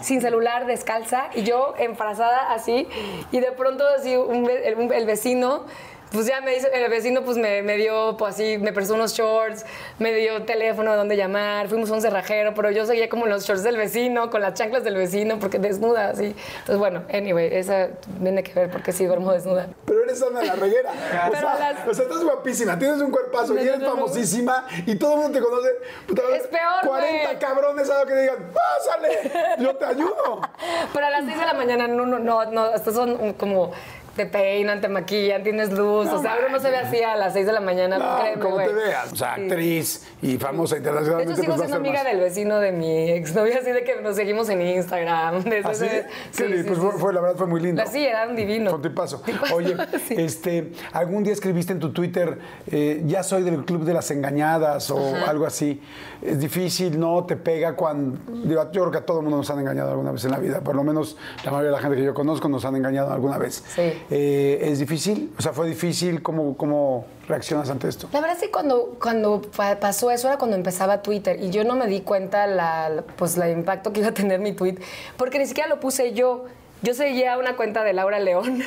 sin 0.01 0.21
celular, 0.21 0.65
descalza, 0.65 1.29
y 1.33 1.43
yo 1.43 1.73
enfrazada 1.77 2.53
así, 2.53 2.87
y 3.31 3.39
de 3.39 3.51
pronto 3.51 3.83
así 3.97 4.15
un 4.15 4.49
el 4.49 5.05
vecino, 5.05 5.65
pues 6.13 6.27
ya 6.27 6.39
me 6.41 6.53
dice, 6.53 6.69
el 6.73 6.89
vecino 6.89 7.23
pues 7.23 7.37
me, 7.37 7.61
me 7.63 7.75
dio, 7.75 8.15
pues 8.17 8.35
así, 8.35 8.57
me 8.59 8.71
prestó 8.71 8.93
unos 8.93 9.13
shorts, 9.13 9.65
me 9.99 10.13
dio 10.13 10.43
teléfono 10.43 10.91
de 10.91 10.97
dónde 10.97 11.17
llamar, 11.17 11.67
fuimos 11.67 11.89
a 11.89 11.93
un 11.95 12.01
cerrajero, 12.01 12.53
pero 12.53 12.71
yo 12.71 12.85
seguía 12.85 13.09
como 13.09 13.25
en 13.25 13.31
los 13.31 13.43
shorts 13.45 13.63
del 13.63 13.75
vecino, 13.77 14.29
con 14.29 14.41
las 14.41 14.53
chanclas 14.53 14.83
del 14.83 14.95
vecino, 14.95 15.39
porque 15.39 15.57
desnuda, 15.59 16.09
así. 16.11 16.35
Entonces, 16.59 16.77
bueno, 16.77 17.03
anyway, 17.11 17.49
esa 17.53 17.89
tiene 18.21 18.43
que 18.43 18.53
ver 18.53 18.69
porque 18.69 18.91
sí 18.93 19.05
duermo 19.05 19.33
desnuda. 19.33 19.67
Pero 19.85 20.03
eres 20.03 20.21
Ana 20.23 20.43
la 20.43 20.53
reguera. 20.55 20.91
O 21.29 21.31
sea, 21.35 21.55
las- 21.59 21.87
o 21.87 21.93
sea, 21.93 22.03
estás 22.05 22.23
guapísima, 22.23 22.77
tienes 22.77 23.01
un 23.01 23.09
cuerpazo 23.11 23.53
No, 23.55 23.59
y 23.63 23.67
eres 23.67 23.79
no, 23.79 23.87
no. 23.87 23.93
famosísima 23.95 24.67
y 24.85 24.95
todo 24.95 25.13
el 25.15 25.19
mundo 25.21 25.39
te 25.39 25.43
conoce. 25.45 25.69
Puta, 26.07 26.21
Es 26.35 26.43
peor, 26.47 26.85
40 26.85 27.23
güey. 27.25 27.39
cabrones 27.39 27.89
a 27.89 27.99
lo 28.01 28.05
que 28.07 28.15
digan, 28.15 28.37
pásale, 28.53 29.31
yo 29.59 29.75
te 29.75 29.85
ayudo. 29.85 30.41
Pero 30.93 31.05
a 31.05 31.09
las 31.09 31.25
6 31.25 31.39
de 31.39 31.45
la 31.45 31.53
mañana 31.53 31.87
no, 31.87 32.05
no, 32.05 32.19
no, 32.19 32.45
no, 32.45 32.73
estos 32.73 32.93
son 32.93 33.33
como 33.33 33.71
te 34.15 34.25
peinan, 34.25 34.79
te 34.81 34.87
maquillan, 34.89 35.41
tienes 35.43 35.71
luz. 35.71 36.07
o 36.07 36.21
sea, 36.21 36.35
uno 36.39 36.49
no 36.49 36.59
se 36.59 36.69
ve 36.69 36.77
así 36.77 37.01
a 37.01 37.15
las 37.15 37.33
6 37.33 37.45
de 37.47 37.51
la 37.53 37.59
mañana, 37.61 37.97
No, 37.97 38.19
créeme, 38.19 38.41
como 38.41 38.55
güey. 38.55 38.67
te 38.67 38.73
veas. 38.73 39.11
O 39.11 39.15
sea, 39.15 39.35
Sí. 39.35 39.41
actriz 39.41 40.07
y 40.21 40.37
famosa 40.37 40.75
De 40.75 40.79
internacionalmente. 40.81 41.33
hecho, 41.33 41.41
sigo 41.41 41.55
pues 41.55 41.67
siendo 41.67 41.77
amiga 41.77 42.03
más. 42.03 42.11
del 42.11 42.19
vecino 42.21 42.59
de 42.59 42.71
mi 42.71 43.09
exnovia, 43.11 43.57
así 43.59 43.71
de 43.71 43.83
que 43.83 44.01
nos 44.01 44.15
seguimos 44.15 44.49
en 44.49 44.61
Instagram. 44.61 45.43
Desde 45.43 45.67
¿Ah, 45.69 45.73
sí? 45.73 45.85
ese- 46.31 46.47
lindo, 46.49 46.67
pues 46.67 46.79
fue, 46.79 46.91
fue- 46.99 47.13
la 47.13 47.21
verdad 47.21 47.35
fue 47.37 47.47
muy 47.47 47.59
lindo. 47.61 47.81
Sí, 47.91 48.05
eran 48.05 48.35
divinos. 48.35 48.79
Tipazo. 48.81 49.21
Tipazo, 49.25 49.55
Oye, 49.55 49.75
sí. 50.07 50.15
este, 50.17 50.71
algún 50.91 51.23
día 51.23 51.33
escribiste 51.33 51.73
en 51.73 51.79
tu 51.79 51.91
Twitter, 51.91 52.37
eh, 52.67 53.01
ya 53.05 53.23
soy 53.23 53.43
del 53.43 53.65
club 53.65 53.83
de 53.83 53.93
las 53.93 54.11
engañadas 54.11 54.91
o 54.91 55.15
algo 55.27 55.45
así. 55.45 55.81
Es 56.21 56.39
difícil, 56.39 56.99
¿no? 56.99 57.25
Te 57.25 57.35
pega 57.35 57.75
cuando. 57.75 58.17
yo 58.45 58.69
creo 58.71 58.91
que 58.91 58.97
a 58.99 59.05
todo 59.05 59.17
el 59.17 59.23
mundo 59.23 59.37
nos 59.37 59.49
han 59.49 59.59
engañado 59.59 59.91
alguna 59.91 60.11
vez 60.11 60.23
en 60.25 60.31
la 60.31 60.37
vida. 60.37 60.61
Por 60.61 60.75
lo 60.75 60.83
menos 60.83 61.17
la 61.43 61.51
mayoría 61.51 61.71
de 61.71 61.75
la 61.77 61.81
gente 61.81 61.97
que 61.97 62.03
yo 62.03 62.13
conozco 62.13 62.47
nos 62.47 62.63
han 62.65 62.75
engañado 62.75 63.11
alguna 63.11 63.37
vez. 63.37 63.63
Sí. 63.75 63.93
Eh, 64.09 64.59
¿Es 64.71 64.79
difícil? 64.79 65.31
O 65.37 65.41
sea, 65.41 65.53
¿fue 65.53 65.67
difícil? 65.67 66.21
¿Cómo, 66.21 66.55
cómo 66.57 67.05
reaccionas 67.27 67.69
ante 67.69 67.87
esto? 67.87 68.07
La 68.13 68.19
verdad 68.21 68.35
es 68.37 68.43
que 68.43 68.51
cuando, 68.51 68.95
cuando 69.01 69.41
pa- 69.55 69.79
pasó 69.79 70.11
eso 70.11 70.27
era 70.27 70.37
cuando 70.37 70.55
empezaba 70.57 71.01
Twitter 71.01 71.41
y 71.41 71.49
yo 71.49 71.63
no 71.63 71.75
me 71.75 71.87
di 71.87 72.01
cuenta 72.01 72.45
la- 72.47 73.03
pues, 73.17 73.37
el 73.37 73.51
impacto 73.51 73.93
que 73.93 74.01
iba 74.01 74.09
a 74.09 74.13
tener 74.13 74.39
mi 74.39 74.51
tweet 74.53 74.75
porque 75.17 75.39
ni 75.39 75.45
siquiera 75.45 75.69
lo 75.69 75.79
puse 75.79 76.13
yo. 76.13 76.45
Yo 76.83 76.93
seguía 76.93 77.37
una 77.37 77.55
cuenta 77.55 77.85
de 77.85 77.93
Laura 77.93 78.19
León 78.19 78.61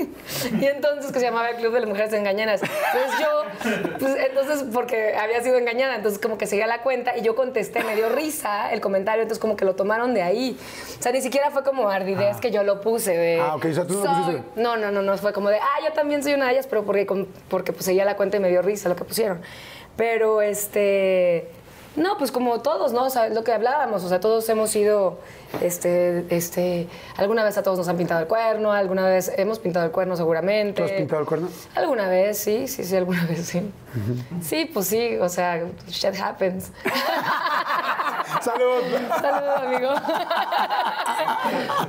y 0.60 0.64
entonces 0.64 1.12
que 1.12 1.20
se 1.20 1.26
llamaba 1.26 1.50
el 1.50 1.56
Club 1.56 1.72
de 1.72 1.80
las 1.80 1.88
Mujeres 1.88 2.12
Engañadas. 2.12 2.62
Entonces 2.62 3.20
yo, 3.20 3.96
pues 4.00 4.16
entonces 4.28 4.64
porque 4.74 5.14
había 5.14 5.40
sido 5.40 5.56
engañada, 5.56 5.94
entonces 5.94 6.20
como 6.20 6.36
que 6.36 6.48
seguía 6.48 6.66
la 6.66 6.82
cuenta 6.82 7.16
y 7.16 7.22
yo 7.22 7.36
contesté, 7.36 7.84
me 7.84 7.94
dio 7.94 8.08
risa 8.08 8.72
el 8.72 8.80
comentario, 8.80 9.22
entonces 9.22 9.40
como 9.40 9.54
que 9.54 9.64
lo 9.64 9.76
tomaron 9.76 10.14
de 10.14 10.22
ahí. 10.22 10.58
O 10.98 11.02
sea, 11.02 11.12
ni 11.12 11.22
siquiera 11.22 11.52
fue 11.52 11.62
como 11.62 11.88
ardidez 11.88 12.38
que 12.38 12.50
yo 12.50 12.64
lo 12.64 12.80
puse 12.80 13.16
de... 13.16 13.40
Ah, 13.40 13.54
ok, 13.54 13.64
o 13.66 13.72
sea, 13.72 13.86
tú 13.86 13.94
no 13.94 14.04
lo 14.04 14.24
pusiste. 14.24 14.42
No, 14.56 14.76
no, 14.76 14.90
no, 14.90 15.02
no, 15.02 15.16
fue 15.16 15.32
como 15.32 15.48
de, 15.48 15.58
ah, 15.58 15.84
yo 15.86 15.92
también 15.92 16.24
soy 16.24 16.34
una 16.34 16.46
de 16.46 16.54
ellas, 16.54 16.66
pero 16.66 16.84
porque, 16.84 17.06
porque 17.48 17.72
pues 17.72 17.84
seguía 17.84 18.04
la 18.04 18.16
cuenta 18.16 18.36
y 18.36 18.40
me 18.40 18.48
dio 18.48 18.62
risa 18.62 18.88
lo 18.88 18.96
que 18.96 19.04
pusieron. 19.04 19.40
Pero 19.96 20.42
este, 20.42 21.48
no, 21.96 22.16
pues 22.18 22.30
como 22.30 22.60
todos, 22.60 22.92
¿no? 22.92 23.04
O 23.04 23.10
sea, 23.10 23.28
lo 23.28 23.42
que 23.42 23.52
hablábamos, 23.52 24.04
o 24.04 24.08
sea, 24.08 24.20
todos 24.20 24.48
hemos 24.48 24.70
sido, 24.70 25.18
este, 25.60 26.24
este, 26.34 26.86
alguna 27.16 27.42
vez 27.42 27.58
a 27.58 27.62
todos 27.62 27.78
nos 27.78 27.88
han 27.88 27.96
pintado 27.96 28.20
el 28.20 28.26
cuerno, 28.28 28.72
alguna 28.72 29.04
vez 29.06 29.32
hemos 29.36 29.58
pintado 29.58 29.86
el 29.86 29.92
cuerno 29.92 30.16
seguramente. 30.16 30.80
¿Tú 30.82 30.84
has 30.84 30.92
pintado 30.92 31.20
el 31.22 31.26
cuerno? 31.26 31.48
Alguna 31.74 32.08
vez, 32.08 32.38
sí, 32.38 32.68
sí, 32.68 32.84
sí, 32.84 32.96
alguna 32.96 33.26
vez, 33.26 33.44
sí. 33.46 33.70
Sí, 34.40 34.70
pues 34.72 34.86
sí, 34.86 35.16
o 35.18 35.28
sea, 35.28 35.64
shit 35.88 36.14
happens. 36.20 36.70
¡Salud! 38.40 38.82
Saludos, 39.20 39.62
amigo. 39.62 39.90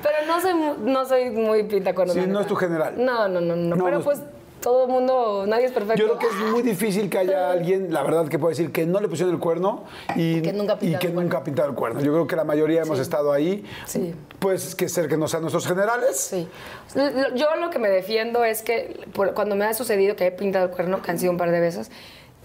Pero 0.01 0.25
no 0.27 0.41
soy, 0.41 0.53
no 0.79 1.05
soy 1.05 1.29
muy 1.29 1.63
pintacuernos. 1.63 2.15
Sí, 2.15 2.21
la 2.21 2.27
no 2.27 2.39
es 2.41 2.47
tu 2.47 2.55
general. 2.55 2.93
No, 2.97 3.27
no, 3.27 3.39
no, 3.39 3.55
no. 3.55 3.75
No, 3.75 3.85
Pero 3.85 3.99
no- 3.99 4.03
pues 4.03 4.19
todo 4.62 4.86
el 4.86 4.91
mundo, 4.91 5.45
nadie 5.47 5.66
es 5.66 5.72
perfecto. 5.72 5.95
Yo 6.01 6.18
creo 6.18 6.20
que 6.20 6.28
es 6.28 6.51
muy 6.51 6.62
difícil 6.62 7.09
que 7.09 7.18
haya 7.18 7.51
alguien, 7.51 7.91
la 7.91 8.03
verdad, 8.03 8.28
que 8.28 8.39
pueda 8.39 8.51
decir 8.51 8.72
que 8.72 8.86
no 8.86 8.99
le 9.01 9.07
pusieron 9.07 9.34
el 9.34 9.39
cuerno 9.41 9.84
y 10.16 10.41
Que 10.41 10.53
nunca 10.53 10.74
ha 10.74 10.80
pintado 10.80 11.07
el 11.09 11.14
cuerno. 11.16 11.70
el 11.70 11.76
cuerno. 11.76 11.99
Yo 12.01 12.12
creo 12.14 12.28
que 12.28 12.36
la 12.36 12.43
mayoría 12.43 12.82
hemos 12.84 12.97
Sí. 12.97 13.01
estado 13.01 13.32
ahí. 13.34 13.66
Sí. 13.86 14.16
Pues 14.39 14.76
que 14.76 14.88
ser 14.88 15.07
que 15.07 15.18
no 15.18 15.28
sean 15.28 15.41
nuestros 15.41 15.68
generales. 15.68 16.18
Sí. 16.18 16.47
Yo 17.36 17.55
lo 17.55 17.70
que 17.70 17.80
me 17.80 17.89
defiendo 17.89 18.43
es 18.45 18.62
que 18.62 18.99
por- 19.14 19.34
cuando 19.34 19.55
me 19.55 19.66
ha 19.66 19.74
sucedido 19.74 20.16
que 20.16 20.28
he 20.28 20.32
pintado 20.32 20.66
el 20.66 20.72
cuerno, 20.72 21.01
que 21.01 21.12
han 21.12 21.20
sido 21.20 21.32
un 21.32 21.38
par 21.38 21.51
de 21.51 21.59
veces, 21.59 21.89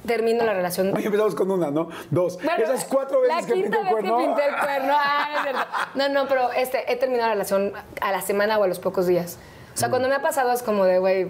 termino 0.06 0.44
la 0.44 0.54
relación. 0.54 0.96
Hoy 0.96 1.04
empezamos 1.04 1.34
con 1.34 1.50
una, 1.50 1.70
¿no? 1.70 1.88
Dos. 2.10 2.36
Bueno, 2.42 2.62
Esas 2.64 2.84
cuatro 2.84 3.20
veces 3.20 3.36
la 3.42 3.46
que 3.46 3.52
pintó 3.54 3.80
el 3.80 3.86
cuerno. 3.88 4.18
que 4.18 4.24
pinté 4.24 4.42
el 4.46 4.54
cuerno. 4.54 4.94
Ah. 4.96 5.90
No, 5.96 6.08
no, 6.08 6.28
pero 6.28 6.52
este, 6.52 6.90
he 6.92 6.96
terminado 6.96 7.28
la 7.28 7.34
relación 7.34 7.72
a 8.00 8.12
la 8.12 8.20
semana 8.22 8.58
o 8.58 8.62
a 8.62 8.68
los 8.68 8.78
pocos 8.78 9.06
días. 9.06 9.38
O 9.76 9.78
sea, 9.78 9.90
cuando 9.90 10.08
me 10.08 10.14
ha 10.14 10.22
pasado 10.22 10.50
es 10.52 10.62
como 10.62 10.86
de, 10.86 10.98
güey, 10.98 11.28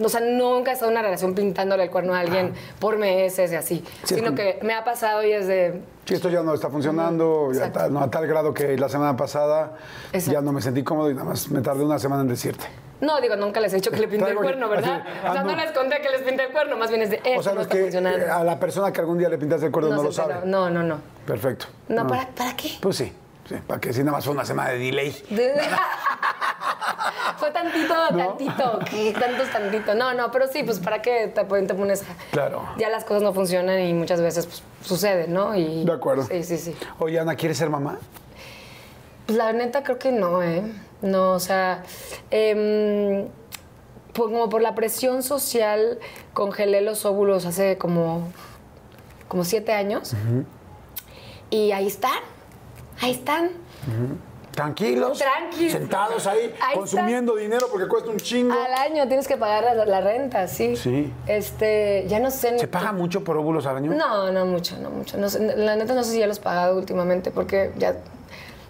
o 0.00 0.08
sea, 0.08 0.20
nunca 0.20 0.70
he 0.70 0.74
estado 0.74 0.92
en 0.92 0.96
una 0.98 1.02
relación 1.02 1.34
pintándole 1.34 1.82
el 1.82 1.90
cuerno 1.90 2.14
a 2.14 2.20
alguien 2.20 2.54
por 2.78 2.96
meses 2.96 3.50
y 3.50 3.56
así. 3.56 3.84
Sí, 4.04 4.14
sino 4.14 4.36
que 4.36 4.60
me 4.62 4.72
ha 4.72 4.84
pasado 4.84 5.24
y 5.24 5.32
es 5.32 5.48
de, 5.48 5.82
Sí, 6.04 6.14
esto 6.14 6.28
ya 6.30 6.42
no 6.42 6.54
está 6.54 6.70
funcionando, 6.70 7.50
ya 7.52 7.72
tal- 7.72 7.92
no, 7.92 8.00
a 8.00 8.08
tal 8.08 8.26
grado 8.28 8.54
que 8.54 8.78
la 8.78 8.88
semana 8.88 9.16
pasada 9.16 9.72
Exacto. 10.12 10.32
ya 10.32 10.40
no 10.40 10.52
me 10.52 10.62
sentí 10.62 10.84
cómodo 10.84 11.10
y 11.10 11.14
nada 11.14 11.24
más 11.26 11.50
me 11.50 11.60
tardé 11.60 11.84
una 11.84 11.98
semana 11.98 12.22
en 12.22 12.28
decirte. 12.28 12.64
no, 13.00 13.20
digo, 13.20 13.34
nunca 13.34 13.60
les 13.60 13.72
he 13.72 13.76
dicho 13.76 13.90
que 13.90 13.98
le 13.98 14.06
pinté 14.14 14.30
el 14.30 14.36
cuerno, 14.36 14.68
¿verdad? 14.68 15.02
así, 15.04 15.18
o 15.18 15.32
sea, 15.32 15.40
ah, 15.40 15.44
no. 15.44 15.50
no. 15.50 15.56
les 15.56 15.72
conté 15.72 16.00
que 16.00 16.08
les 16.08 16.22
pinté 16.22 16.44
el 16.44 16.52
cuerno, 16.52 16.76
más 16.76 16.90
bien 16.90 17.02
es 17.02 17.10
de, 17.10 17.16
esto 17.16 17.40
o 17.40 17.42
sea, 17.42 17.52
no 17.52 17.56
no 17.56 17.60
es 17.62 17.66
está 17.66 17.76
que 17.76 17.82
funcionando. 17.82 18.18
eh, 18.24 18.30
a 18.30 18.44
la 18.44 18.60
persona 18.60 18.92
que 18.92 19.00
algún 19.00 19.18
día 19.18 19.28
le 19.28 19.36
pintaste 19.38 19.66
el 19.66 19.72
cuerno 19.72 19.90
no, 19.90 19.98
se 19.98 20.04
lo 20.04 20.12
sabe. 20.12 20.34
No, 20.44 20.70
no, 20.70 20.82
no. 20.84 20.98
Perfecto. 21.26 21.66
No, 21.88 22.06
¿para, 22.06 22.28
¿para 22.28 22.54
qué? 22.56 22.70
Pues 22.80 22.96
sí, 22.96 23.12
para 23.66 23.80
que 23.80 23.92
si 23.92 24.00
nada 24.00 24.12
más 24.12 24.24
fue 24.24 24.34
una 24.34 24.44
semana 24.44 24.70
de 24.70 24.78
delay. 24.78 25.24
De- 25.30 25.54
Fue 27.38 27.50
tantito, 27.52 27.94
tantito, 28.16 28.78
que 28.90 29.12
tantos 29.12 29.50
tantito. 29.50 29.94
No, 29.94 30.12
no, 30.14 30.30
pero 30.30 30.48
sí, 30.48 30.62
pues 30.64 30.80
para 30.80 31.00
qué 31.02 31.28
te, 31.28 31.44
te 31.44 31.74
pones. 31.74 32.02
Claro. 32.32 32.64
Ya 32.78 32.88
las 32.88 33.04
cosas 33.04 33.22
no 33.22 33.32
funcionan 33.32 33.80
y 33.80 33.94
muchas 33.94 34.20
veces 34.20 34.46
pues, 34.46 34.62
sucede, 34.82 35.28
¿no? 35.28 35.54
Y, 35.54 35.84
De 35.84 35.92
acuerdo. 35.92 36.24
Sí, 36.24 36.42
sí, 36.42 36.58
sí. 36.58 36.76
Oye, 36.98 37.18
Ana, 37.20 37.36
¿quieres 37.36 37.56
ser 37.58 37.70
mamá? 37.70 37.98
Pues 39.26 39.38
la 39.38 39.52
neta 39.52 39.82
creo 39.84 39.98
que 39.98 40.10
no, 40.10 40.42
¿eh? 40.42 40.62
No, 41.00 41.32
o 41.32 41.40
sea, 41.40 41.84
em, 42.30 43.28
como 44.16 44.48
por 44.48 44.60
la 44.62 44.74
presión 44.74 45.22
social 45.22 45.98
congelé 46.32 46.80
los 46.80 47.04
óvulos 47.04 47.46
hace 47.46 47.78
como, 47.78 48.28
como 49.28 49.44
siete 49.44 49.72
años. 49.72 50.14
Y 51.50 51.70
ahí 51.72 51.86
están, 51.86 52.18
ahí 53.00 53.12
están. 53.12 53.50
Tranquilos. 54.52 55.18
Tranqui. 55.18 55.70
Sentados 55.70 56.26
ahí, 56.26 56.52
Ahí 56.60 56.74
consumiendo 56.74 57.36
dinero 57.36 57.68
porque 57.70 57.86
cuesta 57.86 58.10
un 58.10 58.16
chingo. 58.16 58.52
Al 58.54 58.74
año 58.74 59.06
tienes 59.06 59.28
que 59.28 59.36
pagar 59.36 59.62
la, 59.76 59.84
la 59.84 60.00
renta, 60.00 60.48
sí. 60.48 60.74
Sí. 60.76 61.12
Este, 61.28 62.04
ya 62.08 62.18
no 62.18 62.30
sé. 62.32 62.58
¿Se 62.58 62.66
paga 62.66 62.90
mucho 62.92 63.22
por 63.22 63.36
óvulos 63.36 63.66
al 63.66 63.76
año? 63.76 63.92
No, 63.92 64.32
no 64.32 64.46
mucho, 64.46 64.76
no 64.78 64.90
mucho. 64.90 65.16
No 65.16 65.28
sé, 65.30 65.56
la 65.56 65.76
neta 65.76 65.94
no 65.94 66.02
sé 66.02 66.12
si 66.12 66.18
ya 66.18 66.26
los 66.26 66.38
he 66.38 66.42
pagado 66.42 66.76
últimamente 66.76 67.30
porque 67.30 67.72
ya... 67.76 67.96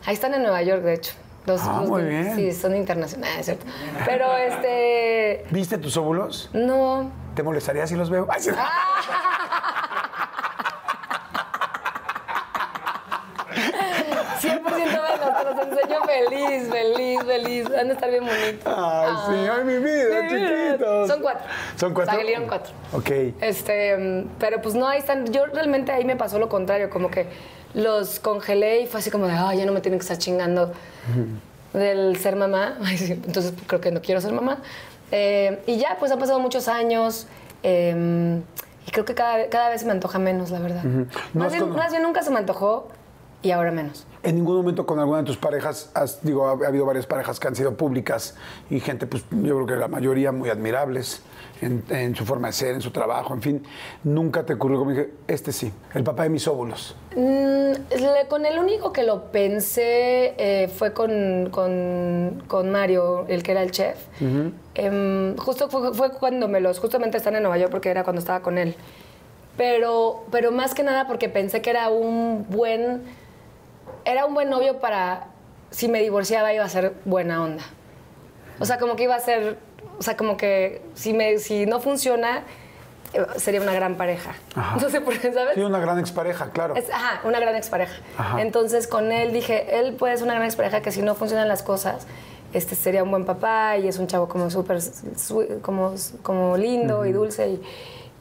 Ahí 0.05 0.15
están 0.15 0.35
en 0.35 0.43
Nueva 0.43 0.63
York, 0.63 0.83
de 0.83 0.95
hecho. 0.95 1.13
Los, 1.47 1.63
Ah, 1.63 1.79
los 1.81 1.89
muy 1.89 2.03
de- 2.03 2.09
bien. 2.11 2.37
Sí, 2.37 2.53
son 2.53 2.77
internacionales, 2.77 3.47
¿cierto? 3.47 3.65
Pero 4.05 4.37
este... 4.37 5.47
¿Viste 5.51 5.79
tus 5.79 5.97
óvulos? 5.97 6.51
No. 6.53 7.11
¿Te 7.35 7.43
molestaría 7.43 7.87
si 7.87 7.95
los 7.95 8.11
veo? 8.11 8.27
Ay, 8.31 8.41
sí. 8.43 8.51
Ah. 8.55 9.98
100% 14.41 14.63
verlos, 14.63 15.39
te 15.39 15.45
los 15.45 15.67
enseño 15.67 16.01
feliz, 16.05 16.69
feliz, 16.71 17.21
feliz. 17.25 17.69
Van 17.69 17.91
a 17.91 17.93
estar 17.93 18.11
bien 18.11 18.25
bonitos. 18.27 18.75
Ay, 18.77 19.13
sí, 19.27 19.49
ay, 19.51 19.65
mi 19.65 19.77
vida, 19.79 20.29
chiquitos. 20.29 21.09
Son 21.09 21.21
cuatro. 21.21 21.47
¿Son 21.77 21.95
cuatro? 21.95 22.15
Salieron 22.15 22.47
cuatro. 22.47 22.73
Ok. 22.93 23.11
Este, 23.41 24.25
pero 24.39 24.61
pues 24.63 24.75
no, 24.75 24.87
ahí 24.89 24.99
están. 25.01 25.27
Yo 25.33 25.47
realmente 25.47 25.93
ahí 25.93 26.05
me 26.05 26.17
pasó 26.17 26.39
lo 26.39 26.49
contrario, 26.49 26.91
como 26.91 27.11
que 27.11 27.27
los 27.75 28.21
congelé 28.21 28.81
y 28.83 28.87
fue 28.87 29.01
así 29.01 29.11
como 29.11 29.27
de, 29.27 29.33
ay, 29.35 29.59
ya 29.59 29.67
no 29.67 29.73
me 29.73 29.81
tienen 29.81 29.99
que 29.99 30.05
estar 30.05 30.19
chingando 30.19 30.73
del 31.73 32.17
ser 32.17 32.37
mamá. 32.37 32.79
Entonces 33.01 33.53
creo 33.67 33.81
que 33.81 33.91
no 33.91 34.01
quiero 34.01 34.21
ser 34.21 34.33
mamá. 34.33 34.59
Eh, 35.11 35.61
y 35.67 35.79
ya, 35.79 35.97
pues 35.99 36.13
han 36.13 36.19
pasado 36.19 36.39
muchos 36.41 36.69
años. 36.69 37.27
eh, 37.63 38.41
y 38.87 38.91
creo 38.91 39.05
que 39.05 39.15
cada, 39.15 39.51
cada 39.51 39.69
vez 39.69 39.83
se 39.83 39.87
me 39.87 39.93
antoja 39.93 40.19
menos, 40.19 40.51
la 40.51 40.61
verdad. 40.61 40.83
Bien, 40.83 41.11
más 41.35 41.91
bien 41.91 42.03
nunca 42.03 42.23
se 42.23 42.31
me 42.31 42.39
antojó 42.39 42.89
y 43.43 43.51
ahora 43.53 43.71
menos. 43.71 44.05
¿En 44.23 44.35
ningún 44.35 44.57
momento 44.57 44.85
con 44.85 44.99
alguna 44.99 45.19
de 45.19 45.25
tus 45.25 45.37
parejas, 45.37 45.91
has, 45.95 46.23
digo, 46.25 46.47
ha, 46.47 46.65
ha 46.65 46.69
habido 46.69 46.85
varias 46.85 47.07
parejas 47.07 47.39
que 47.39 47.47
han 47.49 47.55
sido 47.55 47.75
públicas 47.77 48.35
y 48.69 48.81
gente, 48.81 49.07
pues 49.07 49.25
yo 49.31 49.55
creo 49.55 49.67
que 49.67 49.77
la 49.77 49.87
mayoría 49.89 50.33
muy 50.33 50.51
admirables 50.51 51.23
en, 51.61 51.85
en 51.89 52.17
su 52.17 52.25
forma 52.25 52.49
de 52.49 52.53
ser, 52.53 52.75
en 52.75 52.81
su 52.81 52.91
trabajo, 52.91 53.33
en 53.35 53.43
fin, 53.43 53.63
nunca 54.05 54.45
te 54.45 54.55
ocurrió 54.55 54.79
como 54.79 54.91
dije, 54.91 55.11
este 55.29 55.53
sí, 55.53 55.73
el 55.95 56.03
papá 56.03 56.25
de 56.25 56.31
mis 56.31 56.47
óvulos. 56.49 56.97
Mm, 57.17 57.73
con 58.29 58.45
el 58.45 58.59
único 58.59 58.93
que 58.93 59.05
lo 59.05 59.31
pensé 59.31 60.35
eh, 60.37 60.69
fue 60.69 60.93
con, 60.93 61.49
con- 61.51 62.43
con 62.49 62.71
Mario, 62.71 63.25
el 63.29 63.43
que 63.45 63.53
era 63.53 63.63
el 63.63 63.71
chef. 63.71 63.99
Em, 64.75 65.37
justo 65.37 65.69
fue, 65.71 65.95
fue 65.95 66.11
cuando 66.11 66.49
me 66.49 66.61
los, 66.61 66.79
justamente 66.81 67.17
están 67.17 67.37
en 67.37 67.43
Nueva 67.43 67.57
York 67.59 67.71
porque 67.71 67.89
era 67.91 68.03
cuando 68.05 68.19
estaba 68.21 68.41
con 68.41 68.59
él. 68.59 68.75
Pero, 69.57 70.25
pero 70.31 70.53
más 70.53 70.75
que 70.75 70.83
nada 70.85 71.07
porque 71.09 71.29
pensé 71.29 71.61
que 71.63 71.71
era 71.71 71.89
un 71.89 72.47
buen, 72.49 73.03
era 74.09 74.25
un 74.27 74.35
buen 74.35 74.49
novio 74.51 74.79
para 74.81 75.27
si 75.71 75.89
me 75.89 76.01
divorciaba 76.01 76.53
iba 76.53 76.65
a 76.65 76.69
ser 76.69 76.95
buena 77.05 77.43
onda. 77.43 77.63
O 78.59 78.65
sea, 78.65 78.79
como 78.79 78.97
que 78.97 79.05
iba 79.05 79.15
a 79.15 79.21
ser, 79.21 79.59
o 79.99 80.03
sea, 80.03 80.17
como 80.17 80.37
que 80.37 80.83
si, 80.95 81.13
me, 81.13 81.39
si 81.39 81.67
no 81.67 81.79
funciona, 81.79 82.43
eh, 83.13 83.25
sería 83.37 83.61
una 83.61 83.75
gran 83.75 83.97
pareja. 83.97 84.35
Ajá. 84.55 84.79
No 84.83 84.89
sé 84.89 85.01
por 85.03 85.17
qué, 85.19 85.33
¿sabes? 85.33 85.55
Sí, 85.55 85.61
una 85.61 85.79
gran 85.79 85.99
expareja, 85.99 86.51
claro. 86.51 86.75
Es- 86.75 86.91
ajá, 86.91 87.21
una 87.25 87.39
gran 87.39 87.55
expareja. 87.55 87.95
Ajá. 88.17 88.41
Entonces 88.41 88.87
con 88.89 89.13
él 89.13 89.33
dije, 89.33 89.79
él 89.79 89.93
puede 89.95 90.17
ser 90.17 90.25
una 90.25 90.35
gran 90.35 90.47
expareja 90.47 90.81
que 90.81 90.91
si 90.91 91.03
no 91.03 91.15
funcionan 91.15 91.47
las 91.47 91.63
cosas, 91.63 92.07
este 92.55 92.75
sería 92.75 93.03
un 93.03 93.11
buen 93.11 93.27
papá 93.27 93.77
y 93.77 93.89
es 93.89 93.99
un 93.99 94.07
chavo 94.07 94.27
como 94.27 94.49
súper, 94.51 94.79
como, 95.61 95.95
como 96.23 96.57
lindo 96.57 97.05
y 97.05 97.13
dulce 97.13 97.47
y, 97.51 97.63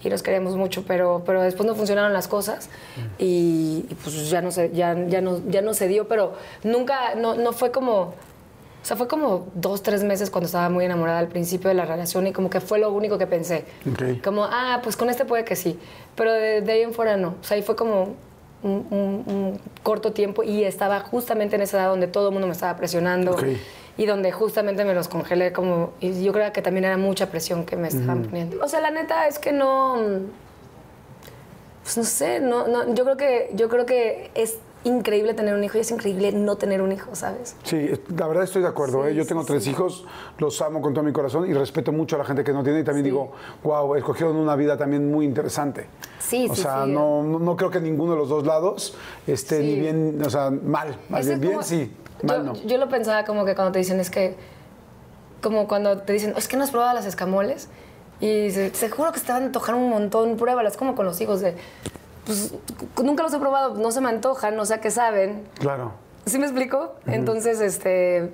y 0.03 0.09
nos 0.09 0.21
queremos 0.23 0.55
mucho, 0.55 0.83
pero, 0.85 1.23
pero 1.25 1.41
después 1.41 1.67
no 1.67 1.73
funcionaron 1.75 2.13
las 2.13 2.27
cosas 2.27 2.69
y, 3.17 3.85
y 3.89 3.95
pues 4.03 4.29
ya 4.29 4.41
no, 4.41 4.51
se, 4.51 4.71
ya, 4.71 4.95
ya, 5.07 5.21
no, 5.21 5.41
ya 5.49 5.61
no 5.61 5.73
se 5.73 5.87
dio, 5.87 6.07
pero 6.07 6.33
nunca, 6.63 7.15
no, 7.15 7.35
no 7.35 7.51
fue 7.53 7.71
como... 7.71 8.13
O 8.79 8.85
sea, 8.87 8.95
fue 8.95 9.07
como 9.09 9.47
dos, 9.53 9.83
tres 9.83 10.03
meses 10.05 10.29
cuando 10.29 10.45
estaba 10.45 10.69
muy 10.69 10.85
enamorada 10.85 11.19
al 11.19 11.27
principio 11.27 11.67
de 11.67 11.73
la 11.73 11.83
relación 11.83 12.25
y 12.27 12.31
como 12.31 12.49
que 12.49 12.61
fue 12.61 12.79
lo 12.79 12.89
único 12.93 13.17
que 13.17 13.27
pensé. 13.27 13.65
Ok. 13.91 14.21
Como, 14.23 14.45
ah, 14.45 14.79
pues 14.81 14.95
con 14.95 15.09
este 15.09 15.25
puede 15.25 15.43
que 15.43 15.57
sí. 15.57 15.77
Pero 16.15 16.31
de, 16.31 16.61
de 16.61 16.71
ahí 16.71 16.81
en 16.83 16.93
fuera 16.93 17.17
no. 17.17 17.35
O 17.41 17.43
sea, 17.43 17.55
ahí 17.57 17.63
fue 17.63 17.75
como 17.75 18.15
un, 18.63 18.87
un- 18.89 19.23
un 19.27 19.59
corto 19.83 20.13
tiempo 20.13 20.41
y 20.43 20.63
estaba 20.63 21.01
justamente 21.01 21.57
en 21.57 21.63
esa 21.63 21.79
edad 21.81 21.89
donde 21.89 22.07
todo 22.07 22.27
el 22.29 22.31
mundo 22.33 22.47
me 22.47 22.53
estaba 22.53 22.77
presionando 22.77 23.31
Ok. 23.31 23.43
Y 23.97 24.05
donde 24.05 24.31
justamente 24.31 24.85
me 24.85 24.93
los 24.93 25.07
congelé 25.07 25.51
como... 25.51 25.91
Y 25.99 26.23
yo 26.23 26.31
creo 26.33 26.51
que 26.53 26.61
también 26.61 26.85
era 26.85 26.97
mucha 26.97 27.29
presión 27.31 27.65
que 27.65 27.75
me 27.75 27.87
estaban 27.87 28.23
poniendo. 28.23 28.63
O 28.63 28.67
sea, 28.67 28.79
la 28.79 28.91
neta 28.91 29.27
es 29.27 29.39
que 29.39 29.51
no... 29.51 29.95
Pues 31.83 31.97
no 31.97 32.03
sé, 32.03 32.39
no, 32.41 32.67
no, 32.67 32.93
yo 32.93 33.03
creo 33.05 33.15
que 33.17 33.49
yo 33.53 33.69
creo 33.69 33.85
que 33.85 34.29
es 34.35 34.57
increíble 34.83 35.33
tener 35.33 35.55
un 35.55 35.63
hijo 35.63 35.77
y 35.77 35.81
es 35.81 35.91
increíble 35.91 36.33
no 36.33 36.57
tener 36.57 36.81
un 36.81 36.91
hijo, 36.91 37.15
¿sabes? 37.15 37.55
Sí, 37.63 37.89
la 38.15 38.27
verdad 38.27 38.43
estoy 38.43 38.61
de 38.61 38.67
acuerdo. 38.67 39.03
Sí, 39.05 39.11
¿eh? 39.11 39.15
Yo 39.15 39.25
tengo 39.25 39.41
sí. 39.43 39.47
tres 39.47 39.67
hijos, 39.67 40.05
los 40.37 40.61
amo 40.61 40.81
con 40.81 40.93
todo 40.93 41.03
mi 41.05 41.13
corazón 41.13 41.49
y 41.49 41.53
respeto 41.53 41.93
mucho 41.93 42.17
a 42.17 42.19
la 42.19 42.25
gente 42.25 42.43
que 42.43 42.51
no 42.51 42.61
tiene. 42.61 42.81
Y 42.81 42.83
también 42.83 43.05
digo, 43.05 43.31
wow, 43.63 43.95
escogieron 43.95 44.35
una 44.35 44.55
vida 44.57 44.77
también 44.77 45.09
muy 45.09 45.25
interesante. 45.25 45.87
Sí, 46.19 46.47
O 46.49 46.55
sí, 46.55 46.61
sea, 46.61 46.83
sí. 46.83 46.91
no, 46.91 47.23
no, 47.23 47.39
no 47.39 47.55
creo 47.55 47.71
que 47.71 47.79
ninguno 47.79 48.11
de 48.13 48.17
los 48.19 48.27
dos 48.27 48.45
lados 48.45 48.93
esté 49.25 49.59
ni 49.61 49.79
bien, 49.79 50.21
o 50.25 50.29
sea, 50.29 50.49
mal. 50.51 50.97
Más 51.07 51.25
bien, 51.25 51.39
bien 51.39 51.53
como- 51.53 51.63
sí, 51.63 51.89
mal 52.25 52.37
yo, 52.37 52.43
no. 52.43 52.53
Yo 52.65 52.77
lo 52.77 52.89
pensaba 52.89 53.25
como 53.25 53.45
que 53.45 53.55
cuando 53.55 53.71
te 53.71 53.79
dicen 53.79 53.99
es 53.99 54.09
que, 54.09 54.35
como 55.41 55.67
cuando 55.67 55.99
te 55.99 56.13
dicen, 56.13 56.33
es 56.37 56.47
que 56.47 56.57
no 56.57 56.63
has 56.63 56.71
probado 56.71 56.93
las 56.93 57.05
escamoles 57.05 57.69
y 58.19 58.49
se, 58.51 58.73
seguro 58.73 59.11
que 59.11 59.19
te 59.19 59.31
van 59.31 59.43
a 59.43 59.45
antojar 59.45 59.75
un 59.75 59.89
montón, 59.89 60.37
pruébalas, 60.37 60.77
como 60.77 60.95
con 60.95 61.05
los 61.05 61.19
hijos 61.21 61.41
de, 61.41 61.55
pues 62.25 62.53
nunca 63.03 63.23
los 63.23 63.33
he 63.33 63.39
probado, 63.39 63.75
no 63.75 63.91
se 63.91 64.01
me 64.01 64.09
antojan, 64.09 64.55
no 64.55 64.65
sé 64.65 64.75
a 64.75 64.81
qué 64.81 64.91
saben. 64.91 65.43
Claro. 65.59 65.93
¿Sí 66.25 66.39
me 66.39 66.45
explico? 66.45 66.95
Entonces, 67.05 67.61
este, 67.61 68.33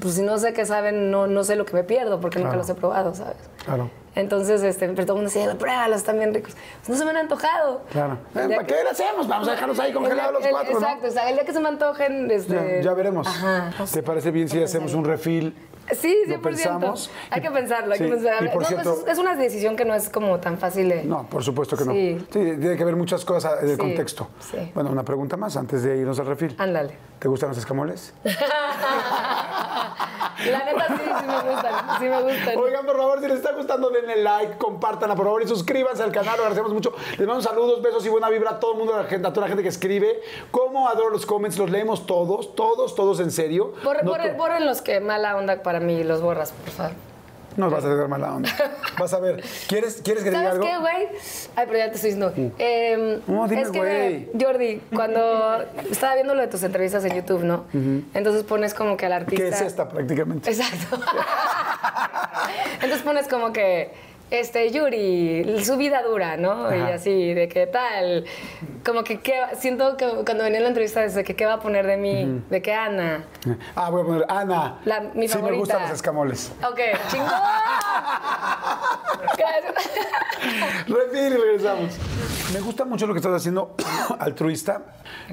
pues 0.00 0.14
si 0.14 0.22
no 0.22 0.38
sé 0.38 0.52
qué 0.52 0.64
saben, 0.64 1.10
no, 1.10 1.26
no 1.26 1.42
sé 1.42 1.56
lo 1.56 1.64
que 1.64 1.74
me 1.74 1.82
pierdo 1.82 2.20
porque 2.20 2.38
nunca 2.38 2.56
los 2.56 2.68
he 2.68 2.74
probado, 2.74 3.14
¿sabes? 3.14 3.36
Claro. 3.64 3.90
Entonces, 4.14 4.62
este, 4.62 4.88
pero 4.88 5.06
todo 5.06 5.16
el 5.18 5.22
mundo 5.24 5.32
decía, 5.34 5.54
pruébalos, 5.58 5.96
están 5.98 6.18
bien 6.18 6.32
ricos. 6.32 6.54
Pues 6.78 6.88
no 6.90 6.96
se 6.96 7.04
me 7.04 7.10
han 7.10 7.16
antojado. 7.16 7.82
Claro. 7.90 8.18
Eh, 8.34 8.48
¿Para 8.54 8.64
qué 8.66 8.74
le 8.84 8.90
hacemos? 8.90 9.26
Vamos 9.26 9.48
a 9.48 9.52
dejarlos 9.52 9.78
ahí 9.80 9.92
congelados 9.92 10.32
los 10.34 10.44
el- 10.44 10.50
cuatro, 10.50 10.72
¿no? 10.72 10.78
Exacto, 10.78 11.08
o 11.08 11.10
sea, 11.10 11.28
el 11.30 11.34
día 11.36 11.44
que 11.44 11.52
se 11.52 11.60
me 11.60 11.68
antojen, 11.68 12.30
este... 12.30 12.54
Ya, 12.78 12.80
ya 12.90 12.94
veremos. 12.94 13.26
Ajá. 13.26 13.72
¿Te 13.92 14.02
parece 14.02 14.30
bien 14.30 14.48
si 14.48 14.62
hacemos 14.62 14.94
un 14.94 15.04
refil? 15.04 15.54
Sí, 15.92 16.16
100%. 16.26 16.36
¿Lo 16.36 16.42
pensamos? 16.42 17.10
Hay 17.30 17.40
que 17.42 17.50
pensarlo, 17.50 17.92
hay 17.92 17.98
sí, 17.98 18.04
que 18.04 18.10
pensarlo. 18.10 18.50
por 18.52 18.62
No, 18.62 18.68
cierto- 18.68 18.92
es, 19.06 19.12
es 19.12 19.18
una 19.18 19.34
decisión 19.36 19.76
que 19.76 19.84
no 19.84 19.94
es 19.94 20.08
como 20.08 20.40
tan 20.40 20.58
fácil 20.58 20.88
de... 20.88 21.04
No, 21.04 21.26
por 21.28 21.44
supuesto 21.44 21.76
que 21.76 21.84
no. 21.84 21.92
Sí. 21.92 22.18
Sí, 22.30 22.38
tiene 22.58 22.76
que 22.76 22.82
haber 22.82 22.96
muchas 22.96 23.24
cosas 23.24 23.62
el 23.62 23.70
Sí, 23.72 23.76
contexto. 23.76 24.28
Bueno, 24.74 24.90
una 24.90 25.04
pregunta 25.04 25.36
más 25.36 25.56
antes 25.56 25.82
de 25.82 25.96
irnos 25.98 26.18
al 26.18 26.26
refil. 26.26 26.54
Ándale. 26.58 26.96
¿Te 27.18 27.28
gustan 27.28 27.50
los 27.50 27.58
escamoles? 27.58 28.12
La 30.50 30.58
neta 30.64 30.86
sí, 30.88 30.94
sí 31.04 31.26
me 31.26 31.50
gustan, 31.52 31.74
sí 31.98 32.04
me 32.06 32.22
gustan. 32.22 32.58
Oigan, 32.58 32.84
por 32.84 32.96
favor, 32.96 33.20
si 33.20 33.28
les 33.28 33.36
está 33.36 33.52
gustando, 33.52 33.88
denle 33.90 34.16
like, 34.22 34.58
compártanla, 34.58 35.14
por 35.14 35.26
favor, 35.26 35.42
y 35.42 35.46
suscríbanse 35.48 36.02
al 36.02 36.10
canal, 36.12 36.34
lo 36.36 36.42
agradecemos 36.42 36.72
mucho. 36.72 36.92
Les 37.16 37.26
mando 37.26 37.40
saludos, 37.40 37.80
besos 37.80 38.04
y 38.04 38.08
buena 38.08 38.28
vibra 38.28 38.50
a 38.52 38.60
todo 38.60 38.72
el 38.72 38.78
mundo, 38.78 38.94
a, 38.94 39.02
la 39.02 39.04
gente, 39.08 39.28
a 39.28 39.32
toda 39.32 39.42
la 39.46 39.48
gente 39.48 39.62
que 39.62 39.68
escribe. 39.68 40.20
Como 40.50 40.88
adoro 40.88 41.10
los 41.10 41.24
comments, 41.24 41.56
los 41.56 41.70
leemos 41.70 42.04
todos, 42.06 42.54
todos, 42.54 42.94
todos 42.94 43.20
en 43.20 43.30
serio. 43.30 43.74
Borren, 43.84 44.04
No 44.04 44.12
borren 44.36 44.66
los 44.66 44.82
que 44.82 45.00
mala 45.00 45.36
onda 45.36 45.62
para 45.62 45.73
mí, 45.80 46.02
los 46.04 46.20
borras, 46.22 46.52
por 46.52 46.70
favor. 46.72 46.92
No 47.56 47.70
vas 47.70 47.84
a 47.84 47.88
tener 47.88 48.08
mala 48.08 48.34
onda. 48.34 48.50
Vas 48.98 49.12
a 49.14 49.20
ver. 49.20 49.44
¿Quieres, 49.68 50.00
¿quieres 50.02 50.24
que 50.24 50.30
te 50.32 50.36
diga 50.36 50.50
¿Sabes 50.52 50.52
algo? 50.54 50.64
Mm. 50.64 50.68
qué, 50.68 50.78
güey? 50.78 51.08
Ay, 51.54 51.64
pero 51.66 51.78
ya 51.78 51.88
te 51.88 51.94
estoy 51.94 52.10
diciendo. 52.10 52.52
Eh, 52.58 53.20
No, 53.28 53.46
dime, 53.46 53.62
es 53.62 53.70
que, 53.70 53.78
güey. 53.78 54.28
Jordi, 54.40 54.80
cuando 54.92 55.64
estaba 55.88 56.14
viendo 56.14 56.34
lo 56.34 56.40
de 56.40 56.48
tus 56.48 56.64
entrevistas 56.64 57.04
en 57.04 57.14
YouTube, 57.14 57.44
¿no? 57.44 57.64
Entonces 58.12 58.42
pones 58.42 58.74
como 58.74 58.96
que 58.96 59.06
al 59.06 59.12
artista... 59.12 59.44
¿Qué 59.44 59.48
es 59.50 59.60
esta 59.60 59.88
prácticamente? 59.88 60.50
Exacto. 60.50 60.98
Entonces 62.74 63.02
pones 63.02 63.28
como 63.28 63.52
que, 63.52 63.92
este, 64.30 64.70
Yuri, 64.70 65.64
su 65.64 65.76
vida 65.76 66.02
dura, 66.02 66.36
¿no? 66.36 66.74
Y 66.74 66.80
así, 66.80 67.34
de 67.34 67.48
qué 67.48 67.66
tal. 67.66 68.24
Como 68.84 69.04
que, 69.04 69.20
¿qué 69.20 69.34
siento 69.58 69.96
que 69.96 70.06
cuando 70.24 70.44
venía 70.44 70.60
la 70.60 70.68
entrevista, 70.68 71.00
desde 71.00 71.24
que 71.24 71.34
qué 71.36 71.46
va 71.46 71.54
a 71.54 71.60
poner 71.60 71.86
de 71.86 71.96
mí, 71.96 72.42
de 72.50 72.60
que 72.62 72.72
Ana. 72.74 73.24
Ah, 73.76 73.90
voy 73.90 74.02
a 74.02 74.04
poner 74.04 74.24
Ana. 74.28 74.78
La- 74.84 75.00
mi 75.14 75.28
sí, 75.28 75.38
me 75.42 75.52
gustan 75.52 75.82
los 75.82 75.90
escamoles. 75.92 76.52
Ok, 76.68 76.80
chingón. 77.10 77.28
Gracias. 79.38 79.90
Y 80.86 81.28
regresamos. 81.30 81.94
Me 82.52 82.60
gusta 82.60 82.84
mucho 82.84 83.06
lo 83.06 83.14
que 83.14 83.18
estás 83.18 83.32
haciendo 83.32 83.74
altruista. 84.18 84.82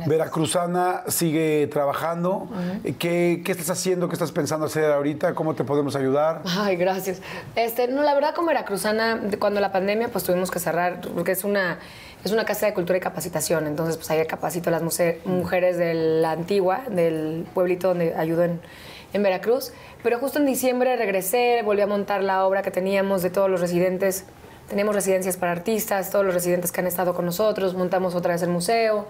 Veracruzana 0.07 1.03
sigue 1.07 1.67
trabajando. 1.67 2.47
¿Qué, 2.97 3.41
¿Qué 3.43 3.51
estás 3.51 3.69
haciendo? 3.71 4.07
¿Qué 4.07 4.13
estás 4.15 4.31
pensando 4.31 4.65
hacer 4.67 4.91
ahorita? 4.91 5.33
¿Cómo 5.35 5.53
te 5.53 5.63
podemos 5.63 5.95
ayudar? 5.95 6.41
Ay, 6.45 6.77
gracias. 6.77 7.21
Este, 7.55 7.87
no, 7.89 8.01
la 8.01 8.13
verdad, 8.13 8.33
con 8.33 8.45
Veracruzana, 8.45 8.80
de- 8.83 9.37
cuando 9.37 9.59
la 9.61 9.71
pandemia, 9.71 10.07
pues 10.09 10.23
tuvimos 10.23 10.51
que 10.51 10.59
cerrar, 10.59 11.01
porque 11.15 11.31
es 11.31 11.43
una, 11.43 11.79
es 12.23 12.31
una 12.31 12.45
casa 12.45 12.65
de 12.65 12.73
cultura 12.73 12.97
y 12.97 13.01
capacitación. 13.01 13.67
Entonces, 13.67 13.97
pues 13.97 14.09
ahí 14.11 14.25
capacito 14.25 14.69
a 14.69 14.71
las 14.71 14.81
mujeres 15.25 15.77
de 15.77 15.93
la 15.93 16.31
antigua, 16.31 16.81
del 16.89 17.45
pueblito 17.53 17.89
donde 17.89 18.13
ayudo 18.15 18.43
en, 18.43 18.59
en 19.13 19.23
Veracruz. 19.23 19.71
Pero 20.03 20.19
justo 20.19 20.39
en 20.39 20.45
diciembre 20.45 20.95
regresé, 20.97 21.61
volví 21.63 21.81
a 21.81 21.87
montar 21.87 22.23
la 22.23 22.45
obra 22.45 22.61
que 22.61 22.71
teníamos 22.71 23.21
de 23.21 23.29
todos 23.29 23.49
los 23.49 23.61
residentes. 23.61 24.25
Teníamos 24.69 24.95
residencias 24.95 25.35
para 25.37 25.51
artistas, 25.51 26.09
todos 26.11 26.23
los 26.25 26.33
residentes 26.33 26.71
que 26.71 26.79
han 26.79 26.87
estado 26.87 27.13
con 27.13 27.25
nosotros, 27.25 27.73
montamos 27.73 28.15
otra 28.15 28.33
vez 28.33 28.41
el 28.41 28.49
museo. 28.49 29.07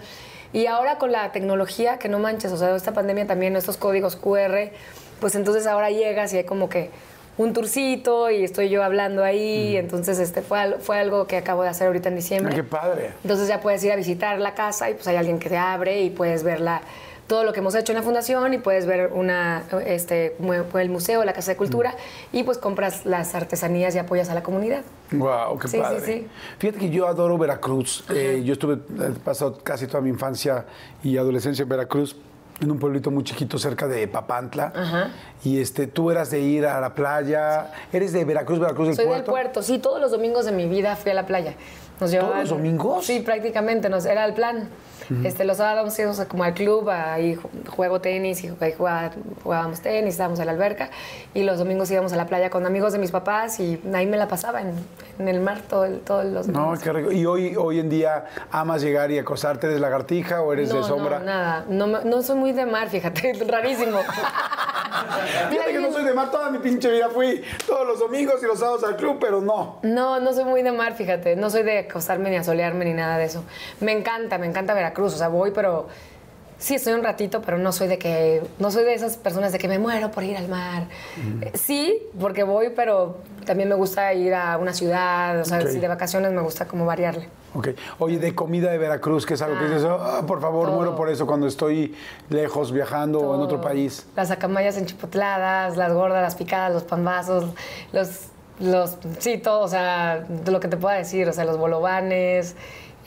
Y 0.53 0.65
ahora 0.65 0.97
con 0.97 1.11
la 1.11 1.31
tecnología, 1.31 1.97
que 1.97 2.09
no 2.09 2.19
manches, 2.19 2.51
o 2.51 2.57
sea, 2.57 2.75
esta 2.75 2.93
pandemia 2.93 3.25
también, 3.27 3.55
estos 3.55 3.77
códigos 3.77 4.15
QR, 4.17 4.71
pues 5.21 5.35
entonces 5.35 5.67
ahora 5.67 5.91
llegas 5.91 6.33
y 6.33 6.37
hay 6.37 6.43
como 6.45 6.67
que 6.67 6.89
un 7.37 7.53
tourcito 7.53 8.29
y 8.29 8.43
estoy 8.43 8.69
yo 8.69 8.83
hablando 8.83 9.23
ahí, 9.23 9.75
entonces 9.77 10.19
este 10.19 10.41
fue, 10.41 10.77
fue 10.79 10.99
algo 10.99 11.27
que 11.27 11.37
acabo 11.37 11.63
de 11.63 11.69
hacer 11.69 11.87
ahorita 11.87 12.09
en 12.09 12.15
diciembre. 12.15 12.53
¡Qué 12.55 12.63
padre! 12.63 13.11
Entonces 13.23 13.47
ya 13.47 13.61
puedes 13.61 13.83
ir 13.83 13.91
a 13.91 13.95
visitar 13.95 14.39
la 14.39 14.53
casa 14.53 14.89
y 14.89 14.93
pues 14.93 15.07
hay 15.07 15.15
alguien 15.15 15.39
que 15.39 15.49
te 15.49 15.57
abre 15.57 16.01
y 16.01 16.09
puedes 16.09 16.43
ver 16.43 16.59
la- 16.61 16.81
todo 17.27 17.45
lo 17.45 17.53
que 17.53 17.61
hemos 17.61 17.73
hecho 17.75 17.93
en 17.93 17.97
la 17.97 18.03
fundación 18.03 18.53
y 18.53 18.57
puedes 18.57 18.85
ver 18.85 19.09
una, 19.13 19.63
este, 19.85 20.35
el 20.73 20.89
museo, 20.89 21.23
la 21.23 21.31
casa 21.31 21.51
de 21.51 21.57
cultura 21.57 21.95
y 22.33 22.43
pues 22.43 22.57
compras 22.57 23.05
las 23.05 23.33
artesanías 23.35 23.95
y 23.95 23.99
apoyas 23.99 24.29
a 24.29 24.33
la 24.33 24.43
comunidad. 24.43 24.81
Wow, 25.11 25.57
qué 25.57 25.69
Sí, 25.69 25.77
sí, 25.77 25.81
padre. 25.81 26.05
sí. 26.05 26.27
Fíjate 26.59 26.79
que 26.79 26.89
yo 26.89 27.07
adoro 27.07 27.37
Veracruz. 27.37 28.03
Eh, 28.13 28.41
yo 28.43 28.51
estuve, 28.51 28.73
he 28.73 29.11
pasado 29.23 29.59
casi 29.63 29.87
toda 29.87 30.01
mi 30.01 30.09
infancia 30.09 30.65
y 31.03 31.15
adolescencia 31.15 31.63
en 31.63 31.69
Veracruz, 31.69 32.17
en 32.61 32.71
un 32.71 32.79
pueblito 32.79 33.09
muy 33.11 33.23
chiquito 33.23 33.57
cerca 33.57 33.87
de 33.87 34.07
Papantla. 34.07 35.11
Y 35.43 35.59
este, 35.59 35.87
tú 35.87 36.11
eras 36.11 36.29
de 36.29 36.39
ir 36.39 36.65
a 36.65 36.79
la 36.79 36.93
playa. 36.93 37.71
¿Eres 37.91 38.13
de 38.13 38.23
Veracruz, 38.23 38.59
Veracruz 38.59 38.87
del 38.87 38.95
Soy 38.95 39.05
puerto? 39.05 39.23
del 39.23 39.31
puerto, 39.31 39.63
sí, 39.63 39.79
todos 39.79 39.99
los 39.99 40.11
domingos 40.11 40.45
de 40.45 40.51
mi 40.51 40.67
vida 40.67 40.95
fui 40.95 41.11
a 41.11 41.15
la 41.15 41.25
playa. 41.25 41.51
Nos 41.99 42.11
¿Todos 42.11 42.11
llevaban- 42.11 42.39
los 42.41 42.49
domingos? 42.49 43.05
Sí, 43.05 43.19
prácticamente, 43.21 43.89
nos, 43.89 44.05
era 44.05 44.25
el 44.25 44.33
plan. 44.33 44.69
Este, 45.23 45.43
los 45.45 45.57
sábados 45.57 45.97
íbamos 45.99 46.19
como 46.25 46.43
al 46.43 46.53
club, 46.53 46.89
ahí 46.89 47.35
ju- 47.35 47.67
juego 47.69 48.01
tenis 48.01 48.43
y 48.43 48.49
jugaba- 48.49 49.11
jugábamos 49.43 49.81
tenis, 49.81 50.11
estábamos 50.13 50.39
en 50.39 50.45
la 50.45 50.51
alberca. 50.51 50.89
Y 51.33 51.43
los 51.43 51.57
domingos 51.59 51.89
íbamos 51.91 52.13
a 52.13 52.15
la 52.15 52.25
playa 52.27 52.49
con 52.49 52.65
amigos 52.65 52.93
de 52.93 52.99
mis 52.99 53.11
papás 53.11 53.59
y 53.59 53.81
ahí 53.93 54.05
me 54.05 54.17
la 54.17 54.27
pasaba 54.27 54.61
en, 54.61 54.73
en 55.19 55.27
el 55.27 55.39
mar 55.41 55.61
todo 55.69 55.85
el- 55.85 55.99
todos 56.01 56.25
los 56.25 56.47
No, 56.47 56.53
domingos. 56.59 56.79
qué 56.83 56.93
rico. 56.93 57.11
¿Y 57.11 57.25
hoy, 57.25 57.55
hoy 57.55 57.79
en 57.79 57.89
día 57.89 58.25
amas 58.51 58.81
llegar 58.81 59.11
y 59.11 59.17
acostarte? 59.19 59.67
¿Eres 59.67 59.79
lagartija 59.79 60.41
o 60.41 60.53
eres 60.53 60.69
de 60.69 60.75
No, 60.75 60.83
sombra? 60.83 61.19
No, 61.19 61.25
nada. 61.25 61.65
No, 61.69 61.87
no 61.87 62.21
soy 62.21 62.35
muy 62.37 62.51
de 62.51 62.65
mar, 62.65 62.89
fíjate, 62.89 63.33
rarísimo. 63.47 63.99
Fíjate 65.49 65.71
que 65.73 65.79
no 65.79 65.91
soy 65.91 66.03
de 66.03 66.13
mar, 66.13 66.31
toda 66.31 66.49
mi 66.51 66.59
pinche 66.59 66.91
vida 66.91 67.09
fui 67.09 67.41
todos 67.65 67.87
los 67.87 67.99
domingos 67.99 68.35
y 68.43 68.45
los 68.45 68.59
sábados 68.59 68.83
al 68.83 68.95
club, 68.95 69.17
pero 69.19 69.41
no. 69.41 69.79
No, 69.83 70.19
no 70.19 70.33
soy 70.33 70.43
muy 70.45 70.61
de 70.61 70.71
mar, 70.71 70.93
fíjate. 70.93 71.35
No 71.35 71.49
soy 71.49 71.63
de 71.63 71.79
acostarme 71.79 72.29
ni 72.29 72.35
a 72.37 72.43
solearme 72.43 72.85
ni 72.85 72.93
nada 72.93 73.17
de 73.17 73.25
eso. 73.25 73.43
Me 73.79 73.91
encanta, 73.91 74.37
me 74.37 74.47
encanta 74.47 74.73
Veracruz. 74.91 75.13
O 75.13 75.17
sea, 75.17 75.29
voy, 75.29 75.51
pero 75.51 75.87
sí 76.57 76.75
estoy 76.75 76.93
un 76.93 77.03
ratito, 77.03 77.41
pero 77.41 77.57
no 77.57 77.71
soy 77.71 77.87
de 77.87 77.97
que. 77.97 78.43
No 78.59 78.69
soy 78.71 78.83
de 78.83 78.93
esas 78.93 79.17
personas 79.17 79.51
de 79.51 79.57
que 79.57 79.67
me 79.67 79.79
muero 79.79 80.11
por 80.11 80.23
ir 80.23 80.37
al 80.37 80.47
mar. 80.47 80.83
Eh, 81.41 81.51
Sí, 81.55 82.03
porque 82.19 82.43
voy, 82.43 82.69
pero 82.75 83.17
también 83.45 83.69
me 83.69 83.75
gusta 83.75 84.13
ir 84.13 84.33
a 84.33 84.57
una 84.57 84.73
ciudad. 84.73 85.39
O 85.39 85.45
sea, 85.45 85.61
si 85.67 85.79
de 85.79 85.87
vacaciones 85.87 86.31
me 86.31 86.41
gusta 86.41 86.65
como 86.65 86.85
variarle. 86.85 87.29
Ok. 87.53 87.69
Oye, 87.99 88.17
de 88.17 88.33
comida 88.33 88.71
de 88.71 88.77
Veracruz, 88.77 89.25
que 89.25 89.33
es 89.33 89.41
algo 89.41 89.57
que 89.59 89.65
dices, 89.65 89.83
"Ah, 89.89 90.23
por 90.25 90.39
favor, 90.39 90.67
todo. 90.67 90.75
muero 90.77 90.95
por 90.95 91.09
eso 91.09 91.25
cuando 91.27 91.47
estoy 91.47 91.93
lejos, 92.29 92.71
viajando 92.71 93.19
o 93.19 93.35
en 93.35 93.41
otro 93.41 93.59
país. 93.59 94.05
Las 94.15 94.31
acamayas 94.31 94.77
enchipotladas, 94.77 95.75
las 95.75 95.91
gordas, 95.93 96.21
las 96.21 96.35
picadas, 96.35 96.71
los 96.73 96.83
pambazos, 96.83 97.45
los, 97.91 98.27
los, 98.61 98.97
sí, 99.19 99.37
todo, 99.37 99.61
o 99.63 99.67
sea, 99.67 100.25
lo 100.45 100.59
que 100.61 100.69
te 100.69 100.77
pueda 100.77 100.95
decir, 100.95 101.27
o 101.27 101.33
sea, 101.33 101.43
los 101.43 101.57
bolovanes, 101.57 102.55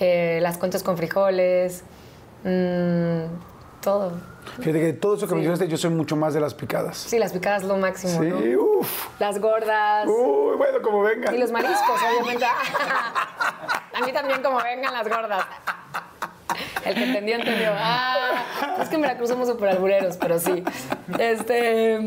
eh, 0.01 0.39
las 0.43 0.59
conchas 0.59 0.83
con 0.83 0.97
frijoles, 0.97 1.83
mm, 2.45 3.25
todo. 3.81 4.13
Fíjate 4.59 4.81
que 4.81 4.93
todo 4.93 5.15
eso 5.17 5.27
que 5.27 5.31
Sí. 5.31 5.35
mencionaste, 5.37 5.69
yo 5.69 5.77
soy 5.77 5.91
mucho 5.91 6.17
más 6.17 6.35
de 6.35 6.41
las 6.41 6.55
picadas. 6.55 6.97
Sí, 6.99 7.19
las 7.19 7.33
picadas 7.33 7.65
lo 7.65 7.77
máximo, 7.77 8.21
Sí, 8.23 8.29
¿no? 8.29 8.63
uff. 8.63 9.09
Las 9.19 9.39
gordas. 9.41 10.07
Uy, 10.07 10.57
bueno, 10.57 10.83
como 10.83 11.03
venga. 11.03 11.35
Y 11.35 11.39
los 11.39 11.51
mariscos, 11.51 12.01
obviamente. 12.11 12.45
A 13.95 14.05
mí 14.05 14.13
también 14.13 14.43
como 14.43 14.59
vengan 14.63 14.93
las 14.93 15.09
gordas. 15.09 15.45
El 16.85 16.95
que 16.95 17.05
entendió, 17.05 17.37
entendió. 17.37 17.71
Ah, 17.75 18.77
es 18.81 18.89
que 18.89 18.97
en 18.97 19.01
Veracruz 19.03 19.31
somos 19.31 19.49
súper 19.49 19.71
albureros, 19.71 20.17
pero 20.19 20.39
sí. 20.39 20.63
Este, 21.19 21.99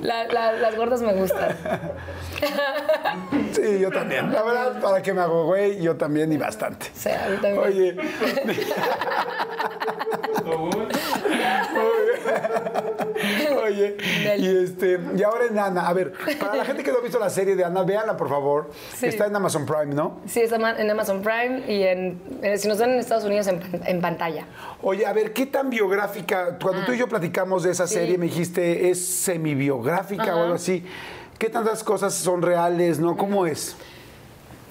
la- 0.00 0.24
la- 0.26 0.52
las 0.52 0.76
gordas 0.76 1.02
me 1.02 1.12
gustan. 1.12 1.56
Sí, 3.52 3.78
yo 3.80 3.90
también. 3.90 4.32
La 4.32 4.42
verdad, 4.42 4.80
para 4.80 5.02
que 5.02 5.12
me 5.12 5.20
hago 5.20 5.46
güey, 5.46 5.80
yo 5.82 5.96
también 5.96 6.32
y 6.32 6.38
bastante. 6.38 6.86
O 6.86 6.98
sea, 6.98 7.26
a 7.26 7.28
mí 7.28 7.36
también. 7.36 7.58
Oye. 7.64 7.96
Oye, 13.64 13.96
y 14.38 14.64
este, 14.64 14.98
y 15.16 15.22
ahora 15.22 15.44
en 15.48 15.58
Ana, 15.58 15.86
a 15.88 15.92
ver, 15.92 16.12
para 16.40 16.56
la 16.56 16.64
gente 16.64 16.82
que 16.82 16.90
no 16.90 16.98
ha 16.98 17.00
visto 17.00 17.18
la 17.18 17.30
serie 17.30 17.54
de 17.54 17.64
Ana, 17.64 17.82
véanla 17.84 18.16
por 18.16 18.28
favor. 18.28 18.70
Sí. 18.96 19.06
Está 19.06 19.26
en 19.26 19.36
Amazon 19.36 19.64
Prime, 19.66 19.94
¿no? 19.94 20.20
Sí, 20.26 20.40
está 20.40 20.56
en 20.56 20.90
Amazon 20.90 21.22
Prime 21.22 21.62
y 21.68 21.82
en, 21.84 22.20
eh, 22.42 22.58
si 22.58 22.68
nos 22.68 22.78
ven 22.78 22.90
en 22.90 22.98
Estados 22.98 23.24
Unidos 23.24 23.46
en, 23.46 23.60
en 23.86 24.00
pantalla. 24.00 24.46
Oye, 24.82 25.06
a 25.06 25.12
ver, 25.12 25.32
¿qué 25.32 25.46
tan 25.46 25.70
biográfica? 25.70 26.58
Cuando 26.60 26.84
tú 26.84 26.92
y 26.92 26.98
yo 26.98 27.08
platicamos 27.08 27.62
de 27.62 27.70
esa 27.72 27.84
Ah. 27.84 27.86
Sí. 27.86 27.94
serie, 27.94 28.18
me 28.18 28.26
dijiste, 28.26 28.90
¿es 28.90 29.04
semibiográfica 29.04 30.34
o 30.36 30.42
algo 30.42 30.54
así? 30.54 30.84
¿Qué 31.38 31.48
tantas 31.50 31.82
cosas 31.84 32.14
son 32.14 32.42
reales, 32.42 32.98
no? 33.00 33.16
¿Cómo 33.16 33.46
es? 33.46 33.76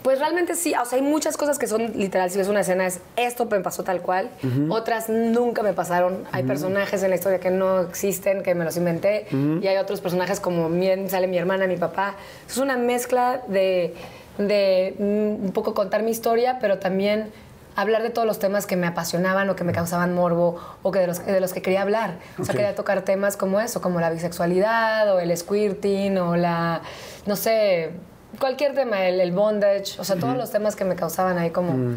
Pues 0.03 0.17
realmente 0.17 0.55
sí, 0.55 0.73
o 0.81 0.83
sea, 0.85 0.97
hay 0.97 1.03
muchas 1.05 1.37
cosas 1.37 1.59
que 1.59 1.67
son 1.67 1.91
literal, 1.95 2.31
si 2.31 2.37
ves 2.39 2.47
una 2.47 2.61
escena 2.61 2.87
es 2.87 3.01
esto 3.17 3.45
me 3.45 3.59
pasó 3.59 3.83
tal 3.83 4.01
cual, 4.01 4.31
otras 4.69 5.09
nunca 5.09 5.61
me 5.61 5.73
pasaron, 5.73 6.23
hay 6.31 6.41
personajes 6.41 7.03
en 7.03 7.11
la 7.11 7.17
historia 7.17 7.39
que 7.39 7.51
no 7.51 7.81
existen, 7.81 8.41
que 8.41 8.55
me 8.55 8.65
los 8.65 8.77
inventé, 8.77 9.27
y 9.61 9.67
hay 9.67 9.77
otros 9.77 10.01
personajes 10.01 10.39
como 10.39 10.69
mi- 10.69 11.07
sale 11.07 11.27
mi 11.27 11.37
hermana, 11.37 11.67
mi 11.67 11.77
papá. 11.77 12.15
Es 12.49 12.57
una 12.57 12.77
mezcla 12.77 13.43
de, 13.47 13.93
de 14.39 14.95
mm, 14.97 15.45
un 15.45 15.51
poco 15.53 15.75
contar 15.75 16.01
mi 16.01 16.09
historia, 16.09 16.57
pero 16.59 16.79
también 16.79 17.31
hablar 17.75 18.03
de 18.03 18.09
todos 18.09 18.27
los 18.27 18.39
temas 18.39 18.65
que 18.65 18.75
me 18.75 18.87
apasionaban 18.87 19.49
o 19.49 19.55
que 19.55 19.63
me 19.63 19.71
causaban 19.71 20.13
morbo 20.13 20.59
o 20.83 20.91
que 20.91 20.99
de 20.99 21.07
los, 21.07 21.25
de 21.25 21.39
los 21.39 21.53
que 21.53 21.61
quería 21.61 21.81
hablar. 21.81 22.17
O 22.37 22.45
sea, 22.45 22.53
quería 22.53 22.75
tocar 22.75 23.01
temas 23.03 23.37
como 23.37 23.59
eso, 23.59 23.81
como 23.81 23.99
la 23.99 24.09
bisexualidad 24.09 25.13
o 25.13 25.19
el 25.19 25.35
squirting 25.35 26.17
o 26.17 26.35
la, 26.35 26.81
no 27.25 27.35
sé, 27.35 27.91
cualquier 28.39 28.73
tema, 28.73 29.05
el, 29.05 29.19
el 29.19 29.31
bondage, 29.31 29.99
o 29.99 30.03
sea, 30.03 30.15
todos 30.17 30.35
los 30.35 30.51
temas 30.51 30.75
que 30.75 30.85
me 30.85 30.95
causaban 30.95 31.37
ahí 31.37 31.51
como, 31.51 31.95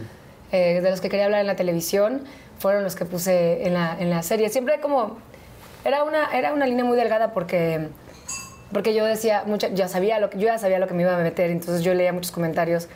eh, 0.52 0.80
de 0.80 0.90
los 0.90 1.00
que 1.00 1.08
quería 1.08 1.26
hablar 1.26 1.40
en 1.40 1.46
la 1.46 1.56
televisión, 1.56 2.24
fueron 2.58 2.84
los 2.84 2.94
que 2.94 3.04
puse 3.04 3.66
en 3.66 3.74
la, 3.74 3.96
en 3.98 4.10
la 4.10 4.22
serie. 4.22 4.48
Siempre 4.48 4.80
como, 4.80 5.18
era 5.84 6.04
una, 6.04 6.30
era 6.32 6.52
una 6.52 6.66
línea 6.66 6.84
muy 6.84 6.96
delgada 6.96 7.32
porque, 7.32 7.88
porque 8.72 8.94
yo 8.94 9.04
decía, 9.04 9.44
mucha, 9.46 9.68
ya 9.68 9.88
sabía 9.88 10.18
lo 10.18 10.30
que, 10.30 10.38
yo 10.38 10.46
ya 10.46 10.58
sabía 10.58 10.78
lo 10.78 10.86
que 10.86 10.94
me 10.94 11.02
iba 11.02 11.14
a 11.14 11.18
meter, 11.18 11.50
entonces 11.50 11.82
yo 11.82 11.94
leía 11.94 12.12
muchos 12.12 12.32
comentarios 12.32 12.88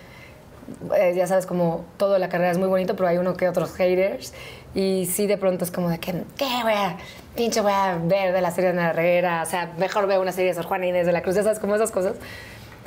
eh, 0.96 1.14
ya 1.16 1.26
sabes, 1.26 1.46
como 1.46 1.84
toda 1.96 2.18
la 2.18 2.28
carrera 2.28 2.50
es 2.50 2.58
muy 2.58 2.68
bonito, 2.68 2.96
pero 2.96 3.08
hay 3.08 3.18
uno 3.18 3.34
que 3.34 3.48
otros 3.48 3.72
haters. 3.74 4.32
Y 4.74 5.06
sí, 5.06 5.26
de 5.26 5.36
pronto 5.36 5.64
es 5.64 5.70
como 5.70 5.88
de 5.88 5.98
que, 5.98 6.12
¿qué 6.36 6.62
voy 6.62 6.72
a, 6.72 6.96
pinche 7.34 7.60
voy 7.60 7.72
a 7.72 7.98
ver 8.02 8.32
de 8.32 8.40
la 8.40 8.50
serie 8.50 8.72
de 8.72 8.78
Ana 8.78 8.90
Herrera? 8.90 9.42
O 9.42 9.46
sea, 9.46 9.72
mejor 9.78 10.06
veo 10.06 10.20
una 10.20 10.32
serie 10.32 10.50
de 10.50 10.54
Sor 10.54 10.66
Juana 10.66 10.86
Inés 10.86 11.06
de 11.06 11.12
la 11.12 11.22
Cruz, 11.22 11.34
ya 11.36 11.42
sabes, 11.42 11.58
como 11.58 11.74
esas 11.74 11.90
cosas. 11.90 12.14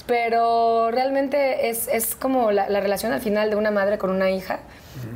Pero 0.08 0.91
realmente 0.91 1.70
es, 1.70 1.88
es 1.88 2.16
como 2.16 2.52
la, 2.52 2.70
la 2.70 2.80
relación 2.80 3.14
al 3.14 3.22
final 3.22 3.49
de 3.49 3.56
una 3.56 3.72
madre 3.72 3.98
con 3.98 4.10
una 4.10 4.30
hija 4.30 4.60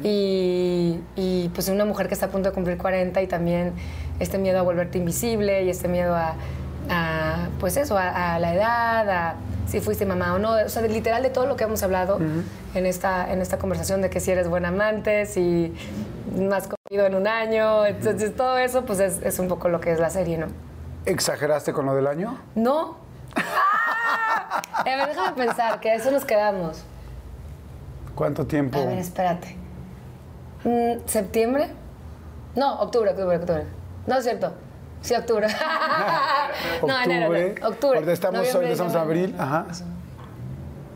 y, 0.04 1.00
y, 1.16 1.50
pues 1.54 1.68
una 1.70 1.86
mujer 1.86 2.08
que 2.08 2.14
está 2.14 2.28
a 2.28 2.30
punto 2.30 2.50
de 2.50 2.56
cumplir 2.56 2.78
40 2.78 3.22
y 3.22 3.28
también 3.28 3.74
este 4.20 4.38
miedo 4.38 4.60
a 4.60 4.62
volverte 4.62 4.98
invisible 4.98 5.64
y 5.64 5.70
este 5.70 5.88
miedo 5.88 6.16
a, 6.16 6.36
a, 6.90 7.25
pues 7.60 7.78
eso, 7.78 7.98
a, 7.98 8.36
a 8.36 8.40
la 8.40 8.54
edad, 8.54 9.10
a 9.10 9.36
si 9.68 9.80
fuiste 9.82 10.06
mamá 10.06 10.34
o 10.36 10.40
no, 10.40 10.52
o 10.54 10.70
sea, 10.70 10.82
de- 10.82 10.90
literal 10.90 11.24
de 11.24 11.30
todo 11.30 11.48
lo 11.48 11.56
que 11.56 11.64
hemos 11.64 11.82
hablado 11.84 12.20
en, 12.76 12.86
esta, 12.86 13.32
en 13.32 13.42
esta 13.42 13.58
conversación 13.58 14.02
de 14.02 14.10
que 14.10 14.20
si 14.20 14.32
eres 14.32 14.48
buen 14.48 14.66
amante, 14.66 15.26
si 15.26 15.74
no 16.36 16.54
has 16.56 16.68
comido 16.68 17.06
en 17.08 17.16
un 17.16 17.28
año, 17.28 17.86
entonces 17.86 18.36
todo 18.36 18.58
eso 18.58 18.86
pues 18.86 19.00
es, 19.00 19.22
es 19.24 19.40
un 19.40 19.48
poco 19.48 19.68
lo 19.70 19.80
que 19.80 19.92
es 19.92 20.00
la 20.00 20.10
serie, 20.12 20.38
¿no? 20.38 20.48
¿Exageraste 21.06 21.74
con 21.74 21.86
lo 21.86 21.96
del 21.96 22.08
año? 22.08 22.38
No. 22.56 22.98
¡Ah! 23.36 24.62
A 24.78 24.84
ver, 24.84 25.08
déjame 25.08 25.36
pensar, 25.46 25.80
que 25.80 25.90
a 25.90 25.96
eso 25.96 26.12
nos 26.12 26.26
quedamos. 26.26 26.84
¿Cuánto 28.14 28.46
tiempo? 28.46 28.78
A 28.80 28.86
ver, 28.86 29.00
espérate. 29.00 29.56
Mm, 30.64 31.08
¿Septiembre? 31.08 31.70
No, 32.56 32.80
octubre, 32.82 33.10
octubre, 33.12 33.38
octubre. 33.38 33.64
No 34.08 34.16
es 34.18 34.24
cierto. 34.24 34.54
Sí, 35.06 35.14
octubre. 35.14 35.46
no, 36.82 37.02
enero, 37.04 37.28
Octubre. 37.28 37.56
no. 37.62 37.68
Octubre. 37.68 37.98
Ahorita 37.98 38.12
estamos, 38.12 38.56
ahorita 38.56 38.72
estamos 38.72 38.94
en 38.94 39.00
abril. 39.00 39.36
Ajá. 39.38 39.68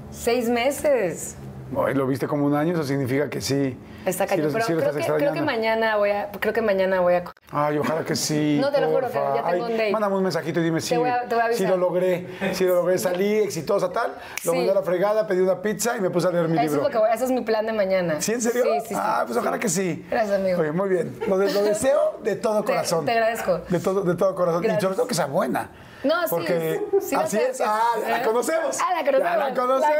Seis 0.10 0.49
meses. 0.49 1.36
¿Lo 1.72 2.07
viste 2.07 2.27
como 2.27 2.48
un 2.48 2.56
año? 2.56 2.73
Eso 2.73 2.84
significa 2.84 3.30
que 3.30 3.40
sí. 3.40 3.77
Está 4.07 4.23
sí 4.23 4.30
cañón. 4.31 4.49
pero 4.52 4.65
sí 4.65 4.73
creo, 4.73 4.86
que, 4.86 4.90
creo 4.90 4.94
que 4.94 4.99
extrañando. 5.14 5.45
mañana 5.45 5.98
voy 5.98 6.10
a. 6.10 6.31
Creo 6.31 6.53
que 6.56 6.61
mañana 6.64 7.02
voy 7.02 7.14
a. 7.14 7.23
Ay, 7.52 7.80
ojalá 7.80 8.04
que 8.06 8.16
sí. 8.16 8.58
No, 8.62 8.72
te 8.72 8.80
lo 8.80 8.90
juro 8.90 9.08
que 9.08 9.14
ya 9.14 9.34
tengo 9.34 9.48
Ay, 9.48 9.60
un 9.62 9.72
date. 9.72 9.92
Mándame 9.92 10.16
un 10.18 10.24
mensajito 10.24 10.60
y 10.60 10.64
dime 10.64 10.82
si, 10.82 10.96
voy 10.98 11.10
a- 11.10 11.24
te 11.24 11.34
voy 11.36 11.44
a 11.46 11.54
si 11.54 11.66
lo 11.66 11.78
logré. 11.78 12.28
Si 12.54 12.64
lo 12.64 12.76
logré, 12.76 12.98
salí 13.00 13.36
exitosa, 13.40 13.92
tal. 13.92 14.14
Lo 14.44 14.52
Sí. 14.52 14.58
mandé 14.58 14.72
a 14.72 14.76
la 14.76 14.84
fregada, 14.84 15.26
pedí 15.26 15.40
una 15.42 15.62
pizza 15.62 15.98
y 15.98 16.02
me 16.02 16.10
puse 16.12 16.28
a 16.28 16.32
leer 16.32 16.48
mi 16.48 16.54
Eso 16.58 16.62
libro. 16.64 16.78
es, 16.82 16.84
lo 16.84 16.90
que 16.92 16.98
voy- 17.00 17.10
ese 17.14 17.26
es 17.26 17.32
mi 17.32 17.42
plan 17.42 17.66
de 17.66 17.74
mañana. 17.74 18.22
¿Sí, 18.22 18.34
en 18.34 18.42
serio? 18.42 18.64
Sí, 18.66 18.70
sí, 18.82 18.88
sí. 18.90 18.96
Ah, 18.98 19.24
pues 19.26 19.38
ojalá 19.38 19.58
que 19.58 19.68
sí. 19.70 20.06
Gracias, 20.12 20.36
amigo. 20.40 20.60
Oye, 20.62 20.72
muy 20.72 20.90
bien. 20.90 21.20
Lo, 21.28 21.38
de- 21.40 21.52
lo 21.52 21.64
deseo 21.64 22.20
de 22.24 22.36
todo 22.36 22.64
corazón. 22.64 23.06
te 23.06 23.12
agradezco. 23.14 23.60
De 23.70 23.80
todo, 23.80 24.02
de 24.02 24.16
todo 24.16 24.36
corazón. 24.36 24.64
Y 24.66 24.80
sobre 24.82 24.96
todo 24.96 25.08
que 25.08 25.16
sea 25.16 25.26
buena. 25.26 25.70
No, 26.04 26.14
sí, 26.24 26.28
Porque 26.30 26.82
sí 27.02 27.16
así 27.16 27.38
es. 27.38 27.60
Ah, 27.62 27.82
la 28.08 28.20
¿Eh? 28.20 28.24
conocemos. 28.24 28.78
Ah, 28.80 28.94
la 28.94 29.04
conocemos. 29.04 29.32
Ya 29.32 29.38
la 29.38 29.54
conocemos. 29.54 29.96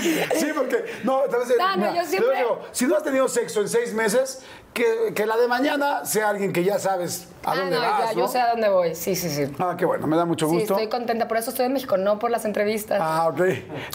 Sí, 0.00 0.48
porque, 0.54 0.84
no, 1.04 1.20
tal 1.22 1.40
vez, 1.40 1.54
No, 1.58 1.76
no, 1.76 1.94
yo 1.94 2.04
siempre- 2.04 2.30
te 2.32 2.36
digo, 2.38 2.60
si 2.72 2.86
no 2.86 2.96
has 2.96 3.02
tenido 3.02 3.28
sexo 3.28 3.60
en 3.60 3.68
seis 3.68 3.92
meses, 3.94 4.40
que, 4.74 5.12
que 5.14 5.26
la 5.26 5.36
de 5.36 5.48
mañana 5.48 6.04
sea 6.04 6.28
alguien 6.28 6.52
que 6.52 6.62
ya 6.64 6.78
sabes 6.78 7.26
a 7.44 7.52
Ah, 7.52 7.56
dónde 7.56 7.76
no, 7.76 7.80
vas, 7.82 8.00
ya, 8.00 8.12
¿no? 8.14 8.20
yo 8.20 8.28
sé 8.28 8.40
a 8.40 8.50
dónde 8.50 8.68
voy. 8.68 8.94
Sí, 8.94 9.14
sí, 9.14 9.30
sí. 9.30 9.52
Ah, 9.58 9.74
qué 9.78 9.84
bueno, 9.84 10.06
me 10.06 10.16
da 10.16 10.24
mucho 10.24 10.48
Sí, 10.48 10.54
gusto. 10.56 10.74
estoy 10.74 10.88
contenta. 10.88 11.28
Por 11.28 11.36
eso 11.36 11.50
estoy 11.50 11.66
en 11.66 11.72
México, 11.72 11.96
no 11.96 12.18
por 12.18 12.30
las 12.30 12.44
entrevistas. 12.44 12.98
Ah, 13.02 13.28
ok. 13.28 13.40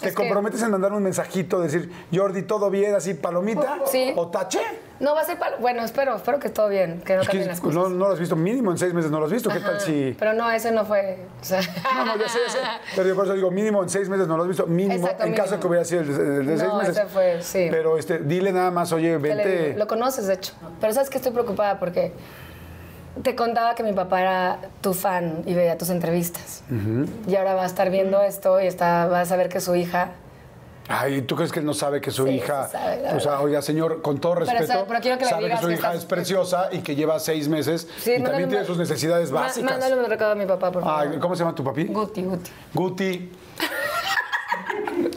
¿Te 0.02 0.14
comprometes 0.14 0.62
en 0.62 0.72
mandar 0.72 0.94
un 0.94 1.04
mensajito, 1.04 1.60
decir, 1.62 1.92
Jordi, 2.14 2.44
todo 2.44 2.70
bien, 2.70 2.96
así, 2.96 3.14
palomita? 3.14 3.80
Sí. 3.86 4.14
¿O 4.16 4.28
tache? 4.30 4.60
No 5.00 5.14
va 5.16 5.22
a 5.22 5.26
ser 5.26 5.38
para... 5.38 5.58
Bueno, 5.58 5.84
espero, 5.84 6.16
espero 6.16 6.40
que 6.40 6.50
todo 6.50 6.70
bien, 6.70 7.02
que 7.06 7.18
no 7.18 7.24
cambien 7.24 7.48
las 7.48 7.60
cosas. 7.60 7.76
no, 7.76 7.90
no 7.90 8.08
lo 8.08 8.14
has 8.14 8.20
visto 8.20 8.36
mínimo, 8.38 8.72
en 8.72 8.78
seis 8.78 8.94
meses 8.94 9.12
no 9.12 9.20
lo 9.20 9.26
has 9.26 9.32
visto. 9.32 9.50
¿Qué 9.50 9.60
tal 9.60 9.82
si...? 9.82 10.16
Pero 10.18 10.34
no, 10.34 10.50
ese 10.50 10.72
no 10.72 10.86
fue... 10.86 11.18
o 11.42 11.44
sea- 11.44 11.60
No, 11.96 12.06
no, 12.06 12.18
ya 12.18 12.30
sé, 12.30 12.40
ya 12.48 12.52
sé. 12.54 12.60
Pero 12.96 13.10
yo 13.10 13.16
por 13.16 13.26
eso 13.26 13.34
digo, 13.34 13.52
mínimo 13.52 13.84
en 13.84 13.90
seis 13.90 14.08
meses 14.08 14.28
no 14.28 14.38
lo 14.38 14.44
has 14.44 14.50
visto. 14.50 14.66
Mínimo, 14.66 15.04
Exacto, 15.06 15.26
en 15.26 15.34
caso 15.34 15.56
de 15.56 15.60
que 15.60 15.68
hubiera 15.68 15.84
sido 15.84 16.02
el 16.02 16.08
de, 16.08 16.38
el 16.38 16.46
de 16.46 16.58
seis 16.58 16.70
No, 16.72 16.78
meses. 16.78 16.98
ese 16.98 17.06
fue, 17.08 17.42
sí. 17.42 17.68
Pero 17.70 17.98
este, 17.98 18.20
dile 18.20 18.54
nada 18.54 18.72
más, 18.72 18.94
oye, 18.94 19.18
¿Qué 19.22 19.28
le 19.28 19.36
vente... 19.36 19.64
digo? 19.68 19.80
Lo 19.80 19.88
conoces, 19.88 20.28
de 20.28 20.36
hecho. 20.36 20.54
Pero 20.80 20.94
sabes 20.94 21.10
que 21.10 21.18
estoy 21.18 21.34
preocupada 21.34 21.80
porque 21.80 22.14
te 23.22 23.36
contaba 23.36 23.76
que 23.76 23.84
mi 23.84 23.94
papá 23.94 24.22
era 24.22 24.58
tu 24.82 24.94
fan 24.94 25.44
y 25.46 25.54
veía 25.54 25.78
tus 25.78 25.90
entrevistas. 25.90 26.64
Y 27.28 27.36
ahora 27.36 27.54
va 27.54 27.64
a 27.64 27.66
estar 27.68 27.90
viendo 27.90 28.22
esto 28.22 28.60
y 28.62 28.68
está, 28.68 29.06
va 29.08 29.22
a 29.22 29.26
saber 29.26 29.50
que 29.50 29.60
su 29.62 29.76
hija... 29.76 30.12
Ay, 30.90 31.22
¿tú 31.22 31.38
crees 31.38 31.52
que 31.54 31.60
él 31.60 31.66
no 31.66 31.74
sabe 31.74 32.02
que 32.02 32.12
su 32.12 32.26
Sí, 32.28 32.32
hija... 32.34 32.68
sabe, 32.68 33.14
o 33.16 33.20
sea, 33.22 33.40
oiga, 33.40 33.62
señor, 33.62 34.02
con 34.02 34.20
todo 34.20 34.34
Pero, 34.34 34.46
respeto, 34.48 34.68
sabe- 34.68 34.84
pero 34.86 35.00
quiero 35.00 35.18
que 35.18 35.24
le 35.24 35.30
sabe 35.30 35.50
que 35.50 35.58
su 35.58 35.68
que 35.68 35.74
hija 35.76 35.88
estás- 35.88 35.96
es 36.00 36.06
preciosa 36.06 36.70
y 36.74 36.80
que 36.80 36.96
lleva 36.96 37.20
seis 37.20 37.48
meses 37.48 37.88
Sí, 38.00 38.12
y 38.18 38.22
también 38.24 38.50
tiene 38.50 38.66
sus 38.66 38.78
necesidades 38.78 39.32
básicas. 39.32 39.72
Mándale 39.72 39.96
un 39.96 40.06
recado 40.10 40.34
a 40.34 40.36
mi 40.36 40.46
papá, 40.46 40.72
por 40.74 40.84
favor. 40.84 41.08
Ay, 41.14 41.20
¿Cómo 41.20 41.36
se 41.36 41.44
llama 41.44 41.56
tu 41.56 41.64
papi? 41.64 41.86
Guti, 41.86 42.24
Guti. 42.24 42.52
Guti. 42.74 43.32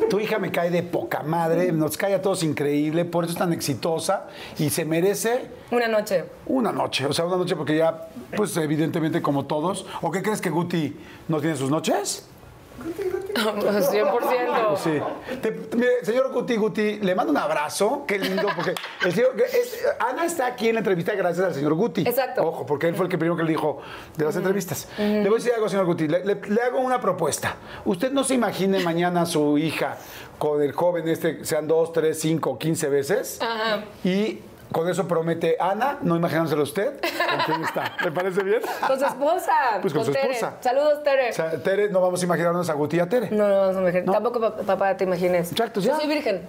Tu 0.09 0.20
hija 0.20 0.38
me 0.38 0.51
cae 0.51 0.70
de 0.70 0.82
poca 0.82 1.22
madre, 1.22 1.72
nos 1.72 1.97
cae 1.97 2.14
a 2.14 2.22
todos 2.22 2.43
increíble, 2.43 3.05
por 3.05 3.24
eso 3.24 3.32
es 3.32 3.38
tan 3.38 3.52
exitosa 3.52 4.26
y 4.59 4.70
se 4.70 4.84
merece 4.84 5.47
Una 5.70 5.88
noche. 5.88 6.24
una 6.47 6.72
noche. 6.72 7.06
O 7.06 7.12
sea, 7.12 7.24
una 7.26 7.36
noche 7.36 7.56
porque 7.56 7.76
ya, 7.76 8.09
pues 8.36 8.56
evidentemente 8.56 9.20
como 9.22 9.47
todos. 9.47 9.86
¿O 10.02 10.10
qué 10.10 10.22
crees 10.22 10.40
que 10.40 10.51
Guti 10.51 10.97
no 11.28 11.40
tiene 11.40 11.56
sus 11.56 11.70
noches? 11.70 12.28
100%. 12.78 14.76
Sí. 14.76 15.00
Te- 15.40 15.50
te- 15.52 15.76
mire, 15.76 16.04
señor 16.04 16.32
Guti 16.32 16.56
Guti, 16.56 16.96
le 17.00 17.14
mando 17.14 17.30
un 17.32 17.36
abrazo. 17.38 18.04
Qué 18.06 18.18
lindo, 18.18 18.48
porque 18.54 18.74
el 19.04 19.12
señor- 19.14 19.34
es- 19.40 19.84
Ana 19.98 20.24
está 20.24 20.46
aquí 20.46 20.68
en 20.68 20.74
la 20.74 20.80
entrevista 20.80 21.14
gracias 21.14 21.46
al 21.46 21.54
señor 21.54 21.74
Guti. 21.74 22.02
Exacto. 22.02 22.42
Ojo, 22.46 22.66
porque 22.66 22.88
él 22.88 22.94
fue 22.94 23.06
el 23.06 23.10
que 23.10 23.18
primero 23.18 23.36
que 23.36 23.42
le 23.44 23.50
dijo 23.50 23.80
de 24.16 24.24
las 24.24 24.36
entrevistas. 24.36 24.88
Le 24.98 25.22
voy 25.24 25.32
a 25.32 25.34
decir 25.36 25.52
algo, 25.54 25.68
señor 25.68 25.86
Guti. 25.86 26.08
Le, 26.08 26.24
le- 26.24 26.34
le 26.48 26.62
hago 26.62 26.80
una 26.80 27.00
propuesta. 27.00 27.56
Usted 27.84 28.10
no 28.12 28.24
se 28.24 28.34
imagine 28.34 28.80
mañana 28.80 29.22
a 29.22 29.26
su 29.26 29.56
hija 29.58 29.96
con 30.38 30.62
el 30.62 30.72
joven 30.72 31.08
este, 31.08 31.44
sean 31.44 31.66
dos, 31.68 31.92
tres, 31.92 32.20
cinco, 32.20 32.58
quince 32.58 32.88
veces. 32.88 33.38
Ajá. 33.40 33.84
Y 34.04 34.40
con 34.72 34.88
eso 34.88 35.06
promete 35.09 35.56
Ana, 35.60 35.98
no 36.02 36.16
imaginándoselo 36.16 36.62
usted, 36.62 37.01
con 37.01 37.40
quién 37.47 37.64
está. 37.64 37.97
¿Le 38.05 38.12
parece 38.12 38.43
bien? 38.43 38.60
Con 38.86 38.98
su 38.98 39.05
esposa. 39.06 39.52
Pues 39.80 39.94
con 39.94 40.05
su 40.05 40.12
Tere. 40.12 40.32
esposa. 40.32 40.55
Saludos, 40.60 41.02
Tere. 41.02 41.30
O 41.30 41.32
sea, 41.32 41.51
Tere, 41.62 41.88
no 41.90 42.01
vamos 42.01 42.20
a 42.20 42.24
imaginarnos 42.24 42.68
a 42.68 42.74
Guti 42.74 42.97
y 42.97 43.01
a 43.01 43.09
Tere. 43.09 43.30
no, 43.30 43.48
no, 43.48 43.72
no, 43.72 43.80
me 43.80 43.90
imagino. 43.90 44.06
No. 44.06 44.12
Tampoco, 44.12 44.40
pa- 44.40 44.56
papá, 44.56 44.97
te 44.97 45.05
imagines. 45.05 45.51
Exacto, 45.52 45.80
Yo 45.80 45.90
ya. 45.93 45.97
soy 45.97 46.06
virgen. 46.09 46.43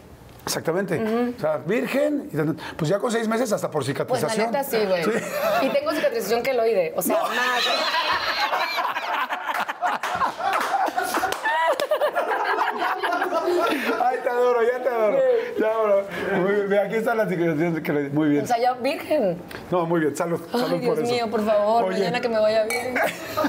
Exactamente. 0.45 1.33
O 1.37 1.41
sea, 1.41 1.57
virgen, 1.57 2.57
pues 2.77 2.89
ya 2.89 2.99
con 2.99 3.11
seis 3.11 3.27
meses 3.27 3.51
hasta 3.51 3.69
por 3.69 3.83
Pues 3.83 4.21
la 4.23 4.29
cicatrización. 4.29 4.51
neta 4.51 4.63
sí, 4.63 4.77
güey. 4.85 5.03
Y 5.63 5.69
tengo 5.73 5.91
cicatrización 5.91 6.41
queloide. 6.41 6.93
O 6.95 7.01
sea, 7.01 7.17
más. 7.21 7.27
Ay, 14.03 14.17
te 14.23 14.29
adoro, 14.29 14.59
ya 14.63 14.83
te 14.83 14.89
adoro. 14.89 15.17
Ya 15.59 15.67
adoro. 15.67 16.67
Bien, 16.67 16.81
aquí 16.85 16.95
están 16.95 17.17
las 17.17 17.29
cicatrizaciones 17.29 17.81
que 17.81 17.93
le- 17.93 18.09
Muy 18.09 18.29
bien. 18.29 18.43
O 18.43 18.47
sea, 18.47 18.57
ya 18.59 18.73
virgen. 18.73 19.37
No, 19.71 19.85
muy 19.85 19.99
bien, 20.01 20.15
salud. 20.15 20.39
salud 20.51 20.67
Ay, 20.73 20.79
Dios 20.79 20.95
por 20.95 21.03
eso. 21.03 21.13
mío, 21.13 21.27
por 21.31 21.45
favor, 21.45 21.83
Oye, 21.85 21.93
mañana 21.99 22.19
que 22.21 22.29
me 22.29 22.39
vaya 22.39 22.63
bien. 22.65 22.95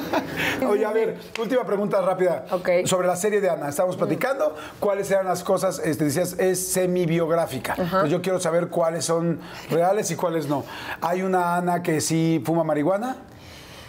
Oye, 0.69 0.85
a 0.85 0.93
ver, 0.93 1.17
última 1.41 1.65
pregunta 1.65 2.01
rápida. 2.03 2.45
Ok. 2.51 2.69
Sobre 2.85 3.07
la 3.07 3.17
serie 3.17 3.41
de 3.41 3.51
Ana. 3.51 3.69
Estamos 3.69 3.97
platicando 3.97 4.55
cuáles 4.81 5.11
eran 5.11 5.27
las 5.27 5.43
cosas, 5.45 5.81
este, 5.85 6.05
decías, 6.05 6.39
es 6.39 6.73
semi-biográfica. 6.73 7.75
Entonces, 7.79 8.11
yo 8.11 8.23
quiero 8.23 8.41
saber 8.41 8.69
cuáles 8.69 9.05
son 9.05 9.41
reales 9.71 10.11
y 10.11 10.17
cuáles 10.17 10.49
no. 10.49 10.65
¿Hay 11.01 11.23
una 11.23 11.57
Ana 11.57 11.83
que 11.83 12.01
sí 12.01 12.43
fuma 12.45 12.65
marihuana? 12.65 13.17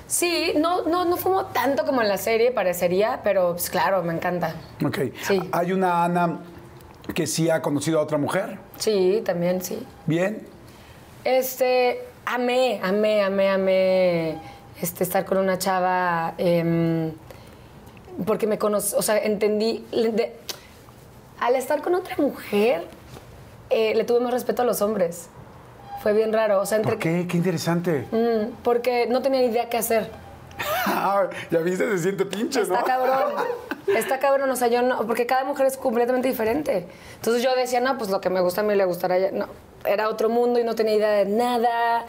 Sí, 0.09 0.53
no, 0.57 0.85
no, 0.85 1.05
no 1.05 1.17
fumo 1.17 1.45
tanto 1.45 1.85
como 1.85 2.01
en 2.01 2.07
la 2.09 2.17
serie, 2.17 2.51
parecería, 2.51 3.21
pero 3.23 3.51
pues, 3.51 3.69
claro, 3.69 4.01
me 4.01 4.11
encanta. 4.11 4.55
Ok. 4.83 4.97
Sí. 5.21 5.39
¿Hay 5.51 5.71
una 5.71 6.03
Ana 6.03 6.39
que 7.13 7.27
sí 7.27 7.47
ha 7.51 7.61
conocido 7.61 7.99
a 7.99 8.01
otra 8.03 8.17
mujer? 8.17 8.57
Sí, 8.77 9.21
también 9.23 9.61
sí. 9.63 9.85
Bien. 10.07 10.47
Este, 11.23 12.01
amé, 12.25 12.79
amé, 12.81 13.21
amé, 13.21 13.49
amé 13.49 14.37
este, 14.81 15.03
estar 15.03 15.25
con 15.25 15.37
una 15.37 15.59
chava 15.59 16.33
em, 16.39 17.11
porque 18.25 18.47
me 18.47 18.57
conocí, 18.57 18.95
o 18.97 19.03
sea, 19.03 19.19
entendí, 19.19 19.85
de- 19.91 20.35
al 21.39 21.55
estar 21.55 21.83
con 21.83 21.93
otra 21.93 22.15
mujer, 22.17 22.83
eh, 23.69 23.93
le 23.93 24.03
tuve 24.05 24.21
más 24.21 24.33
respeto 24.33 24.63
a 24.63 24.65
los 24.65 24.81
hombres. 24.81 25.29
Fue 26.01 26.13
bien 26.13 26.31
raro, 26.31 26.61
o 26.61 26.65
sea, 26.65 26.77
entre 26.77 26.93
¿Por 26.93 26.99
qué? 26.99 27.27
Qué 27.27 27.37
interesante. 27.37 28.07
Mm, 28.11 28.53
porque 28.63 29.07
no 29.07 29.21
tenía 29.21 29.43
idea 29.43 29.69
qué 29.69 29.77
hacer. 29.77 30.09
Ya 31.51 31.59
viste, 31.59 31.89
se 31.89 31.97
siente 31.99 32.25
pinche, 32.25 32.61
Está 32.61 32.79
¿no? 32.79 32.83
cabrón. 32.85 33.33
Está 33.95 34.19
cabrón, 34.19 34.49
o 34.49 34.55
sea, 34.55 34.67
yo 34.67 34.81
no, 34.81 35.05
porque 35.07 35.25
cada 35.25 35.43
mujer 35.43 35.65
es 35.65 35.77
completamente 35.77 36.27
diferente. 36.27 36.85
Entonces 37.15 37.41
yo 37.41 37.55
decía, 37.55 37.79
no, 37.79 37.97
pues 37.97 38.09
lo 38.09 38.21
que 38.21 38.29
me 38.29 38.41
gusta 38.41 38.61
a 38.61 38.63
mí 38.63 38.75
le 38.75 38.85
gustará 38.85 39.15
a 39.15 39.17
ella. 39.17 39.31
No, 39.31 39.47
era 39.85 40.09
otro 40.09 40.29
mundo 40.29 40.59
y 40.59 40.63
no 40.63 40.75
tenía 40.75 40.95
idea 40.95 41.11
de 41.11 41.25
nada. 41.25 42.05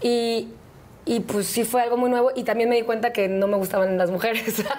Y, 0.00 0.48
y 1.04 1.20
pues 1.20 1.46
sí 1.46 1.64
fue 1.64 1.82
algo 1.82 1.96
muy 1.96 2.10
nuevo 2.10 2.30
y 2.34 2.44
también 2.44 2.68
me 2.68 2.76
di 2.76 2.82
cuenta 2.82 3.12
que 3.12 3.28
no 3.28 3.46
me 3.46 3.56
gustaban 3.56 3.96
las 3.98 4.10
mujeres. 4.10 4.64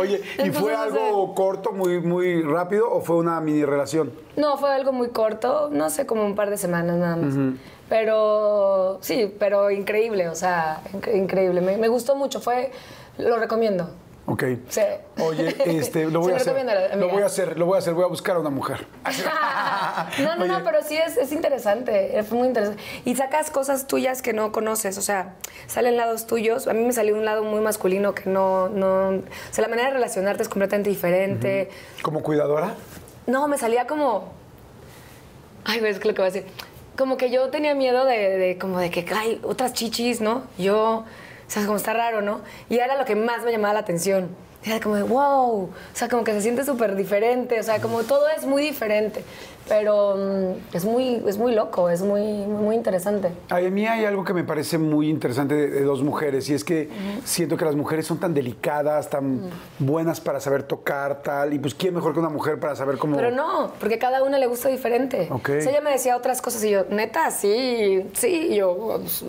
Oye, 0.00 0.22
¿y 0.38 0.42
fue 0.42 0.46
Entonces, 0.46 0.62
no 0.62 0.68
sé. 0.94 1.06
algo 1.08 1.34
corto, 1.34 1.72
muy, 1.72 2.00
muy 2.00 2.42
rápido 2.42 2.90
o 2.90 3.00
fue 3.00 3.16
una 3.16 3.40
mini 3.40 3.64
relación? 3.64 4.12
No, 4.36 4.56
fue 4.56 4.72
algo 4.72 4.92
muy 4.92 5.08
corto, 5.08 5.68
no 5.70 5.90
sé, 5.90 6.06
como 6.06 6.24
un 6.24 6.34
par 6.36 6.48
de 6.50 6.56
semanas 6.56 6.96
nada 6.96 7.16
más. 7.16 7.34
Pero 7.88 8.98
sí, 9.00 9.34
pero 9.38 9.70
increíble, 9.70 10.28
o 10.28 10.34
sea, 10.36 10.80
inc- 10.92 11.14
increíble. 11.14 11.60
Me, 11.60 11.76
me 11.76 11.88
gustó 11.88 12.14
mucho, 12.14 12.40
fue, 12.40 12.70
lo 13.18 13.36
recomiendo. 13.38 13.90
Ok. 14.30 14.44
Sí. 14.68 14.80
Oye, 15.20 15.56
este, 15.66 16.04
lo 16.04 16.20
voy 16.20 16.32
a 16.32 16.36
hacer. 16.36 16.54
Lo 16.96 17.08
voy 17.08 17.22
a 17.22 17.26
hacer, 17.26 17.58
lo 17.58 17.66
voy 17.66 17.74
a 17.74 17.78
hacer, 17.78 17.94
voy 17.94 18.04
a 18.04 18.06
buscar 18.06 18.36
a 18.36 18.38
una 18.38 18.50
mujer. 18.50 18.86
no, 20.20 20.36
no, 20.36 20.44
Oye. 20.44 20.52
no, 20.52 20.62
pero 20.62 20.82
sí 20.84 20.96
es, 20.96 21.16
es 21.16 21.32
interesante, 21.32 22.16
es 22.16 22.30
muy 22.30 22.46
interesante. 22.46 22.80
Y 23.04 23.16
sacas 23.16 23.50
cosas 23.50 23.88
tuyas 23.88 24.22
que 24.22 24.32
no 24.32 24.52
conoces, 24.52 24.98
o 24.98 25.02
sea, 25.02 25.34
salen 25.66 25.96
lados 25.96 26.28
tuyos. 26.28 26.68
A 26.68 26.74
mí 26.74 26.84
me 26.84 26.92
salió 26.92 27.16
un 27.16 27.24
lado 27.24 27.42
muy 27.42 27.60
masculino 27.60 28.14
que 28.14 28.30
no, 28.30 28.68
no, 28.68 29.08
o 29.08 29.22
sea, 29.50 29.62
la 29.62 29.68
manera 29.68 29.88
de 29.88 29.94
relacionarte 29.94 30.44
es 30.44 30.48
completamente 30.48 30.90
diferente. 30.90 31.68
¿Como 32.02 32.22
cuidadora? 32.22 32.76
No, 33.26 33.48
me 33.48 33.58
salía 33.58 33.88
como, 33.88 34.32
ay, 35.64 35.80
ves 35.80 35.96
lo 36.04 36.14
que 36.14 36.22
voy 36.22 36.30
a 36.30 36.32
decir, 36.32 36.46
como 36.96 37.16
que 37.16 37.30
yo 37.30 37.48
tenía 37.50 37.74
miedo 37.74 38.04
de, 38.04 38.38
de 38.38 38.58
como 38.58 38.78
de 38.78 38.90
que 38.90 39.04
hay 39.12 39.40
otras 39.42 39.72
chichis, 39.72 40.20
¿no? 40.20 40.44
Yo, 40.56 41.04
sea, 41.50 41.64
como 41.64 41.76
está 41.76 41.92
raro, 41.92 42.22
¿no? 42.22 42.40
Y 42.68 42.78
era 42.78 42.96
lo 42.96 43.04
que 43.04 43.16
más 43.16 43.42
me 43.42 43.52
llamaba 43.52 43.74
la 43.74 43.80
atención. 43.80 44.28
Era 44.62 44.78
como 44.78 44.94
de, 44.96 45.02
wow, 45.02 45.62
o 45.62 45.70
sea, 45.94 46.08
como 46.08 46.22
que 46.22 46.32
se 46.32 46.42
siente 46.42 46.64
súper 46.64 46.94
diferente, 46.94 47.58
o 47.58 47.62
sea, 47.62 47.80
como 47.80 48.02
todo 48.02 48.28
es 48.28 48.44
muy 48.44 48.62
diferente, 48.62 49.24
pero 49.66 50.16
mm, 50.16 50.76
es, 50.76 50.84
muy, 50.84 51.22
es 51.26 51.38
muy 51.38 51.54
loco, 51.54 51.88
es 51.88 52.02
muy, 52.02 52.22
muy 52.44 52.76
interesante. 52.76 53.30
A 53.48 53.58
mí 53.60 53.86
hay 53.86 54.04
algo 54.04 54.22
que 54.22 54.34
me 54.34 54.44
parece 54.44 54.76
muy 54.76 55.08
interesante 55.08 55.54
de, 55.54 55.70
de 55.70 55.82
dos 55.82 56.02
mujeres 56.02 56.50
y 56.50 56.54
es 56.54 56.64
que 56.64 56.90
siento 57.24 57.56
que 57.56 57.64
las 57.64 57.74
mujeres 57.74 58.06
son 58.06 58.18
tan 58.18 58.34
delicadas, 58.34 59.08
tan 59.08 59.48
buenas 59.78 60.20
para 60.20 60.40
saber 60.40 60.64
tocar, 60.64 61.22
tal, 61.22 61.54
y 61.54 61.58
pues 61.58 61.74
quién 61.74 61.94
mejor 61.94 62.12
que 62.12 62.18
una 62.18 62.28
mujer 62.28 62.60
para 62.60 62.76
saber 62.76 62.98
cómo... 62.98 63.16
Pero 63.16 63.30
no, 63.30 63.72
porque 63.80 63.98
cada 63.98 64.22
una 64.22 64.38
le 64.38 64.46
gusta 64.46 64.68
diferente. 64.68 65.28
O 65.30 65.40
sea, 65.42 65.70
ella 65.70 65.80
me 65.80 65.92
decía 65.92 66.18
otras 66.18 66.42
cosas 66.42 66.62
y 66.64 66.70
yo, 66.70 66.84
neta, 66.90 67.30
sí, 67.30 68.04
sí, 68.12 68.48
y 68.50 68.56
yo, 68.56 68.98
pues. 69.00 69.24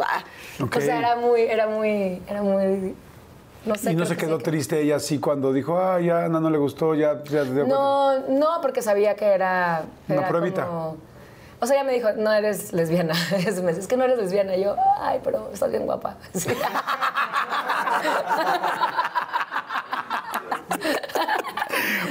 Ok. 0.60 0.76
O 0.76 0.82
sea, 0.82 1.00
era 1.00 1.16
muy, 1.16 1.42
era 1.42 1.68
muy, 1.68 2.22
era 2.28 2.42
muy, 2.42 2.96
no 3.66 3.76
sé. 3.76 3.92
y 3.92 3.96
no 3.96 4.06
se 4.06 4.16
que 4.16 4.26
quedó 4.26 4.38
sí. 4.38 4.44
triste 4.44 4.82
ella 4.82 4.96
así 4.98 5.20
cuando 5.20 5.54
dijo, 5.54 5.78
ah, 5.78 6.00
ya 6.00 6.26
Ana 6.26 6.40
no 6.40 6.50
le 6.50 6.58
gustó, 6.58 6.96
ya... 6.96 7.24
ya- 7.24 7.44
ya- 7.44 7.64
No, 7.66 8.20
no, 8.28 8.62
porque 8.62 8.82
sabía 8.82 9.16
que 9.16 9.26
era... 9.26 9.84
Una 10.08 10.20
era 10.20 10.28
pruebita. 10.28 10.66
como- 10.66 10.98
O 11.60 11.66
sea, 11.68 11.76
ella 11.76 11.86
me 11.86 11.94
dijo, 11.94 12.10
no 12.18 12.32
eres 12.34 12.74
lesbiana. 12.74 13.14
Es 13.36 13.88
que 13.88 13.98
no 13.98 14.04
eres 14.06 14.18
lesbiana. 14.18 14.56
Y 14.56 14.64
yo, 14.64 14.76
ay, 15.00 15.20
pero 15.24 15.50
estás 15.54 15.70
bien 15.72 15.86
guapa. 15.86 16.16
Sí. 16.34 16.50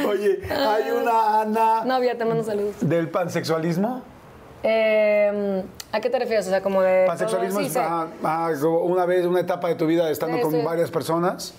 Oye, 0.08 0.40
hay 0.50 0.90
una 0.90 1.40
Ana 1.40 1.84
Novia, 1.84 2.16
te 2.16 2.24
mando 2.24 2.44
saludos. 2.44 2.76
del 2.80 3.08
pansexualismo. 3.08 4.02
Eh, 4.62 5.62
¿A 5.92 6.00
qué 6.00 6.10
te 6.10 6.18
refieres? 6.18 6.46
O 6.46 6.50
sea, 6.50 6.62
como 6.62 6.82
de... 6.82 7.04
Pansexualismo 7.06 7.60
es 7.60 7.72
como 8.60 8.80
una 8.84 9.06
vez, 9.06 9.24
una 9.26 9.40
etapa 9.40 9.68
de 9.68 9.74
tu 9.74 9.86
vida 9.86 10.08
estando 10.10 10.36
Sí, 10.36 10.42
con 10.42 10.52
sí. 10.52 10.60
varias 10.62 10.90
personas. 10.90 11.54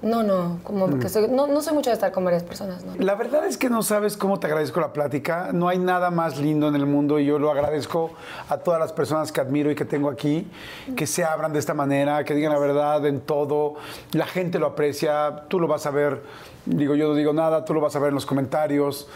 No, 0.00 0.22
no, 0.22 0.58
como 0.64 0.86
Mm. 0.86 1.00
que 1.00 1.08
soy... 1.08 1.28
No, 1.28 1.46
no 1.46 1.62
soy 1.62 1.72
mucho 1.72 1.88
de 1.88 1.94
estar 1.94 2.12
con 2.12 2.24
varias 2.24 2.42
personas, 2.42 2.84
¿no? 2.84 2.92
La 2.98 3.14
verdad 3.14 3.46
es 3.46 3.56
que 3.56 3.70
no 3.70 3.82
sabes 3.82 4.18
cómo 4.18 4.38
te 4.38 4.46
agradezco 4.46 4.78
la 4.80 4.92
plática. 4.92 5.48
No 5.52 5.66
hay 5.68 5.78
nada 5.78 6.10
más 6.10 6.38
lindo 6.38 6.68
en 6.68 6.74
el 6.74 6.84
mundo 6.84 7.18
y 7.18 7.24
yo 7.24 7.38
lo 7.38 7.50
agradezco 7.50 8.10
a 8.50 8.58
todas 8.58 8.78
las 8.78 8.92
personas 8.92 9.32
que 9.32 9.40
admiro 9.40 9.70
y 9.70 9.74
que 9.74 9.86
tengo 9.86 10.10
aquí, 10.10 10.46
que 10.94 11.06
se 11.06 11.24
abran 11.24 11.54
de 11.54 11.58
esta 11.58 11.72
manera, 11.72 12.22
que 12.24 12.34
digan 12.34 12.52
la 12.52 12.58
verdad 12.58 13.04
en 13.06 13.20
todo. 13.20 13.74
La 14.12 14.26
gente 14.26 14.58
lo 14.58 14.66
aprecia, 14.66 15.44
tú 15.48 15.58
lo 15.58 15.68
vas 15.68 15.86
a 15.86 15.90
ver. 15.90 16.22
Digo, 16.66 16.94
yo 16.94 17.08
no 17.08 17.14
digo 17.14 17.32
nada, 17.32 17.64
tú 17.64 17.72
lo 17.72 17.80
vas 17.80 17.96
a 17.96 17.98
ver 17.98 18.08
en 18.10 18.14
los 18.14 18.26
comentarios. 18.26 19.08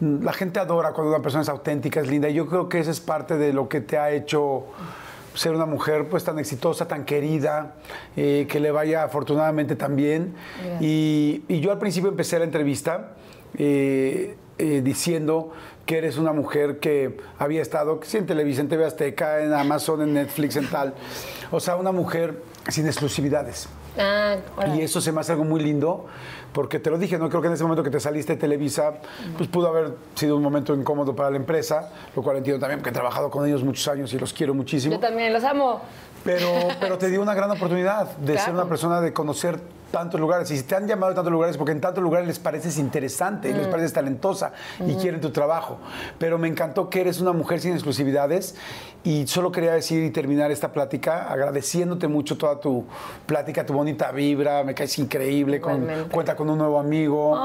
La 0.00 0.32
gente 0.32 0.60
adora 0.60 0.92
cuando 0.92 1.12
una 1.12 1.22
persona 1.22 1.42
es 1.42 1.48
auténtica, 1.48 2.00
es 2.00 2.08
linda. 2.08 2.28
Y 2.28 2.34
yo 2.34 2.46
creo 2.46 2.68
que 2.68 2.80
esa 2.80 2.90
es 2.90 3.00
parte 3.00 3.36
de 3.36 3.52
lo 3.52 3.68
que 3.68 3.80
te 3.80 3.96
ha 3.98 4.10
hecho 4.10 4.66
ser 5.34 5.52
una 5.52 5.66
mujer 5.66 6.08
pues 6.08 6.24
tan 6.24 6.38
exitosa, 6.38 6.86
tan 6.86 7.04
querida, 7.04 7.74
eh, 8.16 8.46
que 8.48 8.60
le 8.60 8.70
vaya 8.70 9.04
afortunadamente 9.04 9.76
tan 9.76 9.96
bien. 9.96 10.34
Y, 10.80 11.42
y 11.48 11.60
yo 11.60 11.72
al 11.72 11.78
principio 11.78 12.08
empecé 12.08 12.38
la 12.38 12.44
entrevista 12.44 13.14
eh, 13.56 14.36
eh, 14.58 14.80
diciendo 14.84 15.52
que 15.86 15.98
eres 15.98 16.16
una 16.16 16.32
mujer 16.32 16.78
que 16.78 17.18
había 17.38 17.60
estado 17.60 18.00
sí, 18.04 18.16
en 18.16 18.26
Televisa, 18.26 18.60
en 18.60 18.68
TV 18.68 18.86
Azteca, 18.86 19.42
en 19.42 19.52
Amazon, 19.52 20.02
en 20.02 20.14
Netflix, 20.14 20.56
en 20.56 20.70
tal. 20.70 20.94
O 21.50 21.60
sea, 21.60 21.76
una 21.76 21.92
mujer 21.92 22.42
sin 22.68 22.86
exclusividades. 22.86 23.68
Ah. 23.98 24.36
Y 24.74 24.80
eso 24.80 25.00
se 25.00 25.12
me 25.12 25.20
hace 25.20 25.32
algo 25.32 25.44
muy 25.44 25.62
lindo, 25.62 26.06
porque 26.54 26.78
te 26.78 26.88
lo 26.88 26.96
dije, 26.96 27.18
no 27.18 27.28
creo 27.28 27.42
que 27.42 27.48
en 27.48 27.54
ese 27.54 27.64
momento 27.64 27.82
que 27.82 27.90
te 27.90 27.98
saliste 27.98 28.34
de 28.34 28.40
Televisa, 28.40 28.94
pues 29.36 29.48
pudo 29.48 29.68
haber 29.68 29.96
sido 30.14 30.36
un 30.36 30.42
momento 30.42 30.72
incómodo 30.72 31.14
para 31.14 31.28
la 31.30 31.36
empresa, 31.36 31.90
lo 32.14 32.22
cual 32.22 32.36
entiendo 32.38 32.60
también 32.60 32.78
porque 32.78 32.90
he 32.90 32.92
trabajado 32.92 33.28
con 33.28 33.46
ellos 33.46 33.64
muchos 33.64 33.86
años 33.88 34.12
y 34.14 34.18
los 34.18 34.32
quiero 34.32 34.54
muchísimo. 34.54 34.94
Yo 34.94 35.00
también 35.00 35.32
los 35.32 35.42
amo. 35.42 35.80
Pero, 36.22 36.48
pero 36.80 36.96
te 36.96 37.10
dio 37.10 37.20
una 37.20 37.34
gran 37.34 37.50
oportunidad 37.50 38.16
de 38.16 38.38
ser 38.38 38.54
una 38.54 38.66
persona, 38.66 39.00
de 39.00 39.12
conocer 39.12 39.58
tantos 39.90 40.20
lugares. 40.20 40.50
Y 40.50 40.56
si 40.56 40.62
te 40.64 40.74
han 40.76 40.86
llamado 40.88 41.10
de 41.10 41.14
tantos 41.16 41.32
lugares, 41.32 41.56
porque 41.56 41.72
en 41.72 41.80
tantos 41.80 42.02
lugares 42.02 42.26
les 42.26 42.38
pareces 42.38 42.78
interesante, 42.78 43.52
Mm. 43.52 43.56
les 43.56 43.66
pareces 43.68 43.92
talentosa 43.92 44.52
y 44.86 44.94
quieren 44.96 45.20
tu 45.20 45.30
trabajo. 45.30 45.78
Pero 46.18 46.36
me 46.38 46.48
encantó 46.48 46.90
que 46.90 47.00
eres 47.00 47.20
una 47.20 47.32
mujer 47.32 47.60
sin 47.60 47.72
exclusividades. 47.72 48.56
Y 49.06 49.26
solo 49.26 49.52
quería 49.52 49.72
decir 49.74 50.02
y 50.02 50.10
terminar 50.10 50.50
esta 50.50 50.72
plática 50.72 51.30
agradeciéndote 51.30 52.08
mucho 52.08 52.38
toda 52.38 52.58
tu 52.58 52.86
plática, 53.26 53.66
tu 53.66 53.74
bonita 53.74 54.10
vibra, 54.12 54.64
me 54.64 54.74
caes 54.74 54.98
increíble, 54.98 55.60
con- 55.60 55.86
cuenta 56.10 56.34
con 56.34 56.48
un 56.48 56.56
nuevo 56.56 56.78
amigo. 56.80 57.36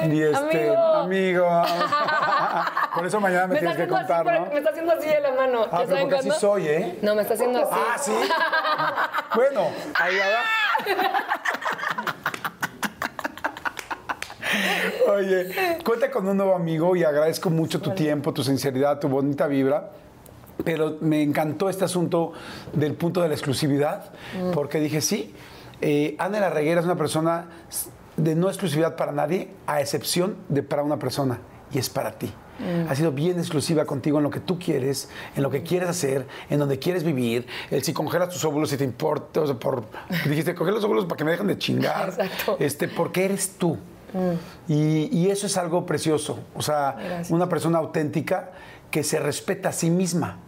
Ay, 0.00 0.10
y 0.16 0.22
este, 0.22 0.70
amigo. 0.70 1.46
amigo. 1.46 1.62
Por 2.94 3.06
eso 3.06 3.20
mañana 3.20 3.46
me, 3.48 3.54
Me 3.54 3.58
tienes 3.60 3.76
que 3.76 3.82
así, 3.82 3.90
contar, 3.92 4.22
por- 4.24 4.32
¿no? 4.32 4.46
me 4.46 4.58
está 4.58 4.70
haciendo 4.70 4.92
así 4.92 5.06
de 5.08 5.20
la 5.20 5.32
mano. 5.32 5.66
Ah, 5.70 5.80
¿Ya 5.82 5.86
pero 5.88 6.00
porque 6.00 6.16
así 6.16 6.30
soy, 6.40 6.68
¿eh? 6.68 6.98
No, 7.02 7.14
me 7.14 7.22
está 7.22 7.34
haciendo 7.34 7.58
así. 7.60 7.70
Ah, 7.74 7.98
sí. 7.98 8.12
bueno, 9.34 9.60
ahí 10.00 10.14
va. 10.16 10.94
Oye, 15.08 15.78
cuenta 15.84 16.10
con 16.10 16.26
un 16.26 16.36
nuevo 16.36 16.54
amigo 16.54 16.96
y 16.96 17.04
agradezco 17.04 17.50
mucho 17.50 17.80
tu 17.80 17.90
tiempo, 17.90 18.32
tu 18.32 18.42
sinceridad, 18.42 18.98
tu 19.00 19.08
bonita 19.08 19.46
vibra. 19.46 19.90
Pero 20.64 20.98
me 21.00 21.22
encantó 21.22 21.68
este 21.68 21.84
asunto 21.84 22.32
del 22.72 22.94
punto 22.94 23.20
de 23.20 23.28
la 23.28 23.34
exclusividad, 23.34 24.12
porque 24.52 24.78
dije, 24.78 25.00
sí, 25.00 25.34
eh, 25.80 26.14
Ana 26.18 26.40
la 26.40 26.50
Reguera 26.50 26.80
es 26.80 26.86
una 26.86 26.96
persona 26.96 27.46
de 28.16 28.34
no 28.34 28.48
exclusividad 28.48 28.96
para 28.96 29.12
nadie, 29.12 29.50
a 29.66 29.80
excepción 29.80 30.36
de 30.48 30.62
para 30.62 30.82
una 30.82 30.98
persona, 30.98 31.40
y 31.72 31.78
es 31.78 31.90
para 31.90 32.12
ti. 32.12 32.32
Ha 32.88 32.94
sido 32.94 33.10
bien 33.10 33.36
exclusiva 33.38 33.84
contigo 33.84 34.18
en 34.18 34.22
lo 34.22 34.30
que 34.30 34.38
tú 34.38 34.60
quieres, 34.60 35.08
en 35.34 35.42
lo 35.42 35.50
que 35.50 35.64
quieres 35.64 35.88
hacer, 35.88 36.26
en 36.48 36.60
donde 36.60 36.78
quieres 36.78 37.02
vivir. 37.02 37.46
El 37.68 37.82
si 37.82 37.92
congelas 37.92 38.28
tus 38.28 38.44
óvulos, 38.44 38.70
si 38.70 38.76
te 38.76 38.84
importa, 38.84 39.40
o 39.40 39.46
sea, 39.46 39.56
por, 39.56 39.84
dijiste, 40.28 40.54
congela 40.54 40.76
los 40.76 40.84
óvulos 40.84 41.04
para 41.06 41.16
que 41.16 41.24
me 41.24 41.32
dejen 41.32 41.48
de 41.48 41.58
chingar. 41.58 42.08
Exacto. 42.20 42.56
Este, 42.60 42.86
porque 42.86 43.24
eres 43.24 43.56
tú. 43.58 43.76
Y, 44.68 45.08
y 45.16 45.30
eso 45.30 45.46
es 45.46 45.56
algo 45.56 45.84
precioso. 45.86 46.38
O 46.54 46.62
sea, 46.62 46.96
Gracias. 46.98 47.30
una 47.30 47.48
persona 47.48 47.78
auténtica 47.78 48.50
que 48.94 49.02
se 49.02 49.18
respeta 49.18 49.70
a 49.70 49.72
sí 49.72 49.90
misma. 49.90 50.38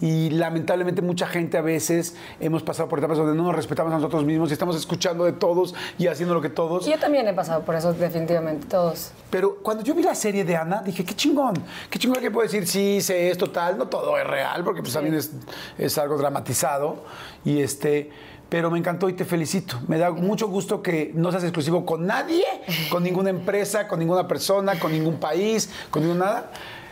Y 0.00 0.30
lamentablemente 0.30 1.02
mucha 1.02 1.28
gente 1.28 1.56
a 1.56 1.60
veces 1.60 2.16
hemos 2.40 2.64
pasado 2.64 2.88
por 2.88 2.98
etapas 2.98 3.16
donde 3.16 3.36
no 3.36 3.44
nos 3.44 3.54
respetamos 3.54 3.92
a 3.92 3.96
nosotros 3.96 4.24
mismos 4.24 4.50
y 4.50 4.54
estamos 4.54 4.74
escuchando 4.74 5.24
de 5.24 5.34
todos 5.34 5.72
y 5.96 6.08
haciendo 6.08 6.34
lo 6.34 6.40
que 6.40 6.48
todos. 6.48 6.84
Yo 6.86 6.98
también 6.98 7.28
he 7.28 7.32
pasado 7.32 7.62
por 7.62 7.76
eso, 7.76 7.92
definitivamente, 7.92 8.66
todos. 8.66 9.12
Pero 9.30 9.58
cuando 9.62 9.84
yo 9.84 9.94
vi 9.94 10.02
la 10.02 10.16
serie 10.16 10.42
de 10.44 10.56
Ana, 10.56 10.82
dije, 10.82 11.04
qué 11.04 11.14
chingón, 11.14 11.54
qué 11.88 11.96
chingón 12.00 12.20
que 12.20 12.32
puedo 12.32 12.42
decir, 12.44 12.66
sí, 12.66 13.00
sé 13.00 13.30
esto, 13.30 13.50
tal, 13.50 13.78
no 13.78 13.86
todo 13.86 14.18
es 14.18 14.26
real, 14.26 14.64
porque 14.64 14.80
pues 14.80 14.94
también 14.94 15.14
es, 15.14 15.30
es 15.78 15.96
algo 15.96 16.18
dramatizado. 16.18 17.04
Y 17.44 17.60
este, 17.60 18.10
pero 18.50 18.70
me 18.70 18.78
encantó 18.78 19.08
y 19.08 19.14
te 19.14 19.24
felicito. 19.24 19.80
Me 19.86 19.96
da 19.96 20.10
mucho 20.10 20.48
gusto 20.48 20.82
que 20.82 21.12
no 21.14 21.30
seas 21.30 21.44
exclusivo 21.44 21.86
con 21.86 22.04
nadie, 22.04 22.44
con 22.90 23.04
ninguna 23.04 23.30
empresa, 23.30 23.88
con 23.88 24.00
ninguna 24.00 24.26
persona, 24.26 24.78
con 24.78 24.92
ningún 24.92 25.18
país, 25.18 25.70
con 25.90 26.02
ningún 26.02 26.18
nada, 26.18 26.50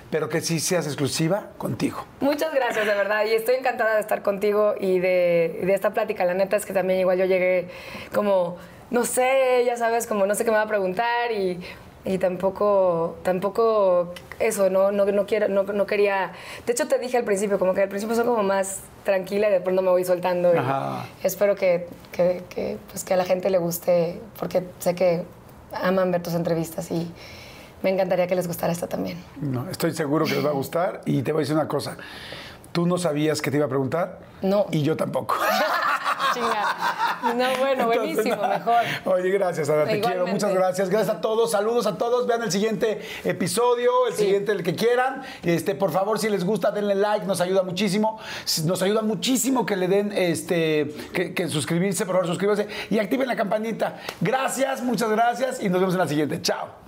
pero 0.09 0.29
que 0.29 0.41
sí 0.41 0.61
seas 0.61 0.87
exclusiva 0.87 1.51
contigo. 1.59 2.05
Muchas 2.21 2.55
gracias, 2.55 2.87
de 2.87 2.95
verdad. 2.95 3.27
Y 3.27 3.35
estoy 3.35 3.57
encantada 3.57 3.97
de 3.97 4.01
estar 4.01 4.23
contigo 4.23 4.75
y 4.81 5.01
de, 5.01 5.61
de 5.65 5.75
esta 5.75 5.93
plática. 5.93 6.25
La 6.25 6.35
neta 6.35 6.57
es 6.57 6.65
que 6.65 6.73
también 6.73 7.01
igual 7.01 7.19
yo 7.19 7.25
llegué 7.25 7.69
como, 8.15 8.57
no 8.91 9.05
sé, 9.05 9.65
ya 9.67 9.77
sabes, 9.77 10.07
como 10.07 10.27
no 10.27 10.37
sé 10.37 10.45
qué 10.45 10.53
me 10.53 10.57
va 10.57 10.63
a 10.63 10.69
preguntar 10.69 11.33
y, 11.33 11.59
y 12.05 12.19
tampoco, 12.19 13.17
tampoco 13.23 14.15
eso, 14.39 14.71
no, 14.71 14.93
no, 14.93 15.05
no, 15.07 15.27
quiero, 15.27 15.49
no, 15.49 15.65
no 15.65 15.87
quería... 15.87 16.33
De 16.67 16.73
hecho, 16.73 16.87
te 16.89 16.99
dije 16.99 17.17
al 17.17 17.25
principio, 17.25 17.59
como 17.59 17.75
que 17.75 17.83
al 17.83 17.89
principio 17.89 18.15
soy 18.15 18.25
como 18.25 18.43
más 18.43 18.81
tranquila 19.05 19.49
y 19.49 19.53
de 19.53 19.61
pronto 19.61 19.83
me 19.83 19.91
voy 19.91 20.05
soltando. 20.05 20.55
y 20.55 20.59
Ajá. 20.59 21.07
espero 21.23 21.57
que, 21.57 21.87
que, 22.13 22.43
que, 22.49 22.79
pues, 22.91 23.05
que 23.05 23.15
a 23.15 23.17
la 23.17 23.25
gente 23.25 23.51
le 23.51 23.59
guste, 23.59 24.21
porque 24.39 24.63
sé 24.79 24.95
que 24.95 25.25
aman 25.73 26.11
ver 26.11 26.23
tus 26.23 26.35
entrevistas 26.35 26.91
y 26.91 27.11
me 27.83 27.91
encantaría 27.91 28.27
que 28.27 28.35
les 28.35 28.47
gustara 28.47 28.73
esta 28.73 28.87
también. 28.87 29.23
No, 29.41 29.69
estoy 29.71 29.93
seguro 29.93 30.25
que 30.25 30.35
les 30.35 30.45
va 30.45 30.51
a 30.51 30.55
gustar 30.55 31.01
y 31.05 31.23
te 31.23 31.33
voy 31.33 31.41
a 31.41 31.43
decir 31.43 31.57
una 31.57 31.69
cosa. 31.69 31.97
Tú 32.73 32.87
no 32.87 32.99
sabías 32.99 33.41
que 33.43 33.51
te 33.51 33.57
iba 33.57 33.67
a 33.67 33.69
preguntar. 33.69 34.19
No. 34.43 34.67
Y 34.71 34.83
yo 34.83 34.97
tampoco. 34.97 35.35
Chinga. 36.35 36.77
No, 37.35 37.59
bueno, 37.59 37.85
Entonces, 37.85 37.87
buenísimo, 38.15 38.37
nada. 38.37 38.59
mejor. 38.59 38.83
Oye, 39.07 39.31
gracias, 39.31 39.69
Ana, 39.71 39.85
te 39.87 40.01
quiero. 40.01 40.27
Muchas 40.27 40.53
gracias. 40.53 40.91
Gracias 40.91 41.17
a 41.17 41.21
todos. 41.21 41.51
Saludos 41.51 41.87
a 41.87 41.97
todos. 41.97 42.27
Vean 42.27 42.43
el 42.43 42.53
siguiente 42.53 43.01
episodio, 43.25 44.07
el 44.07 44.13
Sí. 44.15 44.25
siguiente, 44.25 44.53
el 44.53 44.63
que 44.63 44.75
quieran. 44.77 45.23
Este, 45.43 45.75
por 45.75 45.91
favor, 45.91 46.19
si 46.19 46.29
les 46.29 46.45
gusta, 46.45 46.71
denle 46.71 46.95
like, 46.95 47.27
nos 47.27 47.41
ayuda 47.41 47.63
muchísimo. 47.63 48.21
Nos 48.65 48.83
ayuda 48.83 49.03
muchísimo 49.03 49.65
que 49.67 49.77
le 49.77 49.89
den 49.89 50.13
este 50.13 50.95
que, 51.13 51.35
que 51.35 51.49
suscribirse, 51.49 52.05
por 52.05 52.15
favor, 52.17 52.29
suscríbanse 52.29 52.69
y 52.91 52.99
activen 52.99 53.27
la 53.27 53.35
campanita. 53.37 53.97
Gracias, 54.21 54.83
muchas 54.83 55.11
gracias 55.11 55.63
y 55.63 55.69
nos 55.69 55.81
vemos 55.81 55.95
en 55.95 56.01
la 56.01 56.09
siguiente. 56.09 56.43
Chao. 56.43 56.88